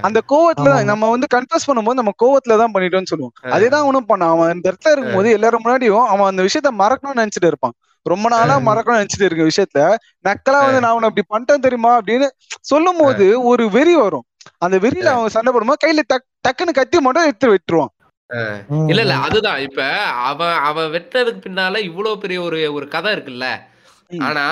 அந்த 0.00 0.20
கோவத்துல 0.28 0.84
நம்ம 0.84 1.10
வந்து 1.10 1.26
கன்ஃபஸ் 1.34 1.66
பண்ணும்போது 1.66 1.98
நம்ம 2.00 2.12
கோவத்துல 2.22 2.56
தான் 2.58 2.72
பண்ணிட்டோம்னு 2.72 3.10
சொல்லுவோம். 3.12 3.34
அதேதான் 3.46 3.82
அவனும் 3.84 4.08
பண்ணான். 4.08 4.32
அவன் 4.34 4.50
அந்த 4.50 4.66
இடத்துல 4.70 4.92
இருக்கும்போது 4.92 5.30
எல்லாரும் 5.30 5.64
முன்னாடியும் 5.64 6.06
அவன் 6.06 6.30
அந்த 6.30 6.42
விஷயத்த 6.42 6.70
மறக்கணும்னு 6.78 7.22
நினைச்சிட்டு 7.22 7.46
இருப்பான். 7.46 7.76
ரொம்ப 8.06 8.28
நாளா. 8.28 8.56
மறக்கணும்னு 8.58 9.00
நினைச்சிட்டு 9.00 9.28
இருக்க 9.28 9.44
விஷயத்த 9.44 9.78
நக்கலா 10.24 10.60
வந்து 10.64 10.80
நான் 10.80 10.92
அவனை 10.94 11.08
அப்படி 11.08 11.24
பண்ணிட்டேன் 11.30 11.64
தெரியுமா? 11.66 11.92
அப்படின்னு 11.98 12.28
சொல்லும் 12.62 13.00
போது 13.00 13.42
ஒரு 13.42 13.70
வெறி 13.70 13.96
வரும். 13.96 14.26
அந்த 14.58 14.76
வெறியில 14.78 15.08
அவன் 15.14 15.28
சண்டை 15.28 15.52
போடும்போது 15.52 15.82
கையில 15.84 16.02
டக் 16.12 16.28
டக்குன்னு 16.44 16.72
கத்தி 16.72 17.00
மட்டும் 17.00 17.24
எடுத்து 17.24 17.48
விட்டுருவான். 17.54 17.92
இல்ல 18.88 19.00
இல்ல. 19.00 19.14
அதுதான். 19.18 19.60
இப்ப 19.60 19.82
அவன் 20.30 20.56
அவன் 20.62 20.90
வெட்டதுக்கு 20.90 21.40
பின்னால 21.46 21.78
இவ்வளவு 21.80 22.18
பெரிய 22.18 22.40
ஒரு 22.40 22.72
ஒரு 22.72 22.88
கதை 22.88 23.12
இருக்குல்ல. 23.12 23.46
ஆனா. 24.20 24.44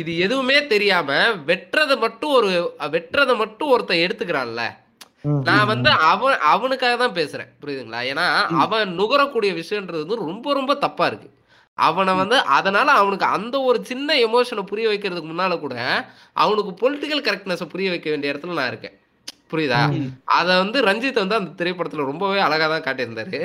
இது 0.00 0.12
எதுவுமே 0.18 0.66
தெரியாம 0.66 1.10
வெட்டுறத 1.46 1.92
மட்டும் 1.98 2.32
ஒரு 2.34 2.50
வெட்டுறத 2.92 3.32
மட்டும் 3.36 3.70
ஒருத்தன் 3.70 4.02
எடுத்துக்கிறான்ல. 4.04 4.62
நான் 5.46 5.68
வந்து 5.70 5.90
அவன் 6.08 6.38
அவனுக்காக 6.52 6.96
தான் 6.96 7.16
பேசுறேன். 7.16 7.50
புரியுதுங்களா? 7.60 8.00
ஏன்னா. 8.10 8.26
அவன் 8.64 8.90
நுகரக்கூடிய 8.98 9.52
விஷயம்ன்றது 9.60 10.02
வந்து 10.04 10.24
ரொம்ப 10.24 10.54
ரொம்ப 10.54 10.74
தப்பா 10.82 11.06
இருக்கு. 11.06 11.28
அவனை 11.78 12.12
வந்து 12.16 12.36
அதனால 12.56 12.88
அவனுக்கு 13.00 13.26
அந்த 13.36 13.56
ஒரு 13.62 13.78
சின்ன 13.84 14.14
எமோஷனை 14.26 14.64
புரிய 14.66 14.86
வைக்கிறதுக்கு 14.88 15.30
முன்னால 15.30 15.54
கூட 15.60 15.76
அவனுக்கு 16.36 16.72
பொலிட்டிக்கல் 16.82 17.24
கரெக்ட்னஸை 17.26 17.66
புரிய 17.68 17.90
வைக்க 17.90 18.10
வேண்டிய 18.10 18.32
இடத்துல 18.32 18.58
நான் 18.58 18.70
இருக்கேன். 18.70 18.96
புரியுதா. 19.52 19.80
அத 20.34 20.48
வந்து 20.60 20.78
ரஞ்சித் 20.84 21.22
வந்து 21.22 21.40
அந்த 21.40 21.52
திரைப்படத்துல 21.58 22.06
ரொம்பவே 22.06 22.40
அழகா 22.40 22.68
தான் 22.68 22.86
காட்டியிருந்தாரு. 22.86 23.40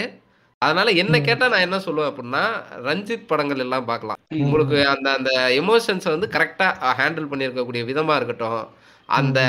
அதனால 0.62 0.90
என்ன. 1.02 1.16
கேட்டா 1.28 1.46
நான் 1.52 1.66
என்ன 1.66 1.78
சொல்லுவேன் 1.84 2.10
அப்படின்னா 2.10 2.42
ரஞ்சித் 2.88 3.30
படங்கள் 3.30 3.64
எல்லாம் 3.66 3.86
பார்க்கலாம். 3.90 4.20
உங்களுக்கு 4.44 4.80
அந்த 4.94 5.08
அந்த 5.18 5.32
எமோஷன்ஸை 5.62 6.12
வந்து 6.16 6.30
கரெக்டா 6.36 6.68
ஹேண்டில் 7.00 7.32
பண்ணியிருக்கக்கூடிய 7.32 7.84
விதமா 7.90 8.18
இருக்கட்டும். 8.20 8.62
அந்த 9.10 9.40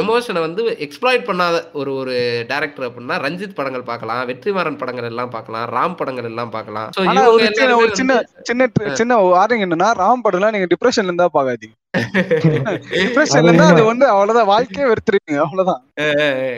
எமோஷனை 0.00 0.40
வந்து 0.44 0.62
எக்ஸ்ப்ளாய்ட் 0.86 1.22
பண்ணாத 1.28 1.60
ஒரு 1.80 1.90
ஒரு 2.00 2.14
டேரக்டர் 2.50 2.86
அப்படின்னா 2.88 3.16
ரஞ்சித் 3.24 3.54
படங்கள் 3.58 3.84
பார்க்கலாம் 3.86 4.20
வெற்றிமாறன் 4.30 4.80
படங்கள் 4.80 5.08
எல்லாம் 5.10 5.32
பார்க்கலாம் 5.34 5.64
ராம் 5.72 5.96
படங்கள் 6.00 6.28
எல்லாம் 6.30 6.52
பார்க்கலாம். 6.56 6.88
ஒரு 7.36 7.46
சின்ன 7.50 7.70
சின்ன 8.00 8.18
சின்ன 8.48 8.66
சின்ன 8.98 9.16
வார்த்தைங்க 9.28 9.66
என்னன்னா 9.68 9.88
ராம் 10.02 10.24
படம்லாம் 10.26 10.54
நீங்க 10.56 10.68
டிப்ரெஷன்ல 10.72 11.10
இருந்தா 11.10 11.28
பாக்காதீங்க 11.36 11.74
டிப்ரெஷன்ல 12.96 13.38
அது 13.40 13.48
இருந்தா 13.50 13.66
அது 13.66 13.80
உண்மை. 13.80 13.90
வந்து 13.90 14.06
அவ்வளவுதான். 14.14 14.50
வாழ்க்கையே 14.52 14.88
வெறுத்துருவீங்க 14.90 15.38
அவ்வளவுதான். 15.44 15.80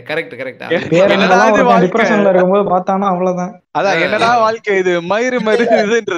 Correct 0.08 0.34
correct? 0.40 0.64
டிப்ரெஷன்ல 1.84 2.30
இருக்கும்போது 2.30 2.64
பார்த்தானா 2.72 3.08
அவ்வளவுதான். 3.12 3.52
அதான் 3.74 4.00
என்னடா 4.04 4.28
வாழ்க்கை 4.42 4.74
இது? 4.80 4.92
மயிறு 5.10 5.38
பேரண்ட் 5.40 6.12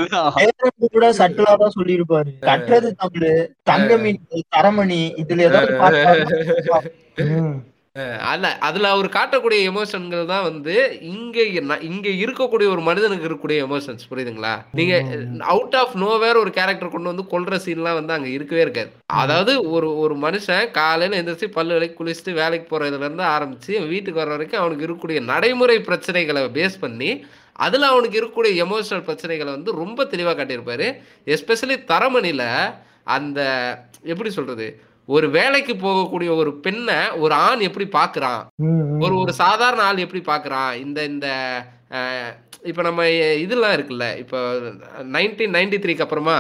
கூட 0.95 1.07
சட்டிலா 1.19 1.55
தான் 1.63 1.75
சொல்லியிருப்பாரு. 1.77 2.31
கட்டுறது 2.49 2.91
தமிழ் 3.01 3.31
தங்க 3.71 3.97
மீன் 4.05 4.21
தரமணி 4.57 5.01
இதுல 5.23 5.49
ஏதாவது 5.49 5.75
அதுல 8.63 8.89
அவர் 8.93 9.07
காட்டக்கூடிய 9.15 9.61
எமோஷன்கள் 9.71 10.29
தான் 10.31 10.45
வந்து 10.47 10.75
இங்க 11.11 11.39
இங்க 11.89 12.09
இருக்கக்கூடிய 12.23 12.67
ஒரு 12.75 12.83
மனிதனுக்கு 12.89 13.27
இருக்கக்கூடிய 13.27 13.65
எமோஷன்ஸ் 13.67 14.07
புரியுதுங்களா? 14.11 14.53
நீங்க 14.79 14.95
அவுட் 15.53 15.77
ஆஃப் 15.81 15.97
நோவேர் 16.03 16.41
ஒரு 16.43 16.53
கேரக்டர் 16.59 16.93
கொண்டு 16.93 17.13
வந்து 17.13 17.25
கொல்ற 17.33 17.59
சீன்லாம் 17.65 17.99
வந்து 17.99 18.17
அங்க 18.17 18.29
இருக்கவே 18.37 18.63
இருக்காது. 18.67 18.91
அதாவது 19.23 19.55
ஒரு 19.75 19.89
ஒரு 20.03 20.17
மனுஷன் 20.25 20.71
காலையில 20.79 21.19
எந்திரிச்சு 21.21 21.49
பல்லு 21.57 21.75
விலைக்கு 21.77 21.99
குளிச்சுட்டு 22.01 22.35
வேலைக்கு 22.41 22.69
போறதுல 22.71 23.05
இருந்து 23.05 23.27
ஆரம்பிச்சு 23.35 23.73
வீட்டுக்கு 23.93 24.23
வர 24.23 24.31
வரைக்கும் 24.35 24.63
அவனுக்கு 24.63 24.87
இருக்கக்கூடிய 24.87 25.21
நடைமுறை 25.33 25.79
பிரச்சனைகளை 25.91 26.45
பேஸ் 26.57 26.83
பண்ணி 26.85 27.11
அதுல 27.61 27.87
அவனுக்கு 27.87 28.19
இருக்கக்கூடிய 28.19 28.53
எமோஷனல் 28.65 29.07
பிரச்சனைகளை 29.07 29.51
வந்து 29.51 29.73
ரொம்ப 29.77 30.05
தெளிவா 30.05 30.33
காட்டியிருப்பாரு. 30.33 30.87
எஸ்பெஷலி 31.27 31.77
தரமணில 31.89 32.45
அந்த 33.11 33.41
எப்படி 34.05 34.31
சொல்றது 34.31 34.67
ஒரு 35.09 35.27
வேலைக்கு 35.31 35.75
போகக்கூடிய 35.79 36.31
ஒரு 36.37 36.51
பெண்ணை 36.59 36.99
ஒரு 37.17 37.35
ஆண் 37.43 37.61
எப்படி 37.61 37.87
ம். 38.65 39.01
ஒரு 39.01 39.15
ஒரு 39.17 39.33
சாதாரண 39.39 39.83
ஆள் 39.83 39.97
எப்படி 39.99 40.23
பாக்குறான் 40.27 40.73
இந்த 40.81 41.05
இந்த 41.05 41.29
இப்ப 42.65 42.83
நம்ம 42.83 43.03
இதெல்லாம் 43.37 43.73
இருக்குல்ல 43.73 44.19
இப்போ 44.19 44.39
நைன்டீன் 45.13 45.55
நைன்டி 45.55 45.79
த்ரீக்கு 45.79 46.05
அப்புறமா 46.05 46.35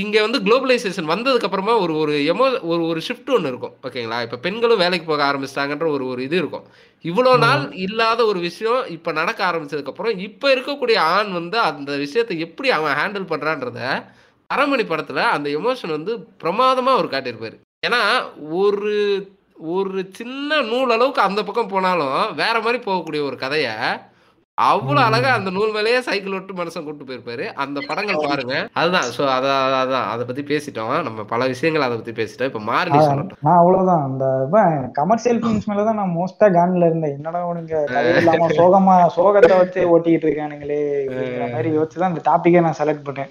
இங்க 0.00 0.16
வந்து 0.22 0.38
குளோபலைசேஷன் 0.38 1.10
வந்ததுக்கு 1.12 1.44
அப்புறமா 1.44 1.74
ஒரு 1.80 1.94
ஒரு 1.96 2.14
எமோ 2.24 2.46
ஒரு 2.64 2.82
ஒரு 2.86 3.00
ஷிஃப்ட் 3.08 3.32
ஒன்று 3.34 3.48
இருக்கும் 3.48 3.74
ஓகேங்களா 3.82 4.18
இப்ப 4.22 4.38
பெண்களும் 4.38 4.78
வேலைக்கு 4.78 5.06
போக 5.06 5.22
ஆரம்பிச்சிட்டாங்கன்ற 5.24 5.88
ஒரு 5.90 6.06
ஒரு 6.06 6.22
இது 6.22 6.36
இருக்கும். 6.36 6.64
இவ்வளோ 7.04 7.38
நாள் 7.38 7.64
இல்லாத 7.78 8.20
ஒரு 8.26 8.40
விஷயம் 8.40 8.86
இப்ப 8.88 9.12
நடக்க 9.12 9.40
ஆரம்பிச்சதுக்கு 9.50 9.86
அப்புறம் 9.86 10.18
இப்ப 10.18 10.54
இருக்கக்கூடிய 10.54 10.98
ஆண் 11.14 11.32
வந்து 11.32 11.58
அந்த 11.70 11.90
விஷயத்தை 11.96 12.38
எப்படி 12.38 12.70
அவன் 12.70 12.96
ஹேண்டில் 13.00 13.30
பண்றான்றத 13.32 13.80
அரமணி 14.50 14.84
படத்துல 14.86 15.22
அந்த 15.34 15.48
எமோஷன் 15.58 15.96
வந்து 15.96 16.12
பிரமாதமா 16.42 16.92
அவர் 16.96 17.12
காட்டியிருப்பாரு. 17.12 17.56
ஏன்னா 17.86 18.02
ஒரு 18.58 18.92
ஒரு 19.74 20.00
சின்ன 20.12 20.60
நூல் 20.62 20.90
அளவுக்கு 20.90 21.22
அந்த 21.22 21.40
பக்கம் 21.44 21.72
போனாலும் 21.72 22.12
வேற 22.34 22.56
மாதிரி 22.60 22.78
போகக்கூடிய 22.84 23.22
ஒரு 23.28 23.36
கதைய 23.36 23.68
அவ்வளவு 24.66 25.04
அழகா 25.06 25.30
அந்த 25.38 25.50
நூல் 25.50 25.74
மேலேயே 25.74 25.98
சைக்கிள் 26.06 26.34
விட்டு 26.36 26.52
மனுஷன் 26.60 26.84
கூட்டு 26.84 27.04
போயிருப்பாரு. 27.08 27.44
அந்த 27.64 27.78
படங்கள் 27.88 28.22
பாருங்க. 28.26 28.54
அதுதான். 28.80 29.08
சோ 29.16 29.22
அத 29.34 29.46
அதான். 29.80 30.06
அதை 30.12 30.22
பத்தி 30.28 30.42
பேசிட்டோம். 30.42 30.92
நம்ம 31.08 31.24
பல 31.32 31.46
விஷயங்கள் 31.46 31.86
அதை 31.86 31.96
பத்தி 31.96 32.14
பேசிட்டோம். 32.20 32.50
இப்ப 32.50 32.62
மாறி 32.70 32.90
சொல்லட்டும். 32.90 33.40
நான் 33.48 33.60
அவ்வளவுதான். 33.60 34.02
அந்த 34.08 34.24
கமர்ஷியல் 35.00 35.40
ஃபிலிம்ஸ் 35.42 35.68
மேலதான் 35.70 36.00
நான் 36.00 36.16
மோஸ்டா 36.16 36.48
கான்ல 36.56 36.88
இருந்தேன். 36.90 37.14
என்னடா 37.18 37.42
உனக்கு 37.50 37.76
சோகமா 38.60 38.96
சோகத்தை 39.16 39.56
வச்சு 39.62 39.80
ஓட்டிக்கிட்டு 39.94 40.28
இருக்கானுங்களே 40.28 40.80
மாதிரி 41.54 41.70
யோசிச்சுதான் 41.76 42.10
அந்த 42.10 42.22
டாபிக்கே 42.30 42.64
நான் 42.66 42.80
செலக்ட் 42.80 43.06
பண்ணேன். 43.08 43.30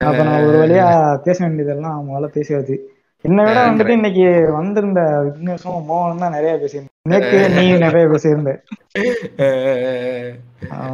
அப்ப 0.00 0.22
நான் 0.28 0.46
ஒரு 0.46 0.56
வழியா 0.62 0.86
பேச 1.26 1.38
வேண்டியதெல்லாம் 1.44 1.98
முதல்ல 2.08 2.28
பேசியாச்சு. 2.38 2.76
என்னை 3.24 3.42
விட 3.44 3.58
வந்துட்டு 3.66 3.98
இன்னைக்கு 3.98 4.24
வந்திருந்த 4.56 5.00
விக்னேஷும் 5.26 5.86
மோகனும் 5.90 6.24
தான் 6.24 6.36
நிறைய 6.38 6.54
பேசியிருந்தேன் 6.62 6.91
நீ 7.04 7.16
நிறைய 7.76 8.06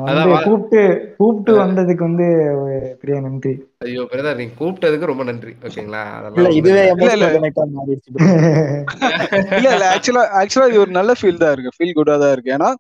அதான் 0.05 0.29
வா- 0.29 0.43
கூப்பிட்டு 0.43 1.15
கூப்பிட்டு 1.19 1.53
வந்ததுக்கு 1.61 2.05
வந்து 2.07 2.27
பெரிய 3.01 3.21
நன்றி. 3.21 3.53
ஐயோ 3.79 4.03
பிரதர் 4.03 4.37
நீங்க 4.37 4.55
கூப்பிட்டதுக்கு 4.61 5.05
ரொம்ப 5.05 5.25
நன்றி. 5.25 5.53
ஓகேங்களா? 5.63 6.03
அதெல்லாம் 6.19 6.51
இதுவே 6.51 6.87
இல்ல, 6.89 7.13
இல்ல. 9.75 9.85
ஆக்சுவலா 9.95 10.25
ஆக்சுவலா 10.41 10.69
இது 10.69 10.81
ஒரு 10.81 10.91
நல்ல 10.91 11.13
ஃபீல் 11.21 11.39
தான் 11.39 11.53
இருக்கு. 11.53 11.73
ஃபீல் 11.77 11.97
குட்டா 11.97 12.19
தான் 12.19 12.33
இருக்கு. 12.33 12.53
ஏன்னா 12.53 12.71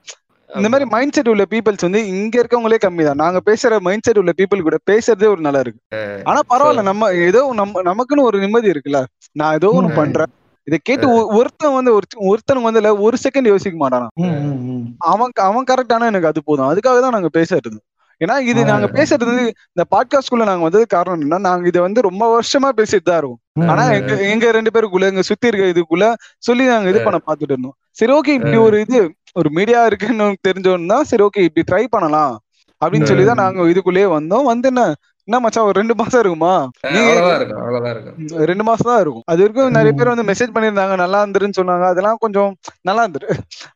இந்த 0.51 0.69
மாதிரி 0.69 0.89
மைண்ட் 0.91 1.13
செட் 1.13 1.29
உள்ள 1.29 1.45
பீப்பிள்ஸ் 1.51 1.81
வந்து 1.81 2.09
இங்க 2.09 2.43
இருக்கவங்களே 2.43 2.77
கம்மி 2.87 3.05
தான். 3.05 3.17
நாங்க 3.17 3.41
பேசுற 3.47 3.79
மைண்ட் 3.81 4.03
செட் 4.03 4.19
உள்ள 4.19 4.33
பீப்புள் 4.39 4.63
கூட 4.63 4.77
பேசுறதே 4.91 5.27
ஒரு 5.27 5.41
நல்லா 5.41 5.59
இருக்கு. 5.59 5.81
ஆனா 6.25 6.41
பரவாயில்ல. 6.51 6.83
நம்ம 6.83 7.13
ஏதோ 7.13 7.51
நம்ம 7.55 7.83
நமக்குன்னு 7.83 8.23
ஒரு 8.23 8.39
நிம்மதி 8.39 8.71
இருக்குல்ல. 8.71 9.05
நான் 9.33 9.55
ஏதோ 9.55 9.69
ஒண்ணு. 9.75 9.95
பண்றேன். 9.95 10.33
இதை 10.69 10.79
கேட்டு 10.89 11.07
ஒருத்தன் 11.39 11.77
வந்து 11.77 11.91
ஒரு 11.99 12.07
ஒருத்தன் 12.31 12.67
வந்து 12.69 12.81
ஒரு 13.07 13.17
செகண்ட் 13.25 13.51
யோசிக்க 13.53 13.77
மாட்டானா. 13.83 14.09
அவன் 15.13 15.33
அவன் 15.49 15.69
கரெக்டான 15.71 16.09
எனக்கு 16.13 16.31
அது 16.31 16.41
போதும். 16.49 16.69
அதுக்காக 16.71 17.01
தான் 17.05 17.17
நாங்க 17.17 17.31
பேசுறது. 17.39 17.79
ஏன்னா 18.21 18.37
இது 18.51 18.61
நாங்க 18.71 18.87
பேசுறது 18.97 19.35
இந்த 19.73 19.85
பாட்காஸ்ட்குள்ள 19.95 20.45
நாங்க 20.49 20.65
வந்தது 20.67 20.87
காரணம் 20.95 21.17
என்னன்னா 21.19 21.39
நாங்க 21.49 21.69
இதை 21.71 21.81
வந்து 21.87 22.01
ரொம்ப 22.09 22.25
வருஷமா 22.35 22.71
பேசிட்டு 22.79 23.07
தான் 23.09 23.21
இருக்கோம். 23.21 23.41
ஆனா 23.73 23.85
எங்க 23.99 24.15
எங்க 24.33 24.51
ரெண்டு 24.57 24.73
பேருக்குள்ள 24.75 25.07
எங்க 25.13 25.23
சுத்தி 25.29 25.51
இருக்க 25.51 25.67
இதுக்குள்ள 25.75 26.07
சொல்லி 26.49 26.65
நாங்க 26.73 26.91
இது 26.93 27.01
பண்ண 27.07 27.21
பாத்துட்டு 27.29 27.55
இருந்தோம். 27.55 27.77
சரி 28.01 28.13
ஓகே 28.19 28.35
இப்படி 28.39 28.59
ஒரு 28.67 28.79
இது 28.87 28.99
ஒரு 29.41 29.51
மீடியா 29.59 29.81
இருக்குன்னு 29.91 30.27
தெரிஞ்சோன்னு 30.49 30.93
தான் 30.95 31.09
சரி 31.13 31.25
ஓகே 31.29 31.45
இப்படி 31.49 31.65
ட்ரை 31.71 31.85
பண்ணலாம். 31.95 32.35
அப்படின்னு 32.83 33.11
சொல்லி 33.11 33.25
தான் 33.31 33.43
நாங்க 33.45 33.69
இதுக்குள்ளேயே 33.73 34.09
வந்தோம். 34.17 34.49
வந்து 34.53 34.69
என்ன 34.73 34.83
என்ன 35.29 35.39
மச்சான் 35.41 35.67
ஒரு 35.69 35.77
ரெண்டு 35.81 35.95
மாசம் 35.97 36.21
இருக்குமா? 36.21 36.53
நீ 36.87 37.01
அவ்வளவுதான் 37.01 37.39
இருக்கும் 37.39 37.61
அவ்வளவுதான் 37.63 37.93
இருக்கும். 37.95 38.17
ரெண்டு 38.51 38.65
மாசம் 38.69 38.89
தான் 38.91 39.01
இருக்கும். 39.01 39.25
அது 39.27 39.41
வரைக்கும் 39.43 39.77
நிறைய 39.77 39.93
பேர் 39.93 40.11
வந்து 40.13 40.27
மெசேஜ் 40.31 40.55
பண்ணிருந்தாங்க 40.55 40.95
நல்லா 41.03 41.19
இருந்துருன்னு 41.23 41.59
சொன்னாங்க. 41.59 41.85
அதெல்லாம் 41.91 42.21
கொஞ்சம் 42.25 42.53
நல்லா 42.85 43.03
இருந்துரு. 43.05 43.29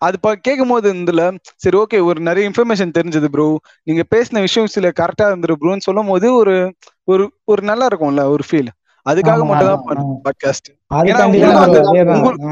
அது 0.07 0.17
ப 0.19 0.35
கேட்கும் 0.47 0.73
போது 0.73 0.93
இதுல 0.97 1.25
சரி 1.57 1.77
ஓகே 1.79 1.99
ஒரு 2.09 2.21
நிறைய 2.29 2.51
இன்ஃபர்மேஷன் 2.51 2.97
தெரிஞ்சது 2.99 3.31
ப்ரோ 3.31 3.49
நீங்க 3.83 4.05
பேசின 4.15 4.41
விஷயம் 4.41 4.73
சில 4.77 4.93
கரெக்டா 5.01 5.27
இருந்துரு 5.31 5.57
ப்ரோன்னு 5.57 5.87
சொல்லும் 5.89 6.11
போது 6.11 6.29
ஒரு 6.35 6.55
ஒரு 7.09 7.25
ஒரு 7.47 7.63
நல்லா 7.63 7.87
இருக்கும்ல 7.91 8.25
ஒரு 8.35 8.45
ஃபீல் 8.49 8.71
அதுக்காக 9.07 9.45
மட்டும் 9.45 9.69
தான். 9.69 10.23
பாட்காஸ்ட். 10.25 10.69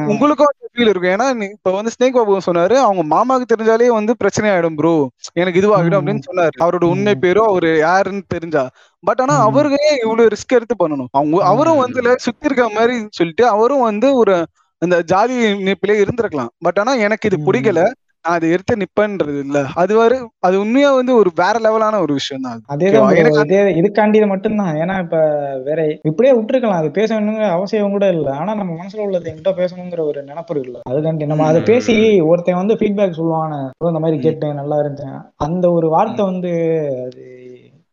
உங்களுக்கும் 0.06 0.46
ஃபீல் 0.74 0.88
இருக்கும். 0.88 1.10
ஏன்னா 1.10 1.50
இப்ப 1.50 1.70
வந்து 1.70 1.90
ஸ்னேக் 1.94 2.10
பாபு 2.10 2.38
சொன்னாரு 2.46 2.74
அவங்க 2.78 3.02
மாமாக்கு 3.12 3.44
தெரிஞ்சாலே 3.52 3.86
வந்து 3.88 4.16
பிரச்சனை 4.16 4.50
ஆயிடும் 4.50 4.76
ப்ரோ 4.76 4.92
எனக்கு 5.32 5.60
இதுவாகிடும் 5.60 5.98
அப்படின்னு 5.98 6.22
சொன்னாரு. 6.28 6.56
அவரோட. 6.60 6.84
உண்மை 6.84 7.14
பேரும் 7.16 7.46
அவரு 7.46 7.78
யாருன்னு 7.78 8.22
தெரிஞ்சா. 8.28 8.64
பட் 9.02 9.20
ஆனா. 9.20 9.34
அவருக்கே 9.40 9.84
இவ்வளவு 10.02 10.28
ரிஸ்க் 10.28 10.54
எடுத்து 10.54 10.74
பண்ணணும்? 10.80 11.10
அவங்க 11.10 11.44
அவரும் 11.44 11.76
வந்து 11.76 12.00
இல்ல 12.02 12.14
சுத்தி 12.18 12.46
இருக்க 12.46 12.68
மாதிரி 12.68 12.96
சொல்லிட்டு 13.10 13.46
அவரும் 13.48 13.80
வந்து 13.80 14.14
ஒரு 14.14 14.34
அந்த 14.82 15.02
ஜாதி 15.02 15.36
நிப்பிலே 15.64 15.94
இருந்திருக்கலாம். 16.04 16.52
பட் 16.58 16.78
ஆனா 16.78 16.92
எனக்கு 17.06 17.28
இது. 17.30 17.38
பிடிக்கல. 17.46 17.80
நான் 18.24 18.36
அதை 18.36 18.46
எடுத்து 18.54 18.72
நிப்பேன்றது 18.80 19.38
இல்ல. 19.44 19.58
அது 19.74 19.92
வரை 19.96 20.16
அது 20.42 20.56
உண்மையா 20.62 20.88
வந்து 20.92 21.12
ஒரு 21.16 21.30
வேற 21.36 21.54
லெவலான 21.58 22.00
ஒரு 22.02 22.12
விஷயம் 22.18 22.44
தான் 22.46 22.58
அது. 22.66 22.88
இதுக்காண்டி 23.80 24.18
மட்டும்தான். 24.32 24.72
ஏன்னா 24.82 24.94
இப்ப 25.04 25.18
வேற 25.68 25.78
இப்படியே 26.04 26.32
விட்டுருக்கலாம். 26.34 26.80
அது 26.82 26.90
பேசணுங்கிற 26.98 27.46
அவசியம் 27.56 27.94
கூட 27.96 28.06
இல்ல. 28.16 28.28
ஆனா 28.40 28.50
நம்ம 28.54 28.72
மனசுல 28.74 29.04
உள்ளது 29.06 29.30
என்கிட்ட 29.30 29.52
பேசணுங்கிற 29.60 30.02
ஒரு 30.10 30.22
நினைப்பு 30.22 30.54
இருக்குல்ல 30.54 30.82
அதுக்காண்டி 30.90 31.30
நம்ம 31.32 31.46
அதை 31.50 31.62
பேசி 31.70 31.96
ஒருத்தன் 32.30 32.60
வந்து 32.60 32.78
ஃபீட்பேக் 32.80 33.18
சொல்லுவான 33.20 33.52
இந்த 33.86 34.02
மாதிரி 34.04 34.18
கேட்டேன் 34.20 34.60
நல்லா 34.60 34.78
இருந்தேன். 34.82 35.16
அந்த 35.46 35.64
ஒரு 35.72 35.88
வார்த்தை 35.90 36.24
வந்து 36.26 36.52
அது 37.06 37.24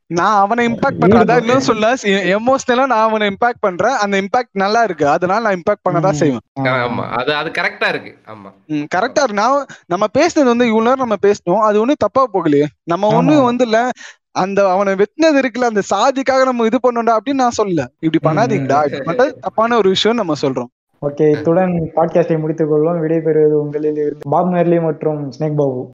நான் 0.07 0.39
அவனை 0.41 0.67
இம்பாக்ட் 0.67 0.99
பண்றேன். 0.99 1.21
அதான் 1.21 1.39
இன்னும் 1.39 1.59
சொல்ல 1.59 1.93
எமோஷனலா 2.35 2.85
நான் 2.85 2.91
அவனை 2.91 3.27
இம்பாக்ட் 3.27 3.59
பண்றேன். 3.59 3.91
அந்த 3.91 4.21
இம்பாக்ட் 4.21 4.51
நல்லா 4.51 4.84
இருக்கு. 4.84 5.07
அதனால 5.07 5.39
நான் 5.39 5.61
இம்பாக்ட் 5.61 5.88
பண்ணதான். 5.89 6.11
செய்வேன். 6.11 6.39
ஆமா. 6.59 7.09
அது 7.09 7.34
அது 7.34 7.49
கரெக்டா 7.49 7.88
இருக்கு. 7.88 8.17
ஆமா. 8.25 8.49
கரெக்டா 8.95 9.23
இருக்கு. 9.23 9.34
நான் 9.34 9.65
நம்ம 9.85 10.05
பேசினது 10.17 10.43
வந்து 10.43 10.67
இவ்வளவு 10.67 10.95
நேரம் 10.95 10.97
நம்ம 10.97 11.15
பேசணும் 11.21 11.67
அது 11.67 11.79
ஒண்ணும் 11.79 11.95
தப்பா 11.97 12.27
போகலையே. 12.34 12.65
நம்ம. 12.84 13.07
ஒண்ணும் 13.07 13.43
வந்து 13.43 13.63
இல்ல. 13.63 13.89
அந்த 14.31 14.69
அவனை 14.69 14.93
வெட்டினது 14.93 15.39
இருக்குல்ல 15.41 15.71
அந்த 15.71 15.81
சாதிக்காக 15.95 16.43
நம்ம 16.43 16.65
இது 16.65 16.79
பண்ணோம்டா 16.84 17.17
அப்படின்னு 17.17 17.34
நான் 17.34 17.57
சொல்லல. 17.63 17.85
இப்படி 17.99 18.38
பண்ணாதீங்கடா. 18.38 18.93
இப்படி 18.93 19.17
பண்றது 19.17 19.31
தப்பான 19.41 19.77
ஒரு 19.77 19.89
விஷயம் 19.89 20.17
நம்ம 20.17 20.34
சொல்றோம். 20.41 20.69
ஓகே 21.01 21.38
இத்துடன் 21.38 21.91
பாட்காஸ்டை 21.95 22.39
முடித்துக் 22.39 22.71
கொள்வோம். 22.71 23.01
விடைபெறுவது 23.01 23.51
உங்களில் 23.51 23.91
இருந்து 23.91 24.29
பாப் 24.29 24.45
மெர்லி 24.45 24.81
மற்றும் 24.81 25.31
ஸ்னேக் 25.39 25.55
பாபு. 25.55 25.91